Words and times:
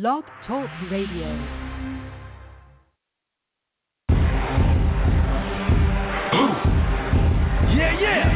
Blog 0.00 0.24
Talk 0.48 0.68
Radio. 0.90 1.28
Yeah, 7.70 8.00
yeah. 8.00 8.34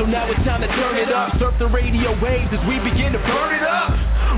So 0.00 0.06
now 0.06 0.30
it's 0.32 0.40
time 0.48 0.62
to 0.62 0.66
turn 0.66 0.96
it 0.96 1.12
up. 1.12 1.36
Surf 1.38 1.52
the 1.58 1.68
radio 1.68 2.16
waves 2.24 2.48
as 2.56 2.66
we 2.66 2.80
begin 2.80 3.12
to 3.12 3.18
burn 3.20 3.52
it 3.52 3.68
up. 3.68 4.19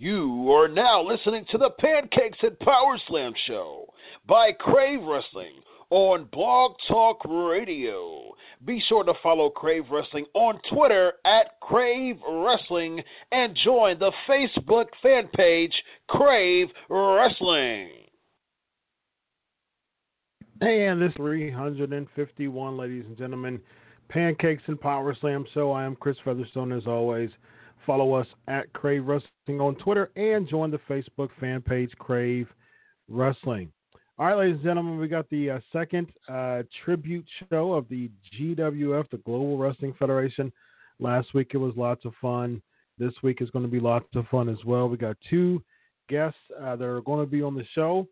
You 0.00 0.52
are 0.52 0.68
now 0.68 1.02
listening 1.02 1.44
to 1.50 1.58
the 1.58 1.70
Pancakes 1.70 2.38
and 2.42 2.56
Power 2.60 2.96
Slam 3.08 3.32
show 3.48 3.92
by 4.28 4.52
Crave 4.52 5.00
Wrestling 5.02 5.54
on 5.90 6.28
Blog 6.30 6.76
Talk 6.86 7.20
Radio. 7.28 8.30
Be 8.64 8.80
sure 8.88 9.02
to 9.02 9.12
follow 9.24 9.50
Crave 9.50 9.86
Wrestling 9.90 10.26
on 10.34 10.60
Twitter 10.72 11.14
at 11.24 11.58
Crave 11.60 12.14
Wrestling 12.30 13.02
and 13.32 13.58
join 13.64 13.98
the 13.98 14.12
Facebook 14.30 14.86
fan 15.02 15.26
page 15.34 15.74
Crave 16.06 16.68
Wrestling. 16.88 17.90
Hey 20.60 20.86
and 20.86 21.02
this 21.02 21.12
351, 21.16 22.76
ladies 22.76 23.04
and 23.04 23.18
gentlemen, 23.18 23.58
Pancakes 24.08 24.62
and 24.68 24.80
Power 24.80 25.16
Slam 25.20 25.44
show. 25.52 25.72
I 25.72 25.82
am 25.82 25.96
Chris 25.96 26.16
Featherstone 26.24 26.70
as 26.70 26.86
always. 26.86 27.30
Follow 27.88 28.12
us 28.12 28.26
at 28.48 28.70
Crave 28.74 29.06
Wrestling 29.06 29.62
on 29.62 29.74
Twitter 29.76 30.10
and 30.14 30.46
join 30.46 30.70
the 30.70 30.78
Facebook 30.90 31.30
fan 31.40 31.62
page 31.62 31.90
Crave 31.98 32.46
Wrestling. 33.08 33.72
All 34.18 34.26
right, 34.26 34.36
ladies 34.36 34.56
and 34.56 34.64
gentlemen, 34.64 34.98
we 34.98 35.08
got 35.08 35.26
the 35.30 35.52
uh, 35.52 35.60
second 35.72 36.08
uh, 36.28 36.64
tribute 36.84 37.24
show 37.48 37.72
of 37.72 37.88
the 37.88 38.10
GWF, 38.38 39.08
the 39.08 39.16
Global 39.24 39.56
Wrestling 39.56 39.94
Federation. 39.98 40.52
Last 41.00 41.32
week 41.32 41.52
it 41.54 41.56
was 41.56 41.72
lots 41.78 42.04
of 42.04 42.12
fun. 42.20 42.60
This 42.98 43.14
week 43.22 43.40
is 43.40 43.48
going 43.48 43.64
to 43.64 43.70
be 43.70 43.80
lots 43.80 44.04
of 44.16 44.26
fun 44.26 44.50
as 44.50 44.62
well. 44.66 44.86
We 44.90 44.98
got 44.98 45.16
two 45.30 45.62
guests 46.10 46.38
uh, 46.60 46.76
that 46.76 46.84
are 46.84 47.00
going 47.00 47.24
to 47.24 47.30
be 47.30 47.40
on 47.40 47.54
the 47.54 47.64
show. 47.74 48.06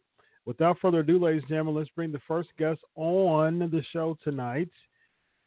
Without 0.47 0.78
further 0.81 1.00
ado, 1.00 1.19
ladies 1.19 1.43
and 1.43 1.50
gentlemen, 1.50 1.75
let's 1.75 1.91
bring 1.91 2.12
the 2.12 2.20
first 2.26 2.48
guest 2.58 2.81
on 2.94 3.58
the 3.58 3.82
show 3.93 4.16
tonight. 4.25 4.70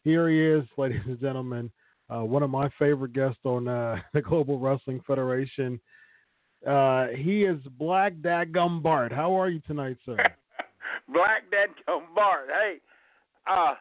Here 0.04 0.30
he 0.30 0.40
is, 0.40 0.66
ladies 0.78 1.02
and 1.08 1.20
gentlemen 1.20 1.72
uh, 2.10 2.24
one 2.24 2.44
of 2.44 2.50
my 2.50 2.70
favorite 2.80 3.14
guests 3.14 3.40
on 3.44 3.68
uh, 3.68 3.98
the 4.14 4.22
Global 4.22 4.60
Wrestling 4.60 5.02
Federation. 5.06 5.80
Uh, 6.68 7.08
he 7.16 7.44
is 7.44 7.60
Black 7.78 8.14
Dadgum 8.16 8.82
Bart. 8.84 9.14
How 9.14 9.40
are 9.40 9.50
you 9.50 9.62
tonight, 9.68 9.98
sir? 10.06 10.18
Black 11.14 11.44
Dadgum 11.52 12.14
Bart. 12.14 12.48
Hey, 12.48 12.78
uh, 13.48 13.76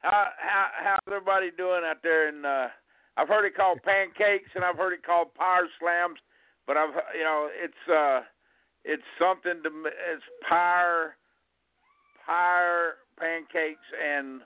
how 0.00 0.26
how 0.38 0.66
how's 0.82 1.00
everybody 1.08 1.50
doing 1.56 1.82
out 1.84 1.98
there? 2.02 2.28
And 2.28 2.46
uh, 2.46 2.68
I've 3.16 3.28
heard 3.28 3.46
it 3.46 3.56
called 3.56 3.80
pancakes, 3.82 4.50
and 4.54 4.64
I've 4.64 4.76
heard 4.76 4.92
it 4.92 5.04
called 5.04 5.34
power 5.34 5.66
slams, 5.80 6.18
but 6.66 6.76
I've 6.76 6.94
you 7.16 7.24
know 7.24 7.48
it's 7.52 7.90
uh 7.90 8.20
it's 8.84 9.02
something 9.18 9.62
to 9.62 9.70
it's 9.86 10.22
power 10.48 11.16
power 12.24 12.94
pancakes 13.18 13.84
and 14.02 14.40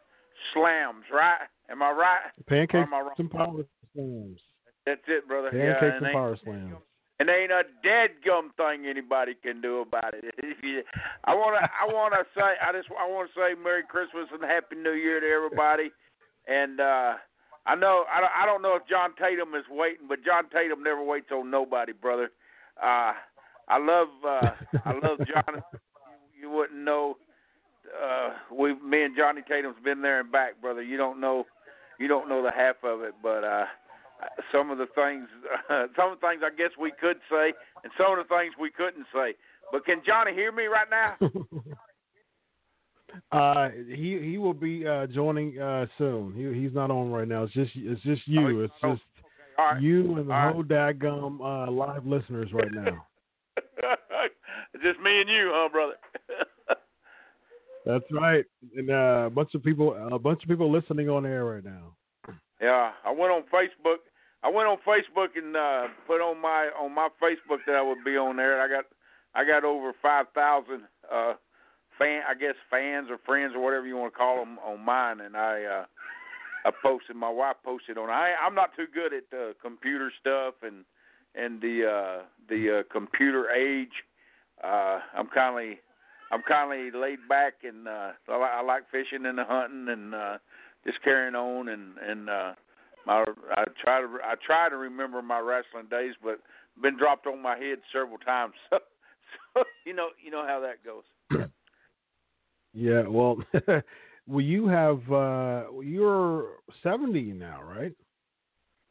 slams, 0.53 1.05
right? 1.12 1.47
Am 1.70 1.82
I 1.82 1.91
right? 1.91 2.20
Pancakes 2.47 2.75
am 2.86 2.94
I 2.94 3.00
wrong? 3.00 3.14
and 3.19 3.30
power 3.30 3.64
slams. 3.94 4.41
That's 4.86 5.00
it, 5.08 5.26
brother. 5.26 5.50
Pancakes 5.50 5.80
yeah, 5.82 5.97
and 5.97 6.06
ain't- 6.06 6.14
power 6.14 6.36
slams. 6.42 6.75
And 7.20 7.30
ain't 7.30 7.52
a 7.52 7.62
dead 7.84 8.10
gum 8.26 8.50
thing 8.56 8.86
anybody 8.91 9.34
can 9.41 9.60
do 9.60 9.80
about 9.82 10.14
it. 10.14 10.25
I 11.25 11.32
wanna, 11.34 11.58
I 11.62 11.86
wanna 11.86 12.25
say, 12.34 12.42
I 12.60 12.72
just, 12.72 12.88
I 12.91 13.08
wanna 13.08 13.28
say 13.36 13.54
Merry 13.62 13.84
Christmas 13.88 14.26
and 14.32 14.42
Happy 14.42 14.75
New 14.75 14.92
Year 14.98 15.20
to 15.20 15.26
everybody. 15.26 15.92
And 16.48 16.80
uh 16.80 17.14
I 17.66 17.76
know, 17.76 18.04
I 18.12 18.20
don't, 18.20 18.32
I 18.36 18.44
don't 18.44 18.62
know 18.62 18.75
if 18.76 18.82
John 18.88 19.14
Tatum 19.16 19.54
is 19.54 19.64
waiting, 19.70 20.06
but 20.08 20.25
John 20.25 20.50
Tatum 20.52 20.82
never 20.82 21.02
waits 21.04 21.31
on 21.32 21.50
nobody, 21.52 21.92
brother. 21.92 22.31
Uh 22.82 23.12
I 23.69 23.78
love, 23.78 24.08
uh 24.26 24.50
I 24.84 24.92
love 24.94 25.19
John. 25.19 25.54
You, 25.54 25.78
you 26.42 26.50
wouldn't 26.50 26.81
know. 26.81 27.16
Uh 27.94 28.31
We, 28.52 28.75
me 28.81 29.04
and 29.04 29.16
Johnny 29.16 29.42
Tatum's 29.48 29.76
been 29.84 30.02
there 30.02 30.19
and 30.19 30.32
back, 30.32 30.60
brother. 30.60 30.82
You 30.82 30.96
don't 30.96 31.20
know, 31.20 31.44
you 31.99 32.09
don't 32.09 32.28
know 32.28 32.43
the 32.43 32.53
half 32.53 32.77
of 32.84 33.03
it, 33.03 33.15
but. 33.22 33.44
uh 33.44 33.65
some 34.53 34.71
of 34.71 34.78
the 34.78 34.87
things, 34.94 35.27
uh, 35.71 35.87
some 35.97 36.12
of 36.12 36.21
the 36.21 36.27
things 36.27 36.43
I 36.44 36.50
guess 36.56 36.71
we 36.81 36.93
could 37.00 37.16
say, 37.31 37.53
and 37.82 37.93
some 37.99 38.19
of 38.19 38.27
the 38.27 38.34
things 38.34 38.55
we 38.59 38.71
couldn't 38.71 39.06
say. 39.12 39.34
But 39.72 39.84
can 39.84 40.03
Johnny 40.06 40.32
hear 40.32 40.53
me 40.53 40.65
right 40.65 40.88
now? 40.91 41.16
uh, 43.32 43.69
he 43.88 44.21
he 44.22 44.38
will 44.38 44.55
be 44.55 44.87
uh, 44.87 45.06
joining 45.09 45.59
uh, 45.59 45.87
soon. 45.99 46.32
He 46.34 46.62
he's 46.62 46.75
not 46.75 46.91
on 46.91 47.10
right 47.10 47.28
now. 47.28 47.44
It's 47.44 47.53
just 47.53 47.72
it's 47.75 48.03
just 48.03 48.26
you. 48.26 48.61
It's 48.61 48.72
oh, 48.82 48.93
just 48.93 49.03
All 49.59 49.72
right. 49.72 49.82
you 49.82 50.19
and 50.19 50.28
the 50.28 50.34
All 50.34 50.47
right. 50.47 50.55
whole 50.55 50.65
daggum 50.65 51.41
uh, 51.41 51.71
live 51.71 52.06
listeners 52.06 52.50
right 52.53 52.72
now. 52.72 53.06
Just 54.82 54.99
me 55.00 55.21
and 55.21 55.28
you, 55.28 55.50
huh, 55.55 55.69
brother? 55.71 55.94
That's 57.84 58.04
right. 58.12 58.44
And 58.76 58.90
uh, 58.90 59.24
a 59.26 59.30
bunch 59.30 59.54
of 59.54 59.62
people 59.62 59.94
a 59.94 60.18
bunch 60.18 60.42
of 60.42 60.48
people 60.48 60.70
listening 60.70 61.08
on 61.08 61.26
air 61.26 61.44
right 61.44 61.64
now. 61.64 61.94
yeah, 62.60 62.92
I 63.04 63.10
went 63.10 63.32
on 63.32 63.42
Facebook. 63.52 63.98
I 64.42 64.50
went 64.50 64.69
on 64.69 64.78
Facebook 64.86 65.36
and 65.36 65.56
uh 65.56 65.88
put 66.06 66.20
on 66.20 66.40
my 66.40 66.70
on 66.78 66.94
my 66.94 67.08
Facebook 67.22 67.58
that 67.66 67.76
I 67.76 67.82
would 67.82 68.04
be 68.04 68.16
on 68.16 68.36
there. 68.36 68.60
I 68.60 68.69
got 68.69 68.84
I 69.34 69.44
got 69.44 69.64
over 69.64 69.92
five 70.00 70.26
thousand 70.34 70.82
uh 71.12 71.34
fan 71.98 72.22
I 72.28 72.34
guess 72.34 72.54
fans 72.70 73.08
or 73.10 73.19
friends 73.25 73.52
or 73.54 73.62
whatever 73.62 73.87
you 73.87 73.96
want 73.96 74.12
to 74.12 74.19
call 74.19 74.38
them 74.38 74.58
on 74.58 74.84
mine, 74.84 75.20
and 75.20 75.37
I 75.37 75.64
uh 75.64 75.84
I 76.66 76.70
posted. 76.82 77.16
My 77.16 77.30
wife 77.30 77.56
posted 77.64 77.98
on. 77.98 78.08
I 78.08 78.34
I'm 78.42 78.54
not 78.54 78.70
too 78.76 78.87
good 78.92 79.12
at 79.12 79.38
uh, 79.38 79.52
computer 79.62 80.10
stuff 80.20 80.54
and 80.62 80.84
and 81.34 81.60
the 81.60 81.84
uh 81.84 82.22
the 82.48 82.80
uh, 82.80 82.92
computer 82.92 83.50
age. 83.50 83.92
Uh 84.62 85.00
I'm 85.14 85.26
kind 85.28 85.72
of 85.72 85.78
I'm 86.32 86.43
kind 86.43 86.94
of 86.94 87.00
laid 87.00 87.19
back 87.29 87.55
and 87.62 87.88
uh 87.88 88.12
I, 88.29 88.32
I 88.32 88.62
like 88.62 88.85
fishing 88.91 89.26
and 89.26 89.38
hunting 89.38 89.88
and 89.88 90.15
uh 90.15 90.38
just 90.87 91.03
carrying 91.03 91.35
on 91.35 91.69
and 91.69 91.99
and 91.99 92.29
uh 92.29 92.53
my 93.06 93.25
I 93.56 93.65
try 93.82 94.00
to 94.00 94.09
I 94.25 94.35
try 94.44 94.69
to 94.69 94.76
remember 94.76 95.23
my 95.23 95.41
wrestling 95.41 95.88
days, 95.91 96.15
but 96.23 96.41
been 96.81 96.97
dropped 96.97 97.26
on 97.26 97.43
my 97.43 97.56
head 97.56 97.79
several 97.93 98.19
times. 98.19 98.55
So, 99.55 99.61
so 99.62 99.65
you 99.85 99.94
know 99.94 100.09
you 100.23 100.31
know 100.31 100.44
how 100.47 100.61
that 100.61 100.85
goes. 100.85 101.49
Yeah, 102.73 103.03
well, 103.09 103.38
well, 104.26 104.41
you 104.41 104.67
have 104.67 105.00
uh, 105.11 105.65
you're 105.81 106.47
seventy 106.82 107.32
now, 107.32 107.61
right? 107.62 107.93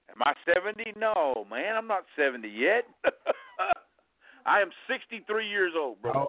Am 0.09 0.21
I 0.21 0.33
seventy? 0.53 0.93
No, 0.97 1.45
man, 1.49 1.75
I'm 1.75 1.87
not 1.87 2.03
seventy 2.17 2.49
yet. 2.49 2.85
I 4.45 4.61
am 4.61 4.69
sixty-three 4.89 5.47
years 5.47 5.73
old, 5.77 6.01
bro. 6.01 6.13
Oh, 6.15 6.27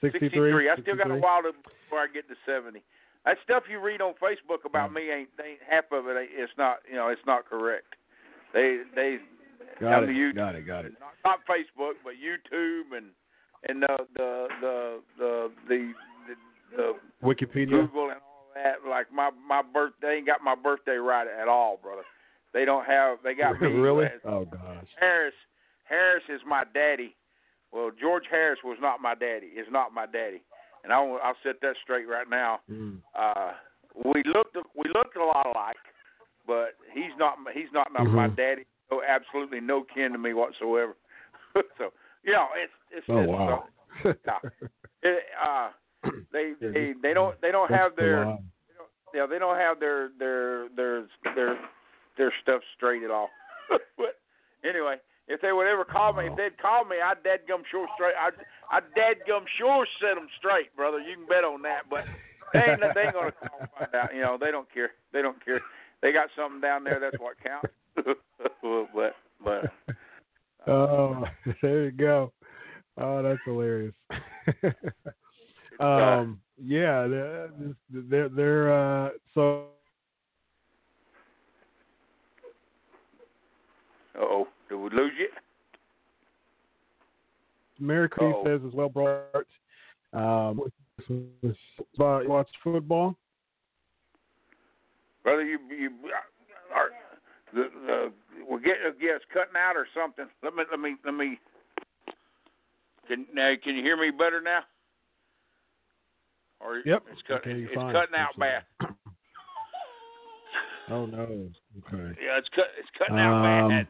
63. 0.00 0.28
63. 0.30 0.70
I 0.70 0.76
still 0.82 0.96
got 0.96 1.10
a 1.10 1.16
while 1.16 1.42
to, 1.42 1.52
before 1.52 2.00
I 2.00 2.06
get 2.12 2.28
to 2.28 2.34
seventy. 2.46 2.82
That 3.26 3.36
stuff 3.44 3.64
you 3.70 3.80
read 3.80 4.00
on 4.00 4.14
Facebook 4.16 4.64
about 4.64 4.90
Mm. 4.90 4.94
me 4.94 5.02
ain't, 5.12 5.28
ain't 5.44 5.60
half 5.68 5.84
of 5.92 6.08
it. 6.08 6.16
It's 6.32 6.52
not, 6.56 6.78
you 6.88 6.96
know, 6.96 7.08
it's 7.08 7.20
not 7.26 7.44
correct. 7.44 7.94
They 8.54 8.80
they 8.94 9.18
Got 9.80 10.04
it. 10.04 10.08
YouTube, 10.10 10.34
Got 10.36 10.54
it. 10.56 10.66
Got 10.66 10.84
it. 10.86 10.92
not, 11.00 11.12
not 11.24 11.38
Facebook, 11.48 11.94
but 12.04 12.14
YouTube 12.14 12.96
and 12.96 13.06
and 13.68 13.82
the 13.82 13.96
the 14.16 14.48
the 14.60 15.00
the 15.18 15.50
the, 15.68 15.92
the, 16.28 16.76
the 16.76 17.26
Wikipedia. 17.26 17.70
Google 17.70 18.10
and 18.10 18.20
all 18.24 18.48
that. 18.54 18.88
Like 18.88 19.12
my 19.12 19.30
my 19.46 19.60
birth, 19.62 19.92
they 20.00 20.12
ain't 20.14 20.26
got 20.26 20.40
my 20.42 20.54
birthday 20.54 20.96
right 20.96 21.26
at 21.28 21.46
all, 21.48 21.78
brother. 21.82 22.02
They 22.52 22.64
don't 22.64 22.84
have. 22.86 23.18
They 23.22 23.34
got 23.34 23.60
me. 23.60 23.68
really? 23.72 24.06
as- 24.06 24.20
Oh 24.24 24.44
gosh. 24.46 24.86
Harris 24.98 25.34
Harris 25.84 26.24
is 26.28 26.40
my 26.46 26.64
daddy. 26.72 27.14
Well, 27.72 27.90
George 28.00 28.24
Harris 28.30 28.58
was 28.64 28.78
not 28.80 29.00
my 29.00 29.14
daddy. 29.14 29.46
Is 29.46 29.66
not 29.70 29.92
my 29.92 30.06
daddy, 30.06 30.42
and 30.84 30.92
I'll 30.92 31.18
I'll 31.22 31.36
set 31.42 31.60
that 31.62 31.74
straight 31.82 32.08
right 32.08 32.28
now. 32.28 32.60
Mm. 32.70 32.98
Uh, 33.18 33.52
we 34.04 34.22
looked 34.26 34.56
we 34.76 34.90
looked 34.92 35.16
a 35.16 35.24
lot 35.24 35.46
alike, 35.46 35.76
but 36.46 36.74
he's 36.92 37.12
not 37.18 37.36
he's 37.54 37.72
not 37.72 37.88
not 37.92 38.04
my 38.06 38.28
daddy. 38.28 38.66
No, 38.90 39.02
absolutely 39.06 39.60
no 39.60 39.84
kin 39.94 40.12
to 40.12 40.18
me 40.18 40.34
whatsoever. 40.34 40.96
so 41.78 41.92
you 42.24 42.32
know, 42.32 42.46
it's 42.56 42.72
it's 42.90 43.06
Oh 43.08 43.20
it's, 43.20 43.28
wow. 43.30 43.64
uh, 44.04 44.48
it, 45.02 45.22
uh, 45.44 45.68
they 46.32 46.52
they 46.60 46.94
they 47.02 47.14
don't 47.14 47.40
they 47.40 47.52
don't 47.52 47.70
That's 47.70 47.82
have 47.82 47.96
the 47.96 48.02
their 48.02 48.26
lie. 48.26 48.38
yeah 49.14 49.26
they 49.26 49.38
don't 49.38 49.56
have 49.58 49.78
their 49.80 50.10
their 50.18 50.68
their 50.74 51.04
their 51.34 51.58
their 52.16 52.32
stuff 52.42 52.62
straight 52.76 53.02
at 53.02 53.10
all. 53.10 53.28
but 53.96 54.18
anyway, 54.68 54.96
if 55.30 55.40
they 55.40 55.52
would 55.52 55.66
ever 55.66 55.84
call 55.84 56.12
me, 56.12 56.26
if 56.26 56.36
they'd 56.36 56.58
call 56.58 56.84
me, 56.84 56.96
I'd 56.98 57.22
dadgum 57.22 57.62
sure 57.70 57.86
straight. 57.94 58.14
I'd 58.18 58.34
I'd 58.70 58.90
dadgum 58.98 59.46
sure 59.56 59.86
set 60.02 60.16
them 60.16 60.26
straight, 60.38 60.74
brother. 60.74 60.98
You 60.98 61.14
can 61.16 61.26
bet 61.26 61.44
on 61.44 61.62
that. 61.62 61.88
But 61.88 62.04
they 62.52 62.58
ain't 62.58 62.80
they 62.80 63.02
ain't 63.02 63.14
gonna 63.14 63.32
call 63.32 63.60
and 63.60 63.70
find 63.78 63.94
out. 63.94 64.14
You 64.14 64.22
know 64.22 64.36
they 64.38 64.50
don't 64.50 64.70
care. 64.72 64.90
They 65.12 65.22
don't 65.22 65.42
care. 65.44 65.60
They 66.02 66.12
got 66.12 66.28
something 66.36 66.60
down 66.60 66.82
there. 66.82 66.98
That's 66.98 67.18
what 67.18 67.36
counts. 67.42 67.72
but 68.92 69.14
but 69.44 69.72
Oh, 70.66 71.24
there 71.62 71.84
you 71.84 71.90
go. 71.92 72.32
Oh, 72.98 73.22
that's 73.22 73.40
hilarious. 73.44 73.94
uh, 75.80 75.84
um, 75.84 76.40
yeah, 76.62 77.06
they're 77.06 77.50
they're, 77.90 78.28
they're 78.28 78.72
uh, 78.72 79.10
so 79.34 79.66
oh, 84.18 84.48
did 84.70 84.76
we 84.76 84.90
lose 84.90 85.12
you? 85.18 85.28
Mary 87.78 88.08
Queen 88.08 88.32
Uh-oh. 88.32 88.44
says 88.46 88.60
as 88.66 88.72
well, 88.72 88.88
Bart. 88.88 89.46
Um, 90.12 90.60
uh, 91.10 92.20
watch 92.24 92.48
football. 92.62 93.16
Brother, 95.22 95.44
you 95.44 95.58
you 95.70 95.90
are 96.74 96.90
the 97.52 97.68
the 97.86 98.12
we're 98.48 98.58
getting 98.60 98.82
yeah, 99.00 99.16
it's 99.16 99.24
cutting 99.32 99.54
out 99.56 99.76
or 99.76 99.86
something. 99.94 100.26
Let 100.42 100.54
me 100.54 100.64
let 100.70 100.80
me 100.80 100.96
let 101.04 101.14
me. 101.14 101.38
Can 103.08 103.26
now 103.34 103.52
can 103.62 103.76
you 103.76 103.82
hear 103.82 103.96
me 103.96 104.10
better 104.10 104.40
now? 104.40 104.60
Or 106.60 106.82
Yep. 106.84 107.02
it's 107.10 107.22
cut, 107.26 107.38
Okay, 107.38 107.62
it's 107.62 107.74
fine. 107.74 107.92
cutting 107.92 108.14
out 108.14 108.36
bad. 108.38 108.64
Oh 110.88 111.06
no. 111.06 111.22
Okay. 111.22 112.18
Yeah, 112.20 112.36
it's 112.38 112.48
cut 112.48 112.66
it's 112.76 112.88
cutting 112.98 113.16
out 113.16 113.44
Um, 113.44 113.68
bad. 113.68 113.86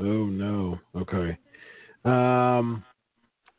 Oh 0.00 0.24
no. 0.26 0.78
Okay. 0.96 1.36
Um, 2.04 2.82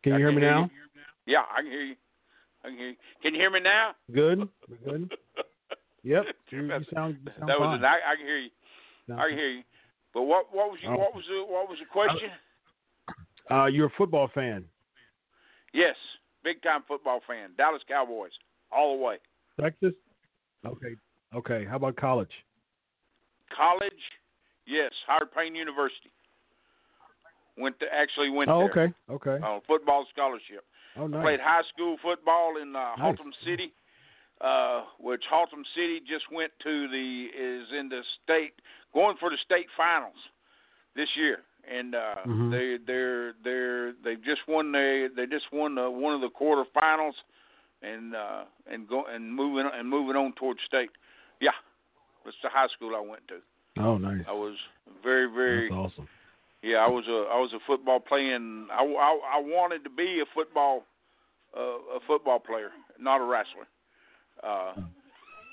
can 0.04 0.14
you 0.14 0.16
I 0.16 0.18
hear 0.20 0.32
me 0.32 0.42
now? 0.42 0.64
You. 0.64 1.34
Yeah, 1.34 1.44
I 1.56 1.62
can 1.62 1.72
hear 1.72 1.84
you. 1.84 1.96
I 2.64 2.68
can 2.70 2.78
hear 2.78 2.90
you. 2.90 2.96
Can 3.22 3.34
you 3.36 3.40
hear 3.40 3.52
me 3.52 3.60
now? 3.60 3.92
Good. 4.14 4.48
Good. 4.86 5.12
Yep. 6.04 6.24
You, 6.52 6.64
you 6.64 6.70
sound, 6.94 7.18
you 7.24 7.32
sound 7.40 7.50
that 7.50 7.60
was 7.60 7.68
fine. 7.68 7.80
it. 7.80 7.86
I, 7.86 8.12
I 8.12 8.16
can 8.18 8.26
hear 8.26 8.38
you. 8.40 8.50
I 9.16 9.30
can 9.30 9.38
hear 9.38 9.50
you. 9.52 9.64
But 10.14 10.24
what 10.24 10.48
what 10.54 10.70
was 10.72 10.80
you, 10.82 10.90
Oh. 10.90 10.98
what 10.98 11.16
was 11.16 11.24
the 11.30 11.46
what 11.48 11.70
was 11.70 11.78
the 11.80 11.86
question? 11.86 12.30
Uh, 13.50 13.66
you're 13.68 13.88
a 13.88 13.92
football 13.98 14.30
fan. 14.34 14.66
yes, 15.74 15.96
big 16.44 16.62
time 16.64 16.82
football 16.88 17.22
fan. 17.28 17.52
Dallas 17.58 17.82
Cowboys 17.88 18.32
all 18.72 18.98
the 18.98 19.04
way. 19.04 19.18
Texas. 19.60 19.94
Okay. 20.66 20.96
Okay. 21.36 21.66
How 21.70 21.76
about 21.78 21.96
college? 21.96 22.32
College, 23.56 23.92
yes, 24.66 24.92
Howard 25.08 25.32
Payne 25.34 25.56
University. 25.56 26.10
Went 27.62 27.80
to 27.80 27.86
actually 27.94 28.30
went 28.30 28.50
Oh, 28.50 28.60
there 28.60 28.72
okay. 28.72 28.94
Okay. 29.10 29.38
on 29.46 29.62
football 29.68 30.06
scholarship. 30.12 30.66
Oh, 30.98 31.06
nice. 31.08 31.22
Played 31.24 31.40
high 31.40 31.62
school 31.74 31.96
football 32.02 32.58
in 32.62 32.76
uh, 32.76 32.96
Nice. 32.98 33.16
Haltom 33.16 33.32
City, 33.46 33.72
uh, 34.42 34.84
which 35.00 35.24
Haltom 35.32 35.64
City 35.76 36.02
just 36.02 36.26
went 36.32 36.52
to 36.64 36.88
the 36.90 37.28
is 37.34 37.68
in 37.78 37.88
the 37.90 38.02
state 38.24 38.54
going 38.94 39.16
for 39.20 39.30
the 39.30 39.38
state 39.46 39.68
finals 39.78 40.18
this 40.96 41.08
year, 41.16 41.38
and 41.70 41.94
uh, 41.96 42.16
Mhm. 42.26 42.52
they 42.52 42.78
they're 42.86 43.34
they're 43.44 43.94
they 44.04 44.16
just 44.16 44.42
won 44.48 44.72
they 44.72 45.08
they 45.16 45.28
just 45.28 45.46
won 45.54 45.76
the, 45.76 45.90
one 45.90 46.14
of 46.14 46.22
the 46.22 46.30
quarterfinals, 46.30 47.14
and 47.84 48.16
uh, 48.16 48.44
and 48.68 48.88
go 48.88 49.06
and 49.06 49.34
moving 49.34 49.70
and 49.72 49.88
moving 49.88 50.16
on 50.16 50.34
towards 50.34 50.60
state. 50.64 50.90
Yeah, 51.40 51.52
that's 52.26 52.38
the 52.44 52.50
high 52.50 52.68
school 52.76 52.96
I 52.96 53.00
went 53.00 53.28
to. 53.30 53.38
Oh, 53.80 53.98
nice. 53.98 54.26
I 54.28 54.34
was 54.34 54.56
very 55.04 55.28
very 55.32 55.70
That's 55.70 55.80
awesome. 55.80 56.08
Yeah, 56.64 56.78
I 56.78 56.88
was 56.88 57.06
a 57.08 57.30
I 57.34 57.40
was 57.40 57.52
a 57.54 57.60
football 57.66 58.00
playing. 58.00 58.68
I, 58.72 58.84
I, 58.84 59.38
I 59.38 59.40
wanted 59.42 59.84
to 59.84 59.90
be 59.90 60.22
a 60.22 60.30
football 60.34 60.84
uh, 61.58 61.98
a 61.98 62.00
football 62.08 62.40
player, 62.40 62.70
not 63.00 63.22
a 63.22 63.26
wrestler. 63.26 63.68
Uh, 64.44 64.74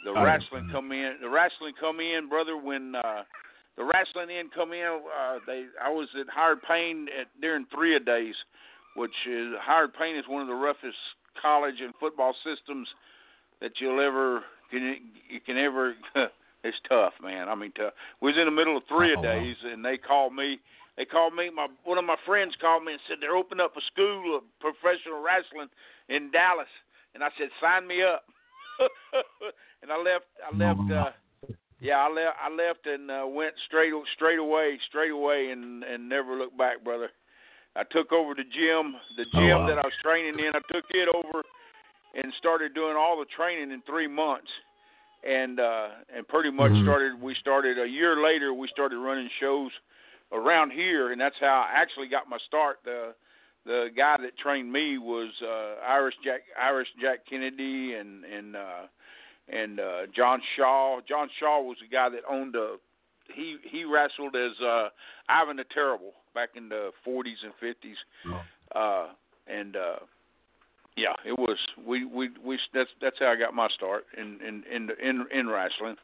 the 0.05 0.13
I 0.13 0.23
wrestling 0.23 0.69
come 0.71 0.93
in. 0.93 1.17
The 1.21 1.29
wrestling 1.29 1.73
come 1.79 2.01
in, 2.01 2.29
brother. 2.29 2.57
When 2.57 2.95
uh, 2.95 3.23
the 3.77 3.85
wrestling 3.85 4.31
in 4.31 4.51
come 4.55 4.73
in, 4.73 5.01
uh, 5.09 5.39
they 5.47 5.67
I 5.83 5.91
was 5.91 6.09
at 6.19 6.27
Howard 6.35 6.63
Payne 6.63 7.09
at, 7.19 7.27
during 7.41 7.67
three 7.75 7.97
a 7.97 8.01
days, 8.01 8.35
which 8.97 9.15
is 9.29 9.55
Howard 9.65 9.95
Payne 9.99 10.17
is 10.17 10.25
one 10.29 10.43
of 10.43 10.49
the 10.49 10.55
roughest 10.55 10.97
college 11.41 11.81
and 11.81 11.95
football 11.99 12.35
systems 12.45 12.89
that 13.61 13.73
you'll 13.81 14.01
ever 14.01 14.43
can 14.71 14.97
you 15.29 15.41
can 15.41 15.57
ever. 15.59 15.95
it's 16.65 16.77
tough, 16.89 17.15
man. 17.23 17.49
I 17.49 17.55
mean, 17.55 17.73
tough. 17.73 17.93
We 18.21 18.31
was 18.31 18.39
in 18.39 18.45
the 18.45 18.53
middle 18.55 18.77
of 18.77 18.83
three 18.89 19.15
a 19.15 19.19
Oh, 19.19 19.23
days, 19.23 19.57
and 19.65 19.85
they 19.85 19.97
called 19.97 20.35
me. 20.35 20.59
They 20.99 21.05
called 21.05 21.33
me. 21.33 21.49
My 21.49 21.69
one 21.85 21.97
of 21.97 22.05
my 22.05 22.17
friends 22.27 22.57
called 22.61 22.83
me 22.85 22.93
and 22.93 23.01
said 23.07 23.19
they're 23.21 23.37
opening 23.39 23.65
up 23.65 23.77
a 23.77 23.81
school 23.87 24.37
of 24.37 24.43
professional 24.59 25.23
wrestling 25.23 25.71
in 26.11 26.33
Dallas, 26.33 26.67
and 27.15 27.23
I 27.23 27.29
said 27.39 27.49
sign 27.63 27.87
me 27.87 28.03
up. 28.03 28.25
and 29.83 29.93
I 29.93 29.97
left. 29.97 30.27
I 30.43 30.51
left. 30.59 30.91
Uh, 30.91 31.11
yeah, 31.81 31.99
I 32.03 32.11
left. 32.11 32.37
I 32.43 32.51
left 32.51 32.87
and 32.87 33.11
uh, 33.13 33.25
went 33.31 33.55
straight 33.71 33.95
straight 34.13 34.41
away, 34.41 34.77
straight 34.89 35.13
away, 35.13 35.51
and 35.53 35.85
and 35.85 36.09
never 36.09 36.35
looked 36.35 36.59
back, 36.59 36.83
brother. 36.83 37.11
I 37.77 37.85
took 37.85 38.11
over 38.13 38.35
the 38.35 38.43
gym, 38.43 38.99
the 39.17 39.23
Oh, 39.35 39.39
gym 39.39 39.59
wow. 39.63 39.67
that 39.69 39.79
I 39.79 39.87
was 39.87 39.95
training 40.03 40.41
in. 40.41 40.51
I 40.51 40.63
took 40.75 40.85
it 40.91 41.09
over 41.15 41.47
and 42.19 42.33
started 42.39 42.75
doing 42.75 42.97
all 42.99 43.17
the 43.21 43.27
training 43.37 43.71
in 43.71 43.83
three 43.83 44.09
months, 44.09 44.51
and 45.23 45.61
uh, 45.61 45.91
and 46.13 46.27
pretty 46.27 46.51
much 46.51 46.73
Mhm. 46.73 46.83
started. 46.83 47.23
We 47.23 47.37
started 47.37 47.79
a 47.79 47.87
year 47.87 48.21
later. 48.21 48.53
We 48.53 48.67
started 48.67 48.99
running 48.99 49.31
shows 49.39 49.71
around 50.33 50.73
here, 50.73 51.13
and 51.13 51.21
that's 51.21 51.37
how 51.41 51.67
I 51.69 51.81
actually 51.81 52.09
got 52.09 52.29
my 52.29 52.39
start. 52.47 52.79
The 52.85 53.15
the 53.67 53.89
guy 53.97 54.17
that 54.23 54.39
trained 54.39 54.73
me 54.73 54.99
was 54.99 55.31
uh, 55.43 55.85
Irish 55.87 56.15
Jack 56.25 56.41
Irish 56.61 56.89
Jack 57.01 57.21
Kennedy 57.29 57.95
and 57.95 58.25
and 58.25 58.57
uh, 58.57 58.87
and 59.49 59.81
uh, 59.81 60.01
John 60.15 60.41
Shaw. 60.57 61.01
John 61.09 61.29
Shaw 61.39 61.61
was 61.63 61.77
the 61.81 61.89
guy 61.95 62.09
that 62.11 62.23
owned 62.29 62.57
a. 62.57 62.77
He 63.35 63.57
he 63.71 63.85
wrestled 63.85 64.35
as 64.37 64.53
uh, 64.65 64.89
Ivan 65.29 65.57
the 65.57 65.65
Terrible 65.75 66.13
back 66.35 66.51
in 66.57 66.69
the 66.69 66.91
40s 67.07 67.43
and 67.45 67.53
50s, 67.63 67.95
Oh. 68.75 68.79
uh, 68.81 69.07
and 69.47 69.77
uh, 69.77 69.97
yeah, 70.97 71.13
it 71.27 71.39
was 71.39 71.59
we 71.87 72.05
we 72.07 72.31
we 72.43 72.59
that's 72.73 72.91
that's 73.03 73.17
how 73.19 73.27
I 73.27 73.37
got 73.37 73.55
my 73.55 73.69
start 73.75 74.05
in 74.17 74.39
in 74.47 74.65
in 74.75 74.89
in, 75.03 75.27
in 75.33 75.49
wrestling. 75.49 75.97
Uh, 75.97 76.01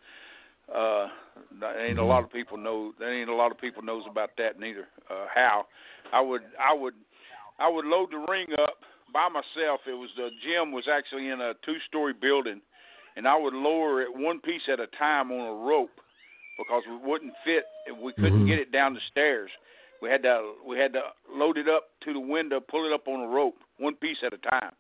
that 0.72 1.76
ain't 1.78 1.98
a 1.98 2.04
lot 2.04 2.24
of 2.24 2.32
people 2.32 2.56
know. 2.56 2.92
That 2.98 3.10
ain't 3.10 3.30
a 3.30 3.34
lot 3.34 3.50
of 3.50 3.58
people 3.58 3.82
knows 3.82 4.04
about 4.10 4.30
that 4.38 4.58
neither. 4.58 4.88
Uh, 5.10 5.26
how 5.34 5.66
I 6.12 6.20
would 6.20 6.42
I 6.58 6.72
would 6.72 6.94
I 7.58 7.68
would 7.68 7.84
load 7.84 8.10
the 8.10 8.24
ring 8.28 8.48
up 8.62 8.78
by 9.12 9.28
myself. 9.28 9.80
It 9.86 9.92
was 9.92 10.10
the 10.16 10.30
gym 10.42 10.72
was 10.72 10.84
actually 10.90 11.28
in 11.28 11.40
a 11.40 11.54
two-story 11.64 12.12
building, 12.12 12.60
and 13.16 13.28
I 13.28 13.38
would 13.38 13.54
lower 13.54 14.02
it 14.02 14.08
one 14.14 14.40
piece 14.40 14.62
at 14.72 14.80
a 14.80 14.86
time 14.98 15.30
on 15.30 15.40
a 15.40 15.66
rope 15.66 16.00
because 16.58 16.82
we 16.88 16.96
wouldn't 16.96 17.34
fit. 17.44 17.64
We 18.00 18.12
couldn't 18.12 18.44
Mhm. 18.44 18.46
get 18.46 18.58
it 18.58 18.72
down 18.72 18.94
the 18.94 19.00
stairs. 19.10 19.50
We 20.00 20.08
had 20.10 20.22
to 20.22 20.54
we 20.64 20.78
had 20.78 20.92
to 20.94 21.12
load 21.28 21.58
it 21.58 21.68
up 21.68 21.90
to 22.00 22.12
the 22.12 22.20
window, 22.20 22.60
pull 22.60 22.86
it 22.86 22.92
up 22.92 23.08
on 23.08 23.20
a 23.20 23.28
rope, 23.28 23.62
one 23.78 23.94
piece 23.94 24.22
at 24.22 24.32
a 24.32 24.38
time. 24.38 24.74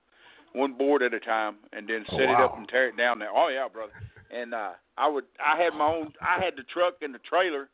One 0.54 0.72
board 0.72 1.02
at 1.02 1.12
a 1.12 1.20
time, 1.20 1.56
and 1.72 1.86
then 1.88 2.04
Oh, 2.10 2.16
set 2.16 2.22
it 2.30 2.30
up 2.44 2.56
and 2.56 2.68
tear 2.68 2.88
it 2.88 2.96
down 2.96 3.18
there. 3.18 3.30
Oh 3.34 3.48
yeah, 3.48 3.68
brother. 3.68 3.92
And 4.30 4.54
uh, 4.54 4.72
I 4.96 5.08
would 5.08 5.24
I 5.44 5.60
had 5.62 5.74
my 5.74 5.86
own 5.86 6.12
I 6.22 6.42
had 6.42 6.56
the 6.56 6.62
truck 6.72 6.94
and 7.02 7.14
the 7.14 7.18
trailer, 7.28 7.68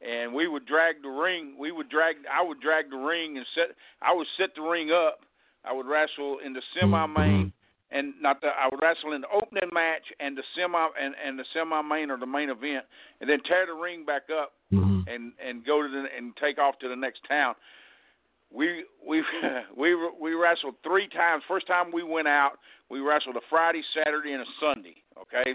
and 0.00 0.32
we 0.32 0.48
would 0.48 0.64
drag 0.66 1.02
the 1.02 1.08
ring. 1.10 1.56
We 1.58 1.70
would 1.72 1.88
drag 1.90 2.16
I 2.32 2.42
would 2.42 2.60
drag 2.60 2.90
the 2.90 2.96
ring 2.96 3.36
and 3.36 3.46
set 3.54 3.76
I 4.00 4.14
would 4.14 4.26
set 4.38 4.50
the 4.54 4.62
ring 4.62 4.90
up. 4.90 5.20
I 5.64 5.72
would 5.72 5.86
wrestle 5.86 6.38
in 6.44 6.52
the 6.54 6.62
semi 6.78 7.06
main 7.06 7.52
and 7.92 8.14
not 8.22 8.40
the 8.40 8.48
I 8.48 8.68
would 8.70 8.80
wrestle 8.80 9.12
in 9.12 9.20
the 9.20 9.28
opening 9.28 9.68
match 9.72 10.06
and 10.20 10.36
the 10.36 10.42
semi 10.56 10.88
and, 11.00 11.14
and 11.24 11.38
the 11.38 11.44
semi 11.52 11.82
main 11.82 12.10
or 12.10 12.16
the 12.16 12.26
main 12.26 12.48
event, 12.48 12.86
and 13.20 13.28
then 13.28 13.40
tear 13.42 13.66
the 13.66 13.74
ring 13.74 14.04
back 14.06 14.30
up 14.30 14.52
Mhm. 14.72 15.04
and 15.12 15.32
and 15.44 15.64
go 15.66 15.82
to 15.82 15.88
the 15.88 16.06
and 16.16 16.34
take 16.36 16.58
off 16.58 16.78
to 16.78 16.88
the 16.88 16.96
next 16.96 17.22
town. 17.28 17.54
We 18.52 18.84
we 19.06 19.22
we 19.76 19.96
we 20.20 20.34
wrestled 20.34 20.74
three 20.82 21.08
times. 21.08 21.42
First 21.46 21.66
time 21.66 21.92
we 21.92 22.02
went 22.02 22.28
out, 22.28 22.52
we 22.90 23.00
wrestled 23.00 23.36
a 23.36 23.40
Friday, 23.48 23.82
Saturday, 23.94 24.32
and 24.32 24.42
a 24.42 24.50
Sunday. 24.60 24.96
Okay, 25.20 25.54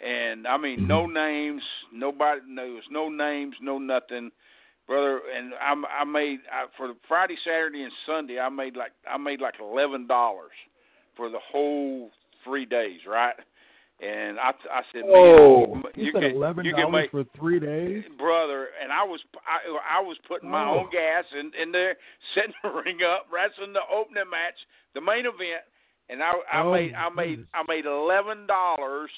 and 0.00 0.46
I 0.46 0.56
mean 0.56 0.86
no 0.86 1.02
mm-hmm. 1.02 1.14
names, 1.14 1.62
nobody 1.92 2.40
knows, 2.46 2.82
no 2.90 3.08
names, 3.08 3.54
no 3.60 3.78
nothing, 3.78 4.30
brother. 4.86 5.20
And 5.36 5.54
I 5.54 6.00
I 6.00 6.04
made 6.04 6.40
I, 6.52 6.66
for 6.76 6.88
the 6.88 6.96
Friday, 7.06 7.36
Saturday, 7.44 7.82
and 7.82 7.92
Sunday. 8.06 8.38
I 8.38 8.48
made 8.48 8.76
like 8.76 8.92
I 9.10 9.16
made 9.16 9.40
like 9.40 9.54
eleven 9.60 10.06
dollars 10.06 10.52
for 11.16 11.30
the 11.30 11.40
whole 11.52 12.10
three 12.44 12.66
days, 12.66 13.00
right? 13.08 13.34
And 14.00 14.38
I 14.38 14.50
I 14.70 14.82
said, 14.92 15.02
Oh, 15.06 15.74
man, 15.74 15.84
you, 15.94 16.06
you 16.06 16.12
said 16.12 16.22
can 16.22 16.36
eleven 16.36 16.64
you 16.64 16.74
can 16.74 16.90
dollars 16.90 17.02
make 17.02 17.10
for 17.10 17.24
three 17.38 17.60
days. 17.60 18.04
brother, 18.18 18.68
and 18.82 18.92
I 18.92 19.04
was 19.04 19.20
I, 19.46 19.98
I 19.98 20.00
was 20.00 20.16
putting 20.26 20.50
my 20.50 20.64
Oh. 20.66 20.80
own 20.80 20.90
gas 20.90 21.24
in, 21.38 21.52
in 21.60 21.70
there, 21.72 21.96
setting 22.34 22.54
the 22.62 22.70
ring 22.70 22.98
up, 23.06 23.26
wrestling 23.32 23.72
the 23.72 23.86
opening 23.92 24.28
match, 24.30 24.58
the 24.94 25.00
main 25.00 25.26
event, 25.26 25.62
and 26.08 26.22
I 26.22 26.32
I 26.52 26.62
Oh, 26.62 26.72
made 26.72 26.92
I 26.94 27.08
made 27.08 27.36
goodness. 27.38 27.48
I 27.54 27.62
made 27.68 27.86
eleven 27.86 28.46
dollars 28.46 29.10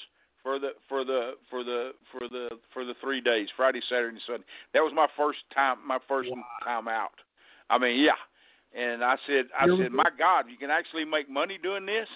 for 0.43 0.59
the 0.59 0.71
for 0.87 1.03
the 1.03 1.33
for 1.49 1.63
the 1.63 1.91
for 2.11 2.29
the 2.29 2.49
for 2.73 2.85
the 2.85 2.93
three 3.01 3.19
days, 3.19 3.47
Friday, 3.57 3.81
Saturday, 3.89 4.15
and 4.15 4.21
Sunday. 4.27 4.45
That 4.73 4.81
was 4.81 4.93
my 4.95 5.07
first 5.17 5.39
time 5.53 5.77
my 5.85 5.97
first 6.07 6.29
time 6.63 6.87
out. 6.87 7.17
I 7.69 7.77
mean, 7.77 7.99
yeah. 7.99 8.19
And 8.77 9.03
I 9.03 9.15
said 9.25 9.45
I 9.57 9.65
said, 9.79 9.91
My 9.91 10.09
God, 10.17 10.45
you 10.49 10.57
can 10.57 10.69
actually 10.69 11.03
make 11.05 11.29
money 11.29 11.57
doing 11.61 11.85
this? 11.85 12.07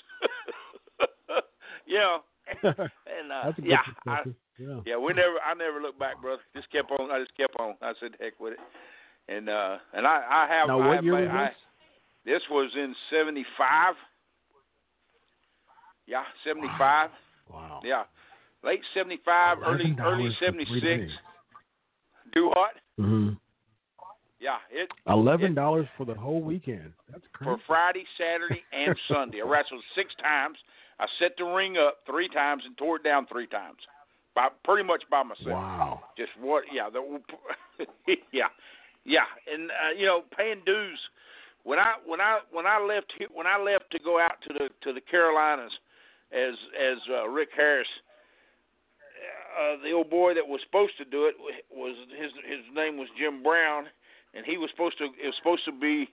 yeah. 1.88 2.18
And 2.63 3.31
uh 3.31 3.45
That's 3.45 3.57
a 3.57 3.62
good 3.62 3.69
yeah, 3.71 3.77
I, 4.07 4.19
yeah. 4.57 4.79
yeah, 4.86 4.98
we 4.98 5.13
never. 5.13 5.36
I 5.45 5.53
never 5.53 5.81
looked 5.81 6.00
back, 6.00 6.21
brother. 6.21 6.41
Just 6.55 6.71
kept 6.71 6.91
on. 6.91 7.12
I 7.12 7.19
just 7.19 7.36
kept 7.36 7.55
on. 7.60 7.75
I 7.81 7.93
said, 8.00 8.12
heck 8.19 8.39
with 8.39 8.53
it. 8.53 8.60
And 9.29 9.50
uh, 9.50 9.77
and 9.93 10.05
I, 10.05 10.21
I 10.29 10.48
have. 10.50 10.67
Now, 10.67 10.81
I 10.81 10.88
what 10.88 11.03
year 11.03 11.13
my- 11.13 11.21
was 11.21 11.29
I, 11.31 11.45
this? 11.45 11.55
this 12.39 12.41
was 12.50 12.71
in 12.75 12.93
'75. 13.10 13.95
Yeah, 16.07 16.24
'75. 16.43 17.10
Wow. 17.51 17.81
Yeah, 17.83 18.03
late 18.63 18.81
'75, 18.93 19.57
early 19.65 19.74
early 19.74 19.95
$11 19.95 19.98
for 19.98 20.15
three 20.17 20.36
'76. 20.39 20.81
days. 20.83 21.10
Do 22.33 22.48
what? 22.48 22.71
Mhm. 23.00 23.38
Yeah, 24.39 24.57
it 24.71 24.89
Eleven 25.07 25.53
dollars 25.53 25.88
for 25.98 26.05
the 26.05 26.15
whole 26.15 26.41
weekend. 26.41 26.93
That's 27.12 27.24
for. 27.43 27.57
Friday, 27.67 28.05
Saturday, 28.17 28.63
and 28.74 28.95
Sunday. 29.07 29.41
I 29.41 29.48
wrestled 29.48 29.83
six 29.95 30.13
times. 30.15 30.57
I 31.01 31.08
set 31.17 31.31
the 31.38 31.46
ring 31.46 31.77
up 31.77 31.98
three 32.05 32.29
times 32.29 32.62
and 32.65 32.77
tore 32.77 32.98
it 32.98 33.03
down 33.03 33.25
three 33.25 33.48
times. 33.48 33.79
By 34.36 34.48
pretty 34.63 34.88
much 34.88 35.03
by 35.10 35.24
myself. 35.24 35.48
Wow. 35.48 36.01
just 36.15 36.29
what 36.39 36.63
yeah 36.72 36.89
the 36.89 37.01
yeah 38.31 38.48
yeah 39.03 39.27
and 39.51 39.72
uh, 39.72 39.98
you 39.98 40.05
know 40.05 40.22
paying 40.38 40.62
dues 40.65 41.00
when 41.63 41.79
i 41.79 41.96
when 42.05 42.22
i 42.22 42.39
when 42.51 42.65
i 42.65 42.79
left 42.79 43.12
when 43.34 43.48
i 43.48 43.62
left 43.62 43.91
to 43.91 44.00
go 44.00 44.22
out 44.22 44.38
to 44.48 44.53
the 44.53 44.70
to 44.84 44.93
the 44.93 45.01
carolinas 45.01 45.72
as 46.31 46.53
as 46.79 46.98
uh, 47.12 47.27
rick 47.27 47.50
harris 47.55 47.88
uh, 49.60 49.75
the 49.84 49.91
old 49.91 50.10
boy 50.10 50.34
that 50.34 50.48
was 50.48 50.62
supposed 50.63 50.93
to 50.98 51.05
do 51.05 51.25
it 51.25 51.36
was 51.72 51.96
his 52.17 52.31
his 52.48 52.63
name 52.74 52.98
was 52.98 53.08
jim 53.17 53.43
brown 53.43 53.86
and 54.34 54.46
he 54.46 54.58
was 54.58 54.70
supposed 54.72 54.98
to 54.98 55.05
it 55.05 55.25
was 55.25 55.36
supposed 55.38 55.65
to 55.65 55.74
be 55.74 56.08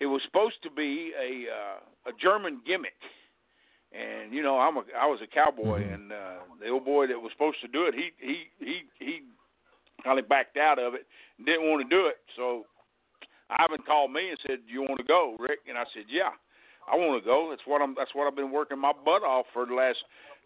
it 0.00 0.06
was 0.06 0.20
supposed 0.24 0.56
to 0.62 0.70
be 0.70 1.12
a 1.20 1.46
uh, 1.52 2.10
a 2.10 2.12
german 2.20 2.60
gimmick 2.66 2.96
and 3.92 4.32
you 4.32 4.42
know 4.42 4.58
I'm 4.58 4.76
a 4.76 4.82
I 4.98 5.06
was 5.06 5.20
a 5.22 5.26
cowboy, 5.26 5.82
Mhm. 5.82 5.94
and 5.94 6.12
uh, 6.12 6.38
the 6.60 6.68
old 6.68 6.84
boy 6.84 7.06
that 7.06 7.20
was 7.20 7.32
supposed 7.32 7.60
to 7.60 7.68
do 7.68 7.86
it, 7.86 7.94
he 7.94 8.10
he 8.18 8.48
he 8.58 8.82
he 8.98 9.22
kind 10.04 10.18
of 10.18 10.28
backed 10.28 10.56
out 10.56 10.78
of 10.78 10.94
it, 10.94 11.06
and 11.38 11.46
didn't 11.46 11.68
want 11.70 11.82
to 11.82 11.88
do 11.88 12.06
it. 12.06 12.18
So 12.36 12.66
Ivan 13.50 13.82
called 13.86 14.12
me 14.12 14.30
and 14.30 14.38
said, 14.46 14.66
"Do 14.66 14.72
you 14.72 14.82
want 14.82 14.98
to 14.98 15.04
go, 15.04 15.36
Rick?" 15.38 15.60
And 15.68 15.78
I 15.78 15.84
said, 15.94 16.04
"Yeah, 16.08 16.30
I 16.90 16.96
want 16.96 17.22
to 17.22 17.24
go. 17.24 17.48
That's 17.50 17.66
what 17.66 17.80
I'm. 17.80 17.94
That's 17.94 18.14
what 18.14 18.26
I've 18.26 18.36
been 18.36 18.50
working 18.52 18.78
my 18.78 18.92
butt 18.92 19.22
off 19.22 19.46
for 19.52 19.66
the 19.66 19.74
last 19.74 19.98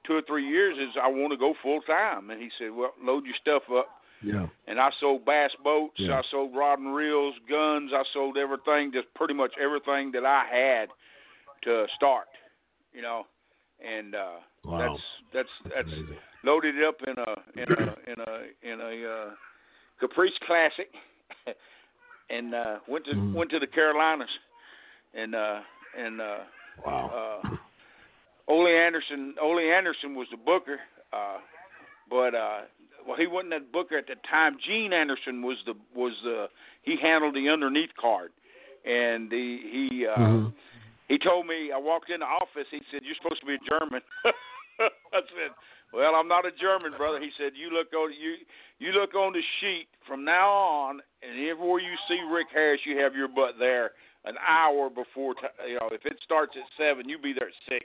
two 0.05 0.15
or 0.17 0.23
three 0.23 0.47
years. 0.47 0.77
Is 0.79 0.97
I 1.01 1.09
want 1.09 1.33
to 1.33 1.37
go 1.39 1.55
full 1.63 1.81
time." 1.83 2.31
And 2.31 2.41
he 2.41 2.51
said, 2.59 2.71
"Well, 2.73 2.95
load 3.03 3.25
your 3.25 3.37
stuff 3.41 3.63
up." 3.71 3.89
Yeah. 4.23 4.49
and 4.67 4.79
I 4.79 4.91
sold 5.01 5.25
bass 5.25 5.51
boats, 5.65 5.99
Yeah. 5.99 6.19
I 6.19 6.23
sold 6.31 6.55
rod 6.55 6.79
and 6.79 6.95
reels, 6.95 7.35
guns, 7.49 7.91
I 7.95 8.05
sold 8.13 8.37
everything, 8.37 8.93
just 8.93 9.09
pretty 9.15 9.33
much 9.33 9.57
everything 9.57 10.13
that 10.13 10.27
I 10.27 10.45
had 10.45 10.91
to 11.63 11.89
start, 11.97 12.29
you 12.93 13.03
know, 13.03 13.27
and 13.85 14.15
uh, 14.15 14.37
Wow. 14.65 14.79
that's 14.79 15.01
that's 15.33 15.49
that's 15.75 15.89
Amazing. 15.89 16.17
loaded 16.45 16.85
up 16.85 16.97
in 17.07 17.15
a 17.19 17.63
in 17.63 17.69
a 17.71 18.11
in 18.11 18.21
a 18.21 18.73
in 18.73 18.81
a 18.81 19.11
uh, 19.11 19.31
Caprice 20.01 20.33
Classic, 20.47 20.89
and 22.31 22.55
uh, 22.55 22.79
went 22.89 23.05
to 23.07 23.15
Mhm. 23.15 23.35
went 23.35 23.51
to 23.51 23.59
the 23.59 23.67
Carolinas, 23.67 24.29
and 25.15 25.35
uh, 25.35 25.61
and 25.97 26.21
uh, 26.21 26.39
Wow. 26.85 27.43
uh, 27.43 27.45
Ole 28.49 28.67
Anderson. 28.69 29.35
Ole 29.41 29.61
Anderson 29.61 30.15
was 30.15 30.29
the 30.31 30.37
booker, 30.37 30.81
uh, 31.13 31.39
but 32.09 32.35
uh, 32.35 32.63
well, 33.07 33.17
he 33.17 33.27
wasn't 33.27 33.51
that 33.51 33.73
booker 33.73 33.97
at 33.97 34.07
the 34.07 34.17
time. 34.29 34.57
Gene 34.65 34.93
Anderson 34.93 35.43
was 35.43 35.59
the 35.67 35.75
was 35.95 36.13
the 36.25 36.49
he 36.83 36.97
handled 37.01 37.35
the 37.35 37.49
underneath 37.49 37.95
card, 38.01 38.33
and 38.85 39.31
the 39.31 39.59
he 39.71 40.07
uh, 40.07 40.19
Mhm. 40.19 40.53
He 41.11 41.19
told 41.19 41.47
me 41.51 41.75
I 41.75 41.79
walked 41.79 42.09
in 42.09 42.21
the 42.23 42.31
office. 42.31 42.71
He 42.71 42.79
said, 42.95 43.03
"You're 43.03 43.19
supposed 43.19 43.43
to 43.43 43.47
be 43.51 43.59
a 43.59 43.65
German." 43.67 43.99
I 44.79 45.21
said, 45.35 45.51
"Well, 45.93 46.15
I'm 46.15 46.29
not 46.31 46.47
a 46.47 46.55
German, 46.55 46.95
brother." 46.97 47.19
He 47.19 47.35
said, 47.37 47.53
"You 47.59 47.75
look 47.75 47.91
on 47.93 48.15
you 48.15 48.39
you 48.79 48.93
look 48.95 49.15
on 49.19 49.35
the 49.35 49.43
sheet 49.61 49.89
from 50.07 50.25
now 50.25 50.49
on, 50.49 51.03
and 51.27 51.35
everywhere 51.51 51.81
you 51.83 51.99
see 52.09 52.23
Rick 52.31 52.49
Harris, 52.55 52.81
you 52.87 52.97
have 53.03 53.15
your 53.15 53.29
butt 53.29 53.59
there 53.59 53.91
an 54.25 54.37
hour 54.47 54.89
before. 54.89 55.35
T- 55.35 55.69
you 55.69 55.75
know, 55.81 55.89
if 55.93 56.05
it 56.07 56.17
starts 56.23 56.53
at 56.57 56.65
seven, 56.79 57.09
you 57.09 57.19
be 57.19 57.33
there 57.33 57.49
at 57.49 57.59
six. 57.69 57.85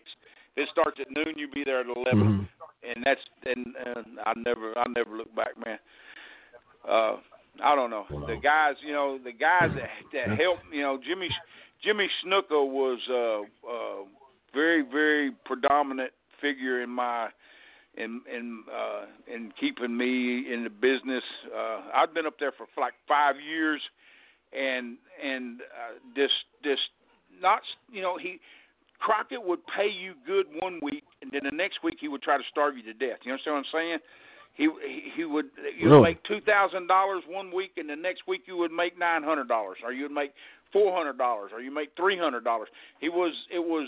If 0.55 0.63
it 0.63 0.69
starts 0.71 0.99
at 1.01 1.07
noon, 1.11 1.33
you 1.35 1.47
be 1.49 1.63
there 1.65 1.79
at 1.81 1.87
11 1.87 2.05
Mhm. 2.05 2.47
and 2.83 3.03
that's 3.03 3.21
and, 3.45 3.73
and 3.75 4.19
I 4.25 4.33
never 4.37 4.77
I 4.77 4.85
never 4.95 5.17
look 5.17 5.33
back, 5.35 5.57
man. 5.65 5.79
Uh, 6.87 7.17
I 7.63 7.73
don't 7.75 7.89
know 7.89 8.05
the 8.27 8.35
guys, 8.41 8.75
you 8.85 8.91
know, 8.93 9.17
the 9.17 9.31
guys 9.31 9.71
that 9.75 9.89
that 10.13 10.37
helped, 10.39 10.63
you 10.71 10.81
know, 10.81 10.99
Jimmy 11.05 11.29
Jimmy 11.85 12.09
Snooker 12.23 12.63
was 12.63 12.99
uh, 13.09 13.41
uh, 13.69 14.03
very 14.53 14.81
very 14.81 15.31
predominant 15.45 16.11
figure 16.41 16.81
in 16.81 16.89
my 16.89 17.29
in 17.95 18.21
in 18.33 18.63
uh, 18.73 19.05
in 19.33 19.51
keeping 19.59 19.95
me 19.95 20.51
in 20.51 20.63
the 20.63 20.69
business. 20.69 21.23
Uh, 21.55 21.81
I've 21.93 22.13
been 22.13 22.25
up 22.25 22.39
there 22.39 22.51
for 22.51 22.67
like 22.79 22.93
five 23.07 23.35
years, 23.39 23.81
and 24.51 24.97
and 25.23 25.61
uh, 25.61 25.99
this 26.15 26.31
this 26.63 26.79
not 27.41 27.61
you 27.91 28.01
know 28.01 28.17
he 28.17 28.39
Crockett 28.99 29.43
would 29.43 29.59
pay 29.67 29.87
you 29.87 30.13
good 30.25 30.47
one 30.61 30.79
week, 30.81 31.03
and 31.21 31.31
then 31.31 31.41
the 31.43 31.55
next 31.55 31.83
week 31.83 31.97
he 31.99 32.07
would 32.07 32.21
try 32.21 32.37
to 32.37 32.43
starve 32.49 32.75
you 32.77 32.83
to 32.83 32.93
death. 32.93 33.19
You 33.23 33.31
understand 33.31 33.55
what 33.55 33.65
I'm 33.67 33.71
saying? 33.73 33.99
He 34.55 34.69
he, 35.15 35.25
would 35.25 35.45
you 35.77 35.89
would 35.89 35.95
Really? 35.97 36.03
make 36.15 36.23
two 36.23 36.39
thousand 36.41 36.87
dollars 36.87 37.23
one 37.27 37.53
week, 37.53 37.71
and 37.77 37.89
the 37.89 37.95
next 37.95 38.23
week 38.27 38.43
you 38.47 38.55
would 38.57 38.71
make 38.71 38.97
nine 38.97 39.21
hundred 39.21 39.47
dollars, 39.47 39.77
or 39.83 39.91
you 39.91 40.03
would 40.03 40.13
make 40.13 40.31
four 40.71 40.95
hundred 40.95 41.17
dollars, 41.17 41.51
or 41.53 41.61
you 41.61 41.71
make 41.71 41.89
three 41.95 42.17
hundred 42.17 42.43
dollars. 42.43 42.69
He 42.99 43.09
was 43.09 43.33
it 43.51 43.59
was 43.59 43.87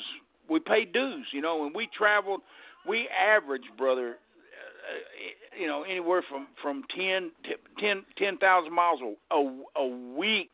we 0.50 0.60
paid 0.60 0.94
dues, 0.94 1.28
you 1.32 1.42
know, 1.42 1.66
and 1.66 1.76
we 1.76 1.88
traveled. 1.98 2.42
We 2.88 3.10
averaged, 3.10 3.68
brother, 3.78 4.12
uh, 4.12 5.60
you 5.60 5.68
know, 5.68 5.84
anywhere 5.84 6.24
from 6.30 6.48
from 6.62 6.84
ten 6.96 7.32
ten 7.80 8.06
ten 8.18 8.38
thousand 8.38 8.74
miles 8.74 9.00
a, 9.02 9.36
a 9.36 9.64
a 9.76 9.88
week. 10.16 10.52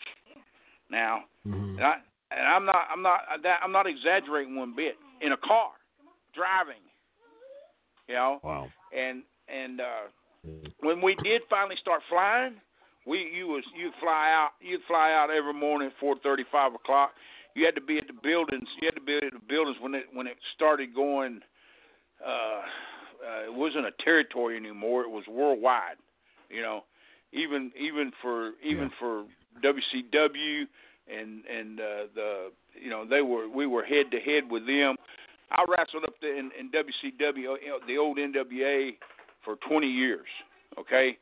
Now, 0.90 1.26
Mhm. 1.48 1.78
and 1.78 1.86
I 1.86 1.96
and 2.32 2.48
I'm 2.48 2.66
not 2.66 2.88
I'm 2.92 3.02
not 3.02 3.20
that 3.44 3.60
I'm 3.64 3.72
not 3.72 3.88
exaggerating 3.88 4.56
one 4.56 4.74
bit. 4.76 4.98
In 5.22 5.32
a 5.32 5.38
car, 5.38 5.72
driving, 6.34 6.82
you 8.08 8.16
know, 8.16 8.40
Wow. 8.44 8.72
and 8.92 9.24
and 9.48 9.80
uh, 9.80 10.08
Mhm. 10.46 10.74
when 10.82 11.02
we 11.02 11.16
did 11.24 11.44
finally 11.50 11.78
start 11.78 12.02
flying, 12.10 12.60
we 13.06 13.32
you 13.36 13.48
was 13.48 13.64
you'd 13.76 13.94
fly 14.00 14.32
out 14.34 14.52
you'd 14.62 14.82
fly 14.88 15.12
out 15.12 15.30
every 15.30 15.54
morning 15.54 15.88
at 15.90 15.94
four 16.00 16.16
thirty 16.24 16.44
five 16.52 16.74
o'clock. 16.74 17.12
You 17.56 17.66
had 17.66 17.76
to 17.76 17.82
be 17.82 17.98
at 17.98 18.08
the 18.08 18.14
buildings. 18.14 18.68
You 18.82 18.88
had 18.88 18.96
to 18.96 19.02
be 19.02 19.18
at 19.18 19.34
the 19.34 19.40
buildings 19.48 19.78
when 19.80 19.94
it 19.96 20.06
when 20.14 20.28
it 20.28 20.38
started 20.56 20.94
going. 20.96 21.42
Uh, 22.26 22.62
uh, 23.24 23.46
it 23.46 23.54
wasn't 23.54 23.86
a 23.86 23.92
territory 24.04 24.58
anymore. 24.58 25.04
It 25.04 25.10
was 25.10 25.24
worldwide. 25.30 25.98
You 26.50 26.62
know, 26.62 26.84
even 27.32 27.72
even 27.80 28.12
for 28.22 28.52
even 28.64 28.90
Yeah. 28.90 29.00
for 29.00 29.26
WCW 29.62 30.68
and 31.08 31.44
and 31.46 31.80
uh, 31.80 31.84
the 32.16 32.52
you 32.82 32.90
know 32.90 33.06
they 33.06 33.22
were 33.22 33.48
we 33.50 33.68
were 33.68 33.84
head 33.84 34.12
to 34.12 34.20
head 34.20 34.50
with 34.50 34.66
them. 34.66 34.96
I 35.52 35.64
wrestled 35.68 36.04
up 36.06 36.16
there 36.20 36.36
in, 36.38 36.50
in 36.60 36.72
WCW, 36.72 37.58
the 37.86 37.98
old 37.98 38.18
NWA, 38.18 38.96
for 39.46 39.56
20 39.58 39.86
years. 39.88 40.26
Okay, 40.80 41.18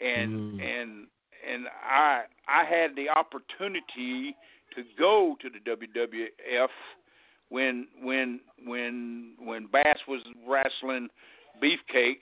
and 0.00 0.32
Mm. 0.32 0.60
and 0.62 1.06
and 1.52 1.66
I 1.68 2.22
I 2.48 2.64
had 2.64 2.96
the 2.96 3.08
opportunity 3.08 4.36
to 4.74 4.82
go 4.98 5.36
to 5.40 5.48
the 5.48 5.58
WWF 5.70 6.68
when 7.48 7.86
when 8.02 8.40
when 8.64 9.34
when 9.38 9.66
Bass 9.66 9.98
was 10.08 10.20
wrestling 10.46 11.08
Beefcakes 11.62 12.16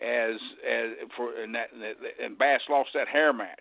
as 0.00 0.36
as 0.68 1.08
for 1.16 1.40
and 1.40 1.54
that 1.54 1.68
and 2.22 2.38
Bass 2.38 2.60
lost 2.68 2.90
that 2.94 3.08
hair 3.08 3.32
match. 3.32 3.58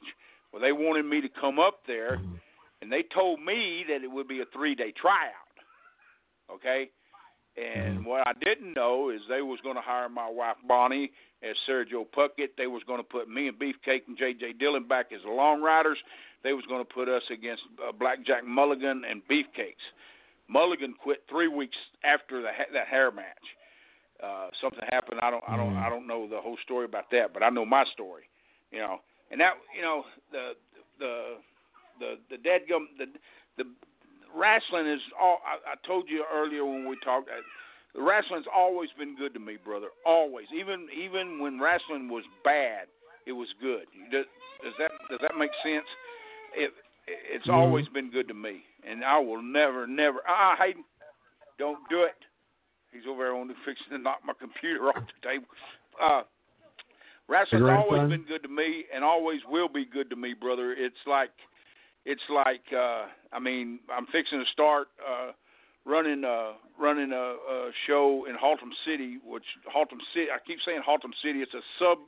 Well, 0.51 0.61
they 0.61 0.71
wanted 0.71 1.05
me 1.05 1.21
to 1.21 1.29
come 1.29 1.59
up 1.59 1.81
there, 1.85 2.19
and 2.81 2.91
they 2.91 3.03
told 3.13 3.39
me 3.39 3.85
that 3.87 4.03
it 4.03 4.11
would 4.11 4.27
be 4.27 4.41
a 4.41 4.45
three 4.51 4.73
day 4.73 4.91
tryout. 4.99 5.33
Okay, 6.51 6.89
and 7.59 7.99
Mhm. 7.99 8.05
what 8.05 8.27
I 8.27 8.33
didn't 8.33 8.73
know 8.73 9.09
is 9.09 9.21
they 9.27 9.41
was 9.41 9.59
going 9.61 9.75
to 9.75 9.81
hire 9.81 10.07
my 10.09 10.29
wife 10.29 10.57
Bonnie 10.65 11.11
as 11.43 11.55
Sergio 11.67 12.05
Puckett. 12.07 12.55
They 12.57 12.67
was 12.67 12.83
going 12.83 12.99
to 12.99 13.03
put 13.03 13.27
me 13.29 13.47
and 13.47 13.57
Beefcake 13.59 14.07
and 14.07 14.17
J.J. 14.17 14.53
Dillon 14.53 14.83
back 14.87 15.11
as 15.11 15.21
Long 15.25 15.61
Riders. 15.61 15.97
They 16.43 16.53
was 16.53 16.65
going 16.67 16.85
to 16.85 16.93
put 16.93 17.09
us 17.09 17.23
against 17.29 17.63
uh, 17.85 17.91
Blackjack 17.91 18.45
Mulligan 18.45 19.03
and 19.03 19.21
Beefcakes. 19.27 19.83
Mulligan 20.47 20.93
quit 20.93 21.23
three 21.29 21.47
weeks 21.47 21.77
after 22.03 22.41
the, 22.41 22.49
ha- 22.49 22.71
that 22.73 22.87
hair 22.87 23.11
match. 23.11 23.25
Uh, 24.23 24.49
something 24.61 24.83
happened. 24.89 25.19
I 25.21 25.29
don't. 25.31 25.43
I 25.47 25.55
don't. 25.55 25.73
Mm. 25.75 25.85
I 25.85 25.89
don't 25.89 26.07
know 26.07 26.27
the 26.27 26.41
whole 26.41 26.57
story 26.63 26.85
about 26.85 27.09
that, 27.11 27.33
but 27.33 27.41
I 27.43 27.49
know 27.49 27.65
my 27.65 27.85
story. 27.93 28.23
You 28.71 28.79
know, 28.79 28.97
and 29.31 29.39
that. 29.39 29.53
You 29.75 29.81
know, 29.81 30.03
the 30.31 30.51
the 30.99 31.35
the 31.99 32.15
the 32.29 32.35
deadgum 32.37 32.87
the 32.97 33.05
the 33.57 33.63
wrestling 34.35 34.87
is 34.87 35.01
all. 35.19 35.39
I, 35.45 35.73
I 35.73 35.87
told 35.87 36.05
you 36.09 36.23
earlier 36.33 36.65
when 36.65 36.87
we 36.87 36.97
talked. 37.03 37.29
Uh, 37.29 37.41
the 37.95 38.01
wrestling's 38.03 38.45
always 38.53 38.89
been 38.97 39.15
good 39.15 39.33
to 39.33 39.39
me, 39.39 39.57
brother. 39.63 39.87
Always, 40.05 40.45
even 40.55 40.87
even 40.95 41.39
when 41.39 41.59
wrestling 41.59 42.07
was 42.09 42.23
bad, 42.43 42.87
it 43.25 43.31
was 43.31 43.47
good. 43.61 43.85
Does, 44.11 44.25
does 44.63 44.73
that 44.77 44.91
does 45.09 45.19
that 45.21 45.37
make 45.37 45.51
sense? 45.63 45.85
It 46.55 46.71
it's 47.07 47.47
Mhm. 47.47 47.53
always 47.53 47.87
been 47.89 48.11
good 48.11 48.27
to 48.27 48.35
me, 48.35 48.63
and 48.83 49.03
I 49.03 49.17
will 49.17 49.41
never 49.41 49.87
never. 49.87 50.21
Ah, 50.27 50.55
Hayden, 50.57 50.83
don't 51.57 51.79
do 51.89 52.03
it. 52.03 52.15
He's 52.91 53.07
over 53.07 53.23
there 53.23 53.35
on 53.35 53.47
the 53.47 53.55
fixing 53.65 53.89
to 53.91 53.97
knock 53.97 54.19
my 54.23 54.33
computer 54.33 54.89
off 54.95 54.95
the 54.95 55.27
table. 55.27 55.47
Uh, 55.99 56.23
wrestling's 57.27 57.65
always 57.65 58.07
been 58.09 58.23
good 58.23 58.43
to 58.43 58.49
me, 58.49 58.85
and 58.93 59.03
always 59.03 59.41
will 59.49 59.67
be 59.69 59.85
good 59.85 60.09
to 60.11 60.15
me, 60.15 60.33
brother. 60.33 60.73
It's 60.73 61.01
like 61.07 61.31
it's 62.09 62.27
like 62.33 62.65
uh 62.73 63.05
I 63.31 63.39
mean, 63.39 63.79
I'm 63.93 64.07
fixing 64.07 64.39
to 64.39 64.49
start 64.51 64.87
uh 64.99 65.31
running 65.85 66.23
uh 66.25 66.53
running 66.79 67.11
a, 67.11 67.35
a 67.37 67.71
show 67.85 68.25
in 68.27 68.35
Haltom 68.35 68.73
City, 68.85 69.19
which 69.23 69.45
Haltom 69.69 70.01
City 70.13 70.27
I 70.33 70.39
keep 70.45 70.57
saying 70.65 70.81
Haltom 70.81 71.13
City, 71.23 71.39
it's 71.39 71.53
a 71.53 71.61
sub 71.77 71.99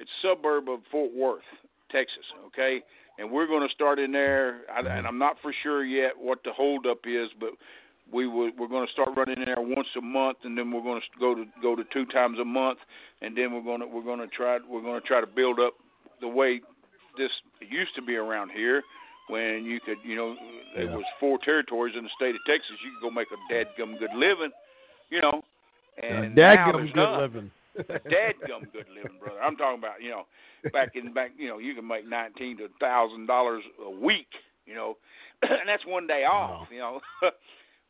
it's 0.00 0.10
suburb 0.22 0.68
of 0.68 0.80
Fort 0.90 1.12
Worth, 1.14 1.46
Texas, 1.92 2.26
okay? 2.46 2.82
And 3.16 3.30
we're 3.30 3.46
going 3.46 3.66
to 3.66 3.72
start 3.72 4.00
in 4.00 4.10
there. 4.10 4.62
I, 4.74 4.80
and 4.80 5.06
I'm 5.06 5.18
not 5.18 5.36
for 5.40 5.54
sure 5.62 5.84
yet 5.84 6.18
what 6.18 6.40
the 6.44 6.52
holdup 6.52 7.06
is, 7.06 7.28
but 7.38 7.50
we 8.12 8.26
we're 8.26 8.50
going 8.50 8.86
to 8.86 8.92
start 8.92 9.10
running 9.16 9.38
in 9.38 9.44
there 9.44 9.60
once 9.60 9.88
a 9.96 10.00
month 10.00 10.38
and 10.42 10.58
then 10.58 10.72
we're 10.72 10.82
going 10.82 11.00
to 11.00 11.20
go 11.20 11.34
to 11.34 11.44
go 11.62 11.76
to 11.76 11.84
two 11.92 12.04
times 12.06 12.38
a 12.40 12.44
month 12.44 12.78
and 13.22 13.36
then 13.36 13.52
we're 13.52 13.62
going 13.62 13.80
to 13.80 13.86
we're 13.86 14.02
going 14.02 14.20
to 14.20 14.26
try 14.26 14.58
we're 14.68 14.82
going 14.82 15.00
to 15.00 15.06
try 15.06 15.20
to 15.20 15.26
build 15.26 15.58
up 15.58 15.74
the 16.20 16.28
way 16.28 16.60
this 17.16 17.30
used 17.60 17.94
to 17.94 18.02
be 18.02 18.16
around 18.16 18.50
here 18.50 18.82
when 19.28 19.64
you 19.64 19.80
could, 19.80 19.98
you 20.04 20.16
know, 20.16 20.36
there 20.74 20.86
Yeah. 20.86 20.96
was 20.96 21.04
four 21.20 21.38
territories 21.38 21.94
in 21.96 22.04
the 22.04 22.10
state 22.16 22.34
of 22.34 22.40
Texas. 22.46 22.76
You 22.84 22.92
could 22.92 23.08
go 23.08 23.10
make 23.10 23.28
a 23.32 23.52
dadgum 23.52 23.98
good 23.98 24.12
living, 24.14 24.50
you 25.10 25.20
know. 25.20 25.42
And 26.02 26.34
now 26.34 26.72
Dadgum 26.72 26.92
good 26.92 26.96
none. 26.96 27.20
living. 27.20 27.50
Dadgum 28.10 28.72
good 28.72 28.88
living, 28.88 29.18
brother. 29.18 29.40
I'm 29.40 29.56
talking 29.56 29.78
about, 29.78 30.02
you 30.02 30.10
know, 30.10 30.24
back 30.72 30.90
in 30.94 31.12
back, 31.12 31.32
you 31.38 31.48
know, 31.48 31.58
you 31.58 31.74
can 31.74 31.86
make 31.86 32.06
nineteen 32.08 32.56
to 32.58 32.68
thousand 32.80 33.26
dollars 33.26 33.62
a 33.84 33.90
week, 33.90 34.28
you 34.66 34.74
know, 34.74 34.96
and 35.42 35.68
that's 35.68 35.86
one 35.86 36.06
day 36.06 36.24
off, 36.24 36.50
Wow. 36.50 36.68
you 36.70 36.78
know. 36.78 37.00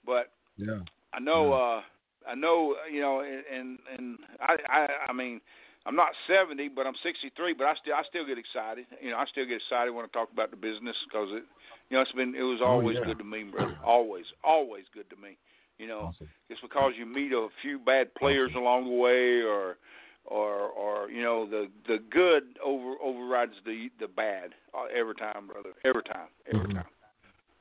but 0.07 0.31
yeah. 0.57 0.81
I 1.12 1.20
know, 1.20 1.53
uh, 1.53 1.83
I 2.29 2.35
know, 2.35 2.75
you 2.92 3.01
know, 3.01 3.20
and 3.20 3.79
and 3.97 4.18
I, 4.40 4.57
I, 4.68 4.87
I 5.09 5.12
mean, 5.12 5.40
I'm 5.87 5.97
not 5.97 6.11
70, 6.27 6.68
but 6.68 6.87
I'm 6.87 6.94
63. 7.03 7.55
But 7.55 7.66
I 7.66 7.75
still, 7.81 7.94
I 7.94 8.03
still 8.09 8.27
get 8.27 8.38
excited. 8.38 8.87
You 9.03 9.11
know, 9.11 9.18
I 9.18 9.27
still 9.27 9.44
get 9.47 9.57
excited 9.61 9.92
when 9.92 10.05
I 10.05 10.09
talk 10.09 10.33
about 10.33 10.51
the 10.51 10.57
business 10.57 10.97
because 11.07 11.29
it, 11.33 11.44
you 11.90 11.97
know, 11.97 12.03
it's 12.03 12.12
been, 12.12 12.35
it 12.35 12.42
was 12.42 12.61
Oh, 12.62 12.81
always 12.81 12.97
yeah. 12.97 13.05
good 13.05 13.18
to 13.18 13.25
me, 13.25 13.44
brother. 13.44 13.75
Always, 13.85 14.25
always 14.42 14.85
good 14.94 15.09
to 15.11 15.16
me. 15.16 15.37
You 15.79 15.88
know, 15.88 16.09
Awesome. 16.14 16.29
just 16.49 16.62
because 16.62 16.92
you 16.97 17.05
meet 17.05 17.33
a 17.33 17.49
few 17.61 17.79
bad 17.79 18.14
players 18.14 18.53
along 18.57 18.85
the 18.85 18.94
way, 18.97 19.42
or, 19.42 19.77
or, 20.25 20.68
or 20.70 21.11
you 21.11 21.23
know, 21.23 21.47
the 21.49 21.66
the 21.87 21.99
good 22.11 22.44
over 22.64 22.94
overrides 23.03 23.55
the 23.66 23.88
the 24.01 24.07
bad 24.07 24.51
uh, 24.73 24.85
every 24.97 25.16
time, 25.16 25.49
brother. 25.49 25.70
Every 25.85 26.03
time, 26.05 26.29
every 26.47 26.68
Mhm. 26.68 26.75
time. 26.75 26.85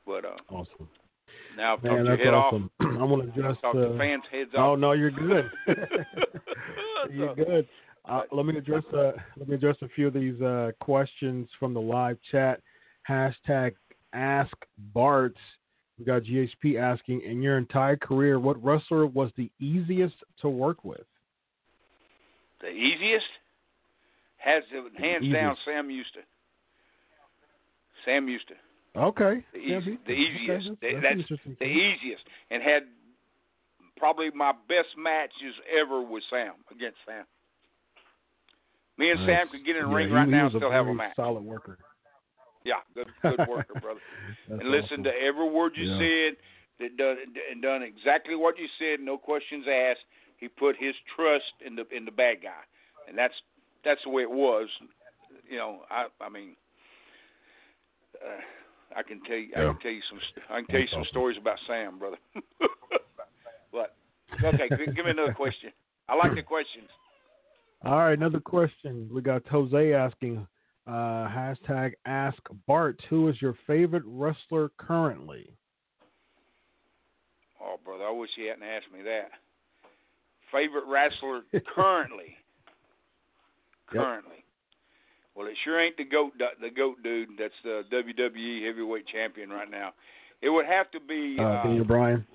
But 0.05 0.25
uh, 0.25 0.37
Awesome. 0.49 0.87
now 1.57 1.73
I've 1.73 1.83
Man, 1.83 2.05
talked 2.05 2.07
your 2.07 2.17
head 2.17 2.33
awesome. 2.33 2.71
I 2.79 3.03
want 3.03 3.27
off. 3.27 3.33
to 3.33 3.39
address. 3.39 3.57
Talk 3.61 3.75
uh, 3.75 3.79
the 3.79 3.97
fans' 3.97 4.23
heads 4.31 4.51
Oh 4.55 4.75
no, 4.75 4.91
you're 4.91 5.11
good. 5.11 5.49
you're 7.11 7.35
good. 7.35 7.67
Uh, 8.05 8.21
let 8.31 8.45
me 8.45 8.57
address 8.57 8.83
uh, 8.93 9.13
let 9.37 9.47
me 9.47 9.55
address 9.55 9.77
a 9.81 9.87
few 9.89 10.07
of 10.07 10.13
these 10.13 10.39
uh, 10.41 10.71
questions 10.81 11.47
from 11.59 11.73
the 11.73 11.79
live 11.81 12.17
chat. 12.31 12.61
Hashtag 13.09 13.73
Ask 14.13 14.55
Bart. 14.93 15.35
We 15.99 16.05
got 16.05 16.23
GHP 16.23 16.79
asking, 16.79 17.21
in 17.21 17.41
your 17.41 17.57
entire 17.57 17.95
career, 17.95 18.39
what 18.39 18.61
wrestler 18.63 19.05
was 19.05 19.29
the 19.37 19.49
easiest 19.59 20.15
to 20.41 20.49
work 20.49 20.83
with? 20.83 21.05
The 22.61 22.69
easiest 22.69 23.25
has 24.37 24.63
to, 24.71 24.89
hands 24.99 25.23
down 25.31 25.51
easiest. 25.53 25.65
Sam 25.65 25.89
Houston. 25.89 26.23
Sam 28.05 28.27
Houston, 28.27 28.57
Okay. 28.97 29.45
the, 29.53 29.59
Yeah, 29.59 29.79
easy, 29.79 29.91
the 30.05 30.11
okay, 30.13 30.13
easiest. 30.13 30.47
that's- 30.47 30.77
that's 30.81 31.03
that's 31.03 31.19
interesting. 31.19 31.55
the 31.59 31.65
easiest, 31.65 32.23
and 32.49 32.61
had 32.61 32.83
probably 33.95 34.29
my 34.31 34.51
best 34.67 34.89
matches 34.97 35.55
ever 35.71 36.01
with 36.01 36.23
Sam 36.29 36.53
against 36.71 36.97
Sam. 37.05 37.25
Me 38.97 39.09
and 39.09 39.19
Sam 39.25 39.47
could 39.49 39.65
get 39.65 39.75
in 39.75 39.83
the 39.83 39.89
Yeah, 39.89 39.95
ring 39.95 40.11
right 40.11 40.29
now 40.29 40.47
and 40.47 40.55
still 40.55 40.71
have 40.71 40.87
a 40.87 40.93
match. 40.93 41.15
Solid 41.15 41.43
worker. 41.43 41.77
Yeah, 42.63 42.81
good 42.93 43.07
good 43.21 43.47
worker, 43.47 43.73
brother. 43.81 43.99
And 44.49 44.69
listen 44.69 45.01
awesome. 45.01 45.03
to 45.05 45.11
every 45.21 45.49
word 45.49 45.73
you 45.75 45.85
Yeah. 45.85 45.97
said. 45.99 46.37
That 46.79 46.97
done 46.97 47.17
and 47.51 47.61
done 47.61 47.83
exactly 47.83 48.35
what 48.35 48.57
you 48.57 48.67
said. 48.79 48.99
No 48.99 49.15
questions 49.15 49.65
asked. 49.69 50.01
He 50.37 50.47
put 50.47 50.75
his 50.75 50.95
trust 51.15 51.53
in 51.63 51.75
the 51.75 51.85
in 51.95 52.03
the 52.03 52.11
bad 52.11 52.41
guy, 52.41 52.65
and 53.07 53.15
that's 53.15 53.33
that's 53.85 54.01
the 54.03 54.09
way 54.09 54.23
it 54.23 54.31
was. 54.31 54.67
You 55.47 55.57
know, 55.57 55.81
I 55.91 56.07
I 56.19 56.29
mean, 56.29 56.55
uh, 58.17 58.41
I 58.97 59.03
can 59.03 59.21
tell 59.23 59.37
you 59.37 59.49
I 59.55 59.59
can 59.69 59.79
tell 59.81 59.91
you 59.91 60.01
some 60.09 60.19
I 60.49 60.61
can 60.61 60.67
tell 60.67 60.79
you 60.79 60.87
some 60.91 61.05
stories 61.11 61.37
about 61.39 61.59
Sam, 61.67 61.99
brother. 61.99 62.17
but 63.71 63.95
okay, 64.43 64.69
give 64.69 65.05
me 65.05 65.11
another 65.11 65.33
question. 65.33 65.71
I 66.09 66.15
like 66.15 66.33
the 66.33 66.41
questions. 66.41 66.89
All 67.83 67.97
right, 67.99 68.17
another 68.17 68.39
question. 68.39 69.09
We 69.13 69.21
got 69.21 69.45
Jose 69.47 69.93
asking, 69.93 70.47
uh, 70.87 70.91
hashtag 71.27 71.93
Ask 72.05 72.37
Bart, 72.67 72.99
who 73.09 73.27
is 73.27 73.41
your 73.41 73.55
favorite 73.67 74.03
wrestler 74.05 74.71
currently? 74.77 75.49
Oh, 77.61 77.75
brother, 77.83 78.05
I 78.05 78.11
wish 78.11 78.29
he 78.35 78.47
hadn't 78.47 78.63
asked 78.63 78.91
me 78.93 79.01
that. 79.03 79.29
Favorite 80.51 80.85
wrestler 80.87 81.41
currently? 81.75 82.35
Yep. 83.93 84.01
Currently. 84.03 84.43
Well, 85.35 85.47
it 85.47 85.55
sure 85.63 85.81
ain't 85.83 85.97
the 85.97 86.03
goat, 86.05 86.33
the 86.37 86.69
goat 86.69 86.97
dude. 87.03 87.29
That's 87.39 87.53
the 87.63 87.81
WWE 87.91 88.65
heavyweight 88.67 89.07
champion 89.07 89.49
right 89.49 89.69
now. 89.69 89.89
It 90.41 90.49
would 90.49 90.65
have 90.67 90.91
to 90.91 90.99
be. 90.99 91.37
Uh, 91.39 91.43
Uh, 91.43 91.63
Daniel 91.63 91.85
Bryan. 91.85 92.25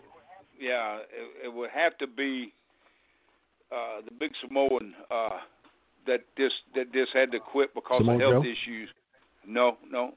yeah, 0.60 0.96
it, 0.96 1.46
it 1.46 1.48
would 1.54 1.70
have 1.70 1.96
to 1.98 2.06
be 2.06 2.52
uh, 3.72 4.00
the 4.04 4.10
big 4.18 4.32
Samoan 4.46 4.94
uh, 5.10 5.38
that 6.06 6.20
this 6.36 6.52
that 6.74 6.86
this 6.92 7.08
had 7.12 7.30
to 7.32 7.40
quit 7.40 7.74
because 7.74 8.00
Samoa 8.00 8.14
of 8.14 8.20
health 8.20 8.44
Joe? 8.44 8.50
issues. 8.50 8.88
No, 9.46 9.78
no, 9.90 10.14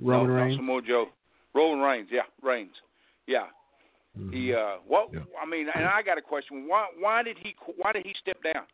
Roman 0.00 0.28
no, 0.28 0.34
Reigns. 0.34 0.56
Samoa 0.56 0.82
Joe. 0.82 1.06
Roman 1.54 1.80
Reigns, 1.84 2.08
yeah, 2.12 2.22
Reigns, 2.42 2.74
yeah. 3.26 3.46
Mhm. 4.18 4.32
He 4.32 4.52
uh 4.54 4.76
what 4.86 5.08
Yeah. 5.12 5.20
I 5.42 5.46
mean 5.46 5.66
and 5.74 5.84
I 5.86 6.02
got 6.02 6.18
a 6.18 6.22
question. 6.22 6.66
Why 6.68 6.86
why 6.98 7.22
did 7.22 7.38
he 7.42 7.54
why 7.78 7.92
did 7.92 8.04
he 8.06 8.14
step 8.20 8.42
down? 8.42 8.64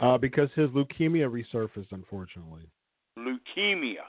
Uh, 0.00 0.18
because 0.18 0.48
his 0.56 0.68
leukemia 0.70 1.30
resurfaced, 1.30 1.92
unfortunately. 1.92 2.62
Leukemia. 3.18 4.02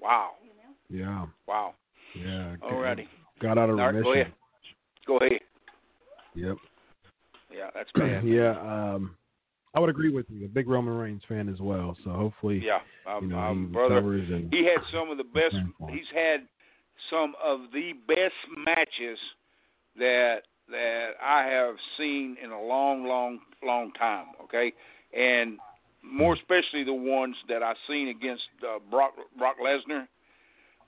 Wow. 0.00 0.32
Yeah, 0.88 1.26
Wow. 1.46 1.74
yeah. 2.14 2.54
Alrighty. 2.62 3.06
Got 3.40 3.58
out 3.58 3.68
of 3.68 3.78
All 3.78 3.84
right, 3.86 3.92
go 3.92 3.98
remission. 3.98 4.20
ahead. 4.22 4.32
Go 5.06 5.16
ahead. 5.18 5.40
Yep. 6.36 6.56
Yeah, 7.50 7.70
that's 7.74 7.90
bad. 7.94 8.24
yeah. 8.24 8.50
Um, 8.60 9.16
I 9.74 9.80
would 9.80 9.90
agree 9.90 10.10
with 10.10 10.26
you. 10.30 10.46
A 10.46 10.48
big 10.48 10.68
Roman 10.68 10.94
Reigns 10.94 11.22
fan 11.28 11.48
as 11.48 11.60
well. 11.60 11.96
So 12.04 12.10
hopefully, 12.10 12.62
yeah, 12.64 12.80
um, 13.06 13.24
you 13.24 13.30
know, 13.30 13.38
um, 13.38 13.66
he 13.68 13.72
brother, 13.72 14.12
and 14.14 14.52
he 14.52 14.64
had 14.64 14.80
some 14.92 15.10
of 15.10 15.18
the 15.18 15.24
best. 15.24 15.50
praying 15.50 15.74
for 15.78 15.90
him. 15.90 15.96
He's 15.96 16.06
had 16.14 16.40
some 17.10 17.34
of 17.42 17.60
the 17.72 17.92
best 18.08 18.34
matches 18.64 19.18
that 19.98 20.42
that 20.70 21.10
I 21.22 21.44
have 21.44 21.76
seen 21.96 22.36
in 22.42 22.50
a 22.50 22.60
long, 22.60 23.06
long, 23.06 23.40
long 23.62 23.92
time. 23.92 24.26
Okay, 24.44 24.72
and 25.16 25.58
more 26.02 26.34
especially 26.34 26.84
the 26.84 26.94
ones 26.94 27.36
that 27.48 27.62
I've 27.62 27.76
seen 27.86 28.08
against 28.08 28.44
uh, 28.62 28.78
Brock 28.90 29.12
Brock 29.38 29.56
Lesnar, 29.62 30.06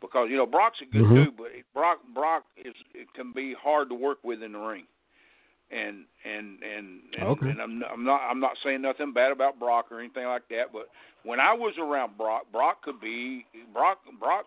because 0.01 0.29
you 0.31 0.37
know 0.37 0.47
Brock's 0.47 0.81
a 0.81 0.87
good 0.87 1.03
Mhm. 1.03 1.25
dude, 1.25 1.37
but 1.37 1.49
Brock 1.75 1.99
Brock 2.15 2.45
is 2.57 2.75
it 2.95 3.13
can 3.15 3.33
be 3.33 3.55
hard 3.55 3.91
to 3.91 3.95
work 3.95 4.19
with 4.25 4.43
in 4.43 4.53
the 4.53 4.59
ring. 4.59 4.87
And 5.71 6.05
and 6.25 6.59
and 6.63 7.01
and, 7.19 7.29
Okay. 7.29 7.51
and 7.51 7.61
I'm 7.61 7.83
I'm 7.93 8.05
not 8.05 8.21
I'm 8.31 8.41
not 8.41 8.53
saying 8.65 8.81
nothing 8.81 9.13
bad 9.13 9.33
about 9.33 9.59
Brock 9.59 9.87
or 9.91 10.01
anything 10.01 10.25
like 10.27 10.49
that, 10.49 10.73
but 10.73 10.89
when 11.25 11.41
I 11.41 11.53
was 11.53 11.75
around 11.79 12.17
Brock, 12.17 12.45
Brock 12.51 12.83
could 12.83 13.01
be 13.01 13.45
Brock 13.75 13.99
Brock 14.19 14.47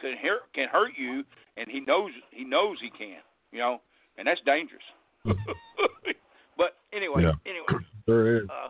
can 0.00 0.16
hurt 0.16 0.42
can 0.54 0.68
hurt 0.68 0.92
you, 0.96 1.24
and 1.56 1.68
he 1.68 1.80
knows 1.80 2.12
he 2.30 2.44
knows 2.44 2.78
he 2.80 2.90
can, 2.90 3.18
you 3.50 3.58
know, 3.58 3.80
and 4.16 4.26
that's 4.28 4.40
dangerous. 4.46 4.82
but 6.56 6.76
anyway, 6.92 7.22
Yeah. 7.24 7.32
anyway, 7.46 7.84
there 8.06 8.36
is. 8.36 8.48
uh, 8.48 8.68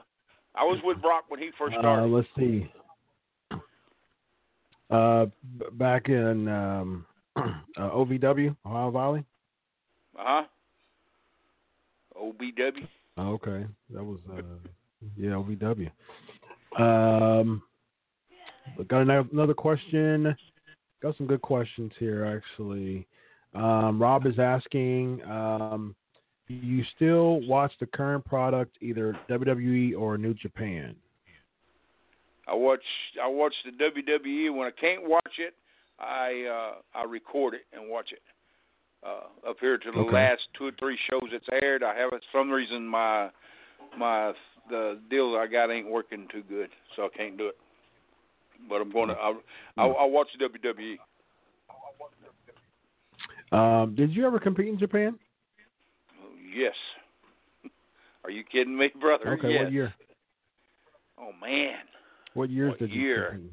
I 0.54 0.62
was 0.64 0.78
with 0.84 1.02
Brock 1.02 1.24
when 1.28 1.40
he 1.40 1.50
first 1.58 1.76
Uh, 1.76 1.80
started. 1.80 2.10
let's 2.10 2.28
see. 2.38 2.72
Uh, 4.90 5.26
back 5.72 6.08
in 6.08 6.46
um, 6.48 7.06
uh, 7.36 7.42
OVW, 7.78 8.56
Ohio 8.64 8.90
Valley. 8.90 9.24
Uh 10.18 10.22
huh. 10.24 10.42
OVW. 12.20 12.88
Oh, 13.16 13.32
okay, 13.32 13.66
that 13.90 14.04
was 14.04 14.18
uh, 14.32 14.42
yeah 15.16 15.30
OVW. 15.30 15.90
Um, 16.80 17.62
got 18.88 19.02
another 19.02 19.28
another 19.32 19.54
question. 19.54 20.34
Got 21.02 21.16
some 21.16 21.26
good 21.26 21.42
questions 21.42 21.92
here 21.98 22.24
actually. 22.24 23.06
Um, 23.54 24.02
Rob 24.02 24.26
is 24.26 24.38
asking, 24.38 25.22
um, 25.24 25.94
do 26.48 26.54
you 26.54 26.84
still 26.96 27.40
watch 27.46 27.72
the 27.78 27.86
current 27.86 28.24
product, 28.24 28.76
either 28.80 29.16
WWE 29.30 29.96
or 29.96 30.18
New 30.18 30.34
Japan? 30.34 30.96
I 32.46 32.54
watch 32.54 32.82
I 33.22 33.28
watch 33.28 33.54
the 33.64 33.70
WWE 33.70 34.54
when 34.54 34.66
I 34.66 34.70
can't 34.70 35.08
watch 35.08 35.38
it. 35.38 35.54
I 35.98 36.44
uh, 36.50 36.98
I 36.98 37.04
record 37.04 37.54
it 37.54 37.62
and 37.72 37.88
watch 37.88 38.12
it. 38.12 38.20
Uh, 39.04 39.50
up 39.50 39.56
here 39.60 39.76
to 39.76 39.92
the 39.92 39.98
Okay. 39.98 40.14
last 40.14 40.42
two 40.56 40.66
or 40.66 40.72
three 40.78 40.98
shows 41.10 41.28
it's 41.30 41.46
aired, 41.62 41.82
I 41.82 41.94
have 41.94 42.10
for 42.10 42.20
some 42.32 42.50
reason 42.50 42.86
my 42.86 43.30
my 43.98 44.32
the 44.70 44.98
deal 45.10 45.36
I 45.36 45.46
got 45.46 45.70
ain't 45.70 45.90
working 45.90 46.26
too 46.32 46.42
good, 46.48 46.70
so 46.96 47.04
I 47.04 47.08
can't 47.14 47.36
do 47.36 47.48
it. 47.48 47.56
But 48.68 48.76
I'm 48.80 48.90
gonna 48.90 49.12
I'll 49.14 49.42
I'll, 49.76 49.96
I'll 49.98 50.10
watch 50.10 50.28
the 50.38 50.48
WWE. 50.48 50.98
Um, 53.52 53.94
did 53.94 54.10
you 54.12 54.26
ever 54.26 54.40
compete 54.40 54.68
in 54.68 54.78
Japan? 54.78 55.18
Yes. 56.56 56.74
Are 58.24 58.30
you 58.30 58.42
kidding 58.42 58.76
me, 58.76 58.90
brother? 59.00 59.34
Okay, 59.34 59.52
yes. 59.52 59.64
what 59.64 59.72
year? 59.72 59.94
Oh 61.18 61.32
man. 61.42 61.80
What 62.32 62.48
years 62.48 62.70
What 62.70 62.78
did 62.78 62.90
you 62.90 63.02
year? 63.02 63.30
compete? 63.32 63.52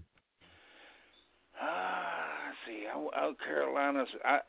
Ah, 1.62 2.48
let's 2.48 2.58
see, 2.66 2.86
I, 2.88 2.98
I 2.98 3.34
Carolinas. 3.46 4.08
I 4.24 4.40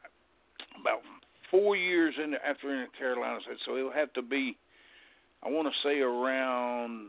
about 0.80 1.00
four 1.50 1.76
years 1.76 2.14
in 2.22 2.34
after 2.34 2.72
in 2.82 2.88
Carolina, 2.98 3.38
so 3.64 3.76
it'll 3.76 3.92
have 3.92 4.12
to 4.14 4.22
be. 4.22 4.56
I 5.44 5.48
want 5.50 5.68
to 5.68 5.88
say 5.88 6.00
around. 6.00 7.08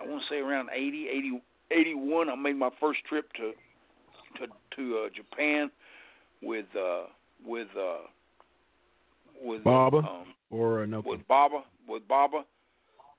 I 0.00 0.08
want 0.08 0.22
to 0.22 0.28
say 0.34 0.38
around 0.38 0.70
80, 0.74 1.08
80, 1.08 1.42
81. 1.70 2.30
I 2.30 2.34
made 2.34 2.56
my 2.56 2.70
first 2.80 3.00
trip 3.08 3.30
to 3.34 3.52
to 4.38 4.46
to 4.76 4.98
uh, 5.04 5.08
Japan 5.14 5.70
with 6.42 6.66
uh 6.76 7.04
with 7.44 7.68
uh 7.78 8.06
with 9.42 9.64
Baba? 9.64 9.98
um, 9.98 10.34
Or 10.50 10.82
uh, 10.82 10.86
no? 10.86 11.02
with 11.04 11.20
Baba 11.28 11.62
with 11.88 12.06
Baba, 12.08 12.44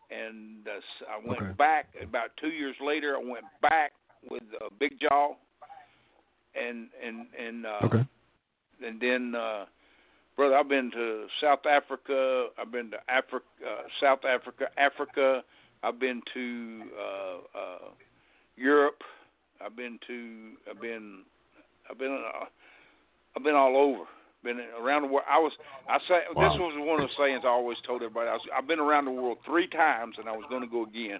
and 0.09 0.67
uh, 0.67 0.77
s- 0.77 1.07
I 1.09 1.27
went 1.27 1.41
Okay. 1.41 1.51
back 1.57 1.85
about 2.01 2.29
two 2.39 2.49
years 2.49 2.75
later. 2.85 3.15
I 3.15 3.19
went 3.23 3.45
back 3.61 3.91
with 4.29 4.43
uh, 4.63 4.69
Big 4.79 4.99
Jaw, 5.01 5.33
and 6.55 6.87
and 7.05 7.27
and 7.39 7.65
uh, 7.65 7.79
Okay. 7.85 8.07
And 8.85 8.99
then 8.99 9.33
uh, 9.35 9.65
brother, 10.35 10.55
I've 10.55 10.69
been 10.69 10.91
to 10.91 11.25
South 11.41 11.65
Africa. 11.65 12.47
I've 12.59 12.71
been 12.71 12.91
to 12.91 12.97
Africa, 13.09 13.45
uh, 13.65 13.83
South 14.01 14.25
Africa, 14.25 14.65
Africa. 14.77 15.43
I've 15.83 15.99
been 15.99 16.21
to 16.33 16.81
uh, 16.99 17.59
uh, 17.59 17.89
Europe. 18.55 19.01
I've 19.63 19.75
been 19.75 19.99
to. 20.07 20.51
I've 20.69 20.81
been. 20.81 21.23
I've 21.89 21.97
been. 21.97 22.23
Uh, 22.25 22.45
I've 23.35 23.43
been 23.43 23.55
all 23.55 23.77
over. 23.77 24.05
Been 24.43 24.59
around 24.79 25.03
the 25.03 25.07
world. 25.07 25.25
I 25.29 25.37
was. 25.39 25.51
I 25.87 25.97
say 26.07 26.21
Wow. 26.35 26.49
this 26.49 26.59
was 26.59 26.73
one 26.77 27.01
of 27.01 27.09
the 27.09 27.15
sayings 27.17 27.41
I 27.45 27.49
always 27.49 27.77
told 27.85 28.01
everybody. 28.01 28.29
I 28.29 28.33
was, 28.33 28.41
I've 28.55 28.67
been 28.67 28.79
around 28.79 29.05
the 29.05 29.11
world 29.11 29.37
three 29.45 29.67
times, 29.67 30.15
and 30.17 30.27
I 30.27 30.31
was 30.31 30.45
going 30.49 30.61
to 30.61 30.67
go 30.67 30.83
again, 30.83 31.19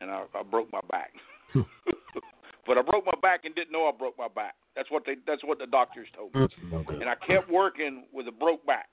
and 0.00 0.10
I, 0.10 0.24
I 0.34 0.42
broke 0.42 0.72
my 0.72 0.80
back. 0.90 1.12
but 2.68 2.76
I 2.76 2.82
broke 2.82 3.06
my 3.06 3.18
back 3.22 3.44
and 3.44 3.54
didn't 3.54 3.72
know 3.72 3.86
I 3.86 3.98
broke 3.98 4.16
my 4.18 4.28
back. 4.28 4.54
That's 4.76 4.90
what 4.90 5.04
they. 5.06 5.14
That's 5.26 5.42
what 5.42 5.58
the 5.58 5.66
doctors 5.66 6.06
told 6.14 6.34
me. 6.34 6.46
And 7.00 7.08
I 7.08 7.14
kept 7.26 7.50
working 7.50 8.04
with 8.12 8.28
a 8.28 8.32
broke 8.32 8.64
back, 8.66 8.88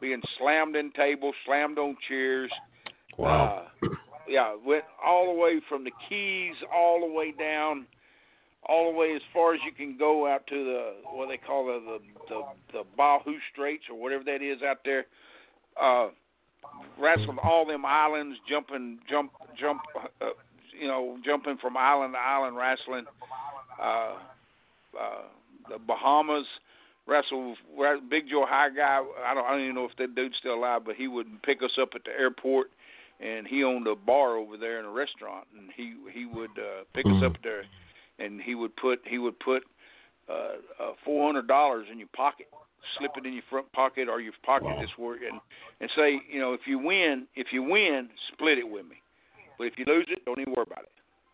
being 0.00 0.22
slammed 0.38 0.76
in 0.76 0.92
tables, 0.92 1.34
slammed 1.44 1.78
on 1.78 1.96
chairs. 2.08 2.50
Wow. 3.18 3.66
Uh, 3.82 3.88
yeah, 4.28 4.54
went 4.64 4.84
all 5.04 5.34
the 5.34 5.38
way 5.38 5.60
from 5.68 5.84
the 5.84 5.90
Keys 6.08 6.54
all 6.74 7.00
the 7.00 7.12
way 7.12 7.32
down, 7.32 7.86
all 8.68 8.92
the 8.92 8.96
way 8.96 9.12
as 9.14 9.22
far 9.34 9.54
as 9.54 9.60
you 9.66 9.72
can 9.72 9.98
go 9.98 10.32
out 10.32 10.46
to 10.46 10.64
the 10.64 10.92
what 11.10 11.28
they 11.28 11.36
call 11.36 11.66
the 11.66 11.80
the 11.80 11.98
the, 12.28 12.42
the 12.72 12.84
Bahu 12.98 13.34
Straits 13.52 13.84
or 13.90 14.00
whatever 14.00 14.22
that 14.24 14.40
is 14.40 14.62
out 14.62 14.78
there. 14.84 15.06
Uh, 15.80 16.08
wrestled 16.98 17.38
all 17.42 17.66
them 17.66 17.84
islands, 17.84 18.38
jumping, 18.48 18.98
jump, 19.10 19.32
jump, 19.58 19.80
uh, 20.20 20.26
you 20.82 20.88
know, 20.88 21.16
jumping 21.24 21.58
from 21.62 21.76
island 21.76 22.14
to 22.14 22.18
island, 22.18 22.56
wrestling. 22.56 23.06
Uh, 23.80 24.14
uh, 24.98 25.22
the 25.70 25.78
Bahamas. 25.78 26.46
Wrestled 27.04 27.58
Big 28.08 28.28
Joe 28.30 28.46
High 28.48 28.68
Guy. 28.70 29.02
I 29.26 29.34
don't. 29.34 29.44
I 29.44 29.50
don't 29.50 29.62
even 29.62 29.74
know 29.74 29.86
if 29.86 29.96
that 29.98 30.14
dude's 30.14 30.36
still 30.38 30.54
alive, 30.54 30.82
but 30.86 30.94
he 30.94 31.08
would 31.08 31.26
pick 31.42 31.60
us 31.60 31.72
up 31.80 31.88
at 31.96 32.04
the 32.04 32.12
airport, 32.12 32.68
and 33.18 33.44
he 33.44 33.64
owned 33.64 33.88
a 33.88 33.96
bar 33.96 34.36
over 34.36 34.56
there 34.56 34.78
in 34.78 34.84
a 34.84 34.90
restaurant, 34.90 35.48
and 35.58 35.68
he 35.76 35.94
he 36.12 36.26
would 36.26 36.50
uh, 36.56 36.84
pick 36.94 37.04
us 37.06 37.20
up 37.24 37.32
there, 37.42 37.64
and 38.20 38.40
he 38.40 38.54
would 38.54 38.76
put 38.76 39.00
he 39.04 39.18
would 39.18 39.36
put 39.40 39.64
uh, 40.30 40.60
uh, 40.80 40.92
four 41.04 41.26
hundred 41.26 41.48
dollars 41.48 41.88
in 41.90 41.98
your 41.98 42.06
pocket, 42.14 42.46
slip 42.96 43.10
it 43.16 43.26
in 43.26 43.32
your 43.32 43.42
front 43.50 43.66
pocket 43.72 44.08
or 44.08 44.20
your 44.20 44.34
pocket 44.46 44.66
Wow. 44.66 44.80
this 44.80 44.96
work, 44.96 45.18
and 45.28 45.40
and 45.80 45.90
say, 45.96 46.20
you 46.30 46.38
know, 46.38 46.52
if 46.52 46.68
you 46.68 46.78
win, 46.78 47.26
if 47.34 47.48
you 47.52 47.64
win, 47.64 48.10
split 48.32 48.58
it 48.58 48.70
with 48.70 48.86
me, 48.86 49.01
but 49.58 49.64
if 49.66 49.74
you 49.76 49.84
lose 49.86 50.06
it, 50.08 50.24
don't 50.24 50.40
even 50.40 50.54
worry 50.54 50.66
about 50.66 50.84
it. 50.84 50.92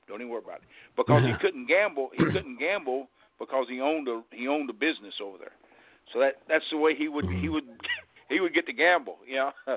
Don't 0.08 0.20
even 0.20 0.30
worry 0.30 0.42
about 0.44 0.58
it 0.58 0.68
because 0.96 1.22
he 1.24 1.34
couldn't 1.40 1.66
gamble. 1.66 2.10
He 2.14 2.24
couldn't 2.32 2.58
gamble 2.58 3.08
because 3.38 3.66
he 3.68 3.80
owned 3.80 4.08
a 4.08 4.22
he 4.32 4.48
owned 4.48 4.70
a 4.70 4.72
business 4.72 5.14
over 5.22 5.38
there. 5.38 5.52
So 6.12 6.18
that 6.20 6.34
that's 6.48 6.64
the 6.70 6.78
way 6.78 6.94
he 6.94 7.08
would 7.08 7.26
he 7.40 7.48
would 7.48 7.64
he 8.28 8.40
would 8.40 8.54
get 8.54 8.66
to 8.66 8.72
gamble, 8.72 9.18
you 9.26 9.36
know. 9.36 9.52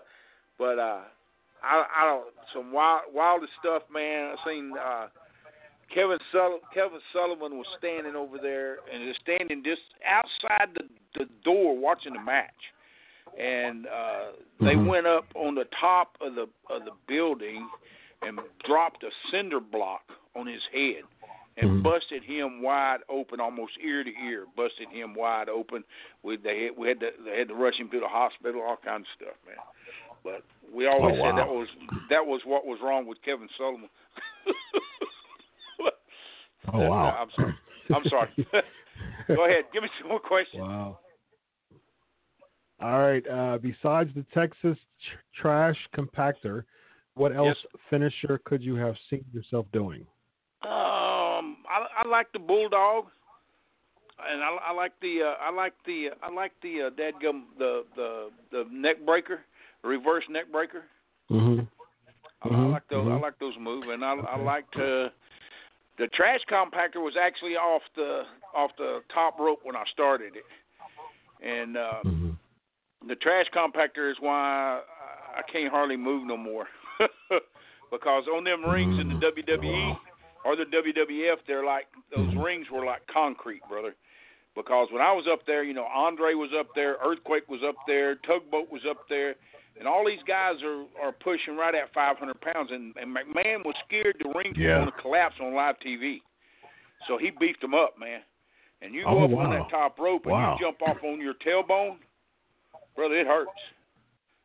but 0.58 0.80
uh 0.80 1.01
I 1.63 1.86
I 1.99 2.06
don't 2.06 2.25
some 2.54 2.71
wild 2.71 3.04
wildest 3.13 3.54
stuff, 3.60 3.84
man. 3.93 4.36
I 4.38 4.49
seen 4.49 4.73
uh 4.77 5.08
Kevin 5.93 6.19
Sul- 6.32 6.62
Kevin 6.73 6.99
Sullivan 7.12 7.58
was 7.58 7.67
standing 7.77 8.15
over 8.15 8.38
there 8.38 8.77
and 8.91 9.06
was 9.06 9.17
standing 9.21 9.63
just 9.63 9.82
outside 10.08 10.69
the 10.75 10.86
the 11.19 11.25
door 11.43 11.77
watching 11.77 12.13
the 12.13 12.19
match. 12.19 12.49
And 13.38 13.88
uh 13.88 14.32
they 14.63 14.75
Mhm. 14.75 14.88
went 14.88 15.08
up 15.08 15.25
on 15.36 15.56
the 15.56 15.65
top 15.80 16.15
of 16.21 16.36
the 16.36 16.47
of 16.69 16.86
the 16.86 16.91
building 17.08 17.67
and 18.21 18.39
dropped 18.65 19.03
a 19.03 19.10
cinder 19.31 19.60
block 19.60 20.01
on 20.36 20.47
his 20.47 20.62
head 20.71 21.03
and 21.57 21.69
Mhm. 21.69 21.84
busted 21.84 22.23
him 22.23 22.62
wide 22.62 23.01
open, 23.10 23.39
almost 23.39 23.77
ear 23.79 24.03
to 24.03 24.12
ear, 24.23 24.45
busted 24.55 24.89
him 24.89 25.13
wide 25.13 25.49
open. 25.49 25.84
We 26.23 26.38
they 26.38 26.65
had, 26.65 26.77
we 26.77 26.88
had 26.88 26.99
to 27.01 27.12
they 27.25 27.39
had 27.39 27.47
to 27.49 27.55
rush 27.55 27.75
him 27.77 27.89
to 27.89 27.99
the 27.99 28.07
hospital, 28.07 28.62
all 28.62 28.77
kinds 28.77 29.07
of 29.07 29.13
stuff, 29.25 29.36
man. 29.45 29.57
But 30.23 30.43
we 30.71 30.88
always 30.88 31.15
Oh, 31.19 31.23
said 31.23 31.38
that 31.38 31.49
was 31.49 31.67
that 32.10 32.25
was 32.25 32.41
what 32.45 32.65
was 32.65 32.79
wrong 32.81 33.05
with 33.05 33.21
Kevin 33.23 33.49
Sullivan. 33.57 33.89
Oh 36.73 36.88
wow. 36.88 37.10
I'm 37.19 37.31
sorry. 37.36 37.55
I'm 37.93 38.05
sorry. 38.07 38.29
Go 39.27 39.45
ahead, 39.45 39.65
give 39.73 39.81
me 39.81 39.89
some 39.99 40.10
more 40.10 40.19
questions. 40.19 40.62
Wow. 40.62 40.99
All 42.79 42.99
right. 42.99 43.27
Uh, 43.27 43.57
besides 43.57 44.12
the 44.15 44.23
Texas 44.34 44.77
tr- 44.77 45.41
trash 45.41 45.77
compactor, 45.95 46.63
what 47.15 47.36
else 47.36 47.58
finisher 47.89 48.39
could 48.45 48.62
you 48.62 48.76
have 48.76 48.95
seen 49.10 49.26
yourself 49.34 49.65
doing? 49.74 50.06
Um, 50.63 51.58
I, 51.67 52.04
I 52.04 52.08
like 52.08 52.32
the 52.34 52.39
bulldog, 52.39 53.06
and 54.32 54.41
I, 54.41 54.69
I 54.69 54.74
like 54.74 54.93
the 55.02 55.19
uh, 55.24 55.43
I 55.43 55.52
like 55.52 55.74
the 55.86 56.10
I 56.21 56.32
like 56.32 56.52
the 56.62 56.84
uh, 56.84 56.89
dadgum 56.91 57.43
the 57.58 57.84
the 57.95 58.30
the 58.52 58.65
neck 58.71 59.06
breaker, 59.06 59.41
reverse 59.84 60.24
neck 60.30 60.52
breaker. 60.52 60.84
Mm-hmm. 61.30 61.62
Mm-hmm. 62.47 62.56
I 62.56 62.67
like 62.69 62.88
those. 62.89 63.06
Mm-hmm. 63.06 63.12
I 63.12 63.19
like 63.19 63.39
those 63.39 63.54
moves, 63.60 63.88
and 63.89 64.04
I, 64.04 64.13
okay. 64.13 64.28
I 64.30 64.38
like 64.38 64.71
to. 64.71 65.12
The 65.97 66.08
trash 66.08 66.39
compactor 66.50 66.95
was 66.95 67.13
actually 67.19 67.56
off 67.56 67.82
the 67.95 68.24
off 68.56 68.71
the 68.78 69.02
top 69.13 69.39
rope 69.39 69.60
when 69.63 69.76
I 69.76 69.84
started 69.91 70.34
it, 70.36 71.45
and 71.45 71.78
uh, 71.78 71.93
mm-hmm. 72.06 72.32
the 73.08 73.15
trash 73.15 73.45
compactor 73.56 74.10
is 74.10 74.17
why 74.19 74.82
I 75.36 75.41
can't 75.52 75.71
hardly 75.71 75.97
move 75.97 76.26
no 76.26 76.38
more. 76.38 76.67
because 77.91 78.23
on 78.27 78.43
them 78.43 78.63
rings 78.65 78.99
in 78.99 79.10
the 79.10 79.15
WWE 79.15 79.97
or 80.45 80.56
the 80.56 80.65
WWF, 80.65 81.38
they're 81.47 81.65
like 81.65 81.86
those 82.15 82.27
mm-hmm. 82.27 82.39
rings 82.39 82.67
were 82.71 82.86
like 82.86 83.01
concrete, 83.12 83.62
brother. 83.69 83.95
Because 84.56 84.89
when 84.91 85.01
I 85.01 85.13
was 85.13 85.25
up 85.32 85.45
there, 85.47 85.63
you 85.63 85.73
know, 85.73 85.86
Andre 85.86 86.34
was 86.34 86.49
up 86.60 86.67
there, 86.75 86.97
Earthquake 87.04 87.47
was 87.47 87.62
up 87.67 87.75
there, 87.88 88.15
Tugboat 88.15 88.69
was 88.69 88.82
up 88.89 89.08
there, 89.08 89.36
and 89.80 89.88
all 89.88 90.06
these 90.06 90.23
guys 90.27 90.56
are 90.63 90.86
are 91.01 91.12
pushing 91.12 91.56
right 91.56 91.73
at 91.73 91.93
500 91.93 92.41
pounds, 92.41 92.69
and, 92.71 92.93
and 92.97 93.15
McMahon 93.15 93.63
was 93.63 93.75
scared 93.88 94.15
the 94.19 94.30
ring 94.36 94.54
yeah. 94.58 94.80
going 94.80 94.91
to 94.91 95.01
collapse 95.01 95.36
on 95.41 95.56
live 95.56 95.75
TV, 95.86 96.17
so 97.08 97.17
he 97.17 97.32
beefed 97.39 97.62
them 97.62 97.73
up, 97.73 97.95
man. 97.99 98.21
And 98.82 98.95
you 98.95 99.04
go 99.04 99.19
oh, 99.19 99.25
up 99.25 99.30
wow. 99.30 99.45
on 99.45 99.49
that 99.51 99.69
top 99.69 99.99
rope 99.99 100.23
and 100.25 100.34
wow. 100.34 100.58
you 100.60 100.65
jump 100.65 100.82
off 100.82 100.97
on 101.04 101.21
your 101.21 101.36
tailbone, 101.36 101.97
brother, 102.95 103.15
it 103.15 103.27
hurts. 103.27 103.51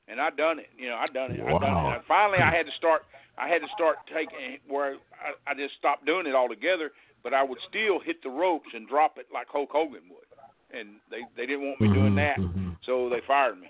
And 0.09 0.21
I 0.21 0.31
done 0.31 0.59
it, 0.59 0.71
you 0.79 0.89
know, 0.89 0.95
I 0.95 1.07
done 1.09 1.33
it. 1.33 1.43
Wow. 1.43 1.57
I 1.57 1.61
done 1.61 1.77
it. 1.77 1.97
And 1.97 2.05
finally, 2.07 2.39
I 2.39 2.55
had 2.55 2.67
to 2.67 2.73
start. 2.79 3.03
I 3.39 3.49
had 3.49 3.61
to 3.61 3.69
start 3.75 3.97
taking 4.07 4.59
where 4.69 4.97
I, 5.19 5.51
I 5.51 5.55
just 5.55 5.75
stopped 5.79 6.07
doing 6.07 6.27
it 6.27 6.35
altogether. 6.35 6.93
But 7.23 7.35
I 7.35 7.43
would 7.43 7.59
still 7.69 7.99
hit 7.99 8.23
the 8.23 8.31
ropes 8.31 8.69
and 8.73 8.89
drop 8.89 9.19
it 9.19 9.27
like 9.35 9.49
Hulk 9.51 9.71
Hogan 9.73 10.03
would, 10.11 10.31
and 10.71 11.03
they 11.11 11.27
they 11.37 11.45
didn't 11.45 11.67
want 11.67 11.81
me 11.81 11.89
doing 11.93 12.15
that, 12.15 12.39
mm-hmm. 12.39 12.79
so 12.87 13.09
they 13.11 13.21
fired 13.27 13.59
me. 13.59 13.67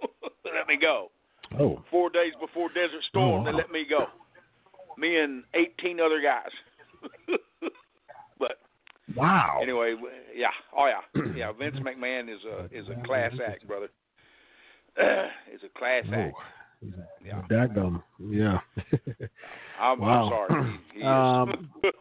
they 0.44 0.50
let 0.54 0.68
me 0.68 0.78
go. 0.80 1.10
Oh. 1.58 1.82
Four 1.90 2.10
days 2.10 2.32
before 2.40 2.68
Desert 2.68 3.02
Storm, 3.08 3.28
oh, 3.28 3.36
wow. 3.38 3.44
they 3.44 3.56
let 3.56 3.70
me 3.72 3.84
go. 3.88 4.06
Me 4.96 5.18
and 5.18 5.42
18 5.54 6.00
other 6.00 6.22
guys. 6.22 6.50
but 8.38 8.58
wow. 9.16 9.58
Anyway, 9.60 9.96
yeah, 10.34 10.54
oh 10.76 10.86
yeah, 10.86 11.22
yeah. 11.34 11.52
Vince 11.52 11.76
McMahon 11.80 12.32
is 12.32 12.40
a 12.44 12.64
is 12.66 12.86
a 12.88 13.04
class 13.04 13.32
act, 13.44 13.66
brother. 13.66 13.88
Is 14.98 15.60
a 15.64 15.78
class 15.78 16.04
oh. 16.10 16.14
act. 16.14 16.36
Yeah. 17.24 17.42
Daggum. 17.50 18.02
Yeah. 18.18 18.58
I'm, 19.80 20.00
wow. 20.00 20.24
I'm 20.24 20.30
sorry. 20.30 20.80
He, 20.92 21.00
he 21.00 21.04
um, 21.04 21.70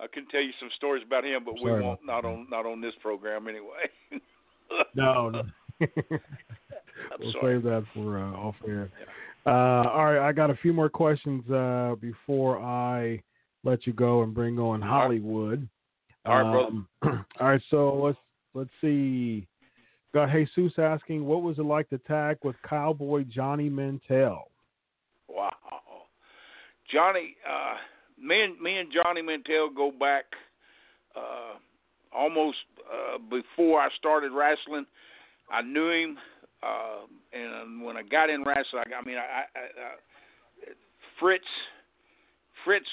I 0.00 0.06
can 0.12 0.26
tell 0.28 0.40
you 0.40 0.52
some 0.58 0.70
stories 0.76 1.04
about 1.06 1.24
him, 1.24 1.44
but 1.44 1.54
sorry. 1.60 1.80
we 1.80 1.86
won't 1.86 2.00
not 2.04 2.24
on 2.24 2.46
not 2.50 2.66
on 2.66 2.80
this 2.80 2.94
program 3.00 3.48
anyway. 3.48 3.90
no. 4.94 5.30
no. 5.30 5.42
we'll 7.20 7.32
sorry. 7.32 7.56
save 7.56 7.62
that 7.64 7.84
for 7.94 8.18
uh, 8.18 8.32
off 8.32 8.56
air. 8.66 8.90
Uh, 9.44 9.88
all 9.88 10.12
right, 10.12 10.28
I 10.28 10.32
got 10.32 10.50
a 10.50 10.56
few 10.56 10.72
more 10.72 10.88
questions 10.88 11.48
uh, 11.50 11.96
before 12.00 12.58
I 12.58 13.20
let 13.64 13.86
you 13.86 13.92
go 13.92 14.22
and 14.22 14.32
bring 14.32 14.58
on 14.58 14.80
Hollywood. 14.80 15.68
All 16.24 16.42
right, 16.42 16.66
um, 16.66 16.88
all 17.02 17.24
right, 17.40 17.62
so 17.70 17.94
let's 17.94 18.18
let's 18.54 18.70
see. 18.80 19.46
Got 20.12 20.30
Jesus 20.30 20.72
asking, 20.76 21.24
what 21.24 21.42
was 21.42 21.58
it 21.58 21.64
like 21.64 21.88
to 21.88 21.98
tag 21.98 22.36
with 22.44 22.56
Cowboy 22.68 23.24
Johnny 23.24 23.70
Mantell? 23.70 24.48
Wow, 25.26 25.52
Johnny, 26.92 27.34
uh, 27.48 27.76
me 28.22 28.42
and 28.42 28.60
me 28.60 28.76
and 28.76 28.92
Johnny 28.92 29.22
Mantell 29.22 29.70
go 29.74 29.90
back 29.90 30.24
uh, 31.16 31.56
almost 32.14 32.58
uh, 32.92 33.16
before 33.30 33.80
I 33.80 33.88
started 33.96 34.32
wrestling. 34.32 34.84
I 35.50 35.62
knew 35.62 35.88
him, 35.88 36.18
uh, 36.62 37.06
and 37.32 37.82
when 37.82 37.96
I 37.96 38.02
got 38.02 38.28
in 38.28 38.44
wrestling, 38.44 38.82
I, 38.86 39.00
I 39.00 39.04
mean, 39.04 39.16
I, 39.16 39.20
I, 39.20 39.60
I, 39.60 40.72
Fritz, 41.18 41.44
Fritz, 42.66 42.86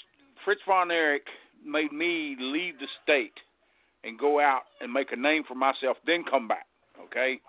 Fritz 0.46 0.62
von 0.66 0.90
Erich 0.90 1.28
made 1.66 1.92
me 1.92 2.38
leave 2.40 2.80
the 2.80 2.88
state 3.04 3.34
and 4.06 4.18
go 4.18 4.40
out 4.40 4.62
and 4.80 4.94
make 4.94 5.12
a 5.12 5.18
name 5.18 5.44
for 5.46 5.56
myself, 5.56 5.98
then 6.06 6.24
come 6.24 6.48
back 6.48 6.69
okay? 7.10 7.40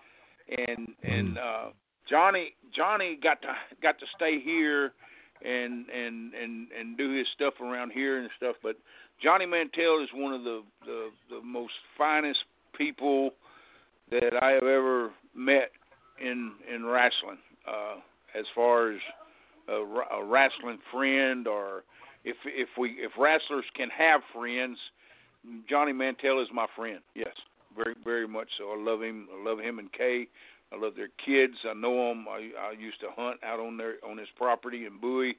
And 0.69 0.89
and 1.03 1.39
uh, 1.39 1.67
Johnny 2.09 2.55
Johnny 2.75 3.19
got 3.23 3.41
to 3.43 3.55
got 3.83 3.99
to 4.01 4.07
stay 4.17 4.41
here 4.41 4.93
and 5.45 5.89
and 5.89 6.35
and 6.35 6.69
and 6.79 6.97
do 6.99 7.17
his 7.17 7.27
stuff 7.35 7.55
around 7.61 7.93
here 7.93 8.19
and 8.19 8.29
stuff. 8.37 8.57
But 8.63 8.77
Johnny 9.23 9.47
Mantell 9.47 10.03
is 10.03 10.09
one 10.13 10.33
of 10.33 10.43
the 10.43 10.63
the, 10.85 11.11
the 11.31 11.43
most 11.43 11.75
finest 11.97 12.41
people 12.77 13.31
that 14.11 14.43
I 14.43 14.51
have 14.51 14.65
ever 14.65 15.11
met 15.35 15.71
in 16.21 16.53
in 16.73 16.85
wrestling. 16.85 17.39
Uh, 17.69 17.97
as 18.39 18.45
far 18.55 18.93
as 18.93 19.01
a, 19.69 19.75
a 19.75 20.25
wrestling 20.25 20.79
friend, 20.91 21.47
or 21.47 21.85
if 22.25 22.37
if 22.45 22.69
we 22.79 22.91
if 22.99 23.13
wrestlers 23.19 23.65
can 23.77 23.89
have 23.91 24.23
friends, 24.35 24.79
Johnny 25.69 25.93
Mantell 25.93 26.43
is 26.43 26.49
my 26.53 26.67
friend. 26.77 27.01
Yes 27.15 27.35
very 27.77 27.95
very 28.05 28.29
much 28.29 28.49
so. 28.59 28.73
I 28.73 28.77
love 28.79 29.03
him. 29.03 29.29
I 29.35 29.49
love 29.49 29.59
him 29.59 29.79
and 29.79 29.93
Kay. 29.93 30.27
I 30.73 30.77
love 30.77 30.95
their 30.95 31.11
kids. 31.25 31.55
I 31.69 31.75
know 31.75 32.09
them. 32.09 32.27
I, 32.29 32.51
I 32.69 32.73
used 32.79 33.01
to 33.01 33.09
hunt 33.17 33.41
out 33.45 33.59
on 33.59 33.77
their 33.77 33.95
on 34.09 34.19
his 34.19 34.29
property 34.37 34.87
in 34.87 34.99
Bowie. 35.01 35.37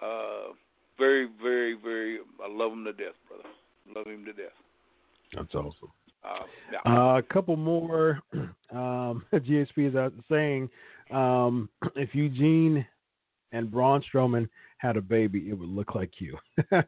Uh, 0.00 0.52
very 0.98 1.28
very 1.42 1.74
very. 1.74 2.18
I 2.42 2.48
love 2.50 2.72
him 2.72 2.84
to 2.84 2.92
death, 2.92 3.14
brother. 3.28 3.48
Love 3.94 4.06
him 4.06 4.24
to 4.24 4.32
death. 4.32 4.52
That's 5.34 5.54
awesome. 5.54 5.90
Uh, 6.24 6.44
yeah. 6.72 6.92
uh, 6.92 7.18
a 7.18 7.22
couple 7.22 7.56
more. 7.56 8.20
Um, 8.72 9.24
GSP 9.32 9.88
is 9.88 9.94
out 9.94 10.12
saying 10.28 10.68
um, 11.12 11.68
if 11.94 12.14
Eugene 12.16 12.84
and 13.52 13.70
Braun 13.70 14.02
Strowman 14.12 14.48
had 14.78 14.96
a 14.96 15.00
baby, 15.00 15.48
it 15.48 15.54
would 15.54 15.68
look 15.68 15.94
like 15.94 16.10
you. 16.18 16.36
there 16.70 16.84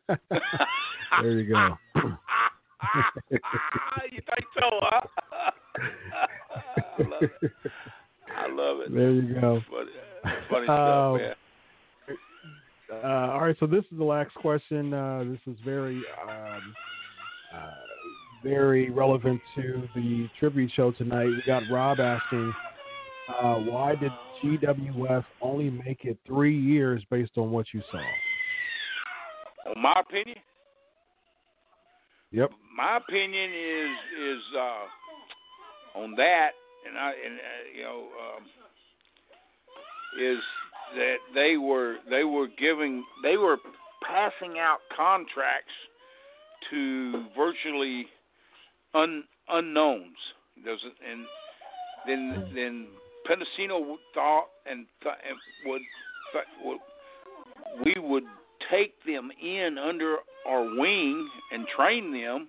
you 1.22 1.48
go. 1.48 1.78
you 3.30 4.20
think 4.20 4.46
so, 4.54 4.68
huh? 4.82 5.06
I 6.98 7.02
love 7.02 7.22
it. 7.22 7.52
I 8.36 8.48
love 8.52 8.80
it. 8.80 8.94
There 8.94 9.10
you 9.10 9.34
go. 9.34 9.60
Funny, 9.70 9.90
funny 10.50 10.66
stuff, 10.66 10.78
um, 10.78 11.16
man. 11.16 11.34
Uh, 12.90 13.32
all 13.32 13.40
right, 13.40 13.56
so 13.60 13.66
this 13.66 13.84
is 13.92 13.98
the 13.98 14.04
last 14.04 14.34
question. 14.34 14.94
Uh, 14.94 15.24
this 15.24 15.40
is 15.46 15.58
very, 15.64 16.02
um, 16.22 16.74
uh, 17.54 17.70
very 18.42 18.90
relevant 18.90 19.40
to 19.54 19.82
the 19.94 20.28
tribute 20.38 20.70
show 20.74 20.90
tonight. 20.92 21.26
We 21.26 21.42
got 21.46 21.62
Rob 21.70 22.00
asking, 22.00 22.52
uh, 23.28 23.54
why 23.56 23.94
did 23.94 24.12
GWF 24.42 25.24
only 25.42 25.70
make 25.70 26.04
it 26.04 26.18
three 26.26 26.58
years 26.58 27.02
based 27.10 27.32
on 27.36 27.50
what 27.50 27.66
you 27.74 27.82
saw? 27.90 28.00
In 29.74 29.82
my 29.82 30.00
opinion, 30.00 30.38
Yep. 32.30 32.50
My 32.76 32.98
opinion 32.98 33.50
is 33.50 33.96
is 34.22 34.42
uh, 34.56 35.98
on 35.98 36.14
that, 36.16 36.50
and 36.86 36.98
I 36.98 37.10
and 37.10 37.34
uh, 37.38 37.76
you 37.76 37.82
know 37.82 37.98
um, 38.00 38.44
is 40.20 40.42
that 40.94 41.16
they 41.34 41.56
were 41.56 41.96
they 42.10 42.24
were 42.24 42.48
giving 42.58 43.04
they 43.22 43.36
were 43.36 43.56
passing 44.06 44.58
out 44.58 44.78
contracts 44.94 45.72
to 46.70 47.24
virtually 47.36 48.06
un, 48.94 49.24
unknowns. 49.48 50.16
It, 50.64 50.78
and 51.08 51.24
then 52.06 52.52
then 52.54 52.86
Pedicino 53.28 53.96
thought 54.14 54.46
and, 54.66 54.86
th- 55.02 55.14
and 55.28 55.38
would, 55.66 55.82
would 56.64 56.78
we 57.84 57.94
would 58.00 58.24
take 58.70 58.94
them 59.04 59.30
in 59.42 59.78
under 59.78 60.16
our 60.46 60.62
wing 60.62 61.28
and 61.52 61.66
train 61.74 62.12
them. 62.12 62.48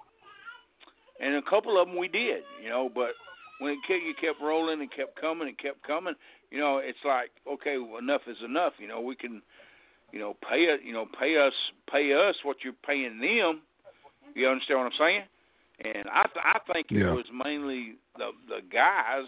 And 1.22 1.36
a 1.36 1.42
couple 1.42 1.80
of 1.80 1.88
them 1.88 1.98
we 1.98 2.08
did, 2.08 2.44
you 2.64 2.70
know, 2.70 2.90
but 2.94 3.12
when 3.60 3.74
it 3.74 3.80
kept, 3.88 4.04
you 4.04 4.14
kept 4.20 4.42
rolling 4.42 4.80
and 4.80 4.92
kept 4.92 5.20
coming 5.20 5.50
and 5.50 5.58
kept 5.58 5.86
coming, 5.86 6.14
you 6.50 6.60
know, 6.60 6.78
it's 6.78 7.00
like 7.06 7.32
okay, 7.52 7.78
well, 7.78 8.00
enough 8.00 8.22
is 8.28 8.38
enough. 8.44 8.74
You 8.80 8.88
know, 8.88 9.02
we 9.02 9.16
can, 9.16 9.42
you 10.12 10.20
know, 10.20 10.36
pay 10.50 10.64
it, 10.64 10.82
you 10.84 10.94
know, 10.94 11.06
pay 11.20 11.38
us, 11.38 11.54
pay 11.92 12.14
us 12.14 12.36
what 12.44 12.58
you're 12.64 12.74
paying 12.86 13.20
them. 13.20 13.62
You 14.34 14.48
understand 14.48 14.80
what 14.80 14.86
I'm 14.86 14.98
saying? 14.98 15.22
And 15.84 16.10
I, 16.10 16.24
th- 16.24 16.46
I 16.46 16.74
think 16.74 16.88
it 16.92 17.04
was 17.06 17.26
mainly 17.34 17.96
the 18.18 18.32
the 18.48 18.62
guys 18.72 19.28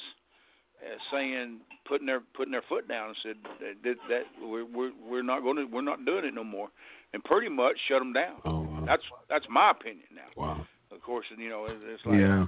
saying, 1.11 1.59
putting 1.87 2.07
their 2.07 2.21
putting 2.35 2.51
their 2.51 2.63
foot 2.67 2.87
down 2.87 3.09
and 3.09 3.17
said 3.23 3.35
that, 3.83 3.95
that 4.09 4.23
we're 4.41 4.65
we're 4.65 4.91
we're 5.07 5.23
not 5.23 5.41
going 5.41 5.57
to 5.57 5.65
we're 5.65 5.81
not 5.81 6.05
doing 6.05 6.25
it 6.25 6.33
no 6.33 6.43
more, 6.43 6.69
and 7.13 7.23
pretty 7.23 7.49
much 7.49 7.75
shut 7.87 7.99
them 7.99 8.13
down. 8.13 8.37
Oh, 8.45 8.61
wow. 8.61 8.83
That's 8.85 9.03
that's 9.29 9.45
my 9.49 9.71
opinion 9.71 10.07
now. 10.15 10.41
Wow. 10.41 10.65
Of 10.91 11.01
course, 11.01 11.25
you 11.37 11.49
know 11.49 11.65
it's, 11.65 11.81
it's 11.83 12.05
like 12.05 12.19
yeah. 12.19 12.45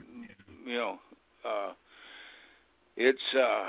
you 0.66 0.76
know, 0.76 1.00
uh, 1.46 1.74
it's 2.98 3.20
uh, 3.36 3.66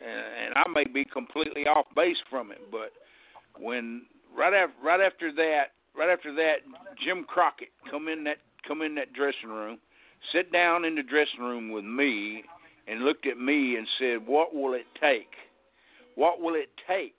and, 0.00 0.46
and 0.46 0.54
I 0.56 0.64
may 0.72 0.84
be 0.84 1.04
completely 1.04 1.62
off 1.62 1.86
base 1.94 2.16
from 2.30 2.50
it, 2.52 2.60
but 2.70 2.92
when 3.58 4.02
right 4.36 4.54
after 4.54 4.74
right 4.84 5.00
after 5.00 5.32
that 5.34 5.72
right 5.96 6.10
after 6.10 6.34
that 6.34 6.56
Jim 7.04 7.24
Crockett 7.24 7.68
come 7.90 8.08
in 8.08 8.24
that 8.24 8.38
come 8.66 8.82
in 8.82 8.94
that 8.96 9.12
dressing 9.12 9.50
room, 9.50 9.78
sit 10.32 10.52
down 10.52 10.84
in 10.84 10.94
the 10.94 11.02
dressing 11.02 11.40
room 11.40 11.70
with 11.70 11.84
me 11.84 12.44
and 12.86 13.00
looked 13.04 13.26
at 13.26 13.38
me 13.38 13.76
and 13.76 13.86
said, 13.98 14.26
"What 14.26 14.54
will 14.54 14.74
it 14.74 14.86
take? 15.00 15.32
What 16.16 16.40
will 16.40 16.54
it 16.54 16.70
take 16.86 17.16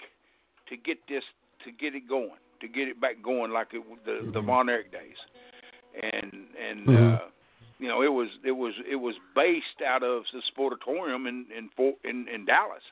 to 0.70 0.78
get 0.78 0.98
this 1.08 1.24
to 1.64 1.72
get 1.72 1.96
it 1.96 2.08
going, 2.08 2.40
to 2.62 2.68
get 2.68 2.88
it 2.88 3.00
back 3.02 3.22
going 3.24 3.52
like 3.52 3.70
it 3.74 3.84
the 4.06 4.30
the 4.34 4.42
Von 4.42 4.70
Erich 4.70 4.92
days, 4.92 5.18
and 6.02 6.48
and 6.58 6.88
Mhm. 6.88 7.14
uh, 7.22 7.26
you 7.80 7.88
know 7.88 8.02
it 8.02 8.12
was 8.14 8.30
it 8.44 8.52
was 8.52 8.74
it 8.90 8.96
was 8.96 9.16
based 9.36 9.82
out 9.86 10.04
of 10.04 10.24
the 10.34 10.42
Sportatorium 10.52 11.28
in 11.28 11.46
in 11.56 11.70
in, 12.04 12.28
in 12.28 12.46
Dallas, 12.46 12.84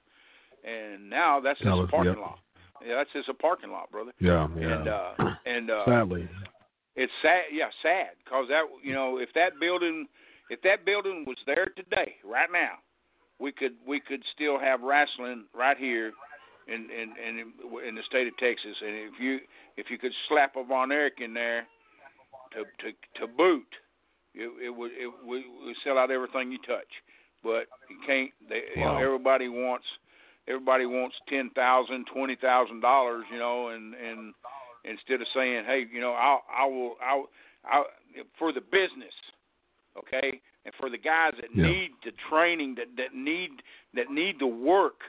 and 0.64 1.10
now 1.10 1.40
that's 1.40 1.60
just 1.60 1.70
Dallas, 1.70 1.88
a 1.88 1.92
parking 1.92 2.14
yep. 2.14 2.22
lot. 2.22 2.40
Yeah, 2.86 2.96
that's 2.96 3.14
just 3.14 3.30
a 3.30 3.34
parking 3.34 3.72
lot, 3.72 3.90
brother. 3.92 4.12
Yeah, 4.20 4.44
And 4.46 4.88
uh, 4.88 5.12
and 5.46 5.70
uh, 5.72 5.86
Sadly. 5.86 6.28
it's 6.96 7.14
sad. 7.22 7.44
Yeah, 7.52 7.70
sad 7.82 8.10
because 8.24 8.48
that 8.50 8.64
you 8.82 8.94
know 8.94 9.18
if 9.20 9.32
that 9.34 9.60
building 9.60 10.08
if 10.50 10.62
that 10.62 10.86
building 10.86 11.26
was 11.26 11.38
there 11.46 11.68
today, 11.76 12.16
right 12.24 12.50
now, 12.52 12.80
we 13.40 13.52
could 13.52 13.74
we 13.88 14.00
could 14.00 14.22
still 14.36 14.60
have 14.60 14.82
wrestling 14.82 15.46
right 15.54 15.78
here 15.78 16.12
in 16.68 16.88
in 16.90 17.14
in, 17.28 17.54
in 17.88 17.96
the 17.96 18.04
state 18.08 18.28
of 18.28 18.38
Texas. 18.38 18.76
And 18.82 18.96
if 18.96 19.20
you 19.20 19.40
if 19.78 19.88
you 19.90 19.98
could 19.98 20.14
slap 20.30 20.56
a 20.56 20.64
Von 20.64 20.92
Erich 20.92 21.20
in 21.20 21.34
there 21.34 21.68
to 22.54 22.64
to 22.64 22.92
to 23.20 23.28
boot, 23.28 23.68
it, 24.34 24.50
it 24.64 24.70
would 24.70 24.92
it 24.92 25.12
would, 25.24 25.44
would 25.66 25.76
sell 25.84 25.98
out 25.98 26.12
everything 26.12 26.52
you 26.52 26.60
touch. 26.60 26.92
But 27.44 27.68
you 27.90 27.98
can't. 28.08 28.32
They, 28.48 28.62
you 28.76 28.86
know, 28.86 28.98
everybody 28.98 29.50
wants 29.50 29.86
everybody 30.48 30.86
wants 30.86 31.16
ten 31.28 31.50
thousand, 31.56 32.06
twenty 32.14 32.38
thousand 32.38 32.80
dollars. 32.82 33.26
You 33.32 33.40
know, 33.40 33.70
and 33.70 33.94
and 33.94 34.34
instead 34.86 35.22
of 35.22 35.28
saying, 35.34 35.64
hey, 35.66 35.86
you 35.92 36.00
know, 36.00 36.14
I'll 36.14 36.44
I 36.50 36.66
will 36.66 36.96
I'll, 37.04 37.28
I'll 37.70 37.86
for 38.40 38.54
the 38.54 38.62
business, 38.62 39.14
okay, 39.98 40.42
and 40.66 40.74
for 40.80 40.90
the 40.90 40.98
guys 40.98 41.34
that 41.42 41.52
Yeah. 41.54 41.64
need 41.64 41.92
the 42.04 42.12
training, 42.30 42.76
that 42.76 42.96
that 42.98 43.14
need 43.14 43.62
that 43.94 44.10
need 44.10 44.40
the 44.40 44.48
work, 44.48 45.02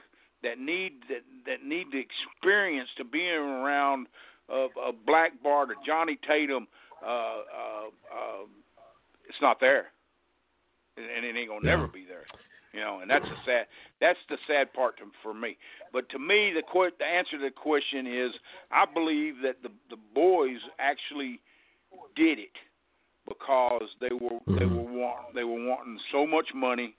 that 0.43 0.59
need 0.59 1.03
that 1.09 1.23
that 1.45 1.63
need 1.63 1.87
the 1.91 1.99
experience 1.99 2.89
to 2.97 3.03
being 3.03 3.29
around 3.39 4.07
of 4.49 4.71
a 4.77 4.91
Black 4.91 5.31
Bart 5.41 5.71
or 5.71 5.75
Johnny 5.85 6.17
Tatum, 6.27 6.67
uh, 7.03 7.07
uh, 7.07 7.87
uh, 8.13 8.45
it's 9.27 9.41
not 9.41 9.59
there, 9.59 9.87
and, 10.97 11.05
and 11.05 11.25
it 11.25 11.35
ain't 11.35 11.49
gonna 11.49 11.65
Yeah. 11.65 11.71
never 11.71 11.87
be 11.87 12.05
there. 12.05 12.25
You 12.73 12.81
know, 12.81 12.99
and 12.99 13.09
that's 13.09 13.25
the 13.29 13.37
sad. 13.45 13.67
That's 14.01 14.19
the 14.29 14.37
sad 14.47 14.73
part 14.73 14.97
to, 14.97 15.05
for 15.23 15.33
me. 15.33 15.57
But 15.93 16.09
to 16.09 16.19
me, 16.19 16.51
the 16.53 16.61
que- 16.61 16.91
the 16.99 17.05
answer 17.05 17.37
to 17.37 17.43
the 17.43 17.49
question 17.49 18.05
is, 18.05 18.31
I 18.69 18.85
believe 18.85 19.35
that 19.43 19.63
the 19.63 19.69
the 19.89 19.95
boys 20.13 20.59
actually 20.77 21.39
did 22.15 22.37
it 22.37 22.51
because 23.27 23.83
they 24.01 24.13
were 24.13 24.39
they 24.57 24.65
Mhm. 24.65 24.75
were 24.75 24.83
want 24.99 25.33
they 25.33 25.43
were 25.43 25.67
wanting 25.67 25.99
so 26.11 26.25
much 26.25 26.47
money, 26.53 26.95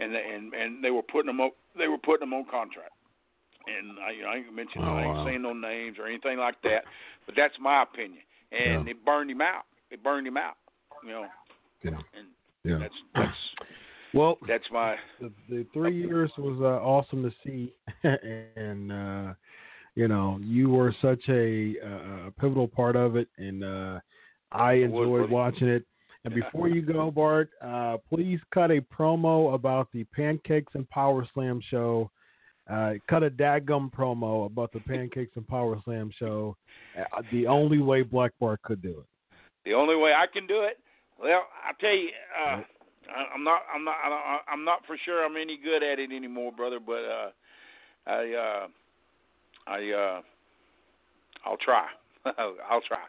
and 0.00 0.14
they, 0.14 0.22
and 0.34 0.52
and 0.54 0.84
they 0.84 0.90
were 0.90 1.02
putting 1.02 1.26
them 1.26 1.40
up, 1.40 1.52
they 1.76 1.88
were 1.88 1.98
putting 1.98 2.28
them 2.28 2.34
on 2.34 2.44
contract. 2.50 2.92
And 3.66 3.98
I, 4.00 4.10
you 4.12 4.22
know, 4.22 4.28
I 4.28 4.36
ain't 4.36 4.54
mentioning, 4.54 4.86
Oh, 4.86 4.94
I 4.94 5.04
ain't 5.04 5.16
wow. 5.16 5.24
saying 5.24 5.42
no 5.42 5.52
names 5.52 5.98
or 5.98 6.06
anything 6.06 6.38
like 6.38 6.60
that, 6.62 6.84
but 7.26 7.34
that's 7.36 7.54
my 7.60 7.82
opinion. 7.82 8.22
And 8.52 8.86
Yeah. 8.86 8.92
it 8.92 9.04
burned 9.04 9.30
him 9.30 9.40
out. 9.42 9.64
It 9.90 10.02
burned 10.02 10.26
him 10.26 10.36
out. 10.36 10.56
You 11.02 11.10
know, 11.10 11.26
Yeah. 11.82 11.90
and 12.14 12.28
Yeah. 12.64 12.78
that's 12.78 12.94
that's 13.14 13.36
Well, 14.14 14.38
that's 14.46 14.64
my 14.72 14.96
the, 15.20 15.32
the 15.48 15.66
three 15.72 15.96
years 15.96 16.30
was 16.38 16.58
uh, 16.60 16.82
awesome 16.84 17.22
to 17.22 17.32
see, 17.44 17.74
and 18.02 18.92
uh, 18.92 19.34
you 19.94 20.08
know 20.08 20.38
you 20.42 20.70
were 20.70 20.94
such 21.02 21.22
a, 21.28 21.76
uh, 21.84 22.28
a 22.28 22.30
pivotal 22.38 22.66
part 22.68 22.96
of 22.96 23.16
it, 23.16 23.28
and 23.36 23.62
uh, 23.64 24.00
I 24.52 24.74
enjoyed 24.74 25.30
watching 25.30 25.68
it. 25.68 25.84
And 26.24 26.34
before 26.34 26.68
you 26.68 26.82
go, 26.82 27.10
Bart, 27.10 27.50
uh, 27.62 27.96
please 28.08 28.40
cut 28.52 28.70
a 28.70 28.80
promo 28.80 29.54
about 29.54 29.88
the 29.92 30.04
Pancakes 30.04 30.74
and 30.74 30.88
Power 30.90 31.26
Slam 31.32 31.60
show. 31.70 32.10
Uh, 32.68 32.94
cut 33.08 33.22
a 33.22 33.30
daggum 33.30 33.90
promo 33.90 34.44
about 34.46 34.72
the 34.72 34.80
Pancakes 34.80 35.36
and 35.36 35.46
Power 35.48 35.80
Slam 35.84 36.10
show. 36.18 36.56
Uh, 36.98 37.22
the 37.32 37.46
only 37.46 37.78
way 37.78 38.02
Black 38.02 38.32
Bart 38.40 38.60
could 38.62 38.82
do 38.82 38.90
it. 39.00 39.06
the 39.64 39.74
only 39.74 39.96
way 39.96 40.12
I 40.12 40.26
can 40.26 40.46
do 40.46 40.62
it. 40.62 40.78
Well, 41.20 41.46
I 41.64 41.72
tell 41.80 41.94
you, 41.94 42.10
uh, 42.38 42.56
Right. 42.56 42.66
I'm 43.34 43.42
not, 43.42 43.62
I'm 43.74 43.84
not, 43.84 43.96
I 44.04 44.08
don't- 44.08 44.42
I'm 44.48 44.64
not 44.64 44.84
for 44.86 44.96
sure 44.98 45.24
I'm 45.24 45.36
any 45.36 45.56
good 45.56 45.82
at 45.82 45.98
it 45.98 46.12
anymore, 46.12 46.52
brother. 46.52 46.78
But 46.78 47.04
uh, 47.04 47.30
I, 48.06 48.32
uh, 48.34 48.68
I, 49.66 49.90
uh, 49.90 50.22
I'll 51.44 51.56
try. 51.56 51.86
I'll 52.24 52.82
try. 52.86 53.04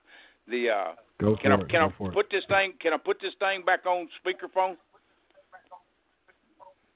The 0.48 0.70
uh, 0.70 0.92
Go 1.20 1.36
can 1.36 1.52
I 1.52 1.56
it. 1.56 1.70
can 1.70 1.82
Go 1.82 1.86
I 1.88 1.94
for 1.98 2.10
it. 2.10 2.14
put 2.14 2.28
this 2.32 2.44
thing? 2.48 2.74
Can 2.82 2.94
I 2.94 2.98
put 2.98 3.20
this 3.22 3.34
thing 3.40 3.64
back 3.66 3.86
on 3.86 4.08
speakerphone? 4.24 4.76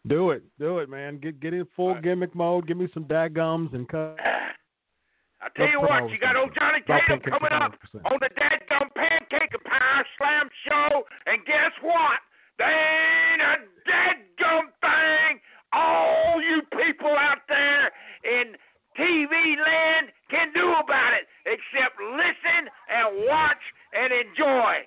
Do 0.07 0.31
it, 0.31 0.43
do 0.59 0.79
it, 0.79 0.89
man. 0.89 1.17
Get 1.17 1.39
get 1.39 1.53
in 1.53 1.65
full 1.75 1.89
Alright. 1.89 2.03
gimmick 2.03 2.36
mode. 2.36 2.67
Give 2.67 2.77
me 2.77 2.88
some 2.93 3.05
dadgums 3.05 3.73
and 3.73 3.88
cut. 3.88 4.17
I 4.19 5.49
tell 5.57 5.67
you 5.67 5.81
what, 5.81 6.09
you 6.09 6.17
got 6.19 6.38
old 6.38 6.55
Johnny 6.57 6.79
Tatum 6.88 7.19
coming 7.19 7.51
up 7.51 7.75
on 8.05 8.17
the 8.23 8.29
Dadgum 8.39 8.88
Pancake 8.95 9.51
and 9.51 9.63
Power 9.65 10.05
Slam 10.17 10.47
show, 10.67 11.03
and 11.27 11.43
guess 11.45 11.71
what? 11.81 12.19
There 12.57 12.67
ain't 12.71 13.41
a 13.41 13.55
dadgum 13.83 14.71
thing 14.79 15.39
all 15.73 16.39
you 16.41 16.62
people 16.71 17.12
out 17.12 17.41
there 17.49 17.91
in 18.23 18.55
TV 18.95 19.57
land 19.57 20.13
can 20.29 20.53
do 20.53 20.71
about 20.79 21.12
it 21.17 21.25
except 21.45 21.97
listen 21.99 22.69
and 22.88 23.25
watch 23.27 23.62
and 23.93 24.12
enjoy. 24.12 24.84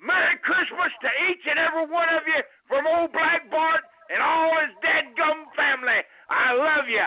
Merry 0.00 0.36
Christmas 0.44 0.92
to 1.00 1.10
each 1.28 1.44
and 1.48 1.58
every 1.58 1.88
one 1.88 2.08
of 2.12 2.22
you 2.28 2.40
from 2.68 2.86
old 2.86 3.12
Black 3.12 3.50
Bart 3.50 3.80
and 4.12 4.22
all 4.22 4.52
his 4.60 4.74
dead 4.84 5.16
gum 5.16 5.48
family. 5.56 6.00
I 6.28 6.52
love 6.52 6.86
you. 6.88 7.06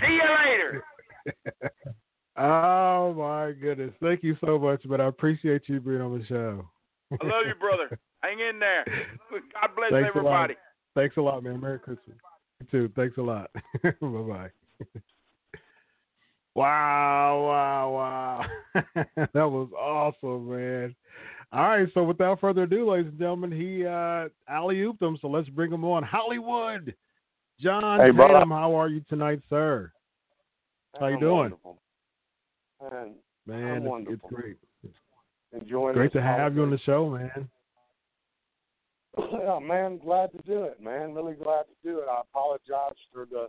See 0.00 0.14
you 0.14 0.28
later. 0.44 0.84
oh 2.36 3.14
my 3.14 3.52
goodness! 3.52 3.92
Thank 4.00 4.22
you 4.22 4.36
so 4.44 4.58
much, 4.58 4.82
but 4.86 5.00
I 5.00 5.06
appreciate 5.06 5.62
you 5.66 5.80
being 5.80 6.00
on 6.00 6.18
the 6.18 6.24
show. 6.26 6.68
I 7.12 7.26
love 7.26 7.46
you, 7.46 7.54
brother. 7.58 7.98
Hang 8.22 8.38
in 8.40 8.58
there. 8.58 8.84
God 9.30 9.70
bless 9.76 9.90
Thanks 9.90 10.06
a 10.06 10.08
everybody. 10.08 10.54
Thanks 10.94 11.16
a 11.16 11.20
lot, 11.20 11.42
man. 11.42 11.60
Merry 11.60 11.78
Christmas. 11.78 12.16
You 12.60 12.66
too. 12.70 12.92
Thanks 12.96 13.16
a 13.18 13.22
lot. 13.22 13.50
bye 13.82 13.90
bye. 14.00 14.50
Wow, 16.54 17.46
wow, 17.46 18.44
wow. 18.74 18.84
that 19.16 19.48
was 19.48 19.68
awesome, 19.78 20.50
man. 20.50 20.94
All 21.52 21.68
right, 21.68 21.88
so 21.94 22.02
without 22.04 22.40
further 22.40 22.64
ado, 22.64 22.90
ladies 22.90 23.10
and 23.10 23.18
gentlemen, 23.18 23.52
he 23.52 23.86
uh 23.86 24.28
alley 24.48 24.76
ooped 24.76 25.00
him, 25.02 25.16
so 25.20 25.28
let's 25.28 25.48
bring 25.48 25.72
him 25.72 25.84
on. 25.84 26.02
Hollywood. 26.02 26.94
John 27.60 28.00
Hey, 28.00 28.10
brother. 28.10 28.44
How 28.48 28.78
are 28.78 28.88
you 28.88 29.02
tonight, 29.08 29.40
sir? 29.50 29.90
How 30.98 31.08
you 31.08 31.14
I'm 31.14 31.20
doing? 31.20 31.36
Wonderful. 31.36 31.78
And 32.80 33.14
Man, 33.46 33.64
I'm 33.64 33.76
it's, 33.76 33.82
it's 33.82 33.88
wonderful. 33.88 34.28
great. 34.28 34.56
enjoying 35.52 35.94
Great 35.94 36.12
this 36.12 36.20
to 36.20 36.26
have 36.26 36.54
you 36.54 36.62
on 36.62 36.70
the 36.70 36.78
show, 36.80 37.08
man. 37.08 37.48
yeah, 39.18 39.58
man, 39.62 39.98
glad 39.98 40.30
to 40.32 40.38
do 40.46 40.64
it, 40.64 40.80
man. 40.82 41.14
Really 41.14 41.34
glad 41.34 41.62
to 41.62 41.74
do 41.82 41.98
it. 41.98 42.06
I 42.10 42.20
apologize 42.20 42.96
for 43.12 43.26
the 43.26 43.48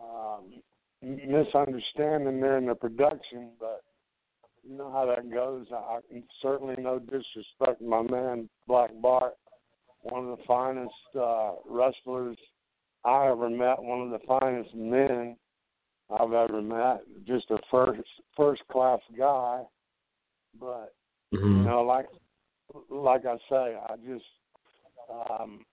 um, 0.00 0.62
misunderstanding 1.02 2.40
there 2.40 2.58
in 2.58 2.66
the 2.66 2.74
production, 2.74 3.50
but 3.58 3.82
you 4.62 4.76
know 4.76 4.90
how 4.90 5.06
that 5.06 5.30
goes. 5.30 5.66
I, 5.72 6.00
certainly 6.42 6.74
no 6.78 6.98
disrespect 6.98 7.80
to 7.80 7.84
my 7.84 8.02
man 8.02 8.48
Black 8.66 8.90
Bart, 9.00 9.34
one 10.02 10.28
of 10.28 10.38
the 10.38 10.44
finest 10.44 10.92
uh, 11.18 11.52
wrestlers 11.68 12.36
I 13.04 13.28
ever 13.28 13.48
met, 13.48 13.82
one 13.82 14.02
of 14.02 14.10
the 14.10 14.26
finest 14.26 14.74
men 14.74 15.36
I've 16.10 16.32
ever 16.32 16.60
met. 16.60 17.02
Just 17.26 17.50
a 17.50 17.58
first 17.70 18.02
first 18.36 18.62
class 18.70 19.00
guy, 19.16 19.62
but 20.58 20.94
you 21.32 21.40
know, 21.40 21.82
like 21.82 22.06
like 22.90 23.24
I 23.24 23.36
say, 23.48 23.76
I 23.88 23.94
just 24.06 24.24
um 25.30 25.64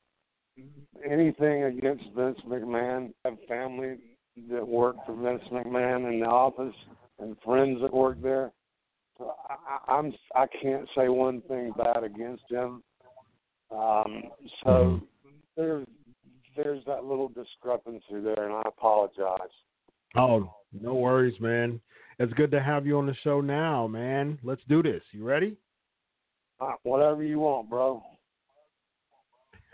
anything 1.03 1.63
against 1.63 2.05
Vince 2.15 2.39
McMahon. 2.47 3.13
Have 3.25 3.37
family 3.47 3.97
that 4.49 4.67
work 4.67 4.95
for 5.05 5.15
Vince 5.15 5.41
McMahon 5.51 6.11
in 6.11 6.19
the 6.19 6.25
office 6.25 6.75
and 7.19 7.35
friends 7.43 7.79
that 7.81 7.93
work 7.93 8.21
there. 8.21 8.51
So 9.17 9.33
I, 9.49 9.55
I- 9.93 9.97
I'm 9.97 10.13
I 10.35 10.45
can't 10.61 10.87
say 10.95 11.09
one 11.09 11.41
thing 11.41 11.73
bad 11.77 12.03
against 12.03 12.43
him. 12.49 12.83
Um, 13.71 14.23
so 14.63 15.01
there's 15.55 15.87
there's 16.55 16.83
that 16.85 17.03
little 17.03 17.29
discrepancy 17.29 18.21
there, 18.23 18.43
and 18.45 18.53
I 18.53 18.63
apologize. 18.65 19.51
Oh, 20.15 20.51
no 20.73 20.95
worries, 20.95 21.39
man. 21.39 21.79
It's 22.19 22.33
good 22.33 22.49
to 22.51 22.61
have 22.61 22.87
you 22.87 22.97
on 22.97 23.05
the 23.05 23.15
show 23.23 23.41
now, 23.41 23.85
man. 23.87 24.39
Let's 24.43 24.61
do 24.67 24.81
this. 24.81 25.03
You 25.11 25.23
ready? 25.23 25.55
Uh, 26.59 26.73
whatever 26.83 27.23
you 27.23 27.39
want, 27.39 27.69
bro. 27.69 28.01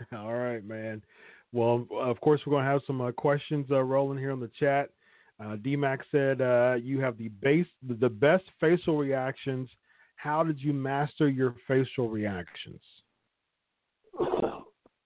All 0.12 0.34
right, 0.34 0.62
man. 0.64 1.02
Well, 1.54 1.86
of 1.92 2.20
course, 2.20 2.40
we're 2.44 2.50
going 2.50 2.64
to 2.64 2.70
have 2.70 2.80
some 2.84 3.00
uh, 3.00 3.12
questions 3.12 3.66
uh, 3.70 3.80
rolling 3.80 4.18
here 4.18 4.32
on 4.32 4.40
the 4.40 4.50
chat. 4.58 4.90
Uh, 5.38 5.54
DMAC 5.54 5.98
said 6.10 6.40
uh, 6.40 6.74
you 6.82 7.00
have 7.00 7.16
the 7.16 7.28
base, 7.28 7.68
the 8.00 8.08
best 8.08 8.42
facial 8.60 8.98
reactions. 8.98 9.68
How 10.16 10.42
did 10.42 10.60
you 10.60 10.72
master 10.72 11.28
your 11.28 11.54
facial 11.68 12.08
reactions? 12.08 12.80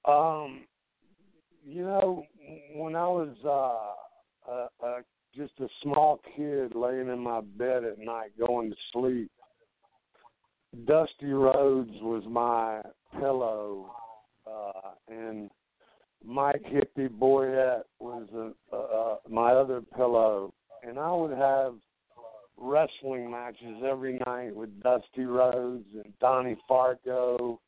um, 0.08 0.64
you 1.66 1.82
know, 1.82 2.24
when 2.74 2.96
I 2.96 3.08
was 3.08 3.36
uh, 3.44 4.50
a, 4.50 4.86
a 4.86 5.02
just 5.36 5.52
a 5.60 5.68
small 5.82 6.18
kid 6.34 6.74
laying 6.74 7.08
in 7.08 7.18
my 7.18 7.42
bed 7.42 7.84
at 7.84 7.98
night 7.98 8.30
going 8.38 8.70
to 8.70 8.76
sleep, 8.94 9.30
Dusty 10.86 11.26
Rhodes 11.26 11.92
was 12.00 12.22
my 12.26 12.80
pillow, 13.20 13.90
uh, 14.46 14.92
and 15.08 15.50
Mike 16.24 16.62
Hippie 16.64 17.08
Boyette 17.08 17.84
was 18.00 18.26
a, 18.34 18.76
uh, 18.76 19.16
my 19.28 19.52
other 19.52 19.80
pillow, 19.80 20.52
and 20.82 20.98
I 20.98 21.12
would 21.12 21.36
have 21.36 21.74
wrestling 22.56 23.30
matches 23.30 23.82
every 23.86 24.18
night 24.26 24.54
with 24.54 24.82
Dusty 24.82 25.24
Rhodes 25.24 25.86
and 25.94 26.12
Donnie 26.20 26.58
Fargo, 26.66 27.60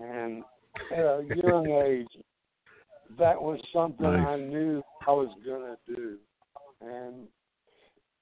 and 0.00 0.42
at 0.90 0.98
a 0.98 1.24
young 1.44 1.66
age, 1.86 2.22
that 3.18 3.40
was 3.40 3.60
something 3.72 4.06
Nice. 4.06 4.26
I 4.26 4.36
knew 4.36 4.82
I 5.06 5.10
was 5.10 5.28
gonna 5.44 5.76
do, 5.86 6.16
and 6.80 7.28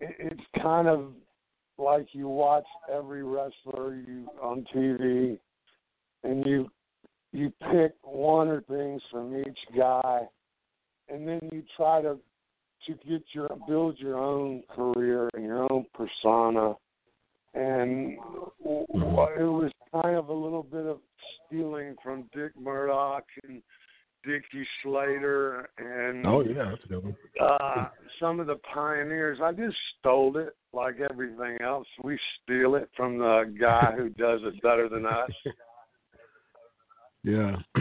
it, 0.01 0.17
it's 0.19 0.63
kind 0.63 0.89
of 0.89 1.13
like 1.79 2.09
you 2.13 2.29
watch 2.29 2.67
every 2.93 3.23
wrestler 3.23 3.95
you 3.95 4.29
on 4.43 4.67
TV, 4.75 5.39
and 6.25 6.45
you 6.45 6.69
you 7.33 7.53
pick 7.73 7.95
one 8.03 8.49
or 8.49 8.63
things 8.63 9.03
from 9.11 9.37
each 9.39 9.59
guy, 9.77 10.21
and 11.09 11.27
then 11.27 11.41
you 11.53 11.63
try 11.77 12.03
to 12.03 12.19
to 12.87 12.95
get 13.09 13.23
your 13.33 13.49
build 13.69 13.99
your 13.99 14.19
own 14.19 14.63
career 14.75 15.29
and 15.35 15.45
your 15.45 15.71
own 15.71 15.85
persona, 15.95 16.75
and 17.55 18.13
it 18.13 18.19
was 18.65 19.71
kind 19.93 20.17
of 20.17 20.29
a 20.29 20.33
little 20.33 20.63
bit 20.63 20.87
of 20.87 20.99
stealing 21.47 21.97
from 22.03 22.29
Dick 22.35 22.53
Murdoch 22.59 23.25
and 23.45 23.63
Dickie 24.25 24.67
Slater 24.83 25.69
and 25.79 26.27
Oh 26.27 26.43
yeah, 26.43 26.71
that's 26.71 26.85
a 26.85 26.89
good 26.89 27.05
one. 27.05 27.17
uh, 27.43 27.89
some 28.21 28.41
of 28.41 28.47
the 28.47 28.57
pioneers. 28.73 29.39
I 29.43 29.53
just 29.53 29.77
stole 29.99 30.37
it 30.37 30.57
like 30.73 30.97
everything 31.01 31.59
else. 31.63 31.87
We 32.03 32.19
steal 32.43 32.77
it 32.77 32.89
from 32.97 33.19
the 33.19 33.55
guy 33.61 33.93
who 33.97 34.09
does 34.09 34.41
it 34.43 34.63
better 34.63 34.89
than 34.89 35.07
us. 35.07 35.31
Yeah. 37.23 37.57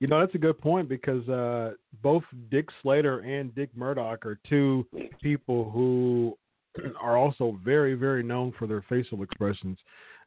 you 0.00 0.06
know, 0.06 0.20
that's 0.20 0.34
a 0.34 0.38
good 0.38 0.60
point 0.60 0.88
because 0.88 1.26
uh, 1.28 1.72
both 2.02 2.24
Dick 2.50 2.68
Slater 2.82 3.20
and 3.20 3.54
Dick 3.54 3.70
Murdoch 3.74 4.26
are 4.26 4.38
two 4.48 4.86
people 5.22 5.70
who 5.70 6.36
are 7.00 7.16
also 7.16 7.58
very, 7.64 7.94
very 7.94 8.22
known 8.22 8.52
for 8.58 8.66
their 8.66 8.84
facial 8.88 9.22
expressions, 9.22 9.78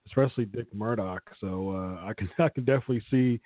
especially 0.08 0.46
Dick 0.46 0.68
Murdoch. 0.74 1.24
So 1.40 1.72
uh, 1.72 2.08
I 2.08 2.14
can 2.18 2.30
I 2.40 2.50
can 2.50 2.66
definitely 2.66 3.04
see 3.12 3.40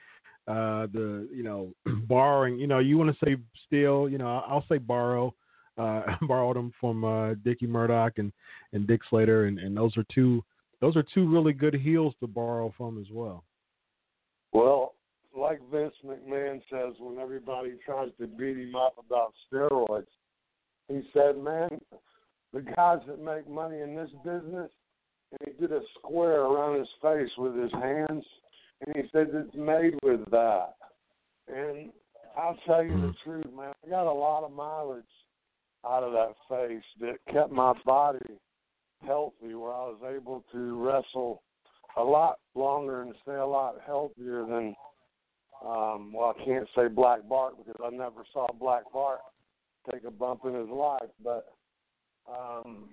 uh, 0.48 0.88
the 0.94 1.28
you 1.34 1.44
know 1.44 1.74
borrowing. 2.08 2.58
You 2.58 2.68
know, 2.68 2.80
you 2.80 2.98
want 2.98 3.18
to 3.18 3.26
say 3.26 3.36
steal. 3.68 4.08
You 4.10 4.18
know, 4.18 4.44
I'll 4.48 4.66
say 4.70 4.78
borrow. 4.78 5.34
Uh, 5.78 6.04
borrowed 6.24 6.58
them 6.58 6.72
from 6.82 7.06
uh, 7.06 7.34
Dickie 7.46 7.66
Murdoch 7.66 8.18
and, 8.18 8.34
and 8.74 8.86
Dick 8.86 9.00
Slater, 9.10 9.46
and, 9.46 9.58
and 9.58 9.76
those 9.76 9.96
are 9.96 10.04
two 10.14 10.44
those 10.82 10.98
are 10.98 11.04
two 11.14 11.32
really 11.32 11.54
good 11.54 11.74
heels 11.74 12.14
to 12.20 12.28
borrow 12.28 12.74
from 12.78 13.00
as 13.00 13.08
well. 13.10 13.46
Well, 14.52 14.96
like 15.42 15.60
Vince 15.72 15.96
McMahon 16.06 16.62
says 16.70 16.94
when 17.00 17.18
everybody 17.18 17.74
tries 17.84 18.10
to 18.20 18.28
beat 18.28 18.58
him 18.58 18.76
up 18.76 18.94
about 19.00 19.34
steroids, 19.52 20.06
he 20.88 21.02
said, 21.14 21.38
"Man, 21.38 21.82
the 22.54 22.62
guys 22.62 23.00
that 23.08 23.20
make 23.20 23.50
money 23.50 23.82
in 23.82 23.96
this 23.96 24.12
business," 24.24 24.72
and 25.32 25.40
he 25.44 25.60
did 25.60 25.72
a 25.72 25.82
square 25.98 26.42
around 26.42 26.78
his 26.78 26.90
face 27.02 27.36
with 27.40 27.56
his 27.56 27.72
hands, 27.72 28.24
and 28.82 28.96
he 28.96 29.10
said 29.12 29.30
it's 29.34 29.56
made 29.56 29.98
with 30.04 30.24
that. 30.30 30.76
And 31.48 31.92
I'll 32.38 32.58
tell 32.68 32.84
you 32.84 33.02
the 33.02 33.08
hmm. 33.08 33.24
truth, 33.24 33.54
man. 33.56 33.74
I 33.84 33.90
got 33.90 34.06
a 34.06 34.14
lot 34.14 34.44
of 34.44 34.52
mileage 34.52 35.04
out 35.84 36.04
of 36.04 36.12
that 36.14 36.36
face 36.48 36.84
that 37.00 37.34
kept 37.34 37.52
my 37.52 37.74
body 37.84 38.40
healthy, 39.04 39.56
where 39.56 39.74
I 39.74 39.88
was 39.88 40.02
able 40.16 40.44
to 40.52 40.86
wrestle 40.86 41.42
a 41.98 42.04
lot 42.04 42.38
longer 42.54 43.02
and 43.02 43.16
stay 43.24 43.34
a 43.34 43.46
lot 43.46 43.82
healthier 43.84 44.46
than 44.46 44.76
um 45.66 46.14
well 46.14 46.36
I 46.40 46.46
can't 46.46 46.68
say 46.76 46.88
Black 46.88 47.28
Bart 47.28 47.56
because 47.58 47.80
I 47.84 47.90
never 47.90 48.24
saw 48.34 48.48
Black 48.60 48.84
Bart 48.94 49.20
take 49.92 50.04
a 50.04 50.12
bump 50.12 50.42
in 50.46 50.54
his 50.54 50.70
life, 50.70 51.10
but 51.24 51.54
um 52.30 52.90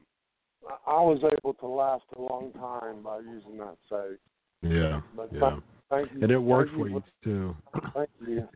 I 0.86 1.00
was 1.00 1.20
able 1.24 1.54
to 1.54 1.66
last 1.66 2.04
a 2.16 2.20
long 2.20 2.52
time 2.52 3.02
by 3.02 3.20
using 3.20 3.58
that 3.58 3.76
face. 3.88 4.18
Yeah, 4.62 5.00
But 5.14 5.30
yeah. 5.32 5.40
thank, 5.40 5.62
thank 5.88 6.12
you. 6.12 6.22
and 6.22 6.30
it 6.32 6.38
worked 6.38 6.70
thank 6.72 6.82
for 6.82 6.88
you 6.88 7.02
too. 7.22 7.56
Thank 7.94 8.10
you. 8.26 8.48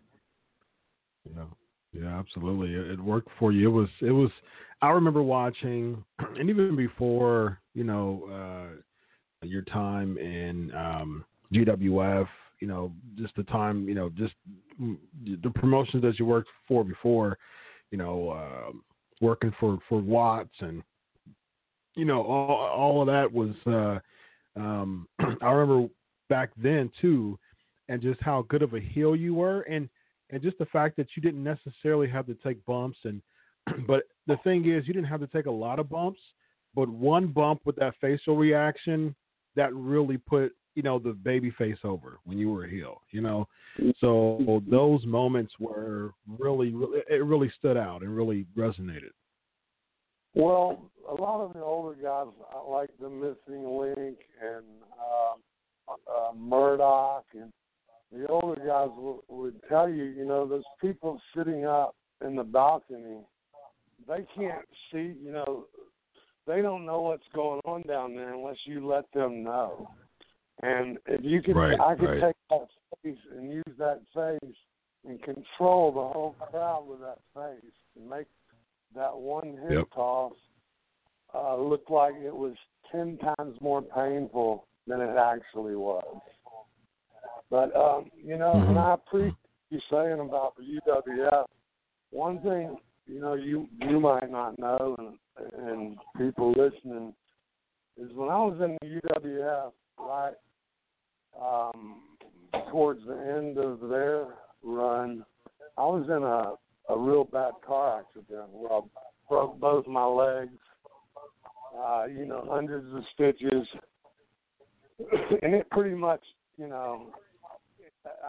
Yeah, 1.34 1.44
yeah, 1.92 2.18
absolutely. 2.18 2.74
It, 2.74 2.92
it 2.92 3.00
worked 3.00 3.28
for 3.38 3.52
you. 3.52 3.68
It 3.68 3.72
was, 3.72 3.88
it 4.00 4.10
was. 4.10 4.30
I 4.80 4.90
remember 4.90 5.22
watching, 5.22 6.04
and 6.18 6.50
even 6.50 6.74
before, 6.74 7.60
you 7.74 7.84
know, 7.84 8.24
uh, 8.32 9.46
your 9.46 9.62
time 9.62 10.18
in 10.18 10.72
um, 10.74 11.24
GWF, 11.52 12.26
you 12.62 12.68
know, 12.68 12.92
just 13.16 13.34
the 13.34 13.42
time, 13.42 13.88
you 13.88 13.94
know, 13.96 14.08
just 14.10 14.34
the 14.78 15.50
promotions 15.50 16.00
that 16.04 16.16
you 16.16 16.24
worked 16.24 16.48
for 16.68 16.84
before, 16.84 17.36
you 17.90 17.98
know, 17.98 18.30
uh, 18.30 18.70
working 19.20 19.52
for 19.58 19.80
for 19.88 20.00
Watts 20.00 20.54
and, 20.60 20.80
you 21.96 22.04
know, 22.04 22.22
all 22.22 22.66
all 22.68 23.00
of 23.00 23.08
that 23.08 23.30
was. 23.32 23.54
Uh, 23.66 23.98
um, 24.54 25.08
I 25.42 25.50
remember 25.50 25.88
back 26.28 26.50
then 26.56 26.88
too, 27.00 27.36
and 27.88 28.00
just 28.00 28.20
how 28.22 28.46
good 28.48 28.62
of 28.62 28.74
a 28.74 28.80
heel 28.80 29.16
you 29.16 29.34
were, 29.34 29.62
and 29.62 29.88
and 30.30 30.40
just 30.40 30.58
the 30.58 30.66
fact 30.66 30.96
that 30.98 31.08
you 31.16 31.22
didn't 31.22 31.42
necessarily 31.42 32.08
have 32.08 32.26
to 32.26 32.36
take 32.44 32.64
bumps 32.64 32.98
and 33.02 33.20
but 33.88 34.04
the 34.28 34.36
thing 34.44 34.70
is 34.70 34.86
you 34.86 34.94
didn't 34.94 35.08
have 35.08 35.20
to 35.20 35.26
take 35.26 35.46
a 35.46 35.50
lot 35.50 35.80
of 35.80 35.90
bumps 35.90 36.20
but 36.74 36.88
one 36.88 37.26
bump 37.26 37.60
with 37.64 37.76
that 37.76 37.94
facial 38.00 38.36
reaction 38.36 39.14
that 39.56 39.74
really 39.74 40.16
put 40.16 40.52
you 40.74 40.82
know 40.82 40.98
the 40.98 41.12
baby 41.12 41.50
face 41.58 41.78
over 41.84 42.18
when 42.24 42.38
you 42.38 42.50
were 42.50 42.64
a 42.64 42.70
heel 42.70 43.02
you 43.12 43.20
know? 43.20 43.46
So 44.00 44.62
those 44.68 45.04
moments 45.06 45.52
were 45.60 46.12
really, 46.38 46.72
really 46.74 47.00
it 47.08 47.24
really 47.24 47.52
stood 47.58 47.76
out 47.76 48.02
and 48.02 48.14
really 48.14 48.46
resonated. 48.56 49.10
Well, 50.34 50.90
a 51.08 51.14
lot 51.14 51.44
of 51.44 51.52
the 51.52 51.60
older 51.60 51.96
guys 52.00 52.26
like 52.68 52.90
the 53.00 53.08
Missing 53.08 53.64
Link 53.64 54.18
and 54.42 54.64
uh, 54.98 55.92
uh, 55.92 56.32
Murdoch, 56.34 57.24
and 57.34 57.50
the 58.10 58.26
older 58.28 58.60
guys 58.60 58.88
w- 58.96 59.22
would 59.28 59.60
tell 59.68 59.88
you, 59.88 60.04
you 60.04 60.24
know, 60.24 60.46
those 60.46 60.64
people 60.80 61.20
sitting 61.36 61.66
up 61.66 61.94
in 62.24 62.34
the 62.34 62.44
balcony, 62.44 63.20
they 64.08 64.24
can't 64.34 64.66
see, 64.90 65.14
you 65.22 65.32
know, 65.32 65.66
they 66.46 66.62
don't 66.62 66.86
know 66.86 67.02
what's 67.02 67.28
going 67.34 67.60
on 67.66 67.82
down 67.82 68.14
there 68.14 68.34
unless 68.34 68.56
you 68.64 68.86
let 68.86 69.04
them 69.12 69.42
know. 69.42 69.88
And 70.62 70.98
if 71.06 71.24
you 71.24 71.42
could, 71.42 71.56
Right, 71.56 71.78
I 71.80 71.94
could 71.94 72.08
right. 72.08 72.20
take 72.20 72.36
that 72.50 72.68
face 73.02 73.18
and 73.36 73.52
use 73.52 73.76
that 73.78 74.00
face 74.14 74.56
and 75.04 75.20
control 75.22 75.90
the 75.92 76.00
whole 76.00 76.36
crowd 76.50 76.86
with 76.86 77.00
that 77.00 77.18
face 77.34 77.72
and 77.96 78.08
make 78.08 78.26
that 78.94 79.16
one 79.16 79.56
hip 79.56 79.70
Yep. 79.70 79.90
toss 79.94 80.32
uh, 81.34 81.56
look 81.56 81.88
like 81.90 82.14
it 82.14 82.34
was 82.34 82.54
ten 82.90 83.18
times 83.18 83.60
more 83.60 83.82
painful 83.82 84.66
than 84.86 85.00
it 85.00 85.16
actually 85.16 85.74
was. 85.74 86.20
But 87.50 87.74
um, 87.74 88.10
you 88.16 88.36
know, 88.38 88.54
Mhm. 88.54 88.68
and 88.70 88.78
I 88.78 88.94
appreciate 88.94 89.36
you 89.70 89.80
saying 89.90 90.20
about 90.20 90.56
the 90.56 90.62
UWF. 90.62 91.46
One 92.10 92.40
thing, 92.40 92.78
you 93.06 93.20
know, 93.20 93.34
you 93.34 93.68
you 93.80 93.98
might 93.98 94.30
not 94.30 94.58
know, 94.58 94.94
and 94.98 95.18
and 95.54 95.98
people 96.18 96.52
listening, 96.52 97.14
is 97.96 98.12
when 98.12 98.28
I 98.28 98.38
was 98.38 98.60
in 98.60 98.76
the 98.80 99.00
UWF, 99.00 99.72
right, 99.98 100.34
um, 101.40 102.02
towards 102.70 103.04
the 103.06 103.16
end 103.36 103.58
of 103.58 103.88
their 103.88 104.26
run, 104.62 105.24
I 105.76 105.82
was 105.82 106.06
in 106.08 106.22
a 106.22 106.54
a 106.92 106.98
real 106.98 107.24
bad 107.24 107.52
car 107.66 108.00
accident 108.00 108.50
where 108.50 108.72
I 108.72 108.80
broke 109.28 109.58
both 109.60 109.86
my 109.86 110.04
legs. 110.04 110.58
Uh, 111.78 112.04
you 112.04 112.26
know, 112.26 112.46
hundreds 112.50 112.94
of 112.94 113.02
stitches, 113.14 113.66
and 115.42 115.54
it 115.54 115.70
pretty 115.70 115.94
much, 115.94 116.20
you 116.58 116.68
know, 116.68 117.06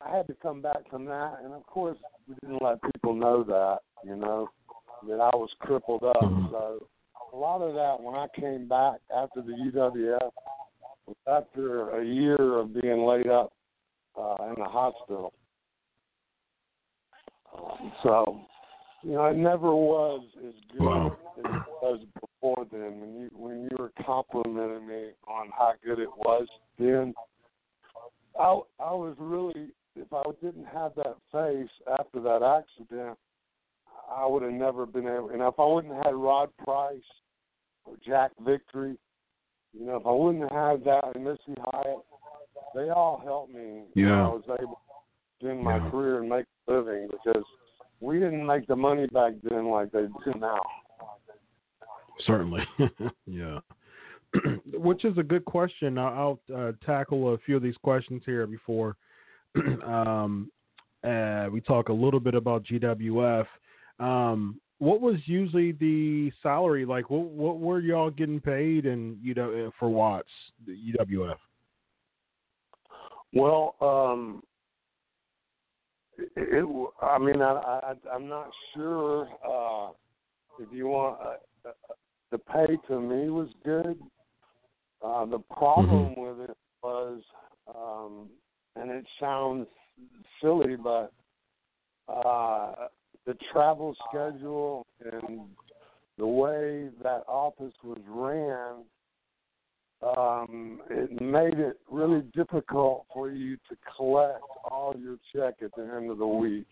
I 0.06 0.16
had 0.16 0.28
to 0.28 0.36
come 0.42 0.62
back 0.62 0.90
from 0.90 1.04
that, 1.06 1.40
and 1.44 1.54
of 1.54 1.66
course, 1.66 1.98
we 2.28 2.36
didn't 2.36 2.62
let 2.62 2.82
people 2.94 3.14
know 3.14 3.44
that, 3.44 3.80
you 4.06 4.16
know, 4.16 4.50
that 5.08 5.20
I 5.20 5.36
was 5.36 5.50
crippled 5.60 6.04
up. 6.04 6.22
Mhm. 6.22 6.52
So 6.52 6.88
a 7.34 7.36
lot 7.36 7.62
of 7.62 7.74
that 7.74 8.00
when 8.02 8.16
I 8.16 8.28
came 8.30 8.68
back 8.68 9.02
after 9.14 9.42
the 9.42 9.54
UWF, 9.54 10.32
after 11.28 12.00
a 12.00 12.06
year 12.06 12.58
of 12.58 12.74
being 12.74 13.06
laid 13.06 13.28
up 13.28 13.54
uh, 14.18 14.36
in 14.50 14.56
the 14.58 14.70
hospital. 14.70 15.34
So, 18.02 18.42
you 19.04 19.12
know, 19.12 19.26
it 19.26 19.38
never 19.38 19.76
was 19.76 20.26
as 20.38 20.54
good 20.72 20.82
Wow. 20.82 21.18
as 21.38 21.46
it 21.46 21.52
was 21.82 22.00
before 22.20 22.66
then. 22.72 23.00
When 23.00 23.16
you 23.16 23.30
when 23.34 23.64
you 23.64 23.78
were 23.78 23.92
complimenting 24.06 24.88
me 24.88 25.12
on 25.28 25.50
how 25.58 25.74
good 25.86 26.00
it 26.00 26.10
was 26.18 26.48
then, 26.80 27.14
I 28.40 28.60
I 28.80 28.92
was 28.92 29.16
really 29.20 29.70
if 29.96 30.12
I 30.12 30.24
didn't 30.42 30.66
have 30.66 30.96
that 30.96 31.18
face 31.32 31.70
after 32.00 32.20
that 32.22 32.42
accident, 32.42 33.18
I 34.10 34.24
I 34.24 34.26
would 34.26 34.44
have 34.44 34.52
never 34.52 34.86
been 34.86 35.08
able. 35.08 35.30
And 35.30 35.42
if 35.42 35.60
I 35.60 35.66
wouldn't 35.66 35.94
have 35.94 36.06
had 36.06 36.16
Rod 36.16 36.50
Price 36.58 37.02
or 37.86 37.96
Jack 38.06 38.32
Victory, 38.40 38.98
you 39.74 39.86
know, 39.86 39.98
if 39.98 40.06
I 40.06 40.12
wouldn't 40.12 40.52
have 40.52 40.84
that 40.84 41.16
and 41.16 41.24
Missy 41.24 41.60
Hyatt, 41.60 41.98
they 42.76 42.90
all 42.90 43.22
helped 43.24 43.54
me. 43.54 43.84
Yeah. 43.96 44.26
I 44.26 44.30
was 44.30 44.44
able 44.60 44.80
to 45.42 45.50
in 45.50 45.64
my 45.64 45.78
Yeah. 45.78 45.90
career 45.90 46.20
and 46.20 46.30
make 46.30 46.46
a 46.68 46.74
living 46.74 47.08
because 47.12 47.44
we 48.00 48.20
didn't 48.20 48.46
make 48.46 48.68
the 48.68 48.76
money 48.76 49.08
back 49.08 49.34
then 49.44 49.68
like 49.68 49.92
they 49.92 50.08
do 50.26 50.40
now. 50.40 50.62
Certainly, 52.26 52.62
yeah. 53.26 53.60
Which 54.74 55.06
is 55.06 55.18
a 55.18 55.24
good 55.24 55.46
question. 55.46 55.98
I'll, 55.98 56.40
I'll 56.50 56.58
uh, 56.68 56.72
tackle 56.86 57.34
a 57.34 57.38
few 57.40 57.58
of 57.58 57.64
these 57.64 57.78
questions 57.84 58.22
here 58.26 58.48
before 58.48 58.96
um, 59.86 60.50
uh, 61.04 61.48
we 61.52 61.62
talk 61.62 61.90
a 61.90 61.94
little 61.94 62.20
bit 62.20 62.36
about 62.36 62.64
GWF. 62.64 63.46
Um, 64.00 64.60
what 64.84 65.00
was 65.00 65.16
usually 65.26 65.72
the 65.72 66.30
salary 66.42 66.86
like? 66.86 67.10
What 67.10 67.28
what 67.30 67.60
were 67.60 67.80
y'all 67.80 68.10
getting 68.10 68.42
paid 68.42 68.86
and 68.86 69.18
you 69.24 69.34
know 69.34 69.72
for 69.80 69.88
Watts 69.88 70.28
the 70.68 70.74
UWF? 70.74 71.38
Well, 73.32 73.76
um, 73.80 74.44
it, 76.18 76.30
it, 76.36 76.88
I 77.02 77.18
mean, 77.18 77.42
I, 77.42 77.54
I, 77.54 77.94
I'm 78.14 78.28
not 78.28 78.50
sure 78.76 79.28
uh, 79.50 79.92
if 80.60 80.68
you 80.74 80.88
want. 80.88 81.18
Uh, 81.22 81.70
uh, 81.70 81.94
the 82.32 82.38
pay 82.40 82.78
to 82.88 83.00
me 83.00 83.30
was 83.30 83.48
good. 83.64 83.98
Uh, 85.02 85.26
the 85.26 85.40
problem 85.40 86.16
with 86.18 86.50
it 86.50 86.58
was, 86.82 87.22
um, 87.74 88.28
and 88.76 88.92
it 88.92 89.06
sounds 89.20 89.68
silly, 90.42 90.76
but 90.76 91.14
uh, 92.10 92.88
the 93.26 93.36
travel 93.52 93.96
schedule 94.10 94.86
and 95.12 95.42
the 96.18 96.28
way 96.28 96.90
that 97.02 97.24
office 97.28 97.74
was 97.84 98.00
ran 98.08 98.84
um, 100.18 100.82
it 100.90 101.22
made 101.22 101.60
it 101.60 101.80
really 101.90 102.24
difficult 102.36 103.06
for 103.14 103.32
you 103.32 103.56
to 103.70 103.78
collect 103.96 104.42
all 104.70 104.94
your 104.98 105.18
check 105.34 105.56
at 105.64 105.72
the 105.76 105.84
end 105.96 106.12
of 106.12 106.18
the 106.18 106.28
week. 106.28 106.68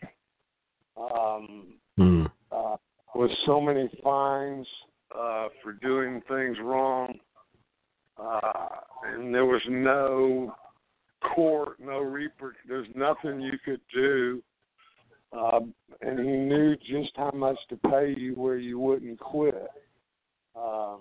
Um, 0.98 1.76
Hmm. 1.98 2.26
uh, 2.52 2.78
with 3.16 3.32
so 3.46 3.62
many 3.62 3.88
fines 4.04 4.68
uh, 5.16 5.48
for 5.62 5.74
doing 5.74 6.22
things 6.28 6.58
wrong, 6.60 7.20
uh, 8.18 8.68
and 9.04 9.34
there 9.34 9.46
was 9.46 9.62
no 9.70 10.56
court, 11.34 11.80
no 11.80 12.00
reper. 12.00 12.54
There's 12.68 12.88
nothing 12.96 13.42
you 13.42 13.58
could 13.64 13.82
do, 13.94 14.44
um, 15.34 15.74
and 16.02 16.20
he 16.20 16.26
knew 16.26 16.76
just 16.78 17.12
how 17.16 17.32
much 17.34 17.58
to 17.70 17.78
pay 17.78 18.14
you 18.18 18.34
where 18.36 18.58
you 18.58 18.80
wouldn't 18.80 19.20
quit. 19.20 19.68
Um, 20.56 21.00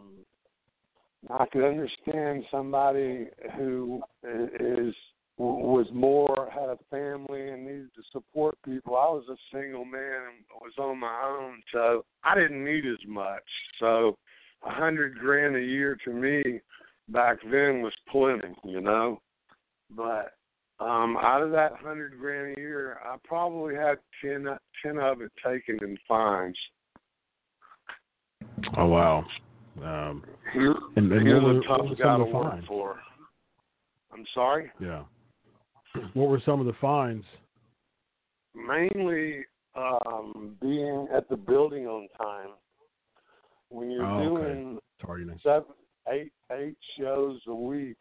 I 1.29 1.47
could 1.47 1.69
understand 1.69 2.45
somebody 2.51 3.27
who 3.57 4.03
is 4.25 4.95
was 5.37 5.87
more 5.95 6.51
had 6.53 6.69
a 6.69 6.79
family 6.91 7.49
and 7.49 7.65
needed 7.65 7.89
to 7.95 8.03
support 8.13 8.59
people. 8.63 8.97
I 8.97 9.07
was 9.07 9.25
a 9.31 9.37
single 9.57 9.87
man 9.87 10.21
and 10.29 10.45
was 10.61 10.75
on 10.79 11.01
my 11.01 11.23
own, 11.25 11.63
so 11.73 12.05
I 12.23 12.35
didn't 12.35 12.63
need 12.63 12.85
as 12.85 12.99
much. 13.09 13.43
So 13.79 14.19
a 14.67 14.71
hundred 14.71 15.19
grand 15.19 15.57
a 15.57 15.61
year 15.61 15.97
to 16.05 16.13
me 16.13 16.61
back 17.09 17.39
then 17.43 17.81
was 17.81 17.95
plenty, 18.11 18.55
you 18.65 18.83
know. 18.83 19.21
But 19.97 20.35
um 20.81 21.17
out 21.19 21.43
of 21.43 21.51
that 21.53 21.73
hundred 21.77 22.19
grand 22.19 22.57
a 22.57 22.61
year, 22.61 22.99
I 23.05 23.17
probably 23.25 23.75
had 23.75 23.99
ten 24.23 24.47
ten 24.83 24.99
of 24.99 25.21
it 25.21 25.31
taken 25.45 25.79
in 25.83 25.97
fines. 26.09 26.57
Oh 28.77 28.87
wow. 28.87 29.25
Um, 29.83 30.25
and, 30.97 31.13
and 31.13 31.29
a 31.29 31.41
were, 31.41 31.63
tough 31.63 31.87
guy 31.99 32.17
to 32.17 32.23
of 32.23 32.29
the 32.29 32.35
work 32.35 32.53
fines? 32.53 32.65
for. 32.67 32.97
I'm 34.13 34.25
sorry. 34.35 34.71
Yeah. 34.81 35.03
What 36.15 36.29
were 36.29 36.41
some 36.45 36.61
of 36.61 36.67
the 36.67 36.75
fines? 36.81 37.25
mainly 38.55 39.45
um 39.77 40.57
being 40.61 41.07
at 41.15 41.29
the 41.29 41.37
building 41.37 41.87
on 41.87 42.09
time. 42.19 42.51
When 43.69 43.91
you're 43.91 44.05
Oh, 44.05 44.19
okay. 44.19 44.25
doing 44.25 44.79
Tardiness. 45.01 45.41
seven, 45.45 45.73
eight, 46.09 46.33
eight 46.53 46.77
shows 46.99 47.41
a 47.47 47.55
week, 47.55 47.99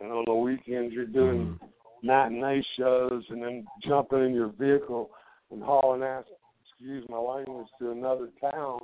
and 0.00 0.12
on 0.12 0.24
the 0.26 0.34
weekends 0.34 0.92
you're 0.92 1.06
doing 1.06 1.58
Mhm. 1.58 1.68
Matinee 2.02 2.62
shows, 2.78 3.24
and 3.30 3.42
then 3.42 3.66
jumping 3.86 4.24
in 4.24 4.34
your 4.34 4.52
vehicle 4.58 5.10
and 5.50 5.62
hauling 5.62 6.02
ass, 6.02 6.24
excuse 6.64 7.04
my 7.08 7.18
language, 7.18 7.68
to 7.78 7.90
another 7.90 8.30
town. 8.40 8.78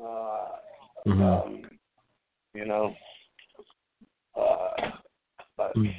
Uh, 0.00 0.48
Mhm. 1.06 1.44
um, 1.44 1.78
you 2.54 2.64
know, 2.64 2.94
uh, 4.34 4.90
but 5.56 5.74
Mm. 5.76 5.94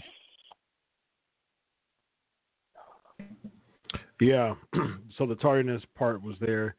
Yeah. 4.19 4.55
so 5.17 5.25
the 5.25 5.35
tardiness 5.35 5.83
part 5.95 6.21
was 6.21 6.35
there. 6.39 6.75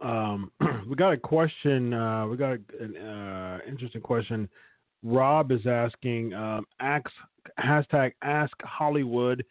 Um, 0.00 0.50
we 0.88 0.96
got 0.96 1.12
a 1.12 1.16
question. 1.16 1.92
Uh, 1.92 2.26
we 2.26 2.36
got 2.36 2.58
an 2.80 2.96
uh, 2.96 3.58
interesting 3.66 4.00
question. 4.00 4.48
Rob 5.02 5.52
is 5.52 5.66
asking, 5.66 6.34
um, 6.34 6.66
ask, 6.80 7.06
hashtag 7.60 8.12
Ask 8.22 8.54
Hollywood, 8.62 9.44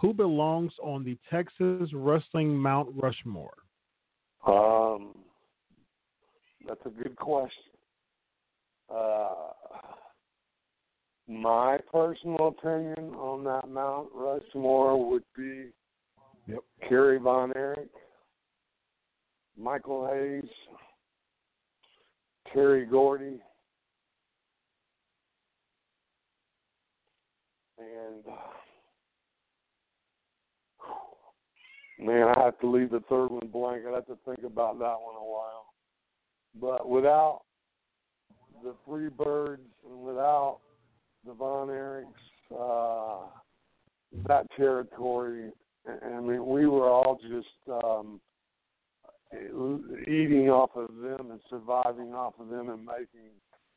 who 0.00 0.14
belongs 0.14 0.72
on 0.82 1.04
the 1.04 1.18
Texas 1.30 1.90
Wrestling 1.92 2.56
Mount 2.56 2.88
Rushmore? 2.94 3.56
Um, 4.46 5.14
that's 6.66 6.80
a 6.86 6.90
good 6.90 7.16
question. 7.16 7.64
Uh, 8.94 9.28
my 11.28 11.78
personal 11.92 12.48
opinion 12.48 13.14
on 13.14 13.44
that 13.44 13.68
Mount 13.68 14.08
Rushmore 14.14 15.10
would 15.10 15.24
be 15.36 15.66
Yep. 16.48 16.60
Kerry 16.88 17.18
Von 17.18 17.52
Erich, 17.54 17.90
Michael 19.58 20.08
Hayes, 20.10 20.50
Terry 22.52 22.86
Gordy, 22.86 23.38
and 27.78 28.24
man, 31.98 32.28
I 32.36 32.44
have 32.44 32.58
to 32.60 32.70
leave 32.70 32.90
the 32.90 33.02
third 33.08 33.28
one 33.28 33.48
blank. 33.48 33.82
I 33.86 33.94
have 33.94 34.06
to 34.06 34.18
think 34.24 34.44
about 34.44 34.78
that 34.78 34.96
one 35.00 35.16
a 35.16 35.24
while. 35.24 35.66
But 36.60 36.88
without 36.88 37.42
the 38.62 38.74
Freebirds 38.86 39.58
and 39.88 40.00
without 40.02 40.58
the 41.26 41.34
Von 41.34 41.68
Erichs, 41.68 42.06
uh, 42.58 43.26
that 44.26 44.46
territory, 44.56 45.50
I 45.86 46.20
mean, 46.20 46.46
we 46.46 46.66
were 46.66 46.88
all 46.88 47.18
just 47.28 47.84
um, 47.84 48.20
eating 50.02 50.48
off 50.50 50.70
of 50.74 50.88
them 50.96 51.30
and 51.30 51.40
surviving 51.50 52.14
off 52.14 52.34
of 52.40 52.48
them 52.48 52.70
and 52.70 52.84
making 52.84 53.30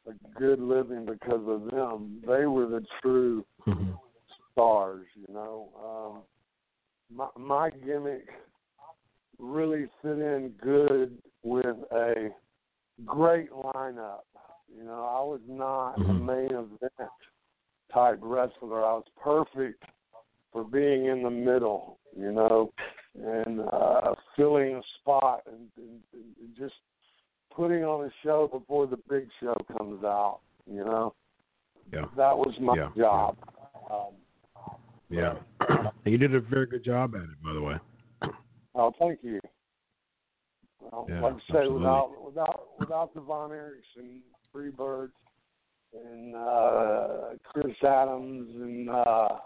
a 0.08 0.40
good 0.40 0.60
living 0.60 1.06
because 1.06 1.48
of 1.48 1.72
them. 1.72 2.22
They 2.26 2.46
were 2.46 2.68
the 2.68 2.86
true 3.02 3.46
Mhm. 3.68 3.98
stars, 4.52 5.08
you 5.16 5.34
know. 5.34 5.70
Um, 5.78 6.24
my, 7.10 7.28
my 7.38 7.70
gimmick 7.70 8.28
really 9.38 9.90
fit 10.02 10.20
in 10.20 10.50
good 10.62 11.22
with 11.44 11.78
a 11.92 12.34
great 13.06 13.52
lineup. 13.52 14.22
You 14.76 14.84
know, 14.84 15.04
I 15.04 15.22
was 15.24 15.42
not 15.48 15.96
a 16.02 16.14
Mhm. 16.14 16.26
main 16.26 16.52
event 16.52 17.12
type 17.92 18.20
wrestler. 18.22 18.86
I 18.86 18.94
was 18.94 19.08
perfect 19.18 19.84
for 20.52 20.64
being 20.64 21.06
in 21.06 21.24
the 21.24 21.30
middle, 21.30 22.00
you 22.16 22.32
know, 22.32 22.74
and 23.16 23.62
uh, 23.62 24.16
filling 24.36 24.76
a 24.76 24.82
spot 25.00 25.42
and, 25.46 25.70
and, 25.78 26.02
and 26.14 26.56
just 26.56 26.76
putting 27.56 27.84
on 27.84 28.06
a 28.06 28.12
show 28.24 28.48
before 28.52 28.88
the 28.88 28.98
big 29.10 29.28
show 29.40 29.56
comes 29.78 30.04
out. 30.04 30.40
You 30.66 30.84
know, 30.86 31.14
Yeah. 31.92 32.06
that 32.16 32.38
was 32.38 32.58
my 32.60 32.76
Yeah. 32.76 32.92
job. 32.96 33.38
Um, 33.90 34.16
Yeah. 35.10 35.38
you 36.06 36.18
did 36.18 36.34
a 36.36 36.40
very 36.40 36.66
good 36.66 36.84
job 36.84 37.16
at 37.16 37.24
it, 37.24 37.44
by 37.44 37.54
the 37.54 37.62
way. 37.62 37.80
Oh, 38.74 38.92
thank 39.00 39.22
you. 39.22 39.42
Well, 40.80 41.06
Yeah, 41.10 41.20
like 41.22 41.34
I 41.34 41.38
say, 41.40 41.44
absolutely. 41.58 41.74
without 41.80 42.24
without 42.24 42.80
without 42.80 43.14
the 43.14 43.20
Von 43.20 43.50
Erichs 43.52 43.98
and 43.98 44.22
Freebirds 44.54 45.12
and 45.94 46.34
uh, 46.36 47.32
Chris 47.44 47.76
Adams 47.84 48.50
and 48.56 48.90
uh, 48.90 49.40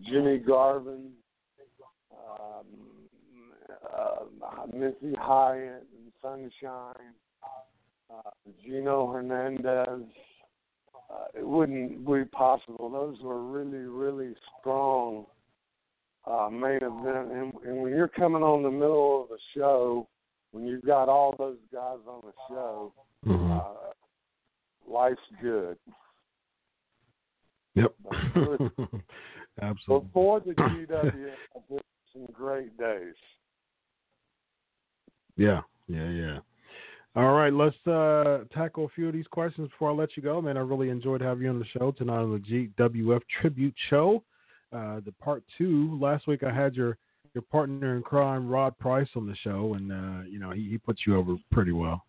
Jimmy 0.00 0.38
Garvin, 0.38 1.12
um, 2.10 2.64
uh, 3.70 4.66
Missy 4.72 5.14
Hyatt 5.18 5.86
and 5.92 6.12
Sunshine, 6.22 7.14
uh, 8.10 8.30
Gino 8.64 9.10
Hernandez. 9.10 10.06
Uh, 11.10 11.24
it 11.38 11.46
wouldn't 11.46 12.06
be 12.06 12.24
possible. 12.26 12.90
Those 12.90 13.18
were 13.22 13.42
really, 13.42 13.84
really 13.86 14.34
strong 14.60 15.26
uh, 16.26 16.48
main 16.50 16.76
event. 16.82 17.32
And, 17.32 17.52
and 17.64 17.82
when 17.82 17.92
you're 17.92 18.08
coming 18.08 18.42
on 18.42 18.62
the 18.62 18.70
middle 18.70 19.22
of 19.22 19.28
the 19.28 19.38
show 19.56 20.06
when 20.52 20.66
you've 20.66 20.84
got 20.84 21.08
all 21.08 21.34
those 21.38 21.58
guys 21.72 21.98
on 22.06 22.22
the 22.24 22.32
show, 22.48 22.92
Mhm. 23.26 23.60
uh, 23.60 23.92
life's 24.86 25.20
good. 25.40 25.78
Yep. 27.74 27.94
Absolutely. 29.60 30.08
Before 30.08 30.40
the 30.40 30.54
GW, 30.54 31.32
I 31.56 31.60
did 31.68 31.82
some 32.12 32.26
great 32.32 32.76
days. 32.78 33.14
Yeah, 35.38 35.60
yeah, 35.86 36.10
yeah. 36.10 36.38
All 37.16 37.32
right, 37.32 37.52
let's 37.52 37.86
uh, 37.86 38.44
tackle 38.52 38.84
a 38.84 38.88
few 38.88 39.08
of 39.08 39.14
these 39.14 39.26
questions 39.28 39.68
before 39.70 39.90
I 39.90 39.94
let 39.94 40.16
you 40.16 40.22
go, 40.22 40.42
man. 40.42 40.56
I 40.56 40.60
really 40.60 40.90
enjoyed 40.90 41.20
having 41.20 41.44
you 41.44 41.50
on 41.50 41.58
the 41.58 41.64
show 41.78 41.92
tonight 41.92 42.18
on 42.18 42.32
the 42.32 42.68
GWF 42.78 43.22
Tribute 43.40 43.74
Show. 43.88 44.22
Uh, 44.72 45.00
the 45.04 45.12
part 45.20 45.42
two. 45.56 45.98
Last 46.00 46.26
week 46.26 46.42
I 46.42 46.52
had 46.52 46.74
your 46.74 46.98
your 47.34 47.42
partner 47.42 47.96
in 47.96 48.02
crime, 48.02 48.48
Rod 48.48 48.76
Price, 48.78 49.08
on 49.16 49.26
the 49.26 49.34
show, 49.42 49.74
and 49.74 49.90
uh, 49.90 50.28
you 50.28 50.38
know 50.38 50.50
he 50.50 50.68
he 50.68 50.78
put 50.78 50.98
you 51.06 51.16
over 51.16 51.36
pretty 51.50 51.72
well. 51.72 52.04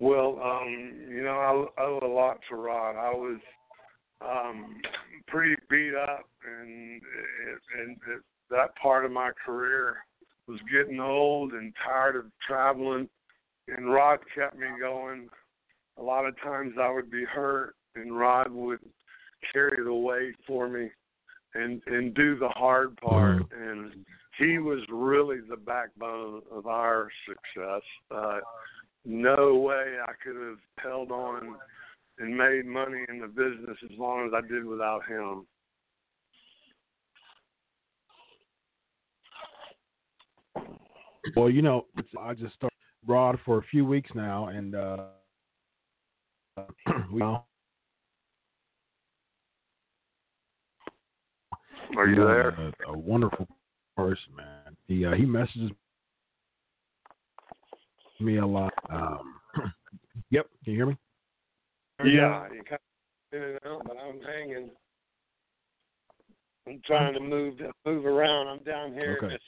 Well, 0.00 0.40
um, 0.42 0.92
you 1.08 1.22
know, 1.22 1.68
I 1.78 1.82
owe 1.82 2.00
a 2.02 2.08
lot 2.08 2.38
to 2.48 2.56
Rod. 2.56 2.96
I 2.96 3.14
was 3.14 3.40
um, 4.20 4.80
pretty 5.28 5.54
beat 5.70 5.94
up, 5.94 6.28
and 6.44 7.00
and 7.78 7.96
that 8.50 8.74
part 8.82 9.04
of 9.04 9.12
my 9.12 9.30
career 9.46 9.98
was 10.46 10.60
getting 10.72 11.00
old 11.00 11.52
and 11.52 11.72
tired 11.84 12.16
of 12.16 12.26
traveling. 12.46 13.08
And 13.68 13.92
Rod 13.92 14.18
kept 14.34 14.56
me 14.56 14.66
going. 14.78 15.28
A 15.98 16.02
lot 16.02 16.26
of 16.26 16.38
times 16.40 16.74
I 16.80 16.90
would 16.90 17.10
be 17.10 17.24
hurt, 17.24 17.76
and 17.94 18.18
Rod 18.18 18.50
would 18.50 18.80
carry 19.52 19.82
the 19.82 19.94
weight 19.94 20.34
for 20.46 20.68
me 20.68 20.90
and 21.54 21.80
and 21.86 22.14
do 22.14 22.38
the 22.38 22.48
hard 22.48 22.96
part. 22.96 23.42
And 23.52 24.04
he 24.38 24.58
was 24.58 24.80
really 24.90 25.38
the 25.48 25.56
backbone 25.56 26.42
of 26.50 26.66
our 26.66 27.08
success. 27.26 27.82
Uh, 28.10 28.40
no 29.04 29.54
way 29.54 29.96
I 30.04 30.12
could 30.22 30.36
have 30.36 30.58
held 30.78 31.10
on 31.10 31.56
and 32.18 32.36
made 32.36 32.66
money 32.66 33.04
in 33.08 33.20
the 33.20 33.26
business 33.26 33.76
as 33.84 33.98
long 33.98 34.26
as 34.26 34.32
I 34.34 34.46
did 34.46 34.64
without 34.64 35.06
him. 35.06 35.46
Well, 41.36 41.48
you 41.48 41.62
know, 41.62 41.86
it's, 41.96 42.08
I 42.20 42.34
just 42.34 42.54
started 42.54 42.74
Rod 43.06 43.38
for 43.44 43.58
a 43.58 43.62
few 43.62 43.84
weeks 43.84 44.10
now, 44.14 44.48
and 44.48 44.74
uh, 44.74 45.04
we 47.12 47.22
Are 51.96 52.06
you 52.08 52.22
a- 52.22 52.26
there? 52.26 52.48
A, 52.50 52.72
a 52.88 52.98
wonderful 52.98 53.48
person, 53.96 54.34
man. 54.36 54.76
He 54.86 55.04
uh, 55.06 55.14
he 55.14 55.24
messages 55.24 55.70
me 58.20 58.38
a 58.38 58.46
lot. 58.46 58.72
Um, 58.90 59.40
yep, 60.30 60.46
can 60.64 60.72
you 60.72 60.78
hear 60.78 60.86
me? 60.86 60.96
Yeah, 62.04 62.48
you 62.52 62.62
kind 62.68 62.80
of 63.32 63.38
in 63.38 63.42
and 63.42 63.58
out, 63.66 63.82
but 63.86 63.96
I'm 63.96 64.20
hanging. 64.20 64.70
I'm 66.66 66.80
trying 66.84 67.14
to 67.14 67.20
move 67.20 67.54
move 67.86 68.04
around. 68.06 68.48
I'm 68.48 68.62
down 68.64 68.92
here 68.92 69.16
in 69.18 69.24
Okay. 69.24 69.34
this 69.34 69.42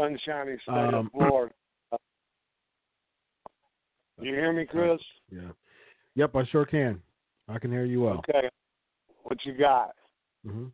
sunshiny 0.00 0.56
state 0.62 0.72
Um, 0.72 0.94
of 0.94 1.06
Florida. 1.12 1.54
You 4.20 4.34
hear 4.34 4.52
me, 4.52 4.66
Chris? 4.66 5.00
Yeah. 5.30 5.50
Yep, 6.14 6.36
I 6.36 6.44
sure 6.46 6.66
can. 6.66 7.00
I 7.48 7.58
can 7.58 7.70
hear 7.70 7.84
you 7.84 8.02
well. 8.02 8.22
Okay. 8.28 8.48
What 9.22 9.38
you 9.44 9.54
got? 9.56 9.90
hmm 10.44 10.66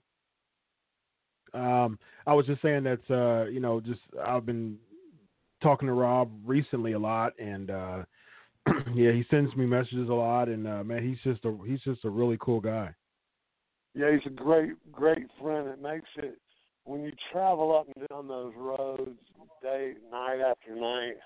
Um, 1.55 1.99
I 2.27 2.35
was 2.35 2.47
just 2.47 2.62
saying 2.62 2.85
that 2.85 3.01
uh, 3.11 3.49
you 3.49 3.61
know, 3.61 3.81
just 3.81 4.01
I've 4.24 4.47
been 4.47 4.79
talking 5.62 5.87
to 5.89 5.95
Rod 5.95 6.31
recently 6.45 6.93
a 6.93 6.99
lot, 6.99 7.33
and 7.39 7.70
uh, 7.70 8.05
yeah, 8.95 9.12
he 9.12 9.24
sends 9.31 9.55
me 9.57 9.66
messages 9.66 10.09
a 10.09 10.14
lot, 10.14 10.49
and 10.49 10.66
uh, 10.66 10.85
man, 10.85 11.07
he's 11.07 11.18
just 11.22 11.45
a 11.45 11.57
he's 11.66 11.81
just 11.81 12.05
a 12.05 12.11
really 12.11 12.37
cool 12.41 12.61
guy. 12.61 12.95
Yeah, 13.95 14.12
he's 14.12 14.27
a 14.27 14.35
great, 14.35 14.72
great 14.93 15.27
friend. 15.41 15.68
It 15.68 15.81
makes 15.81 16.09
it 16.16 16.39
when 16.87 17.03
you 17.03 17.12
travel 17.32 17.76
up 17.76 17.87
and 17.95 18.09
down 18.09 18.28
those 18.28 18.53
roads, 18.57 19.18
day, 19.62 19.95
night 20.11 20.41
after 20.41 20.74
night. 20.74 21.16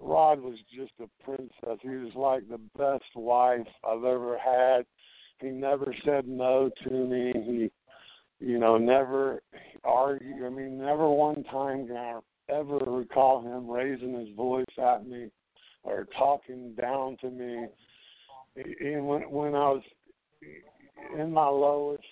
Rod 0.00 0.40
was 0.40 0.58
just 0.74 0.92
a 1.00 1.24
princess. 1.24 1.78
He 1.82 1.88
was 1.88 2.12
like 2.14 2.48
the 2.48 2.60
best 2.76 3.10
wife 3.16 3.66
I've 3.84 4.04
ever 4.04 4.38
had. 4.38 4.84
He 5.40 5.48
never 5.48 5.94
said 6.04 6.26
no 6.26 6.70
to 6.84 6.90
me. 6.90 7.32
He, 7.34 8.44
you 8.44 8.58
know, 8.58 8.78
never 8.78 9.42
argued. 9.84 10.44
I 10.44 10.48
mean, 10.50 10.78
never 10.78 11.08
one 11.08 11.42
time 11.44 11.86
can 11.88 11.96
I 11.96 12.18
ever 12.48 12.78
recall 12.78 13.42
him 13.42 13.68
raising 13.68 14.14
his 14.14 14.34
voice 14.36 14.64
at 14.80 15.06
me 15.06 15.30
or 15.82 16.06
talking 16.16 16.74
down 16.80 17.16
to 17.20 17.30
me. 17.30 17.66
And 18.56 19.06
when 19.06 19.22
when 19.30 19.54
I 19.54 19.70
was 19.70 19.82
in 21.18 21.32
my 21.32 21.48
lowest, 21.48 22.04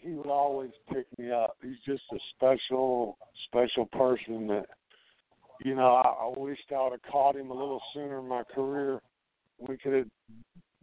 he 0.00 0.10
would 0.10 0.26
always 0.26 0.70
pick 0.92 1.06
me 1.18 1.30
up. 1.30 1.56
He's 1.62 1.78
just 1.86 2.02
a 2.12 2.18
special, 2.36 3.16
special 3.46 3.86
person 3.86 4.46
that, 4.48 4.66
you 5.64 5.74
know, 5.74 5.94
I, 5.94 6.08
I 6.08 6.32
wished 6.36 6.62
I 6.70 6.82
would 6.82 6.92
have 6.92 7.12
caught 7.12 7.36
him 7.36 7.50
a 7.50 7.54
little 7.54 7.80
sooner 7.92 8.18
in 8.18 8.28
my 8.28 8.42
career. 8.54 9.00
We 9.58 9.76
could 9.76 9.94
have 9.94 10.06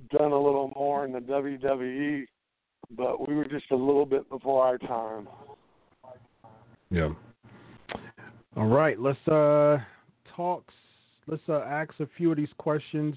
done 0.09 0.31
a 0.31 0.41
little 0.41 0.71
more 0.75 1.05
in 1.05 1.11
the 1.11 1.19
WWE, 1.19 2.25
but 2.95 3.27
we 3.27 3.35
were 3.35 3.45
just 3.45 3.69
a 3.71 3.75
little 3.75 4.05
bit 4.05 4.29
before 4.29 4.65
our 4.65 4.77
time. 4.77 5.27
Yeah. 6.89 7.09
All 8.57 8.67
right, 8.67 8.99
let's 8.99 9.25
uh 9.27 9.77
talk. 10.35 10.63
Let's 11.27 11.43
uh, 11.47 11.59
ask 11.59 11.91
a 11.99 12.07
few 12.17 12.31
of 12.31 12.37
these 12.37 12.49
questions 12.57 13.15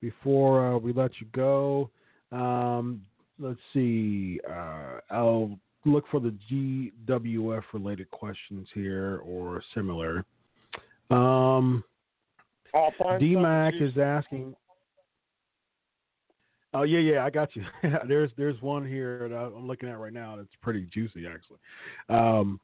before 0.00 0.74
uh, 0.74 0.78
we 0.78 0.92
let 0.92 1.12
you 1.20 1.26
go. 1.32 1.90
Um, 2.32 3.02
let's 3.38 3.60
see. 3.72 4.40
Uh, 4.48 5.00
I'll 5.10 5.58
look 5.84 6.04
for 6.10 6.20
the 6.20 6.34
GWF 6.50 7.62
related 7.72 8.10
questions 8.10 8.68
here 8.74 9.20
or 9.24 9.62
similar. 9.74 10.24
Um, 11.10 11.84
DMAC 12.74 13.80
is 13.80 13.96
asking. 13.98 14.54
Oh 16.74 16.82
yeah, 16.82 16.98
yeah, 16.98 17.24
I 17.24 17.30
got 17.30 17.54
you. 17.54 17.64
there's 18.08 18.30
there's 18.36 18.60
one 18.60 18.86
here 18.86 19.28
that 19.28 19.36
I'm 19.36 19.66
looking 19.66 19.88
at 19.88 19.98
right 19.98 20.12
now 20.12 20.36
that's 20.36 20.48
pretty 20.60 20.88
juicy 20.92 21.26
actually. 21.26 21.58
Um, 22.08 22.60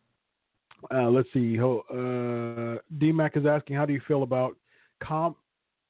uh, 0.93 1.09
let's 1.09 1.29
see. 1.33 1.59
Uh, 1.59 2.79
DMAC 2.99 3.37
is 3.37 3.47
asking, 3.47 3.77
how 3.77 3.87
do 3.87 3.93
you 3.93 4.01
feel 4.07 4.23
about 4.23 4.57
com 5.03 5.37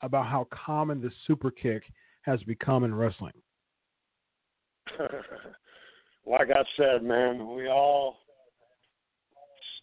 about 0.02 0.26
how 0.26 0.46
common 0.50 1.00
the 1.00 1.10
super 1.26 1.50
kick 1.50 1.84
has 2.22 2.42
become 2.44 2.84
in 2.84 2.94
wrestling? 2.94 3.32
like 6.26 6.48
I 6.50 6.62
said, 6.76 7.02
man, 7.02 7.54
we 7.54 7.68
all 7.68 8.16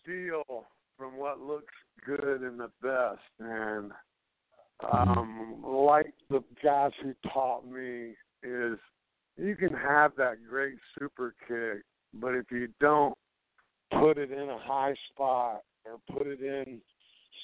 steal 0.01 0.65
from 0.97 1.17
what 1.17 1.39
looks 1.39 1.73
good 2.05 2.41
and 2.41 2.59
the 2.59 2.71
best. 2.81 3.21
And 3.39 3.91
um, 4.91 5.63
like 5.63 6.13
the 6.29 6.43
guys 6.63 6.91
who 7.01 7.13
taught 7.31 7.65
me 7.65 8.15
is 8.43 8.77
you 9.37 9.55
can 9.55 9.73
have 9.73 10.11
that 10.17 10.37
great 10.47 10.75
super 10.97 11.33
kick, 11.47 11.83
but 12.13 12.35
if 12.35 12.45
you 12.51 12.67
don't 12.79 13.15
put 13.99 14.17
it 14.17 14.31
in 14.31 14.49
a 14.49 14.59
high 14.59 14.95
spot 15.11 15.61
or 15.85 15.99
put 16.15 16.27
it 16.27 16.41
in 16.41 16.81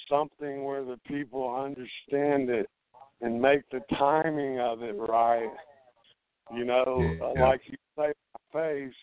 something 0.09 0.63
where 0.63 0.83
the 0.83 0.99
people 1.07 1.55
understand 1.55 2.49
it 2.49 2.69
and 3.21 3.41
make 3.41 3.61
the 3.71 3.81
timing 3.97 4.59
of 4.59 4.83
it 4.83 4.95
right, 4.97 5.49
you 6.53 6.65
know, 6.65 7.15
uh, 7.21 7.33
Yeah. 7.33 7.41
like 7.41 7.61
you 7.65 7.77
say, 7.97 8.13
my 8.53 8.59
face, 8.61 8.93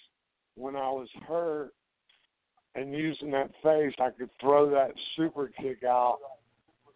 when 0.57 0.76
I 0.76 0.90
was 0.90 1.09
hurt 1.26 1.72
and 2.74 2.95
using 2.95 3.30
that 3.32 3.51
face, 3.62 3.95
I 3.99 4.11
could 4.11 4.30
throw 4.40 4.70
that 4.70 4.93
super 5.16 5.49
kick 5.61 5.82
out 5.84 6.18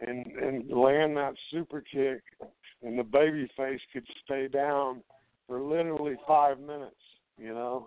and 0.01 0.27
and 0.27 0.71
land 0.71 1.17
that 1.17 1.35
super 1.51 1.81
kick, 1.81 2.23
and 2.83 2.99
the 2.99 3.03
baby 3.03 3.49
face 3.57 3.81
could 3.93 4.07
stay 4.25 4.49
down 4.49 5.03
for 5.47 5.61
literally 5.61 6.17
five 6.27 6.61
minutes, 6.61 6.97
you 7.39 7.55
know, 7.55 7.87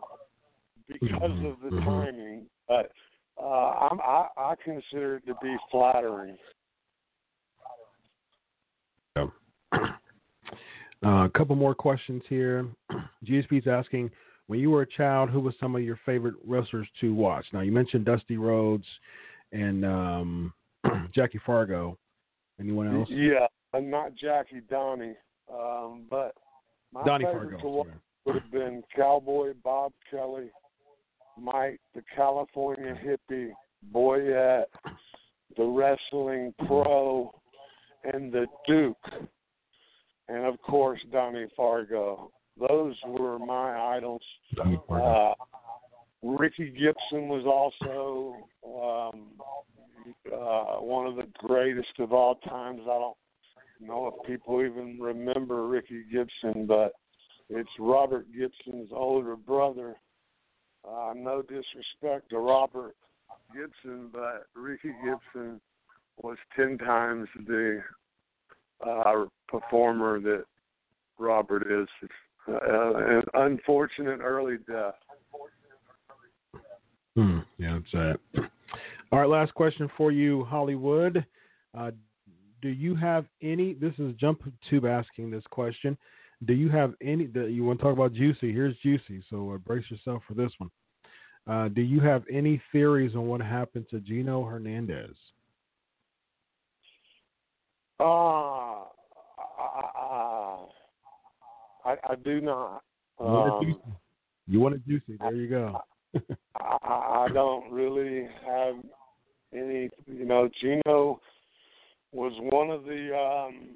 because 0.87 1.31
Mhm, 1.31 1.51
of 1.51 1.59
the 1.61 1.71
mhm. 1.71 1.83
timing. 1.83 2.49
But 2.67 2.91
uh, 3.41 3.89
I'm, 3.91 3.99
I 4.01 4.27
I 4.37 4.55
consider 4.63 5.17
it 5.17 5.25
to 5.27 5.35
be 5.41 5.55
flattering. 5.71 6.37
Uh, 11.05 11.25
a 11.25 11.29
couple 11.29 11.55
more 11.55 11.73
questions 11.73 12.21
here. 12.27 12.67
GSP 13.25 13.59
is 13.59 13.67
asking, 13.67 14.11
when 14.47 14.59
you 14.59 14.71
were 14.71 14.81
a 14.81 14.87
child, 14.87 15.29
who 15.29 15.39
was 15.39 15.53
some 15.59 15.75
of 15.75 15.83
your 15.83 15.99
favorite 16.05 16.35
wrestlers 16.45 16.87
to 17.01 17.13
watch? 17.13 17.45
Now 17.53 17.61
you 17.61 17.71
mentioned 17.71 18.05
Dusty 18.05 18.37
Rhodes 18.37 18.85
and 19.51 19.85
um, 19.85 20.53
Jackie 21.13 21.39
Fargo. 21.45 21.97
Anyone 22.59 22.93
else? 22.93 23.07
Yeah, 23.11 23.47
I'm 23.73 23.89
not 23.89 24.15
Jackie 24.15 24.61
Donnie, 24.69 25.15
um, 25.53 26.05
but 26.09 26.33
my 26.91 27.03
Donnie 27.05 27.25
favorite 27.25 27.51
to 27.51 27.61
Fargo. 27.61 27.67
watch 27.69 27.87
sorry. 27.87 27.99
would 28.25 28.35
have 28.41 28.51
been 28.51 28.83
Cowboy 28.95 29.53
Bob 29.63 29.93
Kelly, 30.11 30.49
Mike 31.39 31.79
the 31.95 32.01
California 32.13 32.99
hippie, 33.05 33.51
Boyette, 33.93 34.65
the 35.55 35.63
Wrestling 35.63 36.53
Pro, 36.65 37.31
and 38.03 38.31
the 38.31 38.45
Duke, 38.67 38.97
and 40.29 40.45
of 40.45 40.61
course 40.61 40.99
Donnie 41.11 41.47
Fargo. 41.57 42.31
Those 42.67 42.95
were 43.07 43.39
my 43.39 43.95
idols. 43.95 44.21
Uh, 44.89 45.33
Ricky 46.21 46.69
Gibson 46.71 47.29
was 47.29 47.45
also 47.45 48.35
um, 48.65 49.27
uh, 50.31 50.81
one 50.81 51.07
of 51.07 51.15
the 51.15 51.27
greatest 51.37 51.99
of 51.99 52.11
all 52.11 52.35
times. 52.35 52.81
I 52.83 52.99
don't 52.99 53.17
know 53.79 54.07
if 54.13 54.27
people 54.27 54.61
even 54.61 54.97
remember 54.99 55.67
Ricky 55.67 56.03
Gibson, 56.11 56.65
but 56.65 56.93
it's 57.49 57.69
Robert 57.79 58.27
Gibson's 58.33 58.89
older 58.91 59.35
brother. 59.35 59.95
Uh, 60.87 61.13
no 61.15 61.41
disrespect 61.41 62.29
to 62.29 62.39
Robert 62.39 62.95
Gibson, 63.53 64.09
but 64.11 64.47
Ricky 64.55 64.91
Gibson 65.03 65.61
was 66.21 66.37
ten 66.55 66.77
times 66.77 67.27
the 67.47 67.81
uh, 68.85 69.25
performer 69.47 70.19
that 70.19 70.45
Robert 71.17 71.67
is. 71.71 71.87
Uh, 72.47 72.95
an 72.95 73.23
unfortunate 73.35 74.21
early 74.21 74.57
death. 74.67 74.95
Hmm, 77.15 77.39
yeah, 77.57 77.77
that's 77.93 78.17
it. 78.33 78.49
All 79.11 79.19
right, 79.19 79.29
last 79.29 79.53
question 79.53 79.89
for 79.97 80.11
you, 80.11 80.45
Hollywood. 80.45 81.25
Uh, 81.77 81.91
do 82.61 82.69
you 82.69 82.95
have 82.95 83.25
any? 83.41 83.73
This 83.73 83.93
is 83.99 84.15
Jump 84.15 84.41
Tube 84.69 84.85
asking 84.85 85.29
this 85.29 85.43
question. 85.49 85.97
Do 86.45 86.53
you 86.53 86.69
have 86.69 86.93
any? 87.01 87.27
that 87.27 87.51
you 87.51 87.63
want 87.63 87.79
to 87.79 87.83
talk 87.83 87.93
about 87.93 88.13
Juicy? 88.13 88.51
Here's 88.51 88.77
Juicy. 88.77 89.23
So 89.29 89.53
uh, 89.53 89.57
brace 89.57 89.85
yourself 89.89 90.23
for 90.27 90.33
this 90.33 90.51
one. 90.57 90.69
Uh, 91.47 91.67
do 91.69 91.81
you 91.81 91.99
have 91.99 92.23
any 92.31 92.61
theories 92.71 93.15
on 93.15 93.27
what 93.27 93.41
happened 93.41 93.85
to 93.89 93.99
Gino 93.99 94.43
Hernandez? 94.43 95.15
Ah, 97.99 98.85
uh, 99.59 100.65
I, 101.85 101.95
I 102.09 102.15
do 102.23 102.41
not. 102.41 102.81
Um, 103.19 103.81
you 104.47 104.59
want 104.59 104.75
a 104.75 104.79
juicy? 104.79 105.17
There 105.19 105.33
you 105.33 105.49
go. 105.49 105.81
I, 106.55 107.25
I 107.25 107.27
don't 107.33 107.71
really 107.71 108.27
have 108.45 108.75
any. 109.53 109.89
You 110.07 110.25
know, 110.25 110.49
Gino 110.61 111.19
was 112.11 112.33
one 112.51 112.69
of 112.69 112.83
the 112.83 113.15
um, 113.15 113.75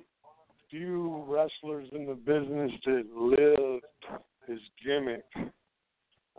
few 0.69 1.23
wrestlers 1.27 1.87
in 1.91 2.05
the 2.07 2.15
business 2.15 2.71
that 2.85 3.05
lived 3.15 3.85
his 4.47 4.59
gimmick, 4.83 5.25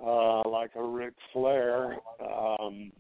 uh, 0.05 0.49
like 0.49 0.71
a 0.77 0.83
Ric 0.83 1.15
Flair, 1.33 1.97
um, 2.21 2.91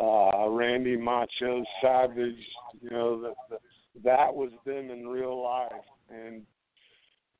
uh, 0.00 0.48
Randy 0.48 0.96
Macho 0.96 1.64
Savage. 1.82 2.34
You 2.80 2.90
know 2.90 3.20
that 3.22 3.58
that 4.04 4.34
was 4.34 4.50
them 4.64 4.90
in 4.90 5.06
real 5.06 5.42
life, 5.42 5.72
and 6.10 6.42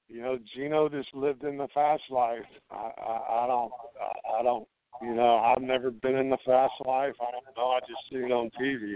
you 0.09 0.23
know 0.23 0.39
Gino 0.55 0.89
just 0.89 1.15
lived 1.15 1.45
in 1.45 1.57
the 1.59 1.69
fast 1.75 2.03
life. 2.11 2.47
I, 2.71 2.91
I, 2.99 3.45
I 3.45 3.47
don't, 3.47 3.73
I, 4.01 4.41
I 4.41 4.43
don't. 4.43 4.67
You 5.01 5.15
know, 5.15 5.37
I've 5.37 5.63
never 5.63 5.91
been 5.91 6.17
in 6.17 6.29
the 6.29 6.39
fast 6.45 6.73
life. 6.85 7.15
I 7.21 7.31
don't 7.31 7.45
know. 7.57 7.71
I 7.71 7.81
just 7.81 8.01
see 8.11 8.17
it 8.17 8.33
on 8.33 8.51
TV. 8.61 8.95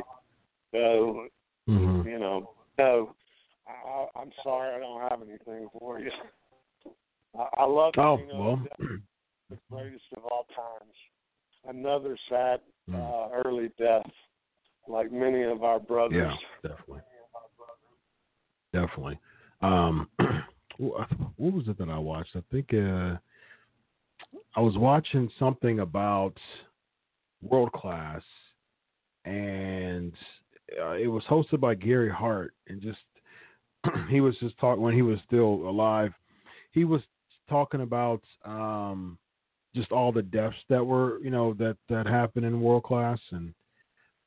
So 0.73 1.29
Mm-hmm. 1.69 2.09
You 2.09 2.19
know, 2.19 2.51
so 2.77 3.15
I, 3.69 4.07
I'm 4.19 4.31
sorry, 4.43 4.75
I 4.75 4.81
don't 4.81 5.01
have 5.03 5.21
anything 5.23 5.69
for 5.79 6.01
you. 6.01 6.11
I, 7.39 7.47
I 7.59 7.65
love 7.65 7.95
oh, 7.99 8.19
you 8.19 8.27
well. 8.33 8.63
the 9.51 9.59
greatest 9.71 10.05
of 10.17 10.25
all 10.25 10.47
times. 10.55 10.93
Another 11.69 12.17
sad 12.29 12.61
Mm. 12.91 12.97
uh, 12.97 13.29
early 13.45 13.71
death, 13.79 14.11
like 14.89 15.13
many 15.13 15.45
of 15.45 15.63
our 15.63 15.79
brothers. 15.79 16.35
Yeah, 16.65 16.71
definitely, 16.71 17.03
definitely. 18.73 19.19
Um, 19.61 20.09
what 20.79 21.09
was 21.39 21.69
it 21.69 21.79
that 21.79 21.89
I 21.89 21.99
watched? 21.99 22.35
I 22.35 22.43
think 22.51 22.73
uh, 22.75 23.17
I 24.57 24.61
was 24.61 24.77
watching 24.77 25.31
something 25.39 25.81
about 25.81 26.35
world 27.43 27.73
class, 27.73 28.23
and 29.25 30.13
uh, 30.81 30.93
it 30.93 31.09
was 31.09 31.23
hosted 31.25 31.61
by 31.61 31.75
Gary 31.75 32.11
Hart, 32.11 32.55
and 32.69 32.81
just 32.81 32.99
he 34.09 34.21
was 34.21 34.37
just 34.39 34.59
talking 34.59 34.83
when 34.83 34.95
he 34.95 35.03
was 35.03 35.19
still 35.27 35.69
alive. 35.69 36.13
He 36.73 36.85
was 36.85 37.03
talking 37.49 37.83
about 37.83 38.23
um, 38.45 39.19
just 39.75 39.93
all 39.93 40.13
the 40.13 40.23
deaths 40.23 40.57
that 40.69 40.85
were, 40.85 41.19
you 41.21 41.31
know, 41.31 41.55
that 41.55 41.77
that 41.89 42.07
happened 42.07 42.47
in 42.47 42.61
world 42.61 42.85
class, 42.85 43.19
and 43.31 43.55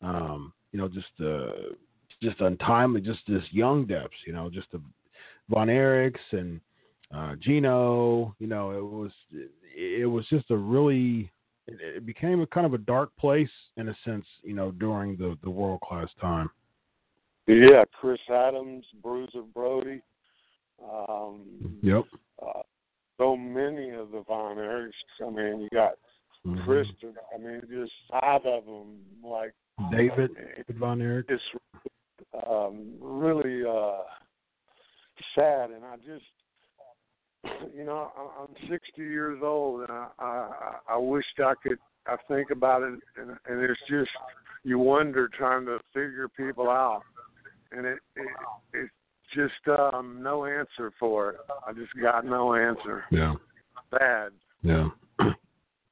um, 0.01 0.53
you 0.71 0.79
know, 0.79 0.87
just 0.87 1.07
uh, 1.21 1.73
just 2.21 2.41
untimely, 2.41 3.01
just 3.01 3.19
this 3.27 3.43
young 3.51 3.85
deaths, 3.85 4.13
you 4.25 4.33
know, 4.33 4.49
just 4.49 4.71
the 4.71 4.81
Von 5.49 5.67
Erichs 5.67 6.19
and 6.31 6.59
uh, 7.13 7.35
Gino. 7.41 8.35
You 8.39 8.47
know, 8.47 8.71
it 8.71 8.83
was 8.83 9.11
it 9.75 10.09
was 10.09 10.25
just 10.29 10.51
a 10.51 10.57
really 10.57 11.31
it 11.67 12.05
became 12.05 12.41
a 12.41 12.47
kind 12.47 12.65
of 12.65 12.73
a 12.73 12.79
dark 12.79 13.15
place 13.17 13.49
in 13.77 13.89
a 13.89 13.95
sense, 14.05 14.25
you 14.43 14.53
know, 14.53 14.71
during 14.71 15.15
the 15.17 15.37
the 15.43 15.49
world 15.49 15.81
class 15.81 16.09
time. 16.19 16.49
Yeah, 17.47 17.83
Chris 17.99 18.19
Adams, 18.29 18.85
Bruiser 19.03 19.43
Brody. 19.53 20.01
Um, 20.83 21.77
yep. 21.81 22.03
Uh, 22.41 22.61
so 23.17 23.37
many 23.37 23.91
of 23.91 24.11
the 24.11 24.23
Von 24.27 24.57
Erichs. 24.57 24.91
I 25.25 25.29
mean, 25.29 25.61
you 25.61 25.69
got 25.71 25.93
mm-hmm. 26.45 26.63
Chris. 26.65 26.87
I 27.33 27.37
mean, 27.37 27.61
just 27.69 27.91
five 28.11 28.41
of 28.45 28.65
them. 28.65 28.97
Like 29.23 29.53
David, 29.91 30.31
David 30.35 30.79
Von 30.79 31.01
Erich. 31.01 31.25
It's 31.29 31.43
um, 32.49 32.93
really 32.99 33.63
uh, 33.67 34.01
sad, 35.35 35.71
and 35.71 35.83
I 35.83 35.95
just 35.97 36.25
you 37.75 37.85
know, 37.85 38.11
I'm 38.39 38.69
60 38.69 39.01
years 39.01 39.39
old, 39.43 39.81
and 39.81 39.91
I 39.91 40.07
I, 40.19 40.75
I 40.89 40.97
wished 40.97 41.39
I 41.39 41.53
could. 41.61 41.77
I 42.07 42.17
think 42.27 42.51
about 42.51 42.83
it, 42.83 42.99
and, 43.17 43.31
and 43.47 43.61
it's 43.61 43.79
just 43.89 44.11
you 44.63 44.77
wonder 44.77 45.27
trying 45.27 45.65
to 45.65 45.79
figure 45.93 46.27
people 46.37 46.69
out, 46.69 47.01
and 47.71 47.85
it, 47.85 47.97
it 48.15 48.27
it's 48.73 48.91
just 49.33 49.79
um 49.79 50.19
no 50.21 50.45
answer 50.45 50.91
for 50.99 51.31
it. 51.31 51.37
I 51.67 51.73
just 51.73 51.91
got 52.01 52.25
no 52.25 52.53
answer. 52.53 53.05
Yeah. 53.11 53.33
Bad. 53.91 54.31
Yeah. 54.61 54.89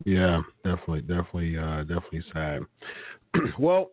Yeah, 0.05 0.41
definitely, 0.65 1.01
definitely, 1.01 1.57
uh, 1.57 1.83
definitely 1.83 2.23
sad. 2.33 2.61
well, 3.57 3.89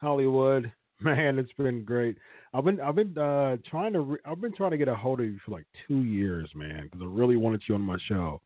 Hollywood, 0.00 0.72
man, 1.02 1.38
it's 1.38 1.52
been 1.52 1.84
great. 1.84 2.16
I've 2.52 2.64
been 2.64 2.80
I've 2.80 2.96
been 2.96 3.16
uh, 3.16 3.56
trying 3.70 3.92
to 3.92 4.00
re- 4.00 4.18
I've 4.24 4.40
been 4.40 4.54
trying 4.54 4.72
to 4.72 4.78
get 4.78 4.88
a 4.88 4.94
hold 4.94 5.20
of 5.20 5.26
you 5.26 5.38
for 5.44 5.52
like 5.52 5.66
two 5.86 6.02
years, 6.02 6.50
man, 6.54 6.84
because 6.84 7.00
I 7.02 7.06
really 7.06 7.36
wanted 7.36 7.62
you 7.68 7.74
on 7.76 7.82
my 7.82 7.98
show, 8.08 8.40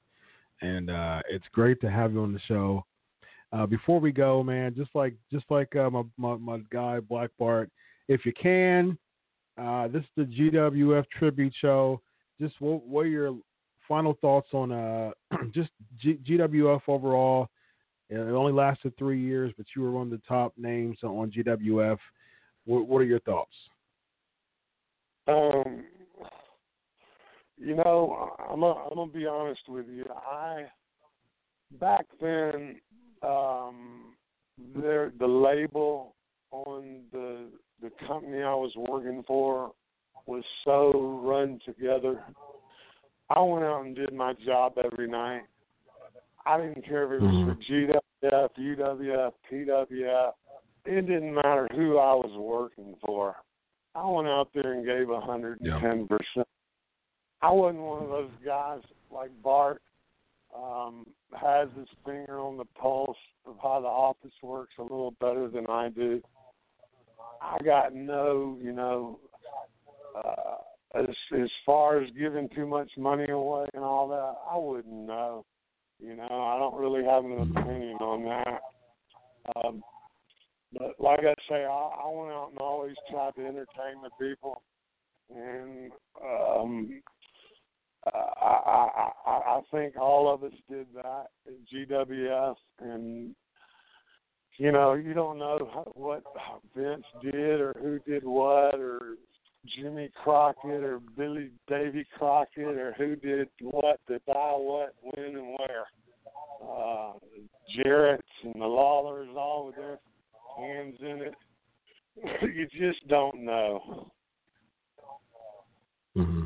and 0.60 0.90
uh, 0.90 1.22
it's 1.30 1.46
great 1.52 1.80
to 1.80 1.90
have 1.90 2.12
you 2.12 2.22
on 2.22 2.32
the 2.32 2.40
show. 2.46 2.84
Uh, 3.52 3.66
before 3.66 4.00
we 4.00 4.12
go, 4.12 4.42
man, 4.42 4.74
just 4.74 4.90
like 4.94 5.14
just 5.30 5.44
like 5.50 5.74
uh, 5.76 5.88
my, 5.88 6.02
my, 6.16 6.36
my 6.36 6.58
guy 6.70 7.00
Black 7.00 7.30
Bart, 7.38 7.70
if 8.08 8.26
you 8.26 8.32
can, 8.32 8.98
uh, 9.58 9.88
this 9.88 10.02
is 10.02 10.08
the 10.16 10.24
GWF 10.24 11.04
tribute 11.18 11.54
show. 11.60 12.00
Just 12.40 12.60
what, 12.60 12.86
what 12.86 13.06
are 13.06 13.10
your 13.10 13.36
final 13.86 14.16
thoughts 14.20 14.48
on 14.52 14.72
uh, 14.72 15.10
just 15.54 15.70
G- 15.98 16.18
GWF 16.26 16.82
overall? 16.88 17.48
It 18.08 18.18
only 18.18 18.52
lasted 18.52 18.92
three 18.98 19.20
years, 19.20 19.52
but 19.56 19.64
you 19.74 19.82
were 19.82 19.90
one 19.92 20.08
of 20.08 20.10
the 20.10 20.20
top 20.28 20.52
names 20.58 20.98
on 21.02 21.30
GWF. 21.30 21.98
What, 22.64 22.86
what 22.86 22.98
are 22.98 23.04
your 23.04 23.20
thoughts? 23.20 23.54
Um, 25.28 25.84
you 27.56 27.76
know, 27.76 28.34
I'm 28.50 28.62
a, 28.62 28.72
I'm 28.72 28.96
gonna 28.96 29.12
be 29.12 29.26
honest 29.26 29.62
with 29.68 29.86
you. 29.88 30.04
I 30.10 30.64
back 31.80 32.06
then, 32.20 32.76
um, 33.22 34.14
there 34.76 35.12
the 35.18 35.26
label 35.26 36.14
on 36.50 37.02
the 37.12 37.48
the 37.80 37.90
company 38.06 38.42
I 38.42 38.54
was 38.54 38.72
working 38.76 39.22
for 39.26 39.72
was 40.26 40.44
so 40.64 41.20
run 41.24 41.60
together. 41.64 42.22
I 43.30 43.40
went 43.40 43.64
out 43.64 43.84
and 43.84 43.96
did 43.96 44.12
my 44.12 44.34
job 44.44 44.74
every 44.84 45.08
night. 45.08 45.42
I 46.44 46.58
didn't 46.58 46.84
care 46.84 47.04
if 47.04 47.22
it 47.22 47.24
was 47.24 47.32
mm-hmm. 47.32 48.30
for 48.30 48.30
GWF, 48.30 48.48
UWF, 48.58 49.32
PWF. 49.50 50.32
It 50.84 51.06
didn't 51.06 51.34
matter 51.34 51.68
who 51.72 51.98
I 51.98 52.14
was 52.14 52.32
working 52.36 52.94
for. 53.04 53.36
I 53.94 54.06
went 54.06 54.28
out 54.28 54.48
there 54.54 54.72
and 54.72 54.86
gave 54.86 55.10
a 55.10 55.20
hundred 55.20 55.60
and 55.60 55.80
ten 55.80 56.08
percent. 56.08 56.48
I 57.40 57.50
wasn't 57.50 57.82
one 57.82 58.02
of 58.02 58.08
those 58.08 58.30
guys 58.44 58.80
like 59.10 59.30
Bart 59.42 59.82
um, 60.56 61.06
has 61.38 61.68
his 61.76 61.88
finger 62.04 62.40
on 62.40 62.56
the 62.56 62.64
pulse 62.80 63.16
of 63.46 63.56
how 63.62 63.80
the 63.80 63.88
office 63.88 64.32
works 64.42 64.74
a 64.78 64.82
little 64.82 65.14
better 65.20 65.48
than 65.48 65.66
I 65.68 65.88
do. 65.88 66.20
I 67.40 67.58
got 67.64 67.94
no, 67.94 68.58
you 68.62 68.72
know, 68.72 69.18
uh, 70.16 70.98
as 70.98 71.06
as 71.40 71.50
far 71.64 72.00
as 72.00 72.10
giving 72.18 72.48
too 72.54 72.66
much 72.66 72.90
money 72.96 73.28
away 73.30 73.66
and 73.74 73.84
all 73.84 74.08
that. 74.08 74.34
I 74.50 74.56
wouldn't 74.56 75.06
know. 75.06 75.44
You 76.00 76.16
know, 76.16 76.24
I 76.24 76.58
don't 76.58 76.80
really 76.80 77.04
have 77.04 77.24
an 77.24 77.56
opinion 77.56 77.96
on 78.00 78.24
that. 78.24 78.60
Um, 79.56 79.82
but 80.72 80.94
like 80.98 81.20
I 81.20 81.34
say, 81.48 81.64
I, 81.64 81.90
I 82.04 82.08
went 82.08 82.32
out 82.32 82.48
and 82.50 82.58
always 82.58 82.96
tried 83.10 83.34
to 83.36 83.42
entertain 83.42 84.02
the 84.02 84.10
people, 84.20 84.62
and 85.34 85.92
um, 86.24 87.02
I, 88.06 89.10
I, 89.26 89.30
I, 89.30 89.60
think 89.70 89.96
all 89.96 90.32
of 90.32 90.42
us 90.42 90.58
did 90.68 90.86
that 90.94 91.26
at 91.46 91.54
GWF, 91.72 92.56
and 92.80 93.34
you 94.58 94.72
know, 94.72 94.94
you 94.94 95.14
don't 95.14 95.38
know 95.38 95.58
what 95.94 96.22
Vince 96.76 97.04
did 97.22 97.60
or 97.60 97.74
who 97.80 97.98
did 98.10 98.24
what 98.24 98.74
or 98.74 99.16
Jimmy 99.76 100.10
Crockett 100.22 100.82
or 100.82 101.00
Billy 101.16 101.50
Davy 101.68 102.06
Crockett 102.18 102.76
or 102.76 102.94
who 102.98 103.16
did 103.16 103.48
what 103.60 104.00
to 104.08 104.20
buy 104.26 104.52
what, 104.56 104.94
when, 105.02 105.36
and 105.36 105.56
where. 105.58 105.86
Uh, 106.62 107.12
Jarrett's 107.74 108.22
and 108.44 108.54
the 108.54 108.66
Lawlers 108.66 109.28
all 109.36 109.66
with 109.66 109.76
their 109.76 109.98
hands 110.56 110.96
in 111.00 111.22
it. 111.22 111.34
you 112.42 112.66
just 112.66 113.06
don't 113.08 113.44
know. 113.44 114.10
Mm-hmm. 116.16 116.44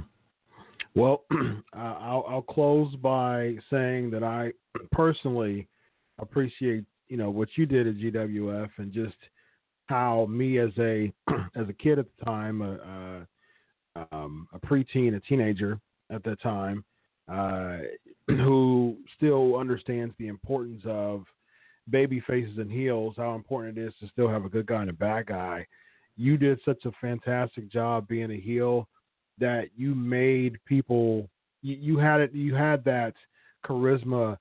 Well, 0.94 1.24
I'll, 1.74 2.24
I'll 2.28 2.46
close 2.48 2.94
by 2.96 3.57
saying 3.70 4.11
that 4.11 4.22
I 4.22 4.52
personally 4.92 5.68
appreciate 6.18 6.84
you 7.09 7.16
know 7.16 7.30
what 7.30 7.48
you 7.57 7.66
did 7.66 7.86
at 7.86 7.96
GWF 7.96 8.70
and 8.78 8.92
just 8.92 9.16
how 9.86 10.26
me 10.26 10.59
as 10.59 10.70
a 10.78 11.12
as 11.57 11.68
a 11.68 11.72
kid 11.72 11.98
at 11.98 12.07
the 12.18 12.24
time, 12.24 12.62
a, 12.62 13.26
a, 13.96 14.07
um, 14.12 14.48
a 14.52 14.59
preteen, 14.59 15.16
a 15.16 15.20
teenager 15.20 15.78
at 16.11 16.22
that 16.24 16.40
time, 16.42 16.84
uh, 17.32 17.78
who 18.28 18.96
still 19.16 19.57
understands 19.57 20.14
the 20.18 20.28
importance 20.28 20.82
of 20.86 21.24
baby 21.91 22.20
faces 22.26 22.59
and 22.59 22.70
heels, 22.70 23.14
how 23.16 23.34
important 23.34 23.78
it 23.78 23.87
is 23.87 23.95
to 24.01 24.09
still 24.09 24.28
have 24.28 24.45
a 24.45 24.49
good 24.49 24.66
guy 24.66 24.80
and 24.80 24.91
a 24.91 24.95
bad 24.95 25.26
guy. 25.26 25.66
You 26.16 26.37
did 26.37 26.59
such 26.64 26.84
a 26.84 26.93
fantastic 27.01 27.70
job 27.70 28.09
being 28.09 28.30
a 28.30 28.41
heel 28.41 28.89
that 29.39 29.68
you 29.76 29.95
made 29.95 30.59
people. 30.64 31.28
You, 31.62 31.76
you 31.76 31.99
had 31.99 32.20
it. 32.20 32.32
You 32.32 32.55
had 32.55 32.84
that 32.84 33.14
charisma 33.64 34.39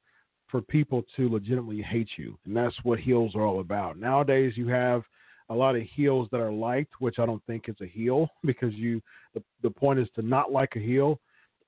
for 0.47 0.61
people 0.61 1.03
to 1.17 1.29
legitimately 1.29 1.81
hate 1.81 2.09
you, 2.17 2.37
and 2.45 2.55
that's 2.55 2.75
what 2.83 2.99
heels 2.99 3.35
are 3.35 3.41
all 3.41 3.59
about. 3.59 3.97
Nowadays, 3.97 4.53
you 4.55 4.67
have 4.69 5.03
a 5.49 5.53
lot 5.53 5.75
of 5.75 5.83
heels 5.83 6.27
that 6.31 6.39
are 6.39 6.51
liked, 6.51 6.93
which 6.99 7.19
I 7.19 7.25
don't 7.25 7.43
think 7.45 7.67
is 7.67 7.75
a 7.81 7.85
heel 7.85 8.29
because 8.43 8.73
you 8.73 9.01
the 9.33 9.43
the 9.61 9.69
point 9.69 9.99
is 9.99 10.07
to 10.15 10.21
not 10.21 10.51
like 10.51 10.75
a 10.75 10.79
heel, 10.79 11.19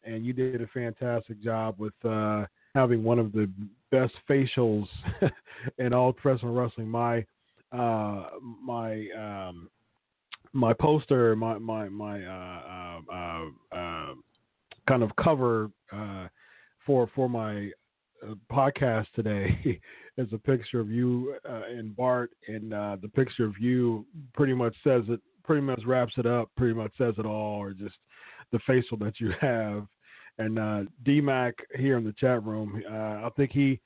and 0.04 0.26
you 0.26 0.34
did 0.34 0.62
a 0.62 0.68
fantastic 0.68 1.42
job 1.44 1.76
with 1.78 1.94
uh, 2.06 2.46
having 2.78 3.04
one 3.04 3.18
of 3.18 3.32
the 3.32 3.50
best 3.92 4.14
facials 4.30 4.88
in 5.80 5.94
all 5.94 6.14
professional 6.14 6.54
wrestling. 6.54 6.88
My 6.88 7.26
uh, 7.72 8.30
my 8.64 9.08
um, 9.18 9.70
my 10.54 10.74
poster, 10.74 11.36
my 11.36 11.58
my 11.58 11.90
my 11.90 12.24
uh, 12.24 12.62
uh, 12.72 13.14
uh, 13.14 13.76
uh 13.76 14.14
kind 14.88 15.04
of 15.04 15.12
cover 15.22 15.70
uh, 15.92 16.28
for 16.86 17.10
for 17.16 17.28
my 17.28 17.70
podcast 18.52 19.08
today 19.16 19.82
is 20.18 20.28
a 20.32 20.38
picture 20.38 20.80
of 20.80 20.90
you 20.90 21.36
and 21.46 21.96
Bart, 21.96 22.32
and 22.48 22.72
the 22.72 23.10
picture 23.16 23.46
of 23.46 23.56
you 23.60 24.06
pretty 24.36 24.54
much 24.54 24.76
says 24.84 25.04
it, 25.10 25.20
pretty 25.44 25.62
much 25.62 25.82
wraps 25.86 26.14
it 26.18 26.28
up, 26.28 26.50
pretty 26.56 26.74
much 26.74 26.92
says 26.98 27.16
it 27.18 27.26
all, 27.26 27.60
or 27.60 27.74
just 27.74 27.96
the 28.52 28.60
facial 28.68 28.98
that 28.98 29.20
you 29.20 29.34
have. 29.42 29.88
And 30.40 30.60
uh, 30.60 30.84
DMAC 31.06 31.54
here 31.76 31.98
in 31.98 32.04
the 32.04 32.14
chat 32.14 32.44
room, 32.44 32.82
I 32.90 33.30
think 33.36 33.52
he 33.52 33.80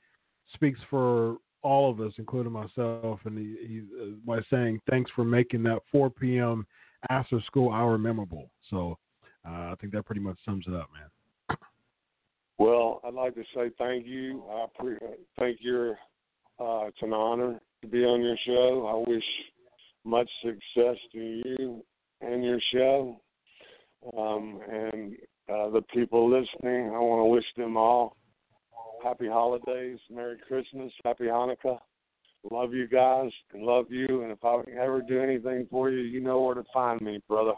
speaks 0.54 0.78
for 0.90 1.38
all 1.62 1.90
of 1.90 2.00
us, 2.00 2.12
including 2.18 2.52
myself, 2.52 3.20
and 3.24 3.38
he, 3.38 3.56
he 3.66 3.82
uh, 4.00 4.06
by 4.26 4.40
saying 4.50 4.80
thanks 4.90 5.10
for 5.14 5.24
making 5.24 5.62
that 5.62 5.80
4 5.90 6.10
p.m. 6.10 6.66
after 7.08 7.40
school 7.46 7.72
hour 7.72 7.96
memorable. 7.98 8.50
So 8.68 8.98
uh, 9.46 9.72
I 9.72 9.74
think 9.80 9.92
that 9.92 10.04
pretty 10.04 10.20
much 10.20 10.38
sums 10.44 10.64
it 10.66 10.74
up, 10.74 10.88
man. 10.92 11.58
Well, 12.58 13.00
I'd 13.04 13.14
like 13.14 13.34
to 13.34 13.44
say 13.54 13.70
thank 13.78 14.06
you. 14.06 14.44
I 14.50 14.66
pre- 14.78 14.98
thank 15.38 15.58
you. 15.60 15.94
Uh, 16.60 16.86
it's 16.86 17.02
an 17.02 17.12
honor 17.12 17.60
to 17.80 17.88
be 17.88 18.04
on 18.04 18.22
your 18.22 18.36
show. 18.46 19.04
I 19.06 19.10
wish 19.10 19.24
much 20.04 20.28
success 20.42 20.96
to 21.12 21.18
you 21.18 21.84
and 22.20 22.44
your 22.44 22.60
show, 22.72 23.20
um, 24.16 24.60
and 24.70 25.16
uh, 25.48 25.70
the 25.70 25.82
people 25.94 26.30
listening. 26.30 26.86
I 26.94 26.98
want 26.98 27.20
to 27.20 27.30
wish 27.30 27.44
them 27.56 27.76
all 27.76 28.16
happy 29.02 29.28
holidays, 29.28 29.98
Merry 30.10 30.36
Christmas, 30.46 30.92
Happy 31.04 31.24
Hanukkah. 31.24 31.78
Love 32.50 32.72
you 32.72 32.88
guys 32.88 33.30
and 33.52 33.62
love 33.62 33.86
you. 33.90 34.22
And 34.22 34.32
if 34.32 34.44
I 34.44 34.62
ever 34.80 35.00
do 35.00 35.20
anything 35.20 35.66
for 35.70 35.90
you, 35.90 36.00
you 36.00 36.20
know 36.20 36.40
where 36.40 36.54
to 36.54 36.64
find 36.72 37.00
me, 37.00 37.22
brother. 37.28 37.52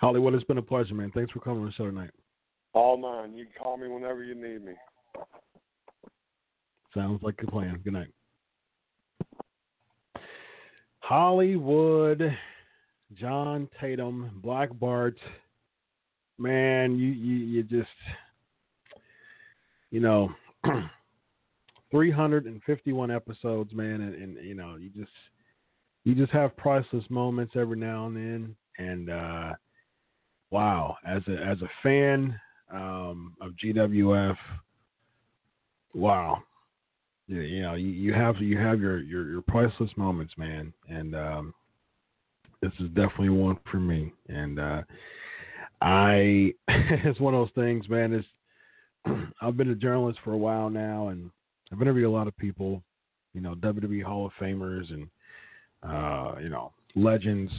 Hollywood, 0.00 0.34
it's 0.34 0.44
been 0.44 0.58
a 0.58 0.62
pleasure, 0.62 0.94
man. 0.94 1.10
Thanks 1.14 1.32
for 1.32 1.40
coming 1.40 1.60
on 1.60 1.66
the 1.66 1.72
show 1.72 1.86
tonight. 1.86 2.10
All 2.72 2.96
mine. 2.96 3.36
You 3.36 3.44
can 3.44 3.54
call 3.60 3.76
me 3.76 3.88
whenever 3.88 4.22
you 4.22 4.34
need 4.34 4.64
me. 4.64 4.72
Sounds 6.94 7.22
like 7.22 7.34
a 7.42 7.50
plan. 7.50 7.80
Good 7.84 7.92
night. 7.92 8.08
Hollywood, 11.00 12.36
John 13.14 13.68
Tatum, 13.80 14.40
Black 14.42 14.70
Bart. 14.78 15.16
Man, 16.38 16.96
you 16.96 17.08
you, 17.08 17.36
you 17.36 17.62
just 17.62 17.88
you 19.90 20.00
know, 20.00 20.30
351 21.90 23.10
episodes, 23.10 23.72
man, 23.72 24.00
and, 24.00 24.14
and, 24.14 24.46
you 24.46 24.54
know, 24.54 24.76
you 24.76 24.90
just 24.90 25.12
you 26.04 26.14
just 26.14 26.32
have 26.32 26.56
priceless 26.56 27.04
moments 27.10 27.54
every 27.56 27.76
now 27.76 28.06
and 28.06 28.16
then, 28.16 28.56
and 28.78 29.10
uh, 29.10 29.52
wow, 30.50 30.96
as 31.06 31.22
a 31.28 31.36
as 31.36 31.60
a 31.62 31.68
fan 31.82 32.38
um, 32.72 33.34
of 33.40 33.52
GWF, 33.62 34.36
wow, 35.94 36.42
you, 37.26 37.40
you 37.40 37.62
know, 37.62 37.74
you, 37.74 37.88
you, 37.88 38.14
have 38.14 38.36
you 38.38 38.58
have 38.58 38.80
your, 38.80 39.00
your 39.00 39.28
your 39.28 39.42
priceless 39.42 39.90
moments, 39.96 40.34
man, 40.36 40.72
and 40.88 41.14
um, 41.14 41.54
this 42.62 42.72
is 42.80 42.88
definitely 42.88 43.30
one 43.30 43.58
for 43.70 43.78
me, 43.78 44.12
and 44.28 44.58
uh, 44.58 44.82
I 45.80 46.52
it's 46.68 47.20
one 47.20 47.34
of 47.34 47.40
those 47.40 47.64
things, 47.64 47.88
man. 47.88 48.12
It's 48.12 49.26
I've 49.42 49.56
been 49.56 49.70
a 49.70 49.76
journalist 49.76 50.18
for 50.24 50.32
a 50.32 50.38
while 50.38 50.70
now, 50.70 51.08
and 51.08 51.30
I've 51.72 51.80
interviewed 51.80 52.06
a 52.06 52.10
lot 52.10 52.28
of 52.28 52.36
people, 52.36 52.82
you 53.34 53.40
know, 53.40 53.54
WWE 53.54 54.02
Hall 54.02 54.26
of 54.26 54.32
Famers 54.40 54.92
and 54.92 55.08
uh, 55.82 56.40
you 56.40 56.48
know 56.48 56.72
legends, 56.94 57.52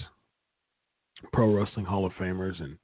pro 1.31 1.53
wrestling 1.53 1.85
Hall 1.85 2.05
of 2.05 2.11
Famers, 2.13 2.61
and 2.61 2.77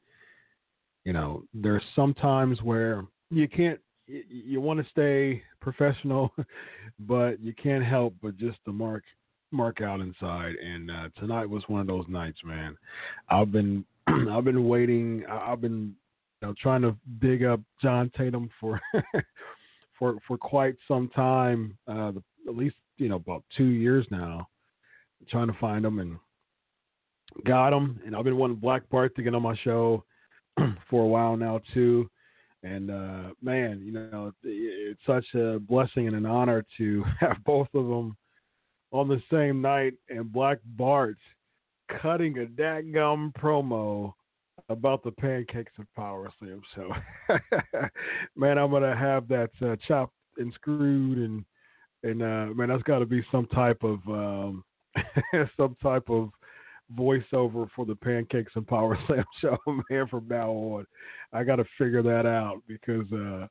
you 1.06 1.14
know, 1.14 1.44
there's 1.54 1.84
some 1.96 2.14
times 2.16 2.62
where 2.62 3.06
you 3.30 3.48
can't, 3.48 3.80
you, 4.08 4.24
you 4.28 4.62
want 4.62 4.80
to 4.84 4.90
stay 4.90 5.42
professional, 5.62 6.34
but 7.00 7.40
you 7.40 7.54
can't 7.54 7.86
help 7.86 8.16
but 8.22 8.38
just 8.38 8.58
to 8.66 8.74
mark 8.74 9.04
mark 9.56 9.82
out 9.82 10.00
inside. 10.00 10.56
And 10.56 10.92
uh, 10.92 11.10
tonight 11.18 11.50
was 11.50 11.64
one 11.68 11.82
of 11.82 11.88
those 11.88 12.06
nights, 12.08 12.40
man. 12.44 12.78
I've 13.30 13.52
been 13.52 13.86
I've 14.08 14.46
been 14.46 14.68
waiting. 14.68 15.24
I've 15.30 15.62
been 15.62 15.96
know, 16.46 16.54
trying 16.62 16.82
to 16.82 16.96
dig 17.20 17.44
up 17.44 17.60
John 17.82 18.12
Tatum 18.16 18.50
for 18.60 18.80
for 20.00 20.18
for 20.28 20.38
quite 20.38 20.76
some 20.88 21.10
time, 21.10 21.78
uh, 21.88 22.12
at 22.48 22.56
least 22.56 22.76
you 22.98 23.10
know 23.10 23.16
about 23.16 23.44
two 23.58 23.68
years 23.68 24.06
now, 24.12 24.48
trying 25.30 25.48
to 25.48 25.58
find 25.60 25.86
him 25.86 26.00
and 26.00 26.18
got 27.46 27.74
him. 27.74 28.00
And 28.06 28.16
I've 28.16 28.24
been 28.24 28.38
wanting 28.38 28.58
Black 28.58 28.88
Bart 28.90 29.16
to 29.16 29.24
get 29.24 29.36
on 29.36 29.42
my 29.42 29.56
show 29.64 30.04
for 30.90 31.04
a 31.04 31.08
while 31.08 31.36
now 31.36 31.62
too. 31.74 32.10
And 32.64 32.90
uh, 32.90 33.34
man, 33.42 33.82
you 33.84 33.92
know, 33.92 34.32
it's 34.44 35.00
such 35.06 35.26
a 35.36 35.60
blessing 35.60 36.08
and 36.08 36.16
an 36.16 36.26
honor 36.26 36.66
to 36.78 37.04
have 37.20 37.38
both 37.46 37.68
of 37.74 37.88
them 37.88 38.16
on 38.96 39.10
the 39.10 39.22
same 39.32 39.62
night, 39.62 39.94
and 40.10 40.32
Black 40.32 40.60
Bart 40.78 41.18
cutting 42.02 42.40
a 42.40 42.46
dadgum 42.46 43.34
promo 43.36 44.14
about 44.70 45.04
the 45.04 45.12
pancakes 45.12 45.74
of 45.78 45.86
power 45.96 46.32
slam 46.40 46.62
show. 46.74 46.92
man, 48.36 48.58
I'm 48.58 48.72
gonna 48.72 48.96
have 48.96 49.28
that 49.28 49.52
uh, 49.62 49.76
chopped 49.88 50.14
and 50.38 50.54
screwed 50.54 51.18
and 51.18 51.44
and 52.04 52.22
uh, 52.22 52.54
man, 52.56 52.70
that's 52.70 52.84
got 52.84 53.00
to 53.00 53.06
be 53.06 53.26
some 53.32 53.48
type 53.48 53.84
of 53.84 54.00
um, 54.08 54.64
some 55.58 55.76
type 55.84 56.10
of 56.10 56.30
voiceover 56.98 57.68
for 57.76 57.86
the 57.86 57.96
pancakes 57.96 58.54
and 58.56 58.66
power 58.66 58.98
slam 59.08 59.26
show, 59.42 59.58
man. 59.90 60.08
From 60.08 60.26
now 60.30 60.52
on, 60.52 60.86
I 61.34 61.44
got 61.44 61.58
to 61.58 61.66
figure 61.78 62.04
that 62.04 62.26
out 62.26 62.62
because 62.68 63.12
uh, 63.12 63.48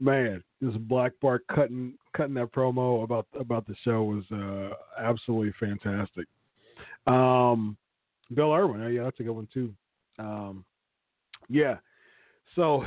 man, 0.00 0.42
this 0.60 0.76
Black 0.76 1.12
Bart 1.22 1.44
cutting 1.52 1.94
cutting 2.16 2.34
that 2.34 2.52
promo 2.52 3.04
about 3.04 3.26
about 3.38 3.66
the 3.66 3.74
show 3.84 4.02
was 4.02 4.24
uh, 4.32 4.74
absolutely 5.02 5.52
fantastic. 5.58 6.26
Um, 7.06 7.76
Bill 8.34 8.52
Irwin, 8.52 8.92
yeah, 8.92 9.04
that's 9.04 9.20
a 9.20 9.22
good 9.22 9.32
one 9.32 9.48
too. 9.52 9.74
Um, 10.18 10.64
yeah. 11.48 11.76
So, 12.56 12.84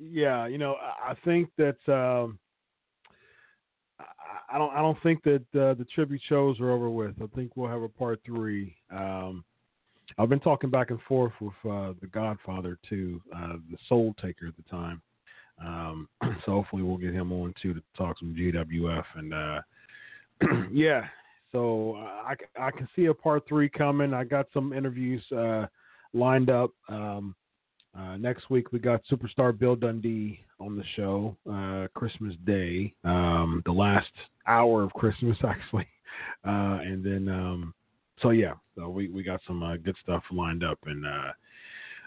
yeah, 0.00 0.46
you 0.46 0.58
know, 0.58 0.76
I 0.80 1.14
think 1.24 1.50
that 1.58 1.78
um, 1.88 2.38
I 4.52 4.58
don't 4.58 4.72
I 4.72 4.80
don't 4.80 5.00
think 5.02 5.22
that 5.24 5.44
uh, 5.54 5.74
the 5.74 5.86
tribute 5.94 6.22
shows 6.28 6.58
are 6.60 6.70
over 6.70 6.90
with. 6.90 7.14
I 7.22 7.26
think 7.34 7.56
we'll 7.56 7.70
have 7.70 7.82
a 7.82 7.88
part 7.88 8.20
three. 8.24 8.76
Um, 8.90 9.44
I've 10.18 10.28
been 10.28 10.40
talking 10.40 10.70
back 10.70 10.90
and 10.90 11.00
forth 11.02 11.32
with 11.40 11.54
uh, 11.64 11.92
the 12.00 12.08
Godfather 12.10 12.78
too, 12.88 13.20
uh, 13.34 13.56
the 13.70 13.78
Soul 13.88 14.14
Taker 14.20 14.48
at 14.48 14.56
the 14.56 14.68
time. 14.68 15.00
Um, 15.64 16.08
so 16.44 16.52
hopefully 16.52 16.82
we'll 16.82 16.96
get 16.96 17.14
him 17.14 17.32
on 17.32 17.54
too 17.60 17.74
to 17.74 17.82
talk 17.96 18.18
some 18.18 18.34
GWF 18.38 19.04
and 19.16 19.34
uh, 19.34 19.60
yeah. 20.72 21.02
So 21.52 21.96
uh, 21.96 22.32
I 22.32 22.34
I 22.58 22.70
can 22.70 22.88
see 22.94 23.06
a 23.06 23.14
part 23.14 23.44
three 23.48 23.68
coming. 23.68 24.14
I 24.14 24.24
got 24.24 24.46
some 24.54 24.72
interviews 24.72 25.22
uh, 25.32 25.66
lined 26.12 26.50
up. 26.50 26.70
Um, 26.88 27.34
uh, 27.98 28.16
next 28.16 28.50
week 28.50 28.72
we 28.72 28.78
got 28.78 29.02
superstar 29.10 29.56
Bill 29.56 29.74
Dundee 29.74 30.40
on 30.60 30.76
the 30.76 30.84
show, 30.94 31.36
uh, 31.50 31.88
Christmas 31.94 32.34
Day, 32.44 32.94
um, 33.02 33.62
the 33.66 33.72
last 33.72 34.10
hour 34.46 34.84
of 34.84 34.92
Christmas 34.92 35.36
actually, 35.46 35.88
uh, 36.46 36.78
and 36.82 37.04
then 37.04 37.28
um, 37.28 37.74
so 38.22 38.30
yeah, 38.30 38.54
so 38.76 38.88
we 38.88 39.08
we 39.08 39.24
got 39.24 39.40
some 39.44 39.60
good 39.82 39.96
stuff 40.02 40.22
lined 40.30 40.62
up 40.62 40.78
and 40.86 41.04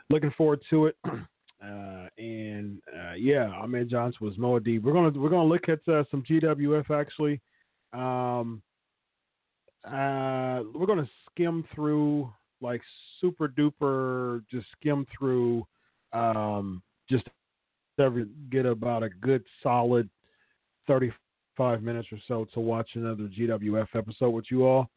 looking 0.10 0.32
forward 0.38 0.62
to 0.70 0.86
it. 0.86 0.95
Uh, 1.64 2.07
and 2.18 2.82
yeah, 3.18 3.47
Ahmed 3.47 3.89
Johnson 3.89 4.18
was 4.22 4.38
Moa 4.38 4.59
We're 4.59 4.93
gonna 4.93 5.18
we're 5.18 5.30
gonna 5.30 5.45
look 5.45 5.70
at 5.70 5.80
some 5.86 6.24
GWF 6.24 6.91
actually. 6.91 7.39
Um, 7.93 8.61
we're 9.86 10.86
gonna 10.86 11.09
skim 11.30 11.64
through 11.74 12.32
like 12.61 12.82
super 13.22 13.47
duper, 13.47 14.43
just 14.51 14.66
skim 14.80 15.05
through 15.18 15.66
um, 16.14 16.82
just 17.09 17.28
ever 17.99 18.26
get 18.49 18.66
about 18.66 19.03
a 19.03 19.09
good 19.09 19.43
solid 19.61 20.09
35 20.88 21.84
minutes 21.84 22.07
or 22.11 22.18
so 22.28 22.45
to 22.53 22.59
watch 22.59 22.89
another 22.95 23.30
GWF 23.38 23.88
episode 23.95 24.32
with 24.32 24.45
you 24.49 24.66
all. 24.66 24.89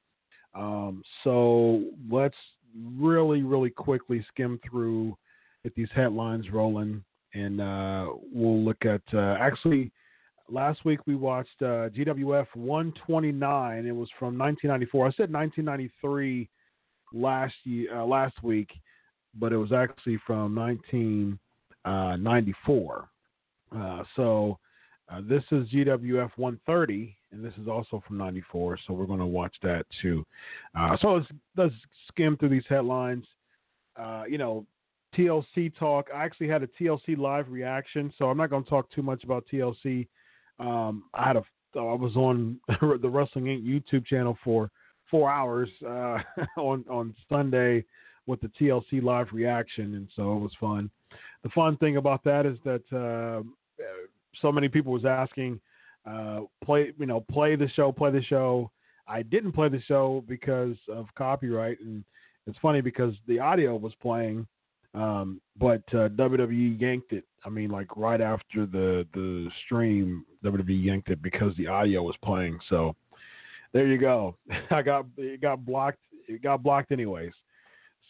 Um, 0.55 1.03
so 1.23 1.85
let's 2.11 2.37
really, 2.97 3.43
really 3.43 3.71
quickly 3.71 4.25
skim 4.33 4.59
through 4.69 5.17
get 5.67 5.75
these 5.75 5.89
headlines 5.95 6.51
rolling, 6.51 7.03
and 7.35 7.61
uh, 7.61 8.07
we'll 8.33 8.62
look 8.62 8.85
at 8.85 9.03
uh, 9.12 9.37
actually. 9.41 9.91
Last 10.49 10.85
week 10.85 11.01
we 11.07 11.17
watched 11.17 11.61
uh, 11.61 11.91
GWF 11.91 12.47
129. 12.55 13.85
It 13.85 13.91
was 13.91 14.09
from 14.17 14.39
1994. 14.39 15.07
I 15.07 15.11
said 15.11 15.33
1993 15.33 16.49
last 17.12 17.55
year, 17.64 17.99
uh, 17.99 18.05
last 18.05 18.41
week 18.45 18.71
but 19.39 19.53
it 19.53 19.57
was 19.57 19.73
actually 19.73 20.19
from 20.27 20.55
1994. 20.55 23.09
Uh, 23.75 23.79
uh, 23.79 24.05
so 24.14 24.59
uh, 25.12 25.21
this 25.29 25.43
is 25.53 25.69
GWF 25.69 26.31
130, 26.37 27.17
and 27.33 27.45
this 27.45 27.53
is 27.61 27.69
also 27.69 28.03
from 28.07 28.17
94. 28.19 28.79
So 28.87 28.95
we're 28.95 29.07
going 29.07 29.19
to 29.21 29.27
watch 29.27 29.55
that 29.62 29.85
too. 30.03 30.25
Uh, 30.79 30.97
so 31.01 31.14
let's, 31.14 31.27
let's 31.57 31.75
skim 32.09 32.37
through 32.37 32.51
these 32.51 32.62
headlines. 32.69 33.25
Uh, 33.97 34.25
you 34.29 34.39
know, 34.39 34.64
TLC 35.15 35.77
talk. 35.79 36.09
I 36.15 36.25
actually 36.25 36.49
had 36.49 36.63
a 36.63 36.67
TLC 36.67 37.17
live 37.17 37.51
reaction, 37.51 38.13
so 38.19 38.27
I'm 38.27 38.37
not 38.37 38.51
going 38.51 38.65
to 38.65 38.71
talk 38.71 38.91
too 38.91 39.03
much 39.03 39.25
about 39.25 39.45
TLC. 39.53 40.07
Um, 40.59 41.05
I 41.15 41.27
had 41.27 41.37
a 41.37 41.45
I 41.75 41.95
was 41.95 42.17
on 42.17 42.59
the 42.69 43.09
Wrestling 43.09 43.45
Inc. 43.45 43.65
YouTube 43.65 44.07
channel 44.07 44.39
for 44.43 44.71
four 45.11 45.31
hours 45.31 45.69
uh, 45.87 46.19
on 46.59 46.85
on 46.91 47.15
Sunday 47.29 47.85
with 48.27 48.41
the 48.41 48.51
TLC 48.61 49.03
live 49.03 49.29
reaction, 49.33 49.95
and 49.95 50.09
so 50.17 50.37
it 50.37 50.41
was 50.41 50.53
fun. 50.59 50.91
The 51.43 51.51
fun 51.51 51.77
thing 51.77 51.97
about 51.97 52.25
that 52.25 52.45
is 52.45 52.59
that 52.65 52.83
uh, 52.93 53.43
so 54.41 54.51
many 54.51 54.69
people 54.69 54.93
was 54.93 55.05
asking, 55.05 55.61
uh, 56.09 56.41
play 56.65 56.93
you 56.99 57.07
know 57.07 57.21
play 57.31 57.57
the 57.57 57.69
show, 57.71 57.93
play 57.93 58.11
the 58.11 58.23
show. 58.23 58.71
I 59.09 59.23
didn't 59.23 59.53
play 59.53 59.69
the 59.69 59.81
show 59.83 60.25
because 60.27 60.77
of 60.89 61.07
copyright, 61.17 61.79
and 61.81 62.05
it's 62.47 62.59
funny 62.59 62.81
because 62.81 63.15
the 63.29 63.39
audio 63.39 63.77
was 63.77 63.93
playing, 64.03 64.47
um, 64.97 65.41
but 65.59 65.83
uh, 65.93 66.09
WWE 66.09 66.81
yanked 66.81 67.13
it. 67.13 67.25
I 67.45 67.51
mean, 67.51 67.71
like 67.71 67.97
right 67.97 68.21
after 68.21 68.67
the 68.67 69.07
the 69.13 69.49
stream, 69.65 70.25
WWE 70.45 70.85
yanked 70.85 71.11
it 71.11 71.23
because 71.23 71.55
the 71.57 71.67
audio 71.67 72.03
was 72.03 72.17
playing. 72.25 72.59
So 72.69 72.97
there 73.73 73.87
you 73.87 73.99
go. 73.99 74.37
I 74.71 74.83
got 74.83 75.07
it 75.19 75.41
got 75.41 75.65
blocked. 75.65 76.01
It 76.27 76.43
got 76.43 76.63
blocked 76.63 76.91
anyways. 76.93 77.33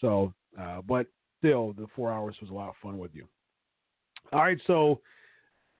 So, 0.00 0.32
uh, 0.58 0.80
but 0.86 1.06
still, 1.38 1.72
the 1.72 1.86
four 1.96 2.12
hours 2.12 2.36
was 2.40 2.50
a 2.50 2.54
lot 2.54 2.68
of 2.68 2.76
fun 2.82 2.98
with 2.98 3.10
you. 3.14 3.26
All 4.32 4.40
right, 4.40 4.58
so 4.66 5.00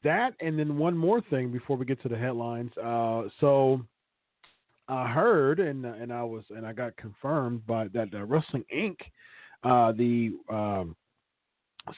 that, 0.05 0.35
and 0.41 0.59
then 0.59 0.77
one 0.79 0.97
more 0.97 1.21
thing 1.21 1.51
before 1.51 1.77
we 1.77 1.85
get 1.85 2.01
to 2.03 2.09
the 2.09 2.17
headlines. 2.17 2.71
Uh, 2.77 3.25
so 3.41 3.81
I 4.89 5.09
heard, 5.09 5.61
and 5.61 5.85
and 5.85 6.13
I 6.13 6.23
was, 6.25 6.45
and 6.51 6.67
I 6.67 6.73
got 6.73 6.97
confirmed 6.97 7.67
by 7.67 7.89
that 7.89 8.09
uh, 8.13 8.25
Wrestling 8.25 8.65
Inc. 8.75 8.97
Uh, 9.65 9.93
the 9.93 10.33
um, 10.49 10.95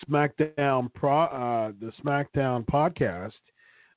SmackDown 0.08 0.92
Pro, 0.94 1.22
uh, 1.24 1.72
the 1.80 1.92
SmackDown 2.02 2.64
podcast, 2.66 3.32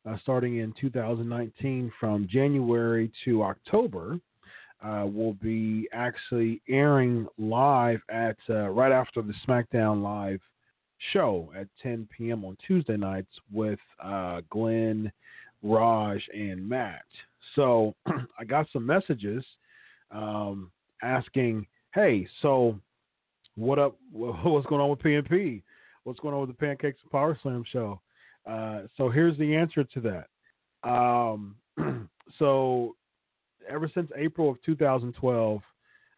uh, 0.09 0.17
starting 0.21 0.57
in 0.57 0.73
2019 0.79 1.91
from 1.99 2.27
January 2.29 3.11
to 3.25 3.43
October 3.43 4.19
uh, 4.83 5.05
will 5.05 5.33
be 5.33 5.87
actually 5.93 6.61
airing 6.67 7.27
live 7.37 8.01
at 8.09 8.37
uh, 8.49 8.69
right 8.69 8.91
after 8.91 9.21
the 9.21 9.33
SmackDown 9.47 10.01
Live 10.01 10.41
show 11.13 11.51
at 11.55 11.67
10 11.81 12.07
p.m. 12.15 12.43
on 12.45 12.57
Tuesday 12.65 12.97
nights 12.97 13.31
with 13.51 13.79
uh, 14.03 14.41
Glenn, 14.49 15.11
Raj, 15.61 16.21
and 16.33 16.67
Matt. 16.67 17.05
So 17.55 17.95
I 18.39 18.43
got 18.43 18.67
some 18.73 18.85
messages 18.85 19.43
um, 20.11 20.71
asking, 21.03 21.67
"Hey, 21.93 22.27
so 22.41 22.79
what 23.55 23.79
up? 23.79 23.97
What's 24.11 24.67
going 24.67 24.81
on 24.81 24.89
with 24.89 24.99
PNP? 24.99 25.61
What's 26.03 26.19
going 26.19 26.33
on 26.33 26.41
with 26.41 26.49
the 26.49 26.55
Pancakes 26.55 26.99
and 27.01 27.11
Power 27.11 27.37
Slam 27.41 27.63
show?" 27.71 27.99
Uh, 28.49 28.81
so 28.97 29.09
here's 29.09 29.37
the 29.37 29.55
answer 29.55 29.83
to 29.83 30.01
that. 30.01 30.89
Um, 30.89 31.55
so 32.39 32.95
ever 33.69 33.89
since 33.93 34.09
April 34.17 34.49
of 34.49 34.61
2012, 34.63 35.61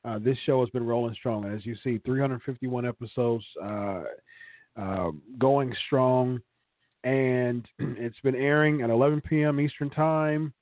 uh, 0.05 0.19
this 0.19 0.37
show 0.45 0.59
has 0.61 0.69
been 0.69 0.85
rolling 0.85 1.15
strong. 1.15 1.45
As 1.45 1.65
you 1.65 1.75
see, 1.83 1.99
351 2.05 2.85
episodes 2.85 3.45
uh, 3.63 4.03
uh, 4.79 5.11
going 5.37 5.73
strong, 5.87 6.41
and 7.03 7.67
it's 7.79 8.19
been 8.23 8.35
airing 8.35 8.81
at 8.81 8.89
11 8.89 9.21
p.m. 9.21 9.59
Eastern 9.59 9.89
Time 9.89 10.53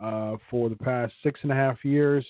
uh, 0.00 0.36
for 0.50 0.68
the 0.68 0.76
past 0.76 1.12
six 1.22 1.40
and 1.42 1.52
a 1.52 1.54
half 1.54 1.84
years. 1.84 2.24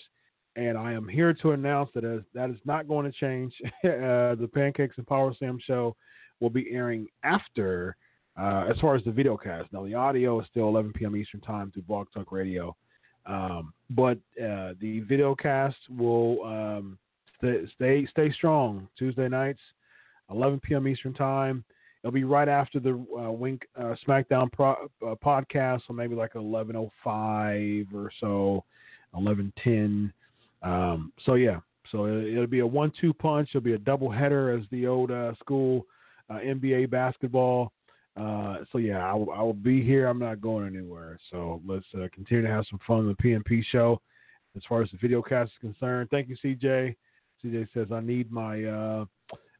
And 0.57 0.77
I 0.77 0.93
am 0.93 1.07
here 1.07 1.33
to 1.35 1.53
announce 1.53 1.91
that 1.95 2.05
as, 2.05 2.21
that 2.35 2.51
is 2.51 2.59
not 2.65 2.89
going 2.89 3.11
to 3.11 3.19
change. 3.19 3.53
Uh, 3.85 4.35
the 4.35 4.49
Pancakes 4.53 4.99
and 4.99 5.07
Power 5.07 5.33
Slam 5.39 5.59
show 5.65 5.97
will 6.41 6.51
be 6.51 6.71
airing 6.71 7.07
after, 7.25 7.97
uh, 8.39 8.67
as 8.71 8.79
far 8.81 8.95
as 8.95 9.03
the 9.05 9.11
video 9.11 9.37
cast. 9.37 9.73
Now, 9.73 9.85
the 9.85 9.95
audio 9.95 10.41
is 10.41 10.47
still 10.51 10.69
11 10.69 10.93
p.m. 10.93 11.17
Eastern 11.17 11.41
Time 11.41 11.71
through 11.71 11.83
Blog 11.83 12.09
Talk 12.13 12.31
Radio. 12.33 12.77
Um, 13.27 13.73
but 13.91 14.19
uh, 14.43 14.75
the 14.81 15.03
video 15.09 15.35
cast 15.35 15.77
will 15.89 16.45
um, 16.45 16.99
stay, 17.39 17.63
stay 17.75 18.07
stay 18.11 18.33
strong 18.33 18.89
Tuesday 18.99 19.29
nights, 19.29 19.61
11 20.31 20.61
p.m. 20.61 20.89
Eastern 20.89 21.15
time. 21.15 21.65
It'll 22.03 22.13
be 22.13 22.25
right 22.25 22.49
after 22.49 22.81
the 22.81 22.93
uh, 22.93 23.31
WINC 23.31 23.63
uh, 23.79 23.95
SmackDown 24.07 24.51
pro, 24.51 24.71
uh, 25.07 25.15
podcast, 25.25 25.83
so 25.87 25.93
maybe 25.93 26.15
like 26.15 26.33
11:05 26.33 27.95
or 27.95 28.11
so, 28.21 28.65
11:10. 29.15 30.13
Um, 30.63 31.13
so 31.25 31.35
yeah, 31.35 31.61
so 31.91 32.07
it, 32.07 32.37
will 32.37 32.47
be 32.47 32.61
a 32.61 32.67
one-two 32.67 33.15
punch. 33.15 33.51
It'll 33.51 33.61
be 33.61 33.75
a 33.75 33.79
double 33.79 34.11
header 34.11 34.57
as 34.57 34.65
the 34.71 34.87
old 34.87 35.11
uh, 35.11 35.35
school 35.41 35.87
uh, 36.29 36.35
NBA 36.35 36.91
basketball. 36.91 37.73
Uh, 38.17 38.59
so 38.71 38.79
yeah, 38.79 39.07
I 39.07 39.15
will, 39.15 39.55
be 39.55 39.83
here. 39.83 40.07
I'm 40.07 40.19
not 40.19 40.41
going 40.41 40.67
anywhere. 40.67 41.19
So 41.31 41.61
let's 41.67 41.87
uh, 41.95 42.09
continue 42.13 42.43
to 42.43 42.51
have 42.51 42.65
some 42.69 42.81
fun 42.87 43.07
with 43.07 43.17
the 43.17 43.23
PNP 43.23 43.65
show. 43.71 44.01
As 44.57 44.63
far 44.69 44.83
as 44.83 44.91
the 44.91 44.99
video 45.01 45.23
cast 45.23 45.53
is 45.53 45.59
concerned, 45.61 46.11
thank 46.11 46.29
you, 46.29 46.37
CJ. 46.45 46.97
CJ 47.45 47.69
says 47.73 47.87
I 47.93 48.01
need 48.01 48.31
my 48.33 48.65
uh, 48.65 49.05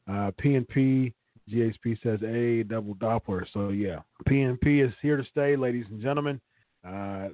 uh, 0.07 0.31
PNP. 0.43 1.13
GHP 1.49 2.01
says 2.03 2.19
a 2.23 2.63
double 2.63 2.95
Doppler. 2.95 3.45
So 3.53 3.69
yeah, 3.69 3.99
PNP 4.27 4.85
is 4.85 4.93
here 5.01 5.17
to 5.17 5.23
stay, 5.31 5.55
ladies 5.55 5.85
and 5.89 6.01
gentlemen. 6.01 6.39
Uh, 6.87 7.29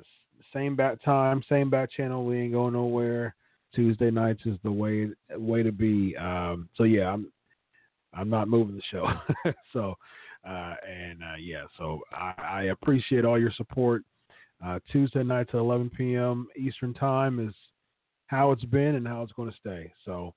same 0.54 0.76
bat 0.76 1.04
time, 1.04 1.44
same 1.50 1.70
bat 1.70 1.90
channel. 1.92 2.26
We 2.26 2.38
ain't 2.38 2.54
going 2.54 2.74
nowhere. 2.74 3.36
Tuesday 3.78 4.10
nights 4.10 4.42
is 4.46 4.58
the 4.64 4.72
way 4.72 5.08
way 5.34 5.62
to 5.62 5.72
be. 5.72 6.18
Um, 6.18 6.68
so 6.76 6.84
yeah, 6.84 7.14
I'm 7.14 7.32
I'm 8.12 8.28
not 8.28 8.48
moving 8.48 8.76
the 8.76 8.82
show. 8.90 9.08
so 9.72 9.94
uh, 10.44 10.74
and 10.90 11.22
uh, 11.22 11.36
yeah, 11.40 11.66
so 11.78 12.02
I, 12.12 12.34
I, 12.42 12.64
appreciate 12.72 13.24
all 13.24 13.40
your 13.40 13.52
support. 13.52 14.02
Uh, 14.66 14.80
Tuesday 14.92 15.22
nights 15.22 15.52
at 15.54 15.60
11 15.60 15.92
p.m. 15.96 16.48
Eastern 16.58 16.94
Time 16.96 17.46
is 17.46 17.54
how 18.26 18.52
it's 18.52 18.66
been 18.66 18.96
and 18.96 19.08
how 19.08 19.22
it's 19.22 19.34
going 19.34 19.52
to 19.52 19.58
stay. 19.58 19.94
So 20.04 20.34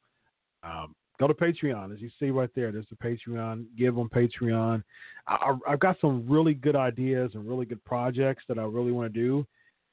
um, 0.63 0.95
go 1.19 1.27
to 1.27 1.33
Patreon. 1.33 1.95
As 1.95 2.03
you 2.03 2.11
see 2.19 2.31
right 2.31 2.51
there, 2.55 2.73
there's 2.73 2.87
the 2.91 2.97
Patreon. 2.97 3.65
Give 3.79 3.99
on 3.99 4.11
Patreon. 4.11 4.83
I, 5.27 5.55
have 5.67 5.81
got 5.81 5.97
some 5.99 6.29
really 6.29 6.53
good 6.53 6.77
ideas 6.77 7.31
and 7.33 7.49
really 7.49 7.65
good 7.65 7.83
projects 7.85 8.45
that 8.49 8.59
I 8.59 8.65
really 8.65 8.93
want 8.93 9.15
to 9.15 9.19
do. 9.19 9.47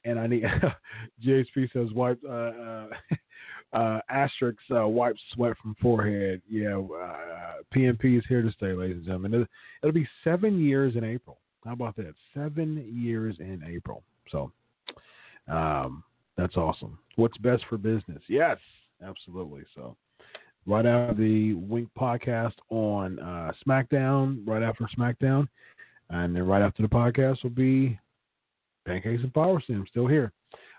and 0.04 0.18
I 0.18 0.26
need 0.26 0.44
JSP 1.26 1.72
says 1.72 1.92
wipe 1.94 2.20
uh, 2.28 2.32
uh, 2.32 2.86
uh, 3.72 4.00
asterisk 4.08 4.58
uh, 4.74 4.86
wipe 4.86 5.16
sweat 5.34 5.56
from 5.60 5.76
forehead. 5.80 6.40
Yeah, 6.48 6.78
uh, 6.78 7.62
PNP 7.74 8.18
is 8.18 8.24
here 8.28 8.42
to 8.42 8.50
stay, 8.52 8.72
ladies 8.72 8.96
and 8.96 9.04
gentlemen. 9.04 9.34
It'll, 9.34 9.46
it'll 9.82 9.92
be 9.92 10.08
seven 10.24 10.60
years 10.64 10.96
in 10.96 11.04
April. 11.04 11.38
How 11.64 11.72
about 11.72 11.96
that? 11.96 12.14
Seven 12.34 12.84
years 12.90 13.36
in 13.40 13.62
April. 13.66 14.02
So, 14.30 14.52
um, 15.48 16.02
that's 16.36 16.56
awesome. 16.56 16.98
What's 17.16 17.36
best 17.38 17.64
for 17.68 17.76
business? 17.76 18.22
Yes, 18.28 18.58
absolutely. 19.04 19.64
So, 19.74 19.96
right 20.66 20.86
after 20.86 21.14
the 21.14 21.54
WINC 21.54 21.88
podcast 21.98 22.54
on 22.70 23.18
uh, 23.18 23.52
SmackDown, 23.66 24.46
right 24.46 24.62
after 24.62 24.88
SmackDown, 24.96 25.48
and 26.10 26.34
then 26.34 26.46
right 26.46 26.62
after 26.62 26.82
the 26.82 26.88
podcast 26.88 27.42
will 27.42 27.50
be 27.50 27.98
Pancakes 28.86 29.22
and 29.22 29.34
Power 29.34 29.62
Slam. 29.66 29.84
Still 29.90 30.06
here. 30.06 30.32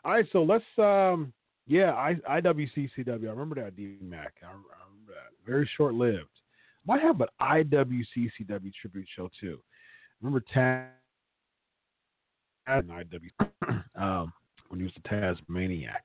All 0.04 0.14
right, 0.14 0.26
so 0.32 0.44
let's. 0.44 0.64
Um, 0.78 1.34
yeah, 1.70 1.94
I, 1.94 2.16
IWCCW. 2.42 3.08
I 3.08 3.30
remember 3.30 3.56
that 3.56 3.76
D 3.76 3.96
Mac. 4.02 4.34
I, 4.42 4.48
I 4.48 4.50
remember 4.50 5.14
that. 5.14 5.32
Very 5.46 5.70
short 5.78 5.94
lived. 5.94 6.28
Might 6.86 7.02
have 7.02 7.22
an 7.22 7.28
IWCCW 7.40 8.74
tribute 8.82 9.08
show 9.16 9.30
too. 9.40 9.60
Remember 10.20 10.44
Taz 10.54 10.88
and 12.66 12.90
IW 12.90 13.84
um, 14.02 14.34
when 14.70 14.80
he 14.80 14.84
was 14.84 14.94
the 14.96 15.10
Taz 15.10 15.38
Maniac. 15.48 16.04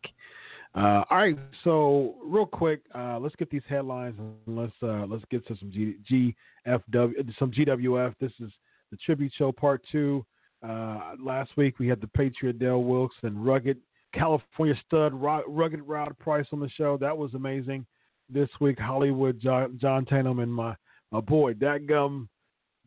Uh, 0.75 1.05
all 1.09 1.19
right, 1.19 1.39
so 1.62 2.17
real 2.23 2.47
quick, 2.47 2.81
uh, 2.95 3.19
let's 3.19 3.37
get 3.37 3.49
these 3.49 3.62
headlines 3.67 4.17
and 4.19 4.59
let's 4.59 4.73
uh, 4.83 5.07
let's 5.09 5.25
get 5.31 5.47
to 5.47 5.57
some 5.57 5.71
G, 5.71 6.35
GFW, 6.69 7.39
some 7.39 7.53
GWF. 7.53 8.15
This 8.21 8.33
is 8.41 8.51
the 8.91 8.99
tribute 8.99 9.33
show 9.39 9.51
part 9.51 9.83
two. 9.91 10.27
Uh, 10.67 11.12
last 11.19 11.53
week 11.57 11.79
we 11.79 11.89
had 11.89 12.03
the 12.03 12.09
Patriot 12.09 12.59
Dale 12.59 12.83
Wilkes 12.83 13.17
and 13.23 13.47
Rugged 13.47 13.79
California 14.15 14.75
stud 14.87 15.12
Rugged 15.15 15.83
Rod 15.83 16.17
Price 16.19 16.47
on 16.53 16.61
the 16.61 16.69
show. 16.71 16.97
That 16.97 17.17
was 17.17 17.35
amazing. 17.35 17.87
This 18.31 18.49
week 18.61 18.79
Hollywood 18.79 19.41
John, 19.41 19.79
John 19.81 20.05
Tatum 20.05 20.39
and 20.39 20.53
my 20.53 20.75
my 21.12 21.21
boy 21.21 21.55
that 21.55 21.87
gum 21.87 22.29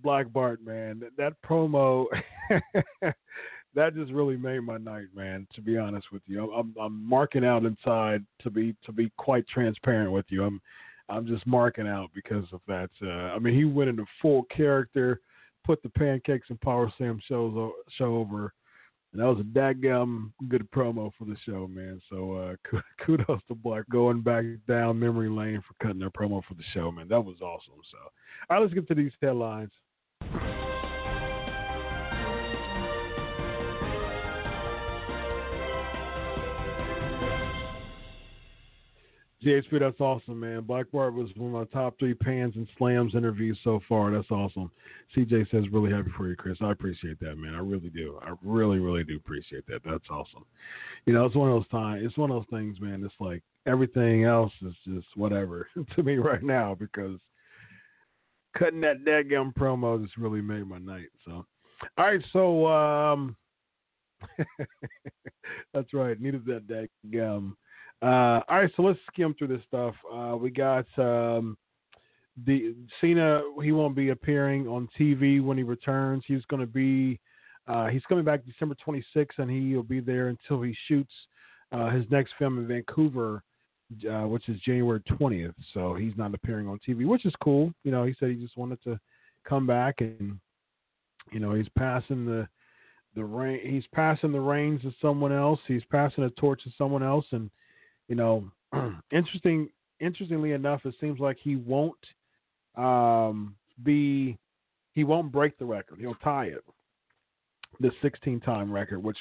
Black 0.04 0.32
Bart 0.32 0.64
man. 0.64 1.00
That, 1.00 1.18
that 1.18 1.34
promo 1.48 2.06
that 3.76 3.96
just 3.96 4.12
really 4.12 4.38
made 4.38 4.62
my 4.62 4.78
night, 4.78 5.08
man. 5.16 5.48
To 5.56 5.62
be 5.62 5.78
honest 5.78 6.08
with 6.12 6.24
you, 6.26 6.52
I'm, 6.54 6.74
I'm 6.80 7.08
marking 7.08 7.46
out 7.46 7.66
inside 7.66 8.26
to 8.42 8.50
be 8.50 8.76
to 8.86 8.92
be 8.92 9.12
quite 9.18 9.48
transparent 9.48 10.12
with 10.12 10.26
you. 10.30 10.44
I'm 10.44 10.62
I'm 11.10 11.28
just 11.28 11.46
marking 11.46 11.88
out 11.88 12.10
because 12.14 12.46
of 12.52 12.62
that. 12.68 12.90
Uh, 13.02 13.36
I 13.36 13.40
mean, 13.40 13.54
he 13.54 13.66
went 13.66 13.90
into 13.90 14.06
full 14.22 14.44
character 14.46 15.22
put 15.68 15.84
the 15.84 15.90
pancakes 15.90 16.48
and 16.50 16.60
power 16.62 16.92
slam 16.98 17.20
shows 17.28 17.72
show 17.98 18.16
over. 18.16 18.54
That 19.18 19.26
was 19.26 19.40
a 19.40 19.44
dadgum 19.44 20.32
good 20.48 20.70
promo 20.70 21.12
for 21.18 21.26
the 21.26 21.36
show, 21.44 21.68
man. 21.68 22.00
So 22.08 22.34
uh, 22.34 22.80
kudos 23.06 23.42
to 23.48 23.56
Black 23.56 23.90
going 23.90 24.22
back 24.22 24.46
down 24.68 25.00
memory 25.00 25.28
lane 25.28 25.64
for 25.68 25.74
cutting 25.84 26.00
their 26.00 26.12
promo 26.12 26.44
for 26.48 26.54
the 26.54 26.64
show, 26.72 26.92
man. 26.92 27.08
That 27.08 27.22
was 27.22 27.42
awesome. 27.42 27.82
So, 27.92 27.98
all 28.50 28.58
right, 28.58 28.62
let's 28.62 28.76
get 28.76 28.88
to 28.90 28.96
these 28.96 29.12
headlines. 29.20 29.72
GHP, 39.46 39.80
that's 39.80 40.00
awesome, 40.00 40.40
man. 40.40 40.62
Black 40.62 40.88
Bart 40.92 41.14
was 41.14 41.30
one 41.36 41.54
of 41.54 41.54
my 41.54 41.80
top 41.80 42.00
three 42.00 42.16
pans 42.16 42.56
and 42.56 42.68
slams 42.76 43.14
interviews 43.14 43.58
so 43.64 43.80
far. 43.88 44.10
That's 44.10 44.32
awesome. 44.32 44.72
CJ 45.16 45.52
says, 45.52 45.66
really 45.72 45.92
happy 45.92 46.10
for 46.18 46.28
you, 46.28 46.36
Chris. 46.36 46.58
I 46.60 46.72
appreciate 46.72 47.20
that, 47.20 47.36
man. 47.36 47.54
I 47.54 47.60
really 47.60 47.90
do. 47.90 48.20
I 48.24 48.34
really, 48.42 48.80
really 48.80 49.04
do 49.04 49.16
appreciate 49.16 49.68
that. 49.68 49.82
That's 49.86 50.10
awesome. 50.10 50.44
You 51.06 51.14
know, 51.14 51.26
it's 51.26 51.36
one 51.36 51.52
of 51.52 51.56
those 51.56 51.70
times, 51.70 52.02
it's 52.04 52.18
one 52.18 52.32
of 52.32 52.38
those 52.38 52.60
things, 52.60 52.82
man. 52.82 53.04
It's 53.04 53.14
like 53.20 53.44
everything 53.68 54.24
else 54.24 54.54
is 54.66 54.74
just 54.86 55.08
whatever 55.16 55.68
to 55.96 56.04
me 56.04 56.18
right 56.18 56.44
now 56.44 56.76
because 56.78 57.20
cutting 58.58 58.82
that 58.82 59.06
dadgum 59.06 59.54
promo 59.54 60.02
just 60.02 60.18
really 60.18 60.42
made 60.42 60.68
my 60.68 60.80
night. 60.80 61.10
So, 61.26 61.46
all 61.98 62.06
right. 62.06 62.24
So, 62.34 62.66
um, 62.66 63.36
that's 65.76 65.94
right. 65.94 66.20
Needed 66.20 66.44
that 66.48 66.68
dadgum 66.68 67.54
uh, 68.02 68.42
all 68.48 68.62
right, 68.62 68.72
so 68.76 68.84
let's 68.84 69.00
skim 69.12 69.34
through 69.34 69.48
this 69.48 69.62
stuff. 69.68 69.96
Uh, 70.14 70.36
we 70.38 70.52
got 70.52 70.86
um, 70.98 71.58
the 72.46 72.76
Cena. 73.02 73.42
He 73.64 73.72
won't 73.72 73.96
be 73.96 74.10
appearing 74.10 74.68
on 74.68 74.88
TV 75.00 75.44
when 75.44 75.58
he 75.58 75.64
returns. 75.64 76.24
He's 76.28 76.46
going 76.46 76.62
to 76.62 76.68
be. 76.68 77.20
Uh, 77.68 77.88
he's 77.88 78.04
coming 78.08 78.24
back 78.24 78.46
December 78.46 78.76
26th, 78.88 79.40
and 79.40 79.50
he 79.50 79.76
will 79.76 79.84
be 79.84 80.00
there 80.00 80.30
until 80.30 80.62
he 80.62 80.76
shoots 80.88 81.12
uh, 81.72 81.90
his 81.90 82.06
next 82.10 82.34
film 82.40 82.60
in 82.60 82.68
Vancouver, 82.68 83.44
uh, 84.10 84.28
which 84.28 84.48
is 84.48 84.60
January 84.62 85.02
20th. 85.02 85.54
So 85.74 85.94
he's 85.94 86.14
not 86.16 86.34
appearing 86.34 86.68
on 86.68 86.80
TV, 86.88 87.06
which 87.06 87.26
is 87.26 87.34
cool. 87.44 87.74
You 87.84 87.92
know, 87.92 88.06
he 88.06 88.16
said 88.20 88.30
he 88.30 88.36
just 88.36 88.58
wanted 88.58 88.82
to 88.84 89.00
come 89.44 89.66
back, 89.66 89.96
and 90.00 90.40
you 91.32 91.40
know, 91.40 91.54
he's 91.54 91.70
passing 91.78 92.26
the 92.26 92.48
the 93.16 93.26
reign. 93.26 93.60
He's 93.64 93.88
passing 93.94 94.32
the 94.32 94.40
reins 94.40 94.84
to 94.84 94.94
someone 95.02 95.32
else. 95.32 95.60
He's 95.68 95.84
passing 95.92 96.24
a 96.24 96.30
torch 96.32 96.64
to 96.64 96.70
someone 96.78 97.04
else, 97.04 97.26
and 97.32 97.50
you 98.08 98.16
know, 98.16 98.50
interesting. 99.12 99.70
Interestingly 100.00 100.52
enough, 100.52 100.82
it 100.86 100.94
seems 101.02 101.20
like 101.20 101.38
he 101.42 101.56
won't 101.56 101.96
um, 102.76 103.56
be. 103.84 104.38
He 104.94 105.04
won't 105.04 105.32
break 105.32 105.58
the 105.58 105.66
record. 105.66 106.00
He'll 106.00 106.16
tie 106.16 106.46
it, 106.46 106.64
the 107.80 107.92
16 108.02 108.40
time 108.42 108.72
record, 108.72 109.04
which, 109.04 109.18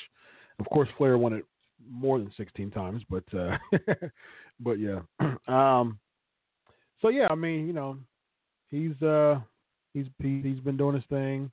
of 0.59 0.67
course, 0.67 0.89
Flair 0.97 1.19
won 1.19 1.35
it 1.35 1.45
more 1.91 2.19
than 2.19 2.33
16 2.37 2.71
times. 2.71 3.03
But, 3.11 3.25
uh, 3.35 3.57
but 4.61 4.79
yeah. 4.79 5.01
Um, 5.49 6.01
so 7.01 7.09
yeah, 7.09 7.29
I 7.31 7.37
mean, 7.37 7.69
you 7.69 7.73
know, 7.73 7.99
he's 8.69 9.01
uh, 9.01 9.39
he's 9.95 10.07
he's 10.19 10.59
been 10.61 10.77
doing 10.77 10.97
his 10.97 11.05
thing. 11.09 11.53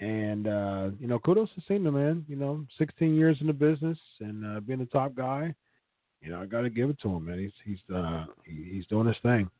And 0.00 0.48
uh, 0.48 0.90
you 0.98 1.06
know, 1.06 1.18
kudos 1.18 1.50
to 1.54 1.62
Cena, 1.68 1.92
man. 1.92 2.24
You 2.26 2.36
know, 2.36 2.64
16 2.78 3.14
years 3.14 3.36
in 3.40 3.48
the 3.48 3.52
business 3.52 3.98
and 4.20 4.44
uh, 4.46 4.60
being 4.60 4.78
the 4.78 4.86
top 4.86 5.14
guy 5.14 5.54
you 6.22 6.30
know, 6.30 6.40
I 6.40 6.46
got 6.46 6.62
to 6.62 6.70
give 6.70 6.90
it 6.90 7.00
to 7.02 7.08
him, 7.08 7.26
man. 7.26 7.38
He's 7.38 7.52
he's 7.64 7.94
uh 7.94 8.24
he's 8.44 8.86
doing 8.86 9.06
his 9.06 9.16
thing. 9.22 9.50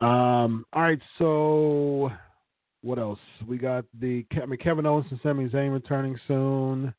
Um, 0.00 0.64
all 0.72 0.82
right, 0.82 1.00
so 1.18 2.10
what 2.82 2.98
else? 2.98 3.18
We 3.46 3.58
got 3.58 3.84
the 4.00 4.24
I 4.42 4.46
mean 4.46 4.58
Kevin 4.58 4.86
Owens 4.86 5.06
and 5.10 5.20
Sami 5.22 5.48
Zayn 5.48 5.72
returning 5.72 6.18
soon. 6.26 6.94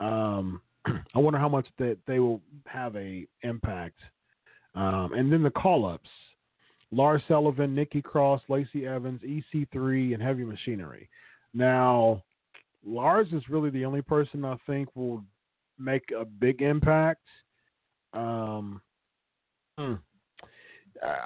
Um, 0.00 0.60
I 0.86 1.18
wonder 1.18 1.38
how 1.38 1.48
much 1.48 1.66
that 1.78 1.98
they 2.06 2.18
will 2.18 2.40
have 2.66 2.96
a 2.96 3.26
impact. 3.42 3.98
Um, 4.74 5.12
and 5.14 5.32
then 5.32 5.44
the 5.44 5.50
call 5.50 5.86
ups: 5.86 6.10
Lars 6.90 7.22
Sullivan, 7.28 7.76
Nikki 7.76 8.02
Cross, 8.02 8.42
Lacey 8.48 8.86
Evans, 8.86 9.20
EC3, 9.22 10.14
and 10.14 10.22
Heavy 10.22 10.44
Machinery. 10.44 11.08
Now, 11.54 12.24
Lars 12.84 13.28
is 13.32 13.48
really 13.48 13.70
the 13.70 13.84
only 13.84 14.02
person 14.02 14.44
I 14.44 14.56
think 14.66 14.88
will 14.96 15.22
make 15.78 16.10
a 16.10 16.24
big 16.24 16.60
impact. 16.60 17.22
Um, 18.14 18.80
hmm. 19.78 19.94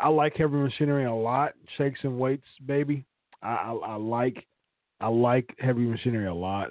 I 0.01 0.09
like 0.09 0.37
heavy 0.37 0.57
machinery 0.57 1.05
a 1.05 1.15
lot. 1.15 1.53
Shakes 1.77 2.01
and 2.03 2.19
weights, 2.19 2.47
baby. 2.67 3.05
I, 3.43 3.49
I, 3.49 3.73
I 3.73 3.95
like 3.97 4.47
I 5.01 5.09
like 5.09 5.55
heavy 5.59 5.83
machinery 5.83 6.27
a 6.27 6.35
lot. 6.35 6.71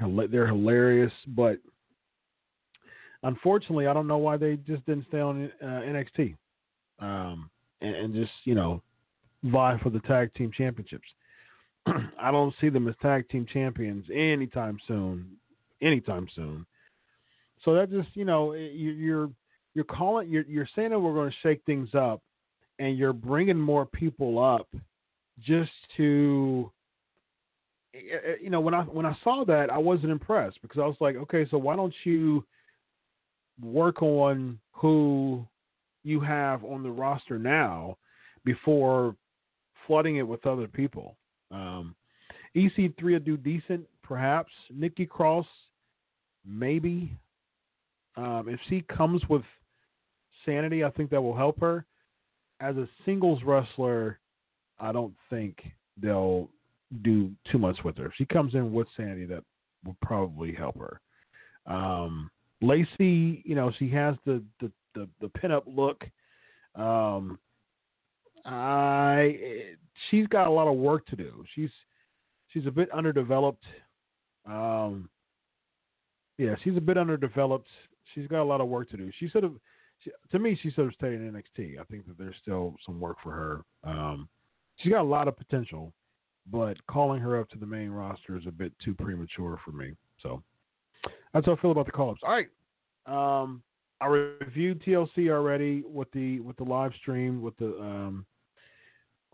They're 0.00 0.46
hilarious, 0.46 1.12
but 1.28 1.58
unfortunately, 3.22 3.86
I 3.86 3.92
don't 3.92 4.06
know 4.06 4.18
why 4.18 4.36
they 4.36 4.56
just 4.56 4.86
didn't 4.86 5.06
stay 5.08 5.20
on 5.20 5.50
uh, 5.62 5.66
NXT 5.66 6.36
um, 7.00 7.50
and, 7.82 7.94
and, 7.94 8.14
just 8.14 8.32
you 8.44 8.54
know 8.54 8.82
vie 9.44 9.78
for 9.82 9.90
the 9.90 10.00
tag 10.00 10.32
team 10.34 10.50
championships. 10.56 11.08
I 12.18 12.30
don't 12.30 12.54
see 12.60 12.68
them 12.68 12.88
as 12.88 12.94
tag 13.02 13.28
team 13.28 13.46
champions 13.52 14.06
anytime 14.14 14.78
soon. 14.86 15.36
Anytime 15.82 16.28
soon. 16.34 16.66
So 17.64 17.74
that 17.74 17.90
just 17.90 18.08
you 18.14 18.24
know 18.24 18.52
you're 18.52 19.30
you're 19.74 19.84
calling 19.84 20.28
you're 20.28 20.44
you're 20.46 20.68
saying 20.74 20.90
that 20.90 21.00
we're 21.00 21.14
going 21.14 21.30
to 21.30 21.36
shake 21.42 21.62
things 21.66 21.90
up, 21.94 22.22
and 22.78 22.96
you're 22.96 23.12
bringing 23.12 23.58
more 23.58 23.86
people 23.86 24.42
up 24.42 24.68
just 25.40 25.70
to 25.96 26.70
eh, 27.94 27.98
eh, 27.98 28.30
eh, 28.30 28.34
you 28.42 28.50
know 28.50 28.60
when 28.60 28.74
I 28.74 28.82
when 28.82 29.06
I 29.06 29.16
saw 29.22 29.44
that 29.46 29.70
I 29.70 29.78
wasn't 29.78 30.12
impressed 30.12 30.60
because 30.62 30.78
I 30.78 30.86
was 30.86 30.96
like 31.00 31.16
okay 31.16 31.46
so 31.50 31.58
why 31.58 31.76
don't 31.76 31.94
you 32.04 32.44
work 33.62 34.02
on 34.02 34.58
who 34.72 35.46
you 36.02 36.20
have 36.20 36.64
on 36.64 36.82
the 36.82 36.90
roster 36.90 37.38
now 37.38 37.96
before 38.44 39.14
flooding 39.86 40.16
it 40.16 40.26
with 40.26 40.46
other 40.46 40.66
people. 40.66 41.16
Um, 41.50 41.94
EC3 42.56 43.02
will 43.02 43.18
do 43.18 43.36
decent, 43.36 43.86
perhaps. 44.02 44.52
Nikki 44.72 45.06
Cross, 45.06 45.46
maybe. 46.46 47.12
Um, 48.16 48.46
if 48.48 48.60
she 48.68 48.82
comes 48.82 49.22
with 49.28 49.42
sanity, 50.44 50.84
I 50.84 50.90
think 50.90 51.10
that 51.10 51.22
will 51.22 51.36
help 51.36 51.60
her. 51.60 51.84
As 52.60 52.76
a 52.76 52.88
singles 53.04 53.42
wrestler, 53.44 54.18
I 54.78 54.92
don't 54.92 55.14
think 55.28 55.58
they'll 55.96 56.48
do 57.02 57.30
too 57.50 57.58
much 57.58 57.78
with 57.84 57.96
her. 57.98 58.06
If 58.06 58.12
she 58.16 58.24
comes 58.24 58.54
in 58.54 58.72
with 58.72 58.88
sanity, 58.96 59.24
that 59.26 59.44
will 59.84 59.96
probably 60.02 60.52
help 60.52 60.76
her. 60.78 61.00
Um, 61.66 62.30
Lacey, 62.60 63.42
you 63.44 63.54
know, 63.54 63.72
she 63.78 63.88
has 63.90 64.16
the 64.26 64.42
the 64.60 64.70
the, 64.94 65.08
the 65.20 65.28
pinup 65.28 65.62
look. 65.66 66.04
Um, 66.74 67.38
I 68.44 69.74
she's 70.10 70.26
got 70.26 70.46
a 70.46 70.50
lot 70.50 70.68
of 70.68 70.76
work 70.76 71.06
to 71.06 71.16
do. 71.16 71.44
She's 71.54 71.70
she's 72.48 72.66
a 72.66 72.70
bit 72.70 72.90
underdeveloped. 72.90 73.64
Um, 74.46 75.08
yeah, 76.38 76.54
she's 76.64 76.76
a 76.76 76.80
bit 76.80 76.98
underdeveloped. 76.98 77.68
She's 78.14 78.26
got 78.26 78.42
a 78.42 78.44
lot 78.44 78.60
of 78.60 78.68
work 78.68 78.90
to 78.90 78.96
do. 78.96 79.10
She 79.18 79.28
should 79.28 79.42
have, 79.42 79.54
she, 80.02 80.10
to 80.30 80.38
me, 80.38 80.58
she 80.62 80.70
should 80.70 80.84
have 80.84 80.94
stayed 80.94 81.14
in 81.14 81.32
NXT. 81.32 81.80
I 81.80 81.84
think 81.84 82.06
that 82.06 82.18
there's 82.18 82.36
still 82.42 82.74
some 82.84 83.00
work 83.00 83.18
for 83.22 83.32
her. 83.32 83.62
Um, 83.84 84.28
she's 84.76 84.92
got 84.92 85.02
a 85.02 85.08
lot 85.08 85.28
of 85.28 85.36
potential, 85.36 85.92
but 86.50 86.76
calling 86.86 87.20
her 87.20 87.40
up 87.40 87.48
to 87.50 87.58
the 87.58 87.66
main 87.66 87.90
roster 87.90 88.36
is 88.36 88.46
a 88.46 88.52
bit 88.52 88.72
too 88.84 88.94
premature 88.94 89.58
for 89.64 89.72
me. 89.72 89.94
So 90.22 90.42
that's 91.32 91.46
how 91.46 91.54
I 91.54 91.60
feel 91.60 91.70
about 91.70 91.86
the 91.86 91.92
call 91.92 92.10
ups. 92.10 92.20
All 92.24 92.32
right. 92.32 92.48
Um, 93.06 93.62
I 94.00 94.06
reviewed 94.06 94.82
TLC 94.82 95.30
already 95.30 95.82
with 95.86 96.10
the 96.12 96.40
with 96.40 96.56
the 96.56 96.64
live 96.64 96.92
stream 97.00 97.42
with 97.42 97.56
the 97.58 97.78
um, 97.80 98.26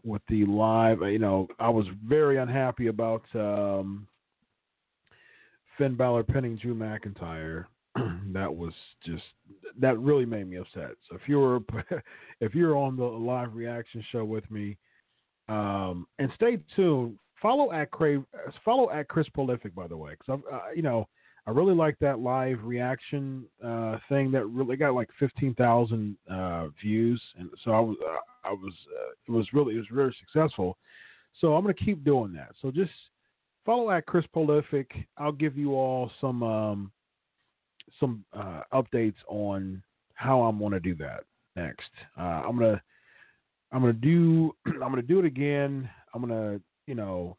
with 0.05 0.23
the 0.29 0.45
live. 0.45 1.03
You 1.03 1.19
know, 1.19 1.49
I 1.59 1.69
was 1.69 1.87
very 2.05 2.39
unhappy 2.39 2.89
about 2.89 3.23
um, 3.35 4.07
Finn 5.79 5.95
Balor 5.95 6.25
pinning 6.25 6.57
Drew 6.57 6.75
McIntyre. 6.75 7.67
that 8.33 8.55
was 8.55 8.73
just 9.05 9.23
that 9.79 9.99
really 9.99 10.25
made 10.25 10.49
me 10.49 10.57
upset. 10.57 10.91
So 11.09 11.17
if 11.17 11.23
you 11.27 11.39
were 11.39 11.61
if 12.41 12.55
you're 12.55 12.77
on 12.77 12.97
the 12.97 13.05
live 13.05 13.55
reaction 13.55 14.05
show 14.11 14.25
with 14.25 14.49
me, 14.51 14.77
um, 15.49 16.07
and 16.19 16.31
stay 16.35 16.59
tuned. 16.75 17.19
Follow 17.41 17.71
at 17.73 17.91
Crave. 17.91 18.25
Follow 18.65 18.91
at 18.91 19.09
Chris 19.09 19.29
Prolific, 19.29 19.75
by 19.75 19.87
the 19.87 19.97
way, 19.97 20.13
because 20.19 20.41
uh, 20.53 20.59
you 20.75 20.83
know 20.83 21.07
I 21.47 21.51
really 21.51 21.75
like 21.75 21.99
that 22.01 22.19
live 22.19 22.59
reaction 22.65 23.45
uh, 23.65 23.99
thing 24.09 24.33
that 24.33 24.47
really 24.47 24.77
got 24.77 24.95
like 24.95 25.11
fifteen 25.19 25.55
thousand 25.55 26.17
uh, 26.31 26.69
views, 26.83 27.23
and 27.39 27.51
so 27.63 27.73
I 27.73 27.81
was 27.81 27.97
uh, 28.05 28.49
I 28.49 28.53
was 28.53 28.73
uh, 28.99 29.13
it 29.29 29.31
was 29.31 29.47
really 29.53 29.75
it 29.75 29.79
was 29.79 29.87
very 29.93 30.17
successful. 30.19 30.77
So 31.41 31.55
I'm 31.55 31.67
to 31.67 31.75
keep 31.75 32.03
doing 32.03 32.33
that. 32.33 32.53
So 32.63 32.71
just 32.71 32.91
follow 33.67 33.91
at 33.91 34.07
Chris 34.07 34.25
Prolific. 34.33 34.91
I'll 35.19 35.33
give 35.33 35.59
you 35.59 35.75
all 35.75 36.11
some 36.21 36.43
um, 36.43 36.91
some 38.01 38.25
uh, 38.33 38.63
updates 38.73 39.17
on 39.29 39.83
how 40.15 40.43
I'm 40.43 40.59
going 40.59 40.73
to 40.73 40.81
do 40.81 40.95
that 40.97 41.25
next. 41.55 41.91
Uh, 42.19 42.43
I'm 42.47 42.59
gonna 42.59 42.83
I'm 43.73 43.81
gonna 43.81 43.93
do 43.93 44.55
I'm 44.67 44.79
gonna 44.81 45.03
do 45.03 45.19
it 45.19 45.25
again. 45.25 45.89
I'm 46.15 46.21
gonna 46.21 46.61
you 46.87 46.95
know 46.95 47.37